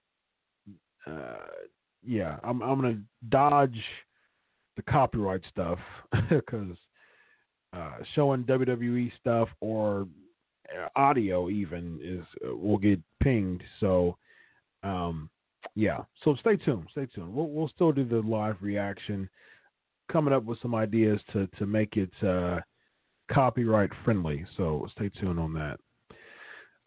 yeah, 2.08 2.38
I'm 2.44 2.62
I'm 2.62 2.80
gonna 2.80 3.00
dodge 3.30 3.80
the 4.78 4.82
copyright 4.84 5.42
stuff 5.52 5.80
because 6.30 6.76
uh, 7.74 7.98
showing 8.16 8.44
WWE 8.46 9.12
stuff 9.20 9.50
or 9.60 10.08
uh, 10.74 10.88
audio 10.96 11.50
even 11.50 12.00
is 12.02 12.26
uh, 12.48 12.56
will 12.56 12.78
get 12.78 13.00
pinged. 13.22 13.62
So 13.80 14.18
um, 14.84 15.30
yeah, 15.76 16.00
so 16.24 16.36
stay 16.40 16.56
tuned. 16.56 16.88
Stay 16.92 17.08
tuned. 17.14 17.34
We'll 17.34 17.50
we'll 17.50 17.70
still 17.70 17.92
do 17.92 18.06
the 18.06 18.22
live 18.22 18.56
reaction. 18.62 19.30
Coming 20.12 20.34
up 20.34 20.44
with 20.44 20.60
some 20.62 20.76
ideas 20.76 21.20
to 21.34 21.48
to 21.58 21.66
make 21.66 21.98
it 21.98 22.12
uh, 22.24 22.60
copyright 23.32 23.90
friendly. 24.04 24.46
So 24.56 24.88
stay 24.94 25.10
tuned 25.10 25.40
on 25.40 25.54
that. 25.54 25.80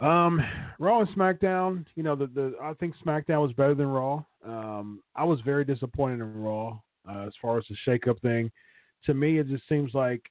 Um, 0.05 0.41
Raw 0.79 1.01
and 1.01 1.09
SmackDown. 1.11 1.85
You 1.95 2.03
know, 2.03 2.17
the 2.17 2.27
the 2.27 2.55
I 2.63 2.73
think 2.75 2.95
SmackDown 3.05 3.43
was 3.43 3.53
better 3.53 3.75
than 3.75 3.89
Raw. 3.89 4.25
Um, 4.45 5.03
I 5.15 5.25
was 5.25 5.41
very 5.41 5.65
disappointed 5.65 6.21
in 6.21 6.43
Raw 6.43 6.79
uh, 7.09 7.27
as 7.27 7.33
far 7.41 7.59
as 7.59 7.65
the 7.69 7.77
shakeup 7.87 8.21
thing. 8.21 8.51
To 9.05 9.15
me, 9.15 9.39
it 9.39 9.49
just 9.49 9.69
seems 9.69 9.93
like 9.95 10.23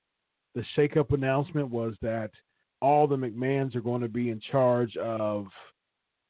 the 0.56 0.64
shakeup 0.76 1.14
announcement 1.14 1.70
was 1.70 1.96
that 2.02 2.32
all 2.82 3.08
the 3.08 3.16
McMahons 3.16 3.76
are 3.76 3.82
going 3.82 4.02
to 4.02 4.08
be 4.08 4.30
in 4.30 4.40
charge 4.52 4.96
of 4.98 5.48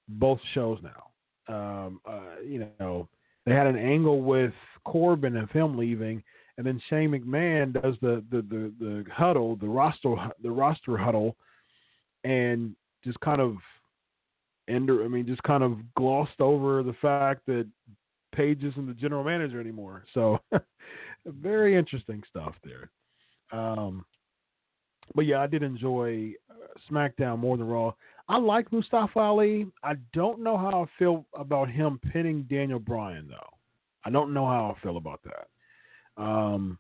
both 0.08 0.40
shows 0.54 0.80
now. 0.84 1.06
Um, 1.48 2.02
uh, 2.06 2.42
you 2.46 2.68
know, 2.80 3.08
they 3.46 3.54
had 3.54 3.68
an 3.68 3.78
angle 3.78 4.22
with 4.22 4.54
Corbin 4.86 5.38
and 5.38 5.50
him 5.50 5.78
leaving, 5.78 6.24
and 6.60 6.68
then 6.68 6.82
Shane 6.90 7.12
McMahon 7.12 7.72
does 7.72 7.96
the 8.02 8.22
the 8.30 8.42
the, 8.42 8.74
the 8.80 9.06
huddle, 9.12 9.56
the 9.56 9.68
roster 9.68 10.14
the 10.44 10.52
roster 10.52 10.98
huddle, 10.98 11.38
and 12.26 12.76
just 13.02 13.18
kind 13.22 13.40
of 13.40 13.56
ender 14.68 15.06
I 15.06 15.08
mean 15.08 15.26
just 15.26 15.42
kind 15.44 15.64
of 15.64 15.78
glossed 15.96 16.42
over 16.42 16.84
the 16.84 16.96
fact 17.02 17.46
that 17.48 17.66
Paige 18.36 18.66
isn't 18.66 18.88
the 18.88 18.94
general 18.94 19.24
manager 19.24 19.62
anymore. 19.62 20.04
So 20.14 20.42
very 21.26 21.78
interesting 21.78 22.22
stuff 22.30 22.56
there. 22.66 22.90
Um, 23.58 24.06
but 25.16 25.26
yeah, 25.26 25.42
I 25.42 25.48
did 25.48 25.64
enjoy 25.64 26.34
uh, 26.52 26.54
SmackDown 26.92 27.40
more 27.40 27.56
than 27.56 27.68
Raw. 27.68 27.94
I 28.28 28.38
like 28.38 28.72
Mustafa 28.74 29.18
Ali. 29.18 29.66
I 29.82 29.94
don't 30.12 30.44
know 30.44 30.58
how 30.58 30.84
I 30.84 31.00
feel 31.00 31.26
about 31.34 31.72
him 31.72 32.02
pinning 32.12 32.44
Daniel 32.50 32.80
Bryan 32.80 33.30
though. 33.30 33.50
I 34.04 34.10
don't 34.10 34.34
know 34.34 34.46
how 34.46 34.76
I 34.76 34.82
feel 34.84 34.98
about 34.98 35.22
that. 35.24 35.48
Um, 36.20 36.78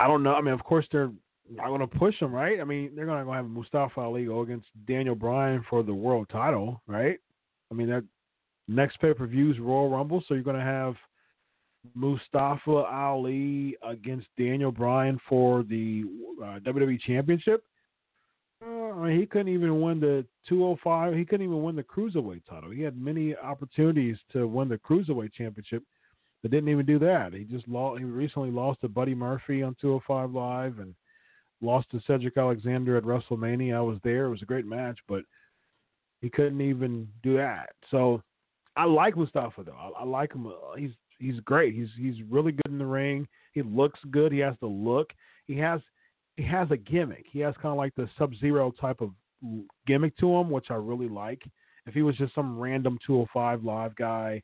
I 0.00 0.06
don't 0.06 0.22
know. 0.22 0.34
I 0.34 0.40
mean, 0.40 0.52
of 0.52 0.64
course 0.64 0.86
they're 0.90 1.12
not 1.50 1.68
going 1.68 1.80
to 1.80 1.86
push 1.86 2.18
him, 2.18 2.34
right? 2.34 2.60
I 2.60 2.64
mean, 2.64 2.90
they're 2.94 3.06
going 3.06 3.24
to 3.24 3.32
have 3.32 3.48
Mustafa 3.48 4.00
Ali 4.00 4.24
go 4.24 4.40
against 4.40 4.66
Daniel 4.86 5.14
Bryan 5.14 5.64
for 5.70 5.82
the 5.82 5.94
world 5.94 6.28
title, 6.30 6.82
right? 6.86 7.18
I 7.70 7.74
mean, 7.74 7.88
that 7.88 8.04
next 8.68 9.00
pay 9.00 9.14
per 9.14 9.26
view 9.26 9.50
is 9.50 9.58
Royal 9.58 9.88
Rumble, 9.88 10.22
so 10.26 10.34
you're 10.34 10.42
going 10.42 10.58
to 10.58 10.62
have 10.62 10.96
Mustafa 11.94 12.70
Ali 12.70 13.76
against 13.82 14.26
Daniel 14.38 14.72
Bryan 14.72 15.20
for 15.28 15.62
the 15.62 16.04
uh, 16.42 16.58
WWE 16.60 17.00
Championship. 17.00 17.64
Uh, 18.64 18.92
I 18.92 19.08
mean, 19.08 19.20
he 19.20 19.26
couldn't 19.26 19.52
even 19.52 19.80
win 19.80 20.00
the 20.00 20.24
205. 20.48 21.14
He 21.14 21.24
couldn't 21.24 21.44
even 21.44 21.62
win 21.62 21.74
the 21.74 21.82
cruiserweight 21.82 22.42
title. 22.48 22.70
He 22.70 22.82
had 22.82 22.96
many 22.96 23.34
opportunities 23.36 24.16
to 24.32 24.46
win 24.46 24.68
the 24.68 24.78
cruiserweight 24.78 25.32
championship, 25.32 25.82
but 26.42 26.50
didn't 26.50 26.68
even 26.68 26.86
do 26.86 26.98
that. 26.98 27.32
He 27.32 27.44
just 27.44 27.68
lost. 27.68 28.00
He 28.00 28.04
recently 28.04 28.50
lost 28.50 28.80
to 28.80 28.88
Buddy 28.88 29.14
Murphy 29.14 29.62
on 29.62 29.76
205 29.80 30.32
Live, 30.32 30.78
and 30.78 30.94
lost 31.60 31.90
to 31.90 32.00
Cedric 32.06 32.36
Alexander 32.36 32.96
at 32.96 33.04
WrestleMania. 33.04 33.76
I 33.76 33.80
was 33.80 33.98
there. 34.02 34.26
It 34.26 34.30
was 34.30 34.42
a 34.42 34.46
great 34.46 34.66
match, 34.66 34.98
but 35.08 35.22
he 36.20 36.28
couldn't 36.28 36.60
even 36.60 37.08
do 37.22 37.36
that. 37.36 37.70
So 37.90 38.22
I 38.76 38.84
like 38.84 39.16
Mustafa 39.16 39.62
though. 39.64 39.72
I, 39.72 40.02
I 40.02 40.04
like 40.04 40.32
him. 40.32 40.50
He's 40.76 40.90
he's 41.18 41.40
great. 41.40 41.74
He's 41.74 41.88
he's 41.96 42.22
really 42.28 42.52
good 42.52 42.72
in 42.72 42.78
the 42.78 42.86
ring. 42.86 43.28
He 43.52 43.62
looks 43.62 44.00
good. 44.10 44.32
He 44.32 44.38
has 44.40 44.54
the 44.60 44.66
look. 44.66 45.10
He 45.46 45.56
has 45.58 45.80
he 46.36 46.42
has 46.44 46.70
a 46.70 46.76
gimmick. 46.76 47.26
He 47.30 47.40
has 47.40 47.54
kind 47.56 47.72
of 47.72 47.76
like 47.76 47.94
the 47.94 48.08
Sub 48.18 48.34
Zero 48.36 48.72
type 48.80 49.00
of 49.00 49.10
gimmick 49.86 50.16
to 50.18 50.34
him, 50.36 50.50
which 50.50 50.66
I 50.70 50.74
really 50.74 51.08
like. 51.08 51.42
If 51.86 51.94
he 51.94 52.02
was 52.02 52.16
just 52.16 52.34
some 52.34 52.58
random 52.58 52.98
205 53.06 53.64
live 53.64 53.94
guy, 53.96 54.36
uh, 54.36 54.40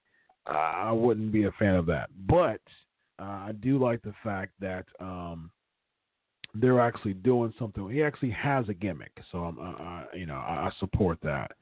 I 0.48 0.92
wouldn't 0.92 1.32
be 1.32 1.44
a 1.44 1.52
fan 1.52 1.74
of 1.74 1.86
that. 1.86 2.10
But 2.26 2.60
uh, 3.18 3.24
I 3.48 3.52
do 3.60 3.78
like 3.78 4.02
the 4.02 4.14
fact 4.22 4.52
that 4.60 4.86
um, 5.00 5.50
they're 6.54 6.80
actually 6.80 7.14
doing 7.14 7.52
something. 7.58 7.88
He 7.90 8.02
actually 8.02 8.30
has 8.30 8.68
a 8.68 8.74
gimmick, 8.74 9.12
so 9.30 9.38
I'm, 9.38 9.58
uh, 9.58 10.04
you 10.16 10.26
know, 10.26 10.36
I, 10.36 10.68
I 10.68 10.70
support 10.78 11.18
that. 11.22 11.52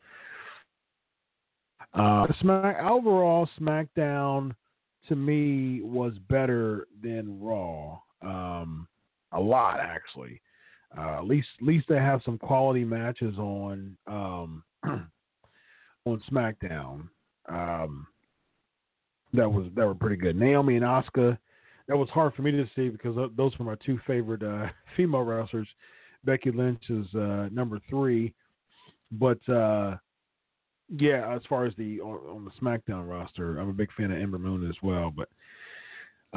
Uh, 1.94 2.26
Smack 2.40 2.76
overall, 2.82 3.48
SmackDown 3.58 4.54
to 5.08 5.16
me 5.16 5.80
was 5.82 6.14
better 6.28 6.86
than 7.02 7.40
Raw. 7.40 7.98
Um, 8.22 8.88
a 9.32 9.40
lot 9.40 9.80
actually. 9.80 10.40
Uh, 10.96 11.18
at 11.18 11.24
least, 11.24 11.48
at 11.60 11.66
least 11.66 11.86
they 11.88 11.96
have 11.96 12.22
some 12.24 12.38
quality 12.38 12.84
matches 12.84 13.36
on 13.38 13.96
um, 14.06 14.62
on 14.84 16.22
SmackDown. 16.30 17.08
Um, 17.48 18.06
that 19.32 19.50
was 19.50 19.66
that 19.74 19.86
were 19.86 19.94
pretty 19.94 20.16
good. 20.16 20.36
Naomi 20.36 20.76
and 20.76 20.84
Asuka. 20.84 21.38
that 21.88 21.96
was 21.96 22.08
hard 22.10 22.34
for 22.34 22.42
me 22.42 22.50
to 22.52 22.66
see 22.74 22.88
because 22.88 23.16
those 23.36 23.58
were 23.58 23.64
my 23.64 23.76
two 23.84 23.98
favorite 24.06 24.42
uh, 24.42 24.68
female 24.96 25.22
wrestlers. 25.22 25.68
Becky 26.24 26.50
Lynch 26.50 26.82
is 26.88 27.06
uh, 27.14 27.48
number 27.52 27.80
three, 27.88 28.34
but 29.12 29.38
uh, 29.48 29.96
yeah, 30.88 31.34
as 31.34 31.42
far 31.48 31.66
as 31.66 31.74
the 31.76 32.00
on, 32.00 32.18
on, 32.36 32.44
the 32.44 32.50
SmackDown 32.60 33.08
roster, 33.08 33.58
I'm 33.58 33.68
a 33.68 33.72
big 33.72 33.90
fan 33.96 34.10
of 34.10 34.20
Ember 34.20 34.38
Moon 34.38 34.68
as 34.68 34.76
well. 34.82 35.12
But 35.14 35.28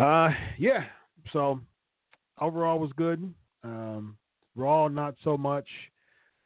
uh, 0.01 0.29
yeah, 0.57 0.85
so 1.33 1.59
overall 2.39 2.79
was 2.79 2.91
good. 2.95 3.33
Um, 3.63 4.15
Raw 4.55 4.87
not 4.87 5.15
so 5.23 5.37
much. 5.37 5.67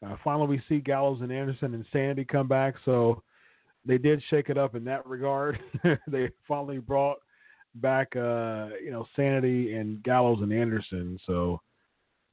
Uh, 0.05 0.15
finally, 0.23 0.47
we 0.47 0.61
see 0.67 0.79
Gallows 0.79 1.21
and 1.21 1.31
Anderson 1.31 1.73
and 1.73 1.85
Sanity 1.91 2.25
come 2.25 2.47
back, 2.47 2.75
so 2.83 3.23
they 3.85 3.97
did 3.97 4.21
shake 4.29 4.49
it 4.49 4.57
up 4.57 4.75
in 4.75 4.83
that 4.85 5.05
regard. 5.05 5.59
they 6.07 6.29
finally 6.47 6.79
brought 6.79 7.17
back, 7.75 8.15
uh, 8.15 8.69
you 8.83 8.91
know, 8.91 9.05
Sanity 9.15 9.75
and 9.75 10.01
Gallows 10.03 10.39
and 10.41 10.53
Anderson. 10.53 11.19
So, 11.25 11.59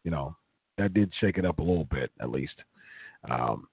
you 0.04 0.10
know, 0.10 0.36
that 0.78 0.94
did 0.94 1.12
shake 1.20 1.38
it 1.38 1.44
up 1.44 1.58
a 1.58 1.62
little 1.62 1.88
bit, 1.90 2.10
at 2.20 2.30
least. 2.30 2.54
Um, 3.28 3.68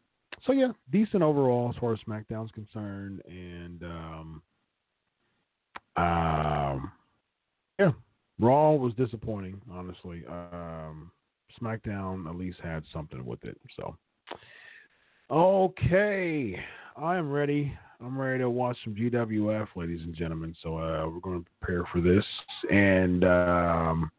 so 0.46 0.54
yeah, 0.54 0.72
decent 0.92 1.24
overall 1.24 1.70
as 1.74 1.80
far 1.80 1.94
as 1.94 2.00
SmackDown's 2.08 2.52
concerned, 2.52 3.22
and 3.28 3.84
um, 3.84 4.42
um, 5.96 6.92
yeah, 7.80 7.92
Raw 8.40 8.74
was 8.74 8.94
disappointing, 8.94 9.60
honestly. 9.72 10.24
Um, 10.28 11.12
SmackDown 11.62 12.30
at 12.30 12.36
least 12.36 12.60
had 12.64 12.84
something 12.94 13.26
with 13.26 13.44
it. 13.44 13.60
So, 13.76 13.98
okay, 15.32 16.60
I 17.00 17.18
am 17.18 17.32
ready. 17.32 17.78
I'm 18.04 18.20
ready 18.20 18.40
to 18.40 18.50
watch 18.50 18.76
some 18.84 18.96
GWF, 18.96 19.68
ladies 19.76 20.02
and 20.02 20.16
gentlemen. 20.16 20.56
So 20.64 20.78
uh, 20.78 21.08
we're 21.08 21.20
going 21.20 21.44
to 21.44 21.50
prepare 21.62 21.84
for 21.92 22.02
this, 22.02 22.26
and 22.72 23.24
um, 23.24 24.12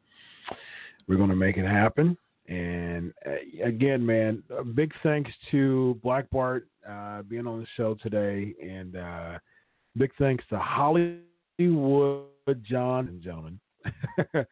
we're 1.08 1.16
going 1.16 1.30
to 1.30 1.34
make 1.34 1.56
it 1.56 1.66
happen. 1.66 2.16
And 2.46 3.12
uh, 3.26 3.66
again, 3.66 4.06
man, 4.06 4.44
big 4.76 4.92
thanks 5.02 5.30
to 5.50 5.98
Black 6.04 6.30
Bart 6.30 6.68
uh, 6.88 7.22
being 7.22 7.48
on 7.48 7.58
the 7.58 7.66
show 7.76 7.96
today, 8.00 8.54
and 8.62 8.96
uh, 8.96 9.38
big 9.96 10.12
thanks 10.16 10.44
to 10.50 10.58
Hollywood 10.60 12.26
John 12.62 13.08
and 13.08 13.20
gentlemen, 13.20 13.58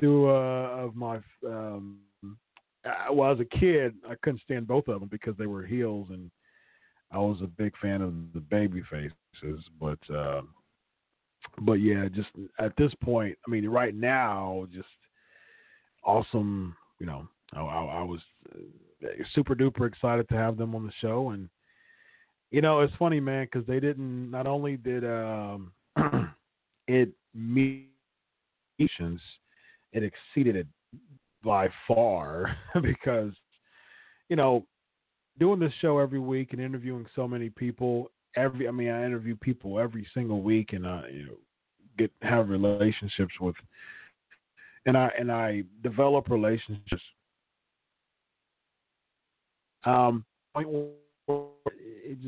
two 0.00 0.28
uh, 0.28 0.76
of 0.78 0.94
my. 0.94 1.18
Um, 1.44 1.98
uh, 2.22 3.12
well, 3.12 3.32
as 3.32 3.40
a 3.40 3.58
kid, 3.58 3.94
I 4.08 4.14
couldn't 4.22 4.42
stand 4.42 4.68
both 4.68 4.86
of 4.86 5.00
them 5.00 5.08
because 5.10 5.34
they 5.36 5.46
were 5.46 5.64
heels, 5.64 6.06
and 6.10 6.30
I 7.14 7.18
was 7.18 7.38
a 7.42 7.46
big 7.46 7.74
fan 7.80 8.02
of 8.02 8.12
the 8.32 8.40
baby 8.40 8.82
faces. 8.90 9.64
But, 9.80 9.98
uh, 10.14 10.42
but 11.60 11.74
yeah, 11.74 12.08
just 12.08 12.30
at 12.58 12.76
this 12.76 12.92
point, 13.02 13.36
I 13.46 13.50
mean, 13.50 13.68
right 13.68 13.94
now, 13.94 14.66
just 14.72 14.88
awesome. 16.04 16.76
You 16.98 17.06
know, 17.06 17.28
I, 17.52 17.60
I, 17.60 17.84
I 17.84 18.02
was 18.02 18.20
uh, 18.54 19.08
super 19.34 19.54
duper 19.54 19.86
excited 19.86 20.28
to 20.28 20.34
have 20.36 20.56
them 20.56 20.74
on 20.74 20.86
the 20.86 20.92
show, 21.00 21.30
and 21.30 21.48
you 22.50 22.60
know, 22.60 22.80
it's 22.80 22.94
funny, 22.98 23.20
man, 23.20 23.46
because 23.50 23.66
they 23.66 23.80
didn't. 23.80 24.30
Not 24.30 24.46
only 24.46 24.76
did 24.76 25.04
um, 25.04 25.72
it 26.88 27.10
meet 27.34 27.88
it 28.78 30.02
exceeded 30.02 30.56
it 30.56 30.66
by 31.42 31.68
far 31.86 32.56
because 32.82 33.32
you 34.28 34.36
know 34.36 34.66
doing 35.38 35.58
this 35.58 35.72
show 35.80 35.98
every 35.98 36.20
week 36.20 36.52
and 36.52 36.60
interviewing 36.60 37.06
so 37.14 37.26
many 37.26 37.50
people 37.50 38.10
every 38.36 38.68
I 38.68 38.70
mean 38.70 38.90
I 38.90 39.04
interview 39.04 39.36
people 39.36 39.78
every 39.78 40.06
single 40.14 40.42
week 40.42 40.72
and 40.72 40.86
I 40.86 41.08
you 41.08 41.26
know 41.26 41.36
get 41.98 42.10
have 42.22 42.48
relationships 42.48 43.32
with 43.40 43.54
and 44.86 44.96
I 44.96 45.10
and 45.18 45.30
I 45.30 45.62
develop 45.82 46.28
relationships. 46.30 47.02
Um 49.84 50.24
it 50.56 52.18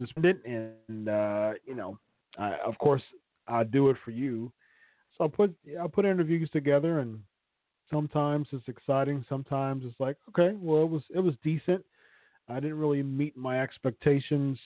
just 0.00 0.12
and 0.16 1.08
uh 1.08 1.52
you 1.64 1.74
know 1.74 1.98
I, 2.38 2.54
of 2.64 2.78
course 2.78 3.02
I 3.48 3.64
do 3.64 3.90
it 3.90 3.96
for 4.04 4.12
you. 4.12 4.52
So 5.16 5.24
I 5.24 5.28
put 5.28 5.54
I 5.82 5.86
put 5.86 6.04
interviews 6.04 6.48
together 6.50 7.00
and 7.00 7.20
sometimes 7.90 8.46
it's 8.52 8.68
exciting 8.68 9.24
sometimes 9.28 9.84
it's 9.84 9.98
like 9.98 10.16
okay 10.28 10.56
well 10.60 10.84
it 10.84 10.90
was 10.90 11.02
it 11.14 11.18
was 11.18 11.34
decent 11.42 11.84
I 12.50 12.60
didn't 12.60 12.78
really 12.78 13.02
meet 13.02 13.36
my 13.36 13.62
expectations. 13.62 14.58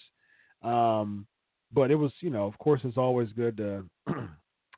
Um, 0.62 1.27
but 1.73 1.90
it 1.90 1.97
was, 1.97 2.12
you 2.20 2.31
know, 2.31 2.47
of 2.47 2.56
course, 2.59 2.81
it's 2.85 2.97
always 2.97 3.28
good 3.32 3.56
to, 3.59 3.85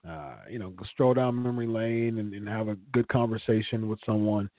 uh, 0.09 0.37
you 0.51 0.59
know, 0.59 0.73
stroll 0.93 1.15
down 1.15 1.41
memory 1.41 1.67
lane 1.67 2.19
and, 2.19 2.35
and, 2.35 2.49
have 2.49 2.69
a 2.69 2.77
good 2.93 3.07
conversation 3.09 3.89
with 3.89 3.99
someone, 4.05 4.51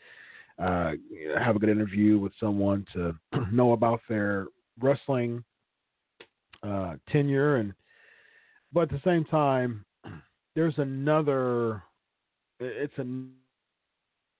uh, 0.59 0.91
have 1.37 1.55
a 1.55 1.59
good 1.59 1.69
interview 1.69 2.17
with 2.19 2.31
someone 2.39 2.85
to 2.93 3.13
know 3.51 3.73
about 3.73 3.99
their 4.07 4.47
wrestling 4.79 5.43
uh, 6.63 6.95
tenure. 7.11 7.57
And, 7.57 7.73
but 8.71 8.81
at 8.81 8.89
the 8.89 9.01
same 9.03 9.25
time, 9.25 9.83
there's 10.55 10.77
another, 10.77 11.83
it's 12.59 12.93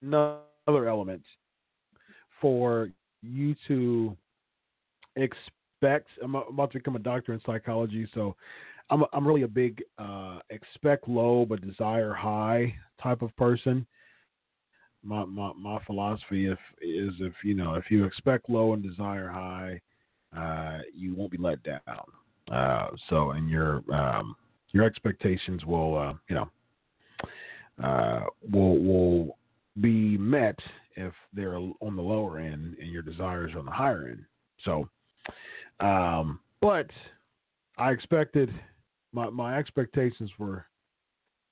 another 0.02 0.40
element 0.68 1.24
for 2.40 2.90
you 3.22 3.56
to 3.68 4.16
expect. 5.16 6.08
I'm 6.24 6.36
about 6.36 6.72
to 6.72 6.80
become 6.80 6.96
a 6.96 7.00
doctor 7.00 7.34
in 7.34 7.42
psychology, 7.46 8.08
so 8.14 8.36
I'm 8.90 9.04
I'm 9.14 9.28
really 9.28 9.44
a 9.44 9.48
big 9.48 9.84
uh, 9.98 10.40
expect 10.50 11.08
low 11.08 11.46
but 11.46 11.62
desire 11.62 12.14
high 12.14 12.74
type 13.02 13.22
of 13.22 13.36
person. 13.36 13.86
My 15.04 15.26
my 15.26 15.52
my 15.54 15.80
philosophy 15.86 16.48
if 16.48 16.60
is 16.82 17.14
if 17.20 17.34
you 17.44 17.54
know 17.54 17.76
if 17.76 17.86
you 17.90 18.06
expect 18.06 18.50
low 18.50 18.74
and 18.74 18.84
desire 18.84 19.30
high, 19.30 19.82
uh, 20.36 20.80
you 20.94 21.16
won't 21.16 21.32
be 21.32 21.38
let 21.38 21.62
down. 21.64 21.82
Uh, 22.52 22.88
so 23.10 23.32
and 23.32 23.50
your 23.50 23.84
um, 23.94 24.36
your 24.72 24.86
expectations 24.86 25.66
will 25.66 25.98
uh, 25.98 26.14
you 26.30 26.36
know 26.36 26.50
uh, 27.84 28.26
will 28.52 28.80
will 28.80 29.38
be 29.82 30.18
met 30.18 30.58
if 30.98 31.14
they're 31.32 31.56
on 31.56 31.96
the 31.96 32.02
lower 32.02 32.40
end 32.40 32.76
and 32.82 32.92
your 32.92 33.04
desires 33.04 33.54
are 33.54 33.60
on 33.60 33.66
the 33.66 33.72
higher 33.72 34.08
end. 34.10 34.26
So, 34.66 34.90
um, 35.80 36.40
but 36.60 36.88
I 37.78 37.92
expected 37.92 38.50
my 39.14 39.30
my 39.30 39.58
expectations 39.58 40.32
were 40.38 40.66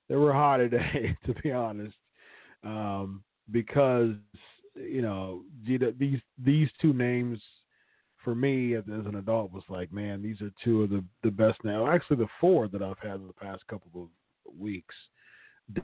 they 0.08 0.16
were 0.16 0.32
high 0.32 0.58
today, 0.58 1.16
to 1.26 1.34
be 1.42 1.52
honest, 1.52 1.96
um, 2.64 3.22
because 3.50 4.14
you 4.74 5.02
know 5.02 5.42
these 5.64 6.20
these 6.44 6.68
two 6.80 6.92
names 6.92 7.40
for 8.24 8.34
me 8.34 8.74
as 8.74 8.84
an 8.88 9.14
adult 9.14 9.52
was 9.52 9.62
like, 9.68 9.92
man, 9.92 10.20
these 10.20 10.40
are 10.42 10.50
two 10.64 10.82
of 10.82 10.90
the 10.90 11.04
the 11.22 11.30
best 11.30 11.62
now. 11.62 11.86
Actually, 11.86 12.16
the 12.16 12.28
four 12.40 12.66
that 12.68 12.82
I've 12.82 12.98
had 12.98 13.20
in 13.20 13.28
the 13.28 13.32
past 13.32 13.66
couple 13.68 13.90
of 14.02 14.08
weeks: 14.58 14.94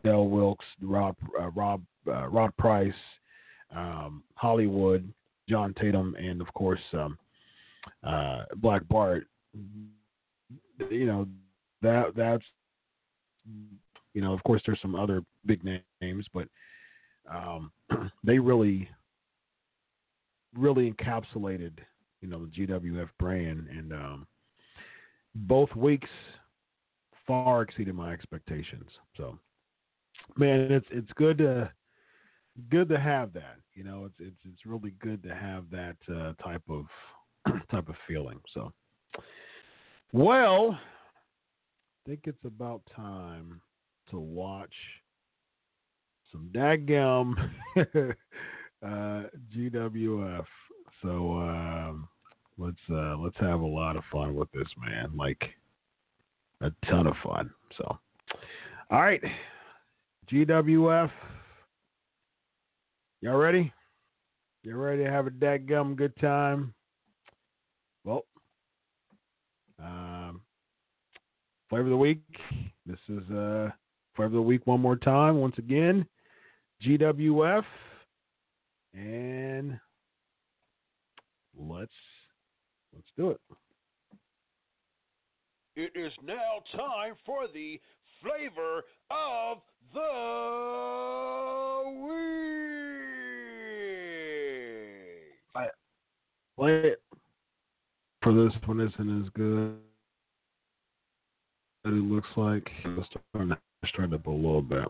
Del 0.03 0.27
Wilkes, 0.27 0.67
Rob 0.81 1.17
uh, 1.41 1.51
Rob 1.51 1.83
uh, 2.09 2.27
Rod 2.27 2.57
Price, 2.57 2.93
um, 3.75 4.23
Hollywood, 4.35 5.13
John 5.49 5.75
Tatum, 5.75 6.15
and 6.19 6.41
of 6.41 6.53
course 6.55 6.81
um, 6.93 7.19
uh, 8.07 8.45
Black 8.57 8.87
Bart. 8.89 9.27
You 10.91 11.07
know 11.07 11.27
that 11.83 12.15
that's 12.17 12.45
you 14.15 14.21
know 14.23 14.33
of 14.33 14.43
course 14.45 14.63
there's 14.67 14.81
some 14.81 14.95
other 14.95 15.23
big 15.47 15.63
names, 15.65 16.27
but 16.33 16.49
um, 17.33 17.73
they 18.25 18.39
really 18.39 18.89
really 20.57 20.93
encapsulated 20.93 21.73
you 22.21 22.29
know 22.29 22.45
the 22.45 22.67
GWF 22.67 23.09
brand, 23.19 23.67
and 23.69 23.93
um, 23.93 24.27
both 25.35 25.75
weeks 25.77 26.09
far 27.27 27.63
exceeded 27.63 27.95
my 27.95 28.13
expectations. 28.13 28.89
So, 29.17 29.39
man, 30.37 30.73
it's 30.73 30.87
it's 30.91 31.13
good 31.17 31.39
to 31.39 31.71
good 32.71 32.89
to 32.89 32.99
have 32.99 33.33
that. 33.35 33.57
You 33.75 33.85
know, 33.85 34.05
it's 34.07 34.15
it's 34.19 34.41
it's 34.45 34.67
really 34.67 34.93
good 35.01 35.23
to 35.25 35.35
have 35.35 35.65
that 35.71 35.97
uh, 36.09 36.33
type 36.43 36.63
of 36.69 36.87
type 37.71 37.89
of 37.89 37.95
feeling. 38.07 38.41
So, 38.55 38.73
well, 40.13 40.73
I 40.73 42.09
think 42.09 42.21
it's 42.25 42.45
about 42.45 42.83
time 42.95 43.61
to 44.11 44.19
watch 44.19 44.75
some 46.31 46.51
dadgum 46.53 47.35
uh, 48.85 49.23
GWF. 49.55 50.45
So 51.03 51.33
um, 51.39 52.09
let's 52.59 52.77
uh, 52.91 53.17
let's 53.17 53.37
have 53.41 53.61
a 53.61 53.67
lot 53.67 53.97
of 53.97 54.05
fun 54.13 54.35
with 54.35 54.51
this, 54.53 54.69
man. 54.79 55.11
Like 55.17 55.43
a 56.61 56.71
ton 56.87 57.07
of 57.07 57.15
fun. 57.25 57.51
So, 57.77 57.99
all 58.91 59.01
right, 59.01 59.23
GWF. 60.31 61.11
Y'all 63.23 63.37
ready? 63.37 63.73
Y'all 64.65 64.75
ready 64.75 65.05
to 65.05 65.11
have 65.11 65.29
a 65.29 65.31
dadgum 65.31 65.95
good 65.95 66.17
time? 66.17 66.75
Well, 68.03 68.25
um, 69.79 70.41
flavor 71.71 71.85
of 71.85 71.91
the 71.91 71.97
week. 71.97 72.19
This 72.85 72.99
is 73.09 73.23
uh, 73.31 73.71
flavor 74.17 74.27
of 74.27 74.33
the 74.33 74.43
week 74.43 74.67
one 74.67 74.81
more 74.81 74.97
time. 74.97 75.37
Once 75.37 75.57
again, 75.59 76.05
GWF, 76.85 77.63
and 78.93 79.79
let's 81.57 81.93
let's 82.93 83.07
do 83.17 83.31
it. 83.31 83.41
It 85.77 85.93
is 85.95 86.11
now 86.25 86.65
time 86.77 87.15
for 87.25 87.47
the 87.55 87.81
flavor 88.21 88.83
of 89.13 89.59
the 89.95 90.01
week. 92.05 93.02
Play 96.57 96.81
it 96.93 97.03
for 98.23 98.33
this 98.33 98.53
one 98.67 98.81
isn't 98.81 99.23
as 99.25 99.29
good 99.35 99.77
as 101.85 101.93
it 101.93 101.95
looks 101.95 102.29
like. 102.37 102.71
It's 102.85 103.09
starting 103.31 103.51
to 103.51 103.89
start 103.89 104.13
up 104.13 104.27
a 104.27 104.31
little 104.31 104.63
bit. 104.63 104.87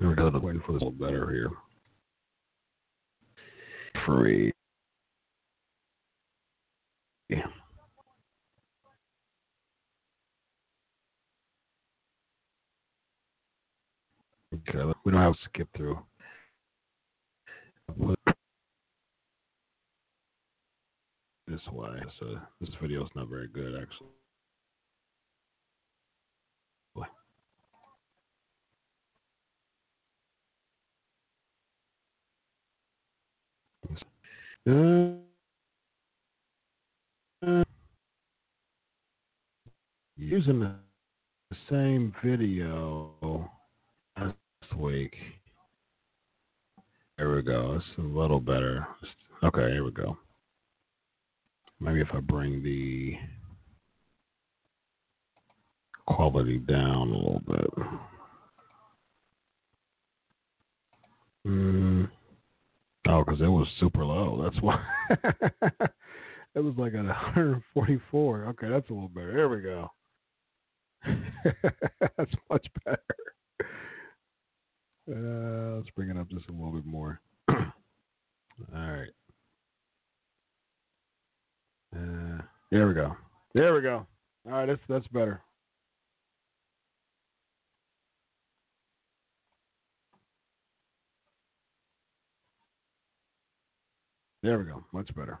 We're 0.00 0.14
waiting 0.40 0.60
for 0.66 0.72
this 0.72 0.82
a 0.82 0.84
little 0.84 0.90
better 0.90 1.30
here. 1.30 1.50
free. 4.04 4.53
Okay, 14.68 14.92
we 15.04 15.12
don't 15.12 15.20
have 15.20 15.34
to 15.34 15.38
skip 15.44 15.68
through. 15.76 15.98
This 21.46 21.60
way, 21.70 22.00
so 22.18 22.38
this 22.60 22.70
video 22.80 23.04
is 23.04 23.10
not 23.14 23.28
very 23.28 23.48
good, 23.48 23.74
actually. 23.80 24.08
Uh, 34.66 35.12
using 40.16 40.60
the 40.60 40.74
same 41.68 42.14
video 42.24 43.50
week. 44.74 45.14
There 47.18 47.34
we 47.34 47.42
go. 47.42 47.76
It's 47.76 47.98
a 47.98 48.02
little 48.02 48.40
better. 48.40 48.86
Okay, 49.42 49.72
here 49.72 49.84
we 49.84 49.92
go. 49.92 50.18
Maybe 51.80 52.00
if 52.00 52.08
I 52.12 52.20
bring 52.20 52.62
the 52.62 53.14
quality 56.06 56.58
down 56.58 57.10
a 57.10 57.16
little 57.16 57.42
bit. 57.46 57.70
Mm. 61.46 62.10
Oh, 63.08 63.22
because 63.24 63.40
it 63.40 63.46
was 63.46 63.68
super 63.80 64.04
low. 64.04 64.42
That's 64.42 64.62
why. 64.62 64.82
it 66.54 66.60
was 66.60 66.74
like 66.76 66.94
at 66.94 67.04
144. 67.04 68.44
Okay, 68.46 68.68
that's 68.68 68.88
a 68.88 68.92
little 68.92 69.08
better. 69.08 69.32
There 69.34 69.48
we 69.48 69.60
go. 69.60 69.90
that's 72.16 72.32
much 72.50 72.66
better. 72.84 72.98
Uh, 75.10 75.76
let's 75.76 75.90
bring 75.90 76.08
it 76.08 76.16
up 76.16 76.30
just 76.30 76.48
a 76.48 76.52
little 76.52 76.72
bit 76.72 76.86
more. 76.86 77.20
All 77.48 77.64
right. 78.72 79.10
Uh, 81.94 82.40
there 82.70 82.88
we 82.88 82.94
go. 82.94 83.14
There 83.54 83.74
we 83.74 83.82
go. 83.82 84.06
All 84.46 84.52
right, 84.52 84.66
that's 84.66 84.80
that's 84.88 85.06
better. 85.08 85.42
There 94.42 94.58
we 94.58 94.64
go. 94.64 94.84
Much 94.92 95.14
better. 95.14 95.38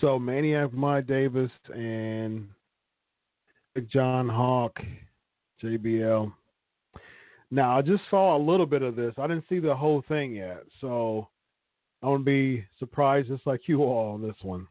So 0.00 0.18
Maniac 0.18 0.72
Mike 0.72 1.06
Davis 1.06 1.50
and 1.74 2.48
John 3.78 4.28
Hawk, 4.28 4.78
JBL. 5.62 6.32
Now 7.50 7.78
I 7.78 7.82
just 7.82 8.02
saw 8.10 8.36
a 8.36 8.38
little 8.38 8.66
bit 8.66 8.82
of 8.82 8.96
this. 8.96 9.14
I 9.18 9.26
didn't 9.26 9.44
see 9.48 9.58
the 9.58 9.74
whole 9.74 10.02
thing 10.08 10.34
yet, 10.34 10.62
so 10.80 11.28
I'm 12.02 12.10
gonna 12.10 12.24
be 12.24 12.64
surprised 12.78 13.28
just 13.28 13.46
like 13.46 13.62
you 13.66 13.82
all 13.82 14.14
on 14.14 14.22
this 14.22 14.36
one. 14.42 14.66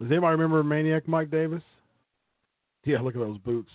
Does 0.00 0.10
anybody 0.10 0.32
remember 0.32 0.62
Maniac 0.62 1.08
Mike 1.08 1.30
Davis? 1.30 1.62
Yeah, 2.84 3.00
look 3.00 3.14
at 3.14 3.20
those 3.20 3.38
boots. 3.38 3.70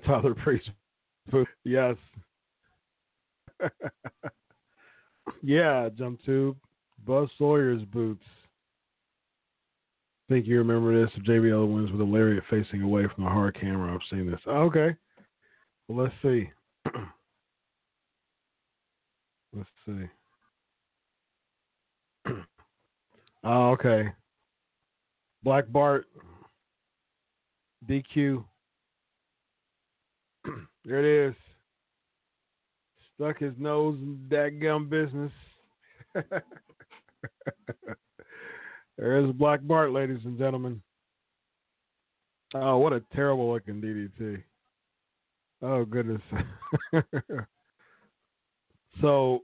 Tyler 0.06 0.34
Priest. 0.34 0.70
Yes. 1.64 1.96
yeah, 5.42 5.88
jump 5.96 6.20
tube. 6.24 6.56
Buzz 7.06 7.28
Sawyer's 7.38 7.84
boots. 7.84 8.24
I 10.28 10.32
think 10.32 10.46
you 10.46 10.58
remember 10.58 10.98
this. 10.98 11.10
JBL 11.24 11.72
wins 11.72 11.92
with 11.92 12.00
a 12.00 12.04
lariat 12.04 12.42
facing 12.50 12.82
away 12.82 13.04
from 13.14 13.24
the 13.24 13.30
hard 13.30 13.58
camera. 13.60 13.94
I've 13.94 14.00
seen 14.10 14.30
this. 14.30 14.40
Oh, 14.46 14.62
okay. 14.62 14.96
Well, 15.86 16.04
let's 16.04 16.14
see. 16.22 16.50
let's 19.54 19.68
see. 19.86 20.08
oh, 23.44 23.70
okay. 23.72 24.08
Black 25.42 25.70
Bart. 25.70 26.06
DQ. 27.88 28.44
There 30.84 31.04
it 31.04 31.28
is. 31.28 31.34
Stuck 33.14 33.38
his 33.38 33.54
nose 33.58 33.98
in 34.00 34.26
that 34.30 34.60
gum 34.60 34.88
business. 34.88 35.32
There's 38.98 39.32
Black 39.32 39.60
Bart, 39.62 39.92
ladies 39.92 40.20
and 40.24 40.38
gentlemen. 40.38 40.80
Oh, 42.54 42.78
what 42.78 42.92
a 42.92 43.02
terrible 43.14 43.52
looking 43.52 43.80
DDT. 43.80 44.42
Oh 45.62 45.84
goodness. 45.84 46.22
so 49.00 49.42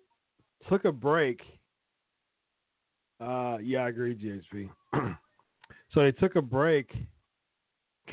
took 0.68 0.84
a 0.84 0.92
break. 0.92 1.40
Uh 3.20 3.58
yeah, 3.62 3.80
I 3.80 3.88
agree, 3.88 4.14
GHP. 4.14 4.68
so 5.92 6.00
they 6.02 6.12
took 6.12 6.36
a 6.36 6.42
break, 6.42 6.90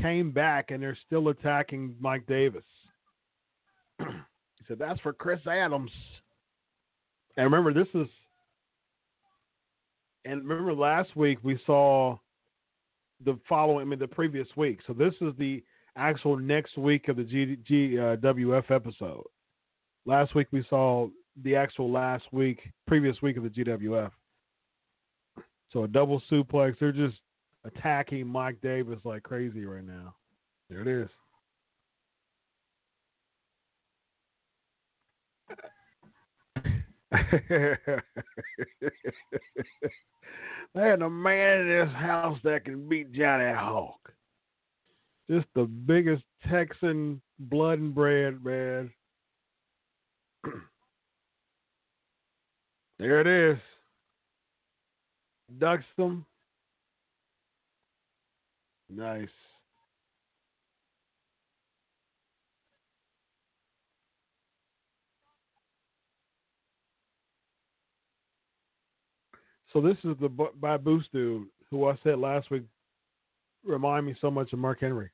came 0.01 0.31
back, 0.31 0.71
and 0.71 0.83
they're 0.83 0.97
still 1.05 1.29
attacking 1.29 1.95
Mike 1.99 2.25
Davis. 2.27 2.63
He 3.99 4.65
said, 4.67 4.79
That's 4.79 4.99
for 5.01 5.13
Chris 5.13 5.39
Adams. 5.47 5.91
And 7.37 7.45
remember 7.45 7.73
this 7.73 7.87
is 7.93 8.07
and 10.25 10.47
remember 10.47 10.73
last 10.73 11.15
week 11.15 11.39
we 11.43 11.59
saw 11.65 12.17
the 13.25 13.37
following 13.47 13.87
I 13.87 13.89
mean 13.89 13.99
the 13.99 14.07
previous 14.07 14.47
week. 14.55 14.79
So 14.87 14.93
this 14.93 15.13
is 15.21 15.33
the 15.37 15.63
actual 15.95 16.37
next 16.37 16.77
week 16.77 17.07
of 17.07 17.17
the 17.17 17.23
G, 17.23 17.57
G 17.67 17.99
uh, 17.99 18.15
episode. 18.73 19.23
Last 20.05 20.35
week 20.35 20.47
we 20.51 20.65
saw 20.69 21.07
the 21.43 21.55
actual 21.55 21.91
last 21.91 22.25
week, 22.31 22.59
previous 22.87 23.21
week 23.21 23.37
of 23.37 23.43
the 23.43 23.49
GWF. 23.49 24.11
So 25.71 25.83
a 25.83 25.87
double 25.87 26.21
suplex. 26.31 26.75
They're 26.79 26.91
just 26.91 27.17
attacking 27.65 28.27
Mike 28.27 28.61
Davis 28.61 28.99
like 29.03 29.23
crazy 29.23 29.65
right 29.65 29.85
now. 29.85 30.15
There 30.69 30.81
it 30.81 30.87
is. 30.87 31.09
There's 40.73 41.01
a 41.01 41.09
man 41.09 41.59
in 41.59 41.67
this 41.67 41.95
house 41.95 42.39
that 42.43 42.65
can 42.65 42.89
beat 42.89 43.11
Johnny 43.11 43.53
Hawk 43.53 44.03
just 45.29 45.47
the 45.55 45.63
biggest 45.63 46.23
Texan 46.49 47.21
blood 47.39 47.79
and 47.79 47.95
bread, 47.95 48.43
man. 48.43 48.91
there 52.99 53.21
it 53.21 53.27
is. 53.27 53.59
Them. 55.97 56.25
Nice. 58.89 59.27
So 69.73 69.81
this 69.81 69.97
is 70.03 70.15
the 70.21 70.29
Baboose 70.61 71.07
dude 71.11 71.47
who 71.69 71.89
I 71.89 71.97
said 72.03 72.19
last 72.19 72.51
week 72.51 72.63
remind 73.65 74.05
me 74.05 74.15
so 74.21 74.29
much 74.29 74.53
of 74.53 74.59
Mark 74.59 74.79
Henry. 74.79 75.09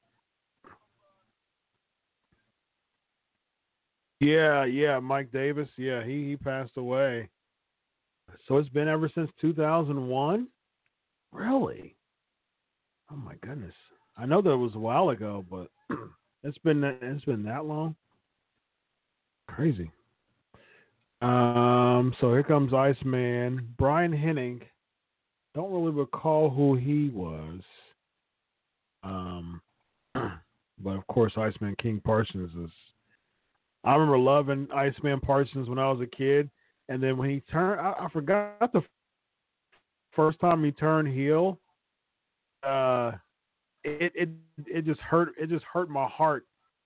Yeah, 4.19 4.65
yeah, 4.65 4.99
Mike 4.99 5.31
Davis. 5.31 5.69
Yeah, 5.77 6.03
he 6.03 6.27
he 6.27 6.35
passed 6.35 6.75
away. 6.75 7.29
So 8.47 8.57
it's 8.57 8.69
been 8.69 8.89
ever 8.89 9.09
since 9.15 9.29
2001. 9.39 10.47
Really? 11.31 11.95
Oh 13.11 13.15
my 13.15 13.35
goodness. 13.41 13.73
I 14.17 14.25
know 14.25 14.41
that 14.41 14.57
was 14.57 14.75
a 14.75 14.79
while 14.79 15.09
ago, 15.09 15.45
but 15.49 15.69
it's 16.43 16.57
been 16.59 16.83
it's 16.83 17.25
been 17.25 17.43
that 17.43 17.65
long. 17.65 17.95
Crazy. 19.47 19.89
Um. 21.21 22.13
So 22.21 22.31
here 22.31 22.43
comes 22.43 22.73
Iceman. 22.73 23.67
Brian 23.77 24.11
Hennig. 24.11 24.63
Don't 25.55 25.71
really 25.71 25.91
recall 25.91 26.49
who 26.49 26.75
he 26.75 27.09
was. 27.09 27.61
Um, 29.03 29.61
but 30.13 30.91
of 30.91 31.05
course, 31.07 31.33
Iceman 31.37 31.75
King 31.81 32.01
Parsons 32.03 32.51
is. 32.55 32.71
I 33.83 33.93
remember 33.93 34.17
loving 34.17 34.67
Iceman 34.73 35.21
Parsons 35.21 35.69
when 35.69 35.79
I 35.79 35.89
was 35.89 36.01
a 36.01 36.15
kid, 36.15 36.49
and 36.89 37.01
then 37.01 37.17
when 37.17 37.29
he 37.29 37.39
turned, 37.51 37.79
I, 37.79 37.93
I 37.99 38.09
forgot 38.11 38.71
the 38.73 38.83
first 40.13 40.39
time 40.39 40.63
he 40.63 40.71
turned 40.71 41.07
heel. 41.07 41.59
Uh, 42.63 43.13
it 43.83 44.11
it 44.15 44.29
it 44.65 44.85
just 44.85 44.99
hurt. 44.99 45.29
It 45.39 45.49
just 45.49 45.65
hurt 45.65 45.89
my 45.89 46.07
heart 46.07 46.45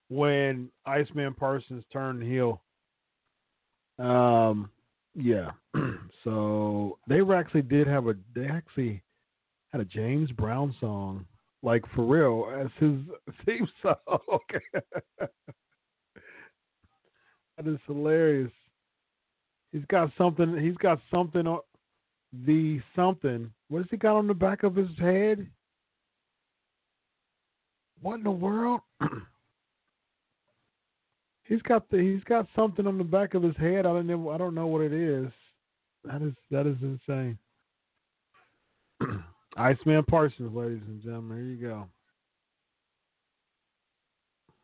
when 0.09 0.69
Iceman 0.85 1.33
Parsons 1.33 1.83
turned 1.91 2.21
heel. 2.21 2.61
Um, 3.99 4.69
yeah. 5.15 5.51
so 6.23 6.97
they 7.07 7.21
actually 7.33 7.61
did 7.61 7.87
have 7.87 8.07
a. 8.07 8.15
They 8.35 8.47
actually 8.47 9.01
had 9.71 9.81
a 9.81 9.85
James 9.85 10.31
Brown 10.31 10.75
song, 10.79 11.25
like 11.61 11.83
for 11.95 12.05
real, 12.05 12.49
as 12.59 12.67
his 12.79 12.99
theme 13.45 13.67
song. 13.81 14.39
that 17.57 17.67
is 17.67 17.79
hilarious. 17.87 18.51
He's 19.71 19.85
got 19.89 20.11
something. 20.17 20.57
He's 20.59 20.77
got 20.77 20.99
something 21.11 21.47
on 21.47 21.59
the 22.45 22.79
something. 22.95 23.51
What 23.69 23.79
has 23.79 23.87
he 23.89 23.97
got 23.97 24.15
on 24.15 24.27
the 24.27 24.33
back 24.33 24.63
of 24.63 24.75
his 24.75 24.89
head? 24.99 25.47
What 28.01 28.15
in 28.15 28.23
the 28.23 28.31
world? 28.31 28.81
he's 31.53 31.61
got 31.61 31.89
the 31.89 31.97
he's 31.97 32.23
got 32.23 32.47
something 32.55 32.87
on 32.87 32.97
the 32.97 33.03
back 33.03 33.35
of 33.35 33.43
his 33.43 33.55
head. 33.57 33.85
I 33.85 33.93
don't 33.93 34.07
know 34.07 34.29
I 34.31 34.37
don't 34.37 34.55
know 34.55 34.67
what 34.67 34.81
it 34.81 34.93
is. 34.93 35.31
That 36.03 36.21
is 36.21 36.33
that 36.49 36.65
is 36.65 36.77
insane. 36.81 37.37
Iceman 39.57 40.03
Parsons, 40.05 40.55
ladies 40.55 40.81
and 40.87 41.01
gentlemen. 41.03 41.37
Here 41.37 41.45
you 41.45 41.67
go. 41.67 41.87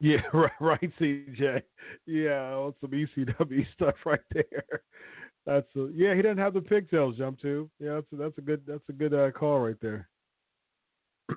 Yeah, 0.01 0.21
right, 0.33 0.51
right, 0.59 0.91
CJ. 0.99 1.61
Yeah, 2.07 2.69
some 2.81 2.91
ECW 2.91 3.65
stuff 3.73 3.95
right 4.05 4.19
there. 4.33 4.81
That's 5.45 5.67
a, 5.75 5.89
yeah. 5.93 6.15
He 6.15 6.21
doesn't 6.21 6.37
have 6.39 6.53
the 6.53 6.61
pigtails 6.61 7.17
jump 7.17 7.39
to. 7.41 7.69
Yeah, 7.79 7.95
that's 7.95 8.07
a, 8.13 8.15
that's 8.15 8.37
a 8.39 8.41
good 8.41 8.61
that's 8.67 8.89
a 8.89 8.93
good 8.93 9.13
uh, 9.13 9.31
call 9.31 9.59
right 9.59 9.79
there. 9.81 10.09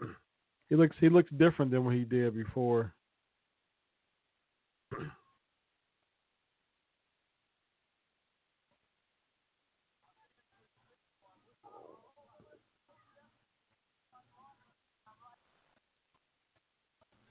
he 0.71 0.77
looks 0.77 0.97
he 0.99 1.11
looks 1.11 1.31
different 1.37 1.71
than 1.71 1.85
what 1.85 1.95
he 1.95 2.05
did 2.05 2.35
before. 2.35 2.95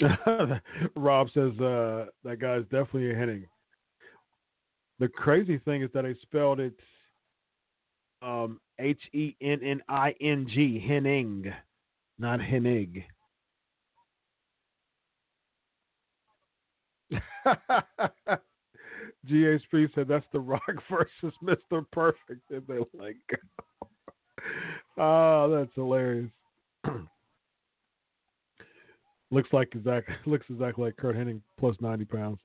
Rob 0.96 1.28
says 1.34 1.52
uh, 1.60 2.06
that 2.24 2.40
guy's 2.40 2.64
definitely 2.64 3.12
a 3.12 3.16
Hennig. 3.16 3.46
The 5.00 5.08
crazy 5.08 5.58
thing 5.60 5.82
is 5.84 5.90
that 5.94 6.06
I 6.06 6.14
spelled 6.22 6.60
it 6.60 6.74
um, 8.22 8.60
H 8.80 9.02
E 9.14 9.36
N 9.42 9.60
N 9.64 9.82
I 9.90 10.14
N 10.22 10.48
G, 10.54 10.84
Henning, 10.86 11.52
not 12.20 12.40
Hennig. 12.40 13.04
G.A. 19.26 19.60
Said 19.94 20.08
that's 20.08 20.26
The 20.32 20.40
Rock 20.40 20.62
versus 20.90 21.36
Mr. 21.44 21.86
Perfect. 21.92 22.50
And 22.50 22.64
they 22.68 22.78
like, 22.98 23.18
oh, 24.98 25.50
that's 25.50 25.74
hilarious. 25.76 26.32
looks 29.32 29.50
like 29.52 29.70
exactly 29.74 30.16
looks 30.26 30.46
exactly 30.50 30.86
like 30.86 30.98
Curt 30.98 31.16
Hennig 31.16 31.42
plus 31.60 31.76
ninety 31.80 32.06
pounds. 32.06 32.40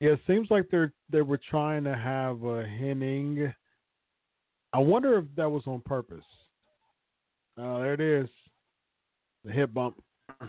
Yeah, 0.00 0.12
it 0.12 0.20
seems 0.26 0.48
like 0.50 0.64
they're 0.70 0.92
they 1.10 1.22
were 1.22 1.40
trying 1.50 1.84
to 1.84 1.94
have 1.94 2.42
a 2.42 2.64
Hennig. 2.64 3.52
I 4.72 4.78
wonder 4.78 5.18
if 5.18 5.24
that 5.36 5.50
was 5.50 5.62
on 5.66 5.82
purpose. 5.84 6.24
Oh, 7.58 7.80
there 7.80 7.94
it 7.94 8.00
is. 8.00 8.28
The 9.44 9.52
hip 9.52 9.74
bump. 9.74 10.02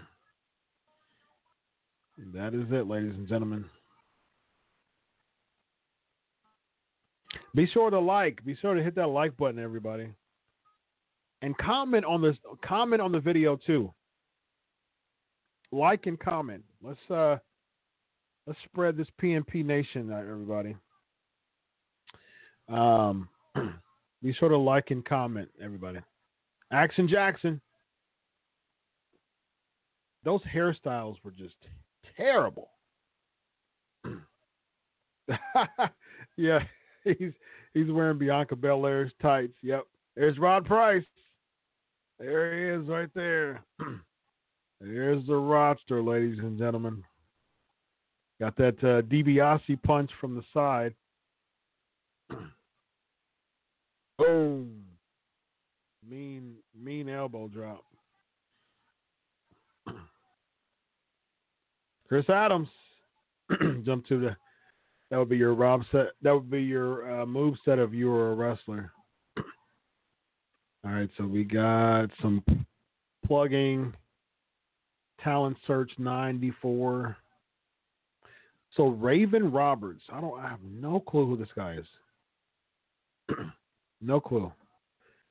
That 2.34 2.54
is 2.54 2.64
it, 2.72 2.88
ladies 2.88 3.12
and 3.14 3.28
gentlemen. 3.28 3.66
Be 7.54 7.68
sure 7.68 7.90
to 7.90 8.00
like. 8.00 8.44
Be 8.46 8.56
sure 8.56 8.74
to 8.74 8.82
hit 8.82 8.96
that 8.96 9.08
like 9.08 9.36
button, 9.36 9.60
everybody. 9.60 10.08
And 11.42 11.58
comment 11.58 12.06
on 12.06 12.22
this 12.22 12.38
comment 12.66 13.02
on 13.02 13.12
the 13.12 13.20
video 13.20 13.58
too 13.58 13.94
like 15.72 16.06
and 16.06 16.20
comment. 16.20 16.64
Let's 16.82 17.00
uh 17.10 17.38
let's 18.48 18.60
spread 18.66 18.98
this 18.98 19.08
PNP 19.22 19.66
nation 19.66 20.12
everybody. 20.12 20.76
Um 22.70 23.30
be 24.24 24.34
sure 24.34 24.50
to 24.50 24.58
like 24.58 24.92
and 24.92 25.06
comment, 25.06 25.50
everybody. 25.62 26.00
Action 26.72 27.08
Jackson. 27.08 27.62
Those 30.24 30.42
hairstyles 30.44 31.18
were 31.24 31.32
just 31.32 31.56
terrible. 32.18 32.70
yeah, 36.38 36.60
he's 37.04 37.32
he's 37.74 37.92
wearing 37.92 38.18
Bianca 38.18 38.56
Belair's 38.56 39.12
tights. 39.22 39.54
Yep. 39.62 39.86
There's 40.16 40.40
Rod 40.40 40.66
Price. 40.66 41.04
There 42.20 42.58
he 42.58 42.82
is 42.82 42.88
right 42.88 43.10
there. 43.14 43.64
There's 44.86 45.26
the 45.26 45.36
roster, 45.36 46.03
ladies 46.03 46.38
and 46.38 46.60
gentlemen. 46.60 47.03
Got 48.40 48.56
that 48.57 48.78
uh, 48.84 49.02
DiBiase 49.02 49.82
punch 49.82 50.12
from 50.22 50.36
the 50.36 50.44
side. 50.53 50.94
Boom. 54.20 54.84
Mean, 56.07 56.53
mean 56.80 57.10
elbow 57.10 57.48
drop. 57.48 57.84
Chris 62.07 62.30
Adams. 62.30 62.68
Jump 63.84 64.06
to 64.06 64.20
the. 64.20 64.36
That 65.10 65.18
would 65.18 65.30
be 65.30 65.38
your 65.38 65.56
Rob 65.56 65.82
set. 65.91 66.10
That 66.22 66.34
would 66.34 66.52
be 66.52 66.62
your 66.62 67.22
uh, 67.22 67.26
move 67.26 67.56
set 67.66 67.80
if 67.80 67.91
you 67.91 68.12
were 68.12 68.34
a 68.34 68.36
wrestler. 68.36 68.91
All 69.38 70.91
right, 70.91 71.10
so 71.18 71.26
we 71.26 71.44
got 71.44 72.12
some 72.22 72.44
plugging 73.26 73.91
talent 75.26 75.57
search 75.68 75.91
94. 75.97 77.18
So 78.77 78.88
Raven 78.88 79.52
Roberts, 79.52 80.03
I 80.14 80.22
don't 80.22 80.39
I 80.39 80.47
have 80.47 80.64
no 80.64 80.99
clue 81.02 81.26
who 81.26 81.35
this 81.35 81.49
guy 81.56 81.77
is. 81.77 81.85
no 84.02 84.19
clue. 84.22 84.52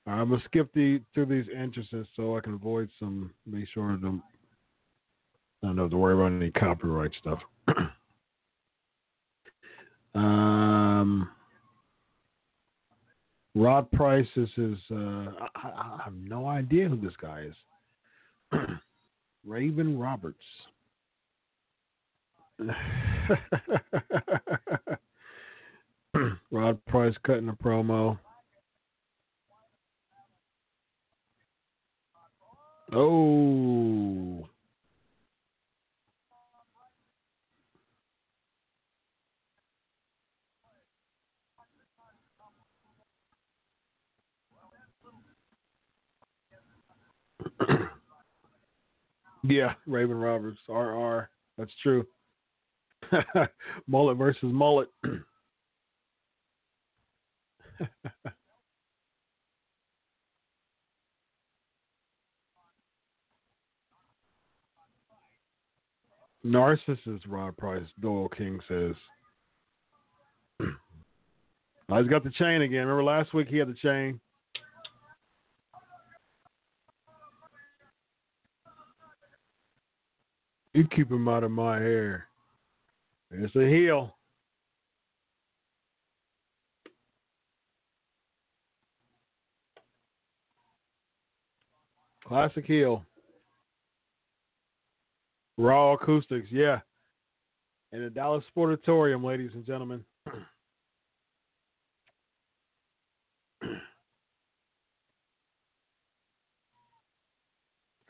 I'm 0.06 0.30
gonna 0.30 0.42
skip 0.46 0.68
the 0.74 1.00
through 1.14 1.26
these 1.26 1.46
entrances 1.56 2.06
so 2.16 2.36
I 2.36 2.40
can 2.40 2.54
avoid 2.54 2.90
some 2.98 3.30
make 3.46 3.68
sure 3.72 3.96
to 3.96 4.20
I 5.62 5.68
don't 5.68 5.78
have 5.78 5.90
to 5.90 5.96
worry 5.96 6.14
about 6.14 6.32
any 6.32 6.50
copyright 6.50 7.12
stuff. 7.20 7.38
um 10.14 11.28
Rod 13.54 13.88
Price 13.92 14.26
is 14.36 14.48
his 14.56 14.76
uh, 14.90 15.30
I, 15.54 15.68
I 15.68 16.00
have 16.04 16.14
no 16.14 16.48
idea 16.48 16.88
who 16.88 16.96
this 16.96 17.14
guy 17.20 17.46
is. 17.48 17.54
Raven 19.44 19.98
Roberts. 19.98 20.38
Rod 26.50 26.84
Price 26.86 27.14
cutting 27.24 27.48
a 27.48 27.52
promo. 27.54 28.18
Oh. 32.92 34.46
Yeah, 49.46 49.74
Raven 49.86 50.16
Roberts, 50.16 50.58
RR. 50.70 51.28
That's 51.58 51.72
true. 51.82 52.06
mullet 53.86 54.16
versus 54.16 54.42
mullet. 54.44 54.88
Narcissus 66.42 67.26
Rod 67.26 67.56
Price, 67.58 67.86
Doyle 68.00 68.28
King 68.30 68.60
says. 68.66 68.94
oh, 70.62 72.00
he's 72.00 72.08
got 72.08 72.24
the 72.24 72.30
chain 72.30 72.62
again. 72.62 72.86
Remember 72.86 73.04
last 73.04 73.34
week 73.34 73.48
he 73.48 73.58
had 73.58 73.68
the 73.68 73.74
chain? 73.74 74.18
You 80.74 80.84
keep 80.88 81.10
him 81.10 81.28
out 81.28 81.44
of 81.44 81.52
my 81.52 81.76
hair. 81.76 82.26
It's 83.30 83.55
a 83.55 83.66
heel. 83.68 84.16
Classic 92.26 92.64
heel. 92.64 93.05
Raw 95.56 95.92
acoustics, 95.92 96.48
yeah. 96.51 96.80
In 97.92 98.02
the 98.02 98.10
Dallas 98.10 98.42
Sportatorium, 98.56 99.22
ladies 99.22 99.51
and 99.55 99.64
gentlemen. 99.64 100.05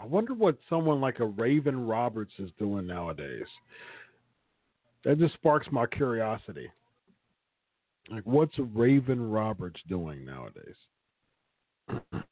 I 0.04 0.06
wonder 0.06 0.34
what 0.34 0.58
someone 0.68 1.00
like 1.00 1.20
a 1.20 1.24
Raven 1.24 1.86
Roberts 1.86 2.34
is 2.38 2.50
doing 2.58 2.86
nowadays. 2.86 3.46
That 5.04 5.18
just 5.18 5.32
sparks 5.32 5.66
my 5.72 5.86
curiosity. 5.86 6.70
Like, 8.10 8.24
what's 8.26 8.52
Raven 8.58 9.30
Roberts 9.30 9.80
doing 9.88 10.26
nowadays? 10.26 10.76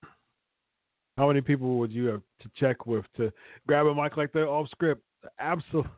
How 1.17 1.29
many 1.29 1.41
people 1.41 1.79
would 1.79 1.91
you 1.91 2.09
have 2.09 2.21
to 2.43 2.51
check 2.57 2.85
with 2.85 3.07
to 3.17 3.33
grab 3.67 3.87
a 3.87 3.95
mic 3.95 4.19
like 4.19 4.33
that 4.33 4.45
off 4.45 4.69
script? 4.69 5.03
Absolutely. 5.41 5.91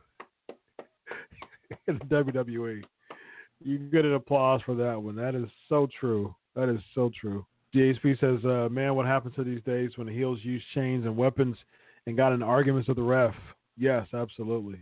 in 1.89 1.97
the 1.97 2.05
WWE. 2.05 2.83
You 3.59 3.77
get 3.79 4.05
an 4.05 4.13
applause 4.13 4.61
for 4.65 4.75
that 4.75 5.01
one. 5.01 5.17
That 5.17 5.35
is 5.35 5.49
so 5.67 5.89
true. 5.99 6.33
That 6.55 6.69
is 6.69 6.79
so 6.93 7.11
true. 7.19 7.45
GHP 7.75 8.19
says, 8.19 8.45
uh, 8.45 8.69
"Man, 8.71 8.95
what 8.95 9.05
happens 9.05 9.35
to 9.35 9.43
these 9.43 9.61
days 9.63 9.91
when 9.97 10.07
heels 10.07 10.39
use 10.43 10.63
chains 10.73 11.05
and 11.05 11.17
weapons 11.17 11.57
and 12.07 12.15
got 12.15 12.31
in 12.31 12.41
arguments 12.41 12.87
with 12.87 12.97
the 12.97 13.03
ref?" 13.03 13.35
Yes, 13.77 14.07
absolutely. 14.13 14.79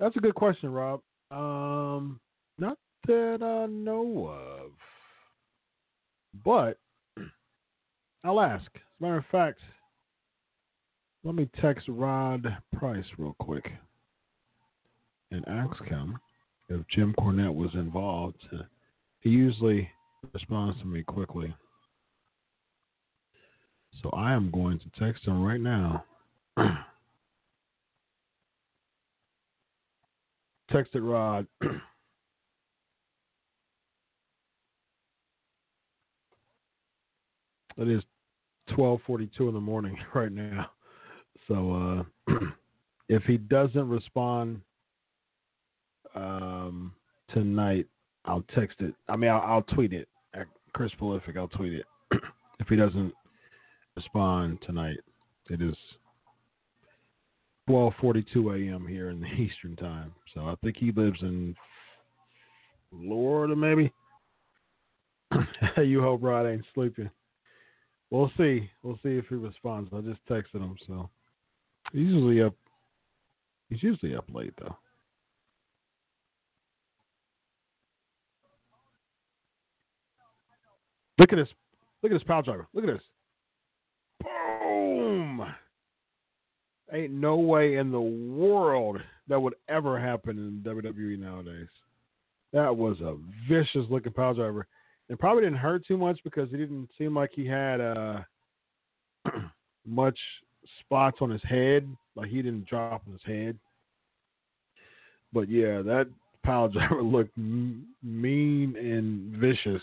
That's 0.00 0.16
a 0.16 0.20
good 0.20 0.34
question, 0.34 0.72
Rob. 0.72 1.00
Um, 1.30 2.20
not 2.58 2.76
that 3.06 3.42
I 3.42 3.66
know 3.66 4.28
of, 4.28 4.72
but 6.44 6.78
I'll 8.24 8.40
ask. 8.40 8.68
As 8.74 8.82
a 9.00 9.02
matter 9.02 9.18
of 9.18 9.26
fact, 9.30 9.60
let 11.22 11.36
me 11.36 11.48
text 11.60 11.86
Rod 11.88 12.58
Price 12.76 13.06
real 13.16 13.36
quick 13.38 13.70
and 15.30 15.46
ask 15.46 15.82
him 15.84 16.18
if 16.68 16.86
Jim 16.88 17.14
Cornette 17.18 17.54
was 17.54 17.70
involved. 17.74 18.42
He 19.20 19.30
usually 19.30 19.88
responds 20.32 20.78
to 20.80 20.86
me 20.86 21.02
quickly. 21.02 21.54
So 24.02 24.10
I 24.10 24.32
am 24.32 24.50
going 24.50 24.78
to 24.80 24.90
text 24.98 25.26
him 25.26 25.42
right 25.42 25.60
now. 25.60 26.04
Text 30.70 30.94
it, 30.94 31.00
Rod. 31.00 31.46
it 31.60 31.78
is 37.78 38.02
12:42 38.70 39.40
in 39.40 39.54
the 39.54 39.60
morning 39.60 39.96
right 40.14 40.32
now. 40.32 40.70
So 41.46 42.04
uh, 42.28 42.34
if 43.08 43.22
he 43.24 43.36
doesn't 43.36 43.88
respond 43.88 44.62
um, 46.14 46.94
tonight, 47.32 47.86
I'll 48.24 48.44
text 48.54 48.80
it. 48.80 48.94
I 49.08 49.16
mean, 49.16 49.30
I'll, 49.30 49.42
I'll 49.42 49.62
tweet 49.62 49.92
it 49.92 50.08
Chris 50.74 50.92
Prolific. 50.98 51.36
I'll 51.36 51.48
tweet 51.48 51.74
it. 51.74 51.86
if 52.60 52.68
he 52.68 52.76
doesn't 52.76 53.12
respond 53.96 54.58
tonight, 54.66 54.98
it 55.48 55.62
is 55.62 55.76
12:42 57.68 58.70
a.m. 58.70 58.86
here 58.86 59.10
in 59.10 59.20
the 59.20 59.26
Eastern 59.38 59.76
Time. 59.76 60.12
So 60.34 60.42
I 60.42 60.54
think 60.62 60.76
he 60.76 60.92
lives 60.92 61.22
in 61.22 61.54
Florida, 62.90 63.56
maybe. 63.56 63.92
you 65.82 66.02
hope 66.02 66.22
Rod 66.22 66.46
ain't 66.46 66.64
sleeping. 66.74 67.10
We'll 68.10 68.30
see. 68.36 68.68
We'll 68.82 68.98
see 69.02 69.16
if 69.16 69.26
he 69.28 69.36
responds. 69.36 69.90
I 69.92 70.00
just 70.00 70.24
texted 70.28 70.60
him, 70.60 70.76
so 70.86 71.08
he's 71.92 72.02
usually 72.02 72.42
up. 72.42 72.54
He's 73.70 73.82
usually 73.82 74.14
up 74.14 74.26
late 74.32 74.54
though. 74.60 74.76
Look 81.18 81.32
at 81.32 81.36
this. 81.36 81.48
Look 82.02 82.12
at 82.12 82.16
this 82.16 82.26
power 82.26 82.42
driver. 82.42 82.66
Look 82.74 82.84
at 82.84 82.94
this. 82.94 83.02
Boom. 84.22 85.44
Ain't 86.92 87.12
no 87.12 87.36
way 87.36 87.76
in 87.76 87.90
the 87.90 88.00
world 88.00 88.98
that 89.28 89.40
would 89.40 89.54
ever 89.68 89.98
happen 89.98 90.38
in 90.38 90.70
WWE 90.70 91.18
nowadays. 91.18 91.68
That 92.52 92.76
was 92.76 93.00
a 93.00 93.16
vicious 93.48 93.86
looking 93.90 94.12
power 94.12 94.34
driver. 94.34 94.66
It 95.08 95.18
probably 95.18 95.42
didn't 95.42 95.58
hurt 95.58 95.86
too 95.86 95.96
much 95.96 96.18
because 96.24 96.50
he 96.50 96.56
didn't 96.56 96.88
seem 96.96 97.14
like 97.14 97.30
he 97.32 97.46
had 97.46 97.80
uh, 97.80 98.20
much 99.86 100.18
spots 100.80 101.18
on 101.20 101.30
his 101.30 101.42
head. 101.42 101.88
Like 102.16 102.28
he 102.28 102.42
didn't 102.42 102.66
drop 102.66 103.02
on 103.06 103.12
his 103.12 103.22
head. 103.24 103.58
But 105.32 105.48
yeah, 105.50 105.82
that 105.82 106.08
power 106.44 106.68
driver 106.72 107.02
looked 107.02 107.36
mean 107.36 108.76
and 108.76 109.36
vicious. 109.36 109.82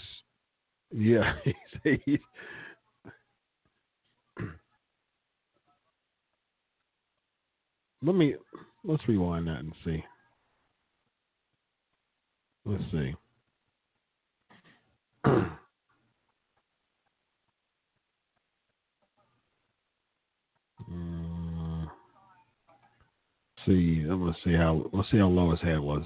Yeah, 0.93 1.33
let 8.01 8.15
me 8.15 8.35
let's 8.83 9.07
rewind 9.07 9.47
that 9.47 9.59
and 9.59 9.73
see. 9.85 10.03
Let's 12.65 12.83
see. 12.91 13.13
uh, 15.23 15.41
see, 23.65 24.05
I'm 24.09 24.19
gonna 24.19 24.35
see 24.43 24.53
how 24.53 24.89
let's 24.91 25.09
see 25.09 25.17
how 25.17 25.27
low 25.27 25.51
his 25.51 25.61
head 25.61 25.79
was. 25.79 26.03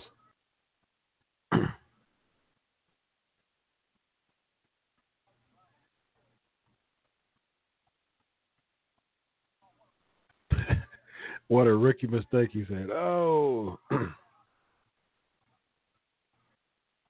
What 11.47 11.67
a 11.67 11.75
rookie 11.75 12.07
mistake, 12.07 12.49
he 12.51 12.65
said. 12.67 12.89
Oh. 12.91 13.79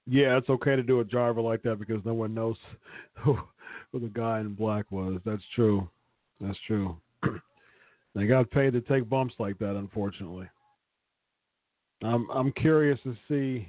yeah, 0.06 0.36
it's 0.36 0.50
okay 0.50 0.76
to 0.76 0.82
do 0.82 1.00
a 1.00 1.04
driver 1.04 1.40
like 1.40 1.62
that 1.62 1.78
because 1.78 2.04
no 2.04 2.14
one 2.14 2.34
knows 2.34 2.56
who, 3.14 3.38
who 3.92 4.00
the 4.00 4.08
guy 4.08 4.40
in 4.40 4.54
black 4.54 4.90
was. 4.90 5.20
That's 5.24 5.42
true. 5.54 5.88
That's 6.40 6.58
true. 6.66 6.96
they 8.14 8.26
got 8.26 8.50
paid 8.50 8.72
to 8.74 8.80
take 8.82 9.08
bumps 9.08 9.34
like 9.38 9.58
that, 9.58 9.76
unfortunately. 9.76 10.48
I'm 12.02 12.28
I'm 12.30 12.52
curious 12.52 12.98
to 13.04 13.16
see 13.26 13.66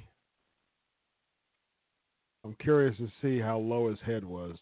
I'm 2.44 2.54
curious 2.60 2.96
to 2.98 3.08
see 3.22 3.40
how 3.40 3.58
low 3.58 3.88
his 3.88 3.98
head 4.04 4.24
was 4.24 4.56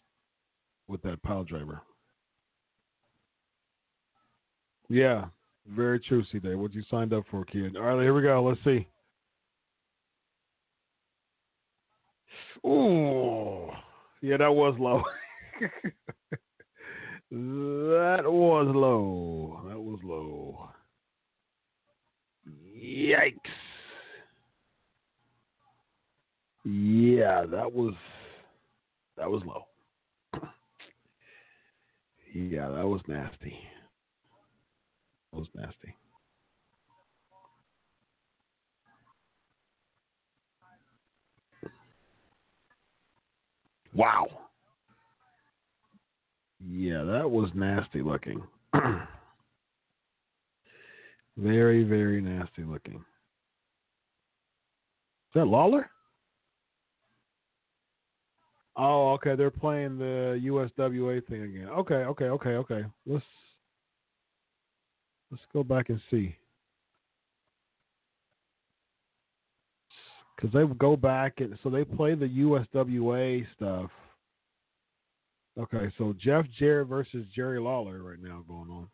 with 0.87 1.01
that 1.03 1.21
pile 1.21 1.43
driver. 1.43 1.81
Yeah, 4.89 5.25
very 5.69 6.01
C 6.31 6.39
Day. 6.39 6.55
What 6.55 6.73
you 6.73 6.83
signed 6.89 7.13
up 7.13 7.23
for, 7.29 7.43
kid? 7.45 7.75
All 7.75 7.83
right, 7.83 8.01
here 8.01 8.13
we 8.13 8.21
go. 8.21 8.43
Let's 8.43 8.63
see. 8.63 8.87
Ooh, 12.65 13.69
yeah, 14.21 14.37
that 14.37 14.53
was 14.53 14.75
low. 14.79 15.03
that 17.31 18.23
was 18.25 18.67
low. 18.75 19.61
That 19.67 19.79
was 19.79 19.99
low. 20.03 20.69
Yikes. 22.77 23.33
Yeah, 26.65 27.45
that 27.45 27.71
was 27.71 27.93
that 29.17 29.29
was 29.29 29.41
low. 29.45 29.65
Yeah, 32.35 32.69
that 32.69 32.85
was 32.85 33.01
nasty. 33.07 33.57
Was 35.37 35.47
nasty. 35.53 35.95
Wow. 43.93 44.25
Yeah, 46.67 47.03
that 47.03 47.29
was 47.29 47.51
nasty 47.53 48.01
looking. 48.01 48.41
very, 51.37 51.83
very 51.83 52.19
nasty 52.19 52.63
looking. 52.63 52.95
Is 52.95 53.01
that 55.35 55.45
Lawler? 55.45 55.87
Oh, 58.75 59.11
okay. 59.13 59.35
They're 59.35 59.51
playing 59.51 59.99
the 59.99 60.41
USWA 60.45 61.23
thing 61.27 61.43
again. 61.43 61.69
Okay, 61.69 61.93
okay, 61.93 62.25
okay, 62.25 62.55
okay. 62.55 62.85
Let's 63.05 63.23
Let's 65.31 65.43
go 65.53 65.63
back 65.63 65.89
and 65.89 66.01
see. 66.09 66.35
Because 70.35 70.53
they 70.53 70.63
go 70.77 70.95
back 70.95 71.33
and 71.37 71.57
so 71.63 71.69
they 71.69 71.83
play 71.83 72.13
the 72.13 72.27
USWA 72.27 73.45
stuff. 73.55 73.89
Okay, 75.59 75.91
so 75.97 76.13
Jeff 76.21 76.45
Jarrett 76.59 76.87
versus 76.87 77.25
Jerry 77.35 77.59
Lawler 77.59 78.03
right 78.03 78.21
now 78.21 78.43
going 78.47 78.69
on. 78.69 78.87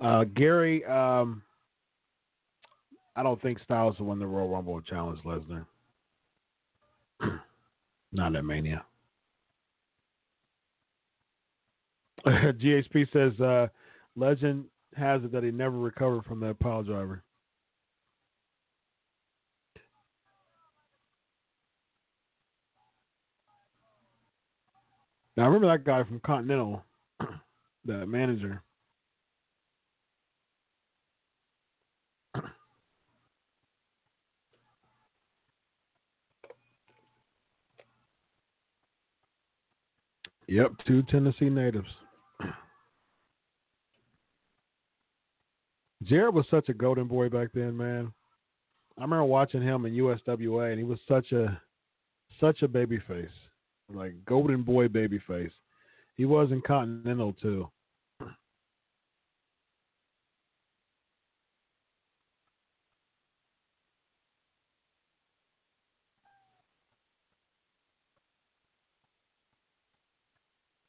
Uh, 0.00 0.24
Gary, 0.36 0.84
um, 0.84 1.42
I 3.16 3.22
don't 3.22 3.40
think 3.42 3.58
Styles 3.64 3.98
will 3.98 4.06
win 4.06 4.18
the 4.18 4.26
Royal 4.26 4.48
Rumble 4.48 4.80
challenge 4.82 5.18
Lesnar. 5.24 5.66
Not 8.12 8.36
at 8.36 8.44
Mania. 8.44 8.84
GHP 12.26 13.06
says 13.12 13.38
uh, 13.40 13.68
legend 14.16 14.64
has 14.96 15.22
it 15.24 15.32
that 15.32 15.42
he 15.42 15.50
never 15.50 15.76
recovered 15.78 16.24
from 16.24 16.40
that 16.40 16.58
pile 16.58 16.82
driver. 16.82 17.22
Now 25.36 25.44
I 25.44 25.46
remember 25.46 25.68
that 25.68 25.84
guy 25.84 26.04
from 26.04 26.20
Continental, 26.20 26.82
that 27.84 28.06
manager. 28.06 28.62
Yep, 40.46 40.72
two 40.86 41.02
Tennessee 41.04 41.48
natives. 41.48 41.88
Jarrett 46.04 46.34
was 46.34 46.46
such 46.50 46.68
a 46.68 46.74
golden 46.74 47.06
boy 47.06 47.28
back 47.28 47.48
then, 47.54 47.76
man. 47.76 48.12
I 48.98 49.02
remember 49.02 49.24
watching 49.24 49.62
him 49.62 49.86
in 49.86 49.94
USWA, 49.94 50.70
and 50.70 50.78
he 50.78 50.84
was 50.84 50.98
such 51.08 51.32
a 51.32 51.60
such 52.40 52.62
a 52.62 52.68
baby 52.68 52.98
face, 53.08 53.28
like 53.92 54.12
golden 54.24 54.62
boy 54.62 54.88
baby 54.88 55.20
face. 55.26 55.52
He 56.16 56.24
was 56.24 56.50
in 56.52 56.60
Continental 56.62 57.32
too. 57.32 57.68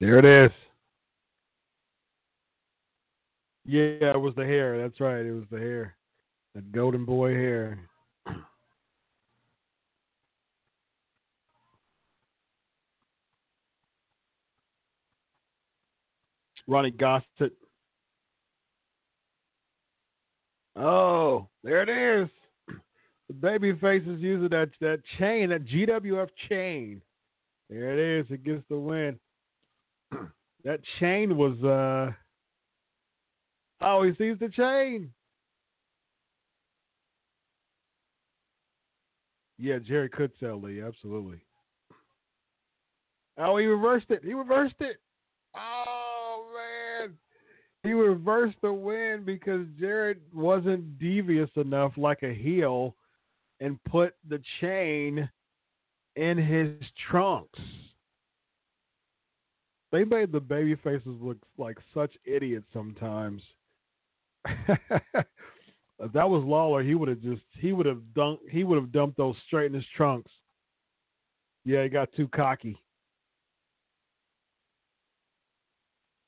There 0.01 0.19
it 0.19 0.25
is. 0.25 0.51
Yeah, 3.65 4.13
it 4.13 4.21
was 4.21 4.35
the 4.35 4.45
hair. 4.45 4.79
That's 4.81 4.99
right. 4.99 5.25
It 5.25 5.31
was 5.31 5.45
the 5.49 5.57
hair. 5.57 5.95
That 6.53 6.71
golden 6.71 7.03
boy 7.03 7.33
hair. 7.33 7.79
Ronnie 16.67 16.91
Gossett. 16.91 17.53
Oh, 20.75 21.47
there 21.63 21.81
it 21.81 21.89
is. 22.23 22.29
The 23.27 23.33
baby 23.33 23.73
face 23.81 24.03
is 24.05 24.21
using 24.21 24.49
that 24.49 24.69
that 24.81 25.01
chain, 25.17 25.49
that 25.49 25.65
GWF 25.65 26.29
chain. 26.47 27.01
There 27.71 27.91
it 27.91 28.19
is. 28.19 28.27
It 28.29 28.43
gets 28.43 28.61
the 28.69 28.77
win. 28.77 29.17
that 30.63 30.79
chain 30.99 31.35
was 31.35 31.57
uh 31.63 32.11
oh 33.85 34.03
he 34.03 34.11
sees 34.15 34.37
the 34.39 34.49
chain. 34.49 35.11
Yeah 39.57 39.79
jerry 39.79 40.09
could 40.09 40.31
sell 40.39 40.61
lee 40.61 40.81
absolutely. 40.81 41.39
Oh 43.37 43.57
he 43.57 43.65
reversed 43.65 44.07
it. 44.09 44.21
He 44.23 44.33
reversed 44.33 44.75
it. 44.79 44.97
Oh 45.55 46.45
man. 46.53 47.13
He 47.83 47.93
reversed 47.93 48.57
the 48.61 48.73
win 48.73 49.23
because 49.25 49.65
Jarrett 49.79 50.19
wasn't 50.33 50.97
devious 50.97 51.49
enough 51.55 51.93
like 51.97 52.23
a 52.23 52.33
heel 52.33 52.95
and 53.59 53.81
put 53.85 54.15
the 54.27 54.41
chain 54.59 55.29
in 56.15 56.37
his 56.37 56.71
trunks. 57.09 57.59
They 59.91 60.03
made 60.03 60.31
the 60.31 60.39
baby 60.39 60.75
faces 60.75 61.15
look 61.21 61.37
like 61.57 61.77
such 61.93 62.11
idiots 62.25 62.65
sometimes. 62.73 63.41
If 64.67 66.11
that 66.13 66.29
was 66.29 66.43
Lawler, 66.43 66.83
he 66.83 66.95
would 66.95 67.09
have 67.09 67.21
just 67.21 67.41
he 67.59 67.73
would 67.73 67.85
have 67.85 68.01
dunked 68.15 68.49
he 68.49 68.63
would 68.63 68.75
have 68.75 68.91
dumped 68.91 69.17
those 69.17 69.35
straight 69.47 69.67
in 69.67 69.73
his 69.73 69.85
trunks. 69.95 70.31
Yeah, 71.63 71.83
he 71.83 71.89
got 71.89 72.09
too 72.15 72.27
cocky. 72.27 72.79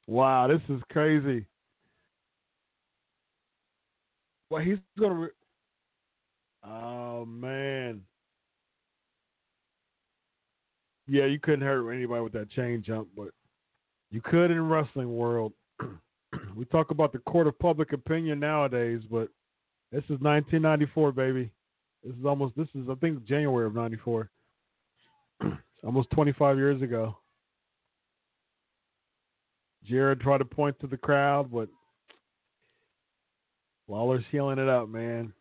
Wow, 0.07 0.48
this 0.48 0.61
is 0.69 0.81
crazy. 0.91 1.45
Well, 4.49 4.61
he's 4.61 4.77
gonna. 4.98 5.14
Re- 5.14 5.30
oh 6.65 7.26
man. 7.26 8.02
Yeah, 11.10 11.26
you 11.26 11.39
couldn't 11.39 11.61
hurt 11.61 11.89
anybody 11.91 12.22
with 12.22 12.34
that 12.34 12.49
chain 12.52 12.84
jump, 12.85 13.10
but 13.15 13.30
you 14.11 14.22
could 14.22 14.52
in 14.52 14.68
wrestling 14.68 15.15
world. 15.15 15.53
we 16.58 16.66
talk 16.66 16.90
about 16.90 17.14
the 17.14 17.20
court 17.20 17.46
of 17.46 17.58
public 17.60 17.94
opinion 17.94 18.40
nowadays, 18.40 19.02
but 19.12 19.30
this 19.92 20.04
is 20.06 20.20
1994, 20.20 21.12
baby. 21.12 21.52
This 22.04 22.16
is 22.16 22.26
almost 22.26 22.56
this 22.58 22.68
is 22.74 22.90
I 22.90 22.96
think 22.96 23.24
January 23.26 23.68
of 23.68 23.76
'94. 23.76 24.30
almost 25.84 26.10
25 26.12 26.58
years 26.58 26.82
ago. 26.82 27.16
Jarrett 29.86 30.20
tried 30.20 30.40
to 30.40 30.46
point 30.46 30.80
to 30.80 30.88
the 30.88 30.98
crowd, 30.98 31.52
but 31.52 31.70
Lawler's 33.88 34.26
healing 34.32 34.58
it 34.58 34.68
up, 34.68 34.90
man. 34.90 35.32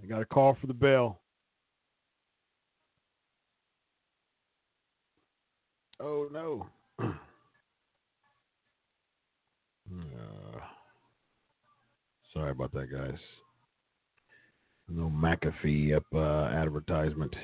They 0.00 0.06
got 0.06 0.20
a 0.20 0.26
call 0.26 0.56
for 0.60 0.66
the 0.66 0.74
bell. 0.74 1.20
Oh 6.00 6.28
no. 6.30 6.66
sorry 12.34 12.50
about 12.50 12.72
that, 12.72 12.90
guys. 12.92 13.18
No 14.88 15.08
McAfee 15.08 15.96
up 15.96 16.04
uh, 16.14 16.54
advertisement. 16.54 17.34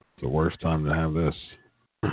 It's 0.00 0.22
the 0.22 0.28
worst 0.28 0.60
time 0.60 0.84
to 0.84 0.94
have 0.94 1.14
this. 1.14 1.34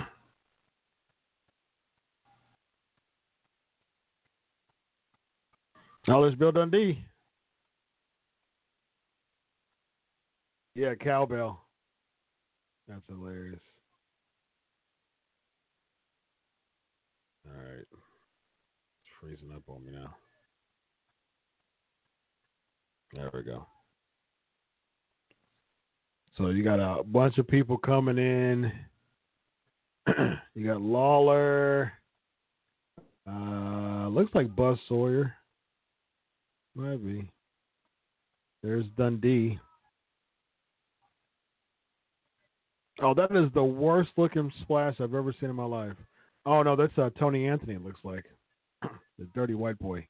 Oh, 6.05 6.21
there's 6.21 6.35
Bill 6.35 6.51
Dundee. 6.51 7.05
Yeah, 10.75 10.95
cowbell. 10.95 11.61
That's 12.89 13.07
hilarious. 13.07 13.61
All 17.47 17.53
right. 17.53 17.92
Freezing 19.23 19.51
up 19.55 19.63
on 19.69 19.85
me 19.85 19.93
now. 19.93 20.13
There 23.13 23.31
we 23.33 23.43
go. 23.43 23.65
So 26.37 26.49
you 26.49 26.61
got 26.61 26.79
a 26.79 27.03
bunch 27.03 27.37
of 27.37 27.47
people 27.47 27.77
coming 27.77 28.17
in. 28.17 28.71
you 30.55 30.65
got 30.65 30.81
Lawler. 30.81 31.93
Uh, 33.29 34.09
looks 34.09 34.35
like 34.35 34.53
Buzz 34.53 34.77
Sawyer. 34.89 35.33
Might 36.75 36.97
be. 37.05 37.29
There's 38.61 38.85
Dundee. 38.97 39.57
Oh, 43.01 43.13
that 43.13 43.31
is 43.31 43.49
the 43.53 43.63
worst 43.63 44.09
looking 44.17 44.51
splash 44.63 44.95
I've 44.99 45.13
ever 45.13 45.33
seen 45.39 45.49
in 45.49 45.55
my 45.55 45.65
life. 45.65 45.95
Oh 46.45 46.61
no, 46.61 46.75
that's 46.75 46.97
uh, 46.97 47.09
Tony 47.17 47.47
Anthony. 47.47 47.75
It 47.75 47.85
looks 47.85 48.01
like 48.03 48.25
the 49.19 49.25
dirty 49.33 49.53
white 49.53 49.79
boy. 49.79 50.07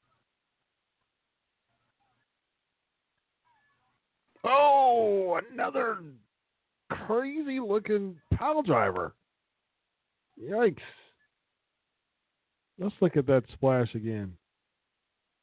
Oh, 4.44 5.40
another 5.52 5.98
crazy 6.90 7.60
looking 7.60 8.16
pile 8.34 8.62
driver. 8.62 9.14
Yikes. 10.40 10.78
Let's 12.78 12.94
look 13.00 13.16
at 13.16 13.26
that 13.26 13.44
splash 13.52 13.94
again. 13.94 14.36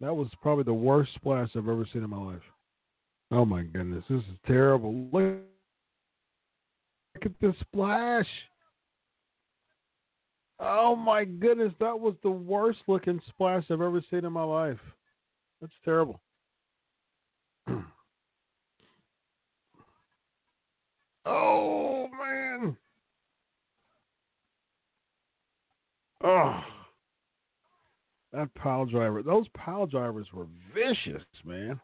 That 0.02 0.16
was 0.16 0.28
probably 0.42 0.64
the 0.64 0.74
worst 0.74 1.14
splash 1.16 1.50
I've 1.56 1.70
ever 1.70 1.88
seen 1.94 2.04
in 2.04 2.10
my 2.10 2.18
life. 2.18 2.42
Oh 3.32 3.46
my 3.46 3.62
goodness, 3.62 4.04
this 4.10 4.20
is 4.20 4.36
terrible. 4.46 4.94
Look, 5.14 5.38
look 7.16 7.26
at 7.26 7.32
this 7.40 7.56
splash. 7.62 8.28
Oh 10.64 10.96
my 10.96 11.26
goodness, 11.26 11.74
that 11.80 12.00
was 12.00 12.14
the 12.22 12.30
worst 12.30 12.82
looking 12.88 13.20
splash 13.30 13.64
I've 13.72 13.82
ever 13.82 14.00
seen 14.12 14.26
in 14.26 14.32
my 14.32 14.44
life. 14.44 14.78
That's 15.60 15.74
terrible. 15.84 16.22
oh 21.26 22.08
man. 22.12 22.78
Oh. 26.24 26.60
That 28.32 28.54
pile 28.54 28.86
driver. 28.86 29.24
Those 29.24 29.48
pile 29.56 29.88
drivers 29.88 30.28
were 30.32 30.46
vicious, 30.76 31.26
man. 31.44 31.80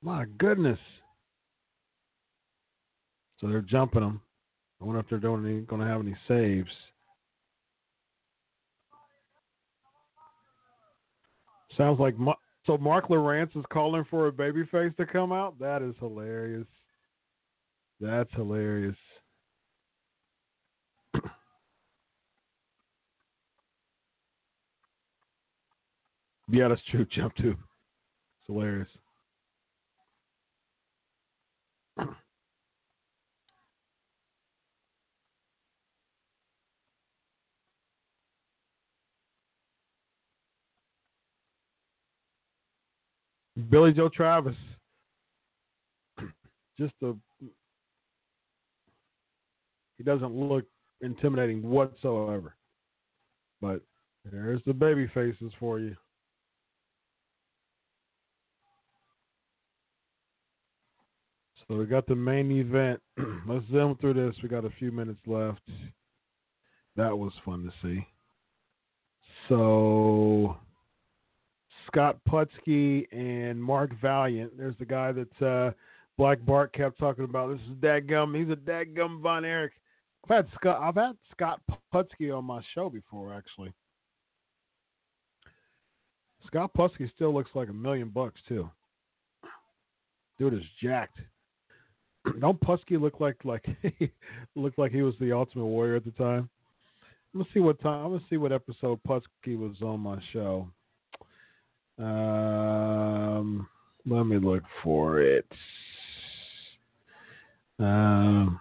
My 0.00 0.26
goodness. 0.38 0.78
So 3.40 3.48
they're 3.48 3.62
jumping 3.62 4.02
them. 4.02 4.20
I 4.80 4.84
wonder 4.84 5.00
if 5.00 5.06
they're 5.10 5.18
doing 5.18 5.44
any, 5.44 5.60
going 5.62 5.82
to 5.82 5.88
have 5.88 6.00
any 6.00 6.16
saves. 6.28 6.70
Sounds 11.78 11.98
like 12.00 12.16
so. 12.66 12.76
Mark 12.76 13.08
Lowrance 13.08 13.56
is 13.56 13.64
calling 13.72 14.04
for 14.10 14.26
a 14.26 14.32
babyface 14.32 14.94
to 14.96 15.06
come 15.06 15.32
out. 15.32 15.56
That 15.60 15.80
is 15.80 15.94
hilarious. 16.00 16.66
That's 18.00 18.28
hilarious. 18.34 18.96
yeah, 26.50 26.66
that's 26.68 26.82
true. 26.90 27.06
Jump 27.14 27.36
too. 27.36 27.52
It's 27.52 28.48
hilarious. 28.48 28.88
Billy 43.70 43.92
Joe 43.92 44.08
Travis. 44.08 44.56
Just 46.78 46.94
a 47.02 47.14
he 49.98 50.04
doesn't 50.04 50.32
look 50.32 50.64
intimidating 51.00 51.62
whatsoever. 51.62 52.54
But 53.60 53.82
there's 54.24 54.60
the 54.64 54.72
baby 54.72 55.10
faces 55.12 55.52
for 55.58 55.80
you. 55.80 55.96
So 61.66 61.76
we 61.76 61.84
got 61.84 62.06
the 62.06 62.14
main 62.14 62.50
event. 62.52 63.00
Let's 63.46 63.66
zoom 63.70 63.96
through 64.00 64.14
this. 64.14 64.36
We 64.42 64.48
got 64.48 64.64
a 64.64 64.70
few 64.78 64.92
minutes 64.92 65.20
left. 65.26 65.60
That 66.96 67.16
was 67.16 67.32
fun 67.44 67.64
to 67.64 67.72
see. 67.86 68.06
So 69.48 70.56
Scott 71.88 72.18
Putski 72.28 73.06
and 73.12 73.62
Mark 73.62 73.90
Valiant. 74.00 74.56
There's 74.56 74.76
the 74.78 74.84
guy 74.84 75.12
that 75.12 75.42
uh, 75.42 75.72
Black 76.16 76.44
Bart 76.44 76.72
kept 76.72 76.98
talking 76.98 77.24
about. 77.24 77.50
This 77.50 77.60
is 77.68 77.76
Dadgum. 77.76 78.38
He's 78.38 78.52
a 78.52 78.56
Dadgum 78.56 79.20
Von 79.20 79.44
Erich. 79.44 79.72
I've 80.24 80.36
had 80.36 80.46
Scott. 80.54 80.80
I've 80.82 80.94
had 80.94 81.16
Scott 81.32 81.60
Putski 81.92 82.36
on 82.36 82.44
my 82.44 82.60
show 82.74 82.90
before, 82.90 83.32
actually. 83.32 83.72
Scott 86.46 86.70
Putski 86.76 87.10
still 87.14 87.32
looks 87.32 87.50
like 87.54 87.68
a 87.68 87.72
million 87.72 88.08
bucks 88.08 88.40
too. 88.48 88.68
Dude 90.38 90.54
is 90.54 90.62
jacked. 90.82 91.18
Don't 92.40 92.60
Putski 92.60 93.00
look 93.00 93.20
like 93.20 93.36
like 93.44 93.64
looked 94.54 94.78
like 94.78 94.92
he 94.92 95.02
was 95.02 95.14
the 95.20 95.32
Ultimate 95.32 95.66
Warrior 95.66 95.96
at 95.96 96.04
the 96.04 96.10
time? 96.12 96.48
Let's 97.34 97.50
see 97.52 97.60
what 97.60 97.80
time. 97.80 98.04
I'm 98.04 98.12
gonna 98.12 98.24
see 98.28 98.36
what 98.36 98.52
episode 98.52 99.00
Putski 99.06 99.58
was 99.58 99.76
on 99.82 100.00
my 100.00 100.18
show. 100.32 100.68
Um, 101.98 103.68
let 104.06 104.24
me 104.24 104.38
look 104.38 104.62
for 104.82 105.20
it. 105.20 105.46
Um, 107.78 108.60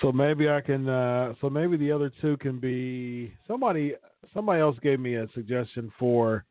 so 0.00 0.12
maybe 0.12 0.48
I 0.48 0.60
can. 0.60 0.88
Uh, 0.88 1.34
so 1.40 1.50
maybe 1.50 1.76
the 1.76 1.92
other 1.92 2.10
two 2.20 2.36
can 2.38 2.58
be 2.58 3.34
somebody. 3.46 3.94
Somebody 4.34 4.60
else 4.60 4.76
gave 4.82 5.00
me 5.00 5.16
a 5.16 5.26
suggestion 5.34 5.92
for 5.98 6.44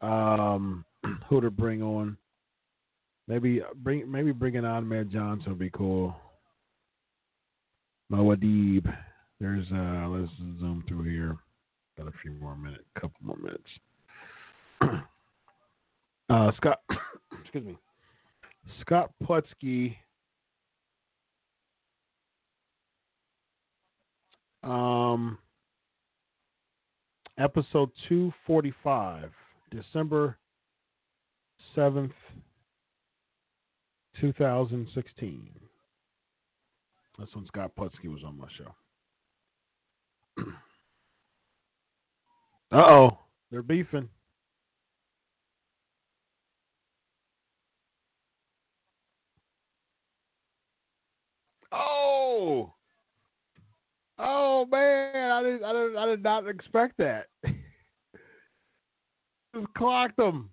um, 0.00 0.84
who 1.28 1.40
to 1.40 1.50
bring 1.50 1.82
on. 1.82 2.16
Maybe 3.28 3.60
bring 3.76 4.10
maybe 4.10 4.32
bringing 4.32 4.64
on 4.64 4.88
Matt 4.88 5.10
Johnson 5.10 5.50
would 5.52 5.58
be 5.58 5.70
cool. 5.70 6.14
Moadib. 8.10 8.92
There's 9.40 9.66
uh 9.72 10.08
let's 10.08 10.30
zoom 10.60 10.84
through 10.86 11.04
here. 11.04 11.36
Got 11.96 12.08
a 12.08 12.12
few 12.22 12.32
more 12.32 12.56
minutes, 12.56 12.84
couple 12.94 13.16
more 13.22 13.36
minutes. 13.36 13.68
Uh, 16.28 16.52
Scott, 16.56 16.80
excuse 17.40 17.64
me, 17.64 17.76
Scott 18.80 19.10
Putski. 19.24 19.96
Um, 24.62 25.38
episode 27.36 27.90
245, 28.08 29.30
December 29.72 30.38
7th, 31.76 32.12
2016. 34.20 35.50
That's 37.18 37.34
when 37.34 37.46
Scott 37.46 37.72
Putski 37.76 38.06
was 38.06 38.22
on 38.24 38.38
my 38.38 38.46
show. 38.56 38.72
uh 42.72 42.82
oh. 42.82 43.18
They're 43.52 43.62
beefing. 43.62 44.08
Oh, 52.34 52.72
oh 54.18 54.66
man! 54.70 55.30
I 55.30 55.42
did, 55.42 55.62
I 55.62 55.72
did, 55.72 55.96
I 55.96 56.06
did 56.06 56.22
not 56.22 56.48
expect 56.48 56.96
that. 56.96 57.26
Just 59.54 59.74
clocked 59.76 60.18
him. 60.18 60.48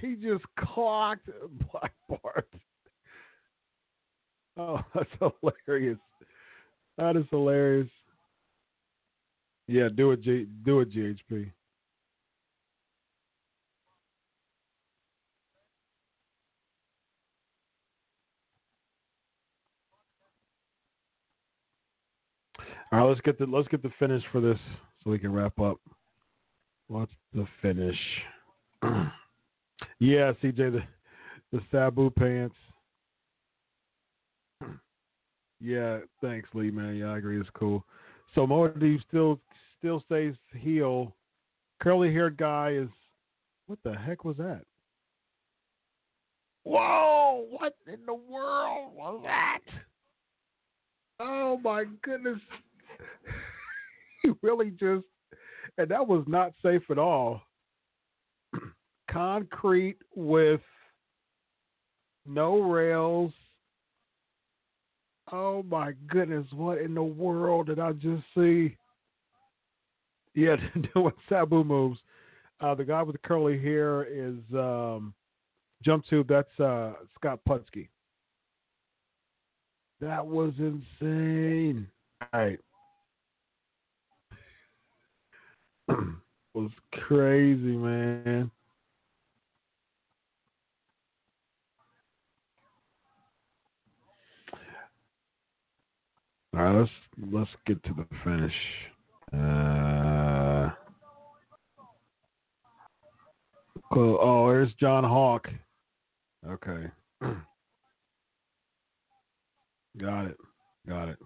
He 0.00 0.16
just 0.16 0.44
clocked 0.58 1.28
Black 1.70 1.92
Bart. 2.08 2.48
Oh, 4.56 4.80
that's 4.94 5.08
hilarious. 5.20 5.98
That 6.98 7.16
is 7.16 7.24
hilarious. 7.30 7.88
Yeah, 9.68 9.88
do 9.94 10.10
it, 10.10 10.22
G, 10.22 10.48
do 10.64 10.80
it, 10.80 10.90
GHP. 10.90 11.52
All 22.92 22.98
right, 22.98 23.08
let's 23.08 23.20
get 23.22 23.38
the 23.38 23.46
let's 23.46 23.68
get 23.68 23.82
the 23.82 23.90
finish 23.98 24.22
for 24.30 24.42
this 24.42 24.58
so 25.02 25.10
we 25.10 25.18
can 25.18 25.32
wrap 25.32 25.58
up. 25.58 25.78
What's 26.88 27.12
the 27.32 27.46
finish? 27.62 27.96
yeah, 29.98 30.32
CJ, 30.42 30.56
the 30.56 30.82
the 31.52 31.60
Sabu 31.70 32.10
pants. 32.10 32.56
Yeah, 35.64 35.98
thanks, 36.20 36.48
Lee, 36.54 36.72
man. 36.72 36.96
Yeah, 36.96 37.12
I 37.12 37.18
agree. 37.18 37.38
It's 37.38 37.48
cool. 37.54 37.84
So 38.34 38.44
Moadib 38.44 38.98
still 39.08 39.38
still 39.78 40.02
stays 40.06 40.34
heel. 40.58 41.14
Curly 41.80 42.12
haired 42.12 42.36
guy 42.36 42.72
is 42.72 42.88
what 43.68 43.78
the 43.84 43.94
heck 43.94 44.24
was 44.24 44.36
that? 44.38 44.62
Whoa! 46.64 47.46
What 47.48 47.76
in 47.86 48.04
the 48.06 48.14
world 48.14 48.92
was 48.96 49.20
that? 49.24 49.60
Oh 51.20 51.60
my 51.62 51.84
goodness! 52.02 52.40
he 54.22 54.30
really 54.42 54.70
just, 54.70 55.04
and 55.78 55.88
that 55.88 56.06
was 56.06 56.24
not 56.26 56.52
safe 56.62 56.82
at 56.90 56.98
all. 56.98 57.42
Concrete 59.10 59.98
with 60.14 60.60
no 62.26 62.60
rails. 62.60 63.32
Oh 65.30 65.62
my 65.62 65.92
goodness! 66.08 66.46
What 66.52 66.78
in 66.78 66.94
the 66.94 67.02
world 67.02 67.66
did 67.66 67.78
I 67.78 67.92
just 67.92 68.22
see? 68.36 68.76
Yeah, 70.34 70.56
doing 70.94 71.12
Sabu 71.28 71.64
moves. 71.64 71.98
Uh, 72.60 72.74
the 72.74 72.84
guy 72.84 73.02
with 73.02 73.14
the 73.14 73.26
curly 73.26 73.58
hair 73.58 74.04
is 74.04 74.36
um, 74.54 75.14
jump 75.82 76.04
tube. 76.08 76.28
That's 76.28 76.60
uh, 76.60 76.92
Scott 77.16 77.40
Putski. 77.48 77.88
That 80.00 80.26
was 80.26 80.52
insane. 80.58 81.86
All 82.32 82.40
right. 82.40 82.58
was 86.54 86.70
crazy, 87.06 87.76
man. 87.76 88.50
All 96.54 96.62
right, 96.62 96.80
let's 96.80 96.90
let's 97.32 97.50
get 97.66 97.82
to 97.84 97.94
the 97.94 98.06
finish. 98.22 98.52
Uh, 99.32 100.68
cool. 103.92 104.18
Oh, 104.20 104.48
there's 104.48 104.72
John 104.78 105.02
Hawk. 105.04 105.48
Okay. 106.46 106.88
Got 109.98 110.26
it. 110.26 110.36
Got 110.86 111.08
it. 111.08 111.18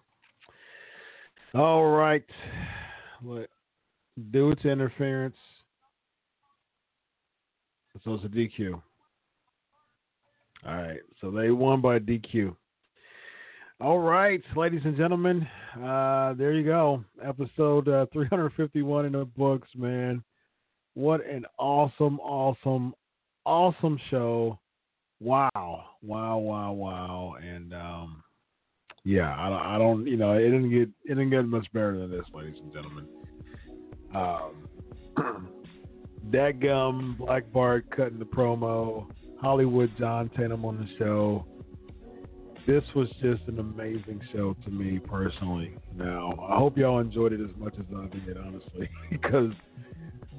All 1.55 1.87
right. 1.87 2.25
What? 3.23 3.49
Due 4.31 4.55
to 4.57 4.69
interference. 4.71 5.37
So 8.05 8.15
it's 8.15 8.25
a 8.25 8.29
DQ. 8.29 8.81
All 10.67 10.75
right. 10.75 11.01
So 11.21 11.31
they 11.31 11.51
won 11.51 11.81
by 11.81 11.99
DQ. 11.99 12.55
All 13.79 13.99
right, 13.99 14.41
ladies 14.57 14.81
and 14.87 14.97
gentlemen, 14.97 15.47
uh, 15.85 16.33
there 16.33 16.55
you 16.55 16.65
go. 16.65 17.05
Episode 17.23 17.87
uh, 17.89 18.07
351 18.11 19.05
in 19.05 19.13
the 19.13 19.27
books, 19.27 19.69
man. 19.77 20.25
What 20.95 21.21
an 21.27 21.45
awesome, 21.59 22.19
awesome, 22.21 22.95
awesome 23.45 24.01
show. 24.11 24.59
Wow, 25.21 25.51
wow, 26.03 26.39
wow, 26.39 26.73
wow. 26.73 27.37
And 27.39 27.75
um, 27.75 28.23
yeah, 29.05 29.37
I 29.39 29.51
don't, 29.51 29.61
I 29.61 29.79
don't, 29.79 30.07
you 30.07 30.17
know, 30.17 30.33
it 30.33 30.45
didn't 30.45 30.71
get, 30.71 30.89
it 31.05 31.09
didn't 31.09 31.29
get 31.29 31.45
much 31.45 31.67
better 31.75 31.99
than 31.99 32.11
this, 32.11 32.25
ladies 32.33 32.57
and 32.63 32.73
gentlemen. 32.73 33.07
Um, 34.17 34.69
Dadgum, 36.31 37.19
Black 37.19 37.53
Bart 37.53 37.87
cutting 37.95 38.19
the 38.19 38.25
promo, 38.25 39.07
Hollywood 39.41 39.93
John 39.99 40.31
Tatum 40.37 40.65
on 40.65 40.79
the 40.79 40.89
show 40.99 41.47
this 42.67 42.83
was 42.97 43.09
just 43.23 43.43
an 43.47 43.61
amazing 43.61 44.21
show 44.33 44.57
to 44.65 44.71
me 44.71 44.99
personally. 44.99 45.77
Now, 45.95 46.33
I 46.51 46.57
hope 46.57 46.77
y'all 46.77 46.99
enjoyed 46.99 47.33
it 47.33 47.41
as 47.41 47.55
much 47.57 47.75
as 47.79 47.87
I 47.97 48.07
did, 48.27 48.37
honestly, 48.37 48.91
because 49.11 49.53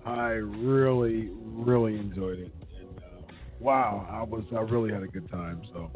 I 0.05 0.31
really, 0.31 1.29
really 1.41 1.97
enjoyed 1.97 2.39
it. 2.39 2.51
Uh, 2.97 3.21
wow, 3.59 4.05
I 4.11 4.23
was, 4.23 4.43
I 4.51 4.59
really 4.61 4.91
had 4.91 5.03
a 5.03 5.07
good 5.07 5.29
time. 5.31 5.61
So, 5.73 5.89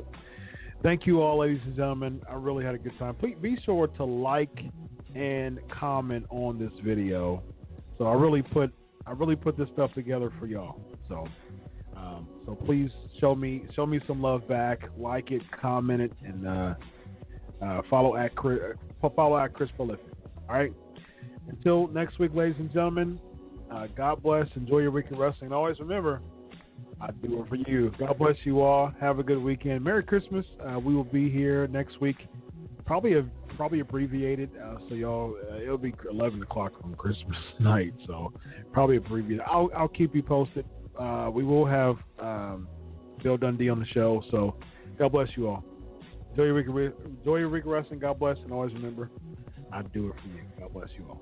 thank 0.81 1.05
you 1.05 1.21
all, 1.21 1.39
ladies 1.39 1.61
and 1.65 1.75
gentlemen. 1.75 2.21
I 2.29 2.35
really 2.35 2.63
had 2.63 2.75
a 2.75 2.79
good 2.79 2.97
time. 2.97 3.15
Please 3.15 3.35
be 3.41 3.57
sure 3.65 3.87
to 3.87 4.05
like 4.05 4.57
and 5.13 5.59
comment 5.69 6.25
on 6.29 6.57
this 6.57 6.71
video. 6.83 7.43
So, 8.01 8.07
I 8.07 8.13
really 8.13 8.41
put, 8.41 8.73
I 9.05 9.11
really 9.11 9.35
put 9.35 9.57
this 9.57 9.69
stuff 9.73 9.93
together 9.93 10.33
for 10.39 10.47
y'all. 10.47 10.81
So. 11.07 11.27
Um, 11.95 12.27
so 12.47 12.55
please 12.55 12.89
show 13.19 13.35
me 13.35 13.63
show 13.75 13.85
me 13.85 13.99
some 14.07 14.23
love 14.23 14.47
back, 14.47 14.79
like 14.97 15.29
it, 15.29 15.43
comment 15.61 16.01
it, 16.01 16.11
and 16.25 16.47
uh, 16.47 16.73
uh, 17.63 17.81
follow 17.91 18.15
at 18.15 18.33
Chris, 18.35 18.59
uh, 19.03 19.09
follow 19.15 19.37
at 19.37 19.53
Chris 19.53 19.69
Prolific. 19.75 20.05
All 20.49 20.55
right. 20.55 20.73
Until 21.47 21.87
next 21.89 22.17
week, 22.17 22.31
ladies 22.33 22.55
and 22.57 22.71
gentlemen. 22.73 23.19
Uh, 23.71 23.87
God 23.95 24.21
bless. 24.21 24.47
Enjoy 24.55 24.79
your 24.79 24.91
week 24.91 25.09
of 25.11 25.17
wrestling. 25.17 25.45
And 25.45 25.53
always 25.53 25.79
remember, 25.79 26.21
I 26.99 27.11
do 27.11 27.41
it 27.41 27.49
for 27.49 27.55
you. 27.55 27.91
God 27.99 28.17
bless 28.17 28.35
you 28.43 28.61
all. 28.61 28.91
Have 28.99 29.19
a 29.19 29.23
good 29.23 29.41
weekend. 29.41 29.83
Merry 29.83 30.03
Christmas. 30.03 30.45
Uh, 30.59 30.79
we 30.79 30.93
will 30.95 31.05
be 31.05 31.29
here 31.29 31.67
next 31.67 32.01
week. 32.01 32.17
Probably 32.85 33.13
a 33.13 33.25
probably 33.61 33.79
abbreviated. 33.79 34.49
Uh, 34.57 34.77
so 34.89 34.95
y'all, 34.95 35.35
uh, 35.51 35.57
it'll 35.57 35.77
be 35.77 35.93
11 36.09 36.41
o'clock 36.41 36.73
on 36.83 36.95
Christmas 36.95 37.37
night. 37.59 37.93
So 38.07 38.33
probably 38.73 38.97
abbreviated. 38.97 39.45
I'll 39.45 39.69
I'll 39.77 39.87
keep 39.87 40.15
you 40.15 40.23
posted 40.23 40.65
uh, 40.99 41.29
we 41.33 41.43
will 41.43 41.65
have 41.65 41.97
um, 42.19 42.67
Bill 43.23 43.37
Dundee 43.37 43.69
on 43.69 43.79
the 43.79 43.85
show. 43.87 44.23
So 44.31 44.55
God 44.97 45.11
bless 45.11 45.29
you 45.35 45.47
all. 45.47 45.63
Enjoy 46.31 46.43
your 46.43 46.53
week, 46.53 46.93
enjoy 47.05 47.37
your 47.37 47.49
week 47.49 47.63
wrestling. 47.65 47.99
God 47.99 48.19
bless, 48.19 48.37
and 48.43 48.51
always 48.51 48.73
remember, 48.73 49.09
I 49.71 49.81
do 49.81 50.09
it 50.09 50.15
for 50.21 50.27
you. 50.29 50.43
God 50.59 50.73
bless 50.73 50.89
you 50.97 51.05
all. 51.09 51.21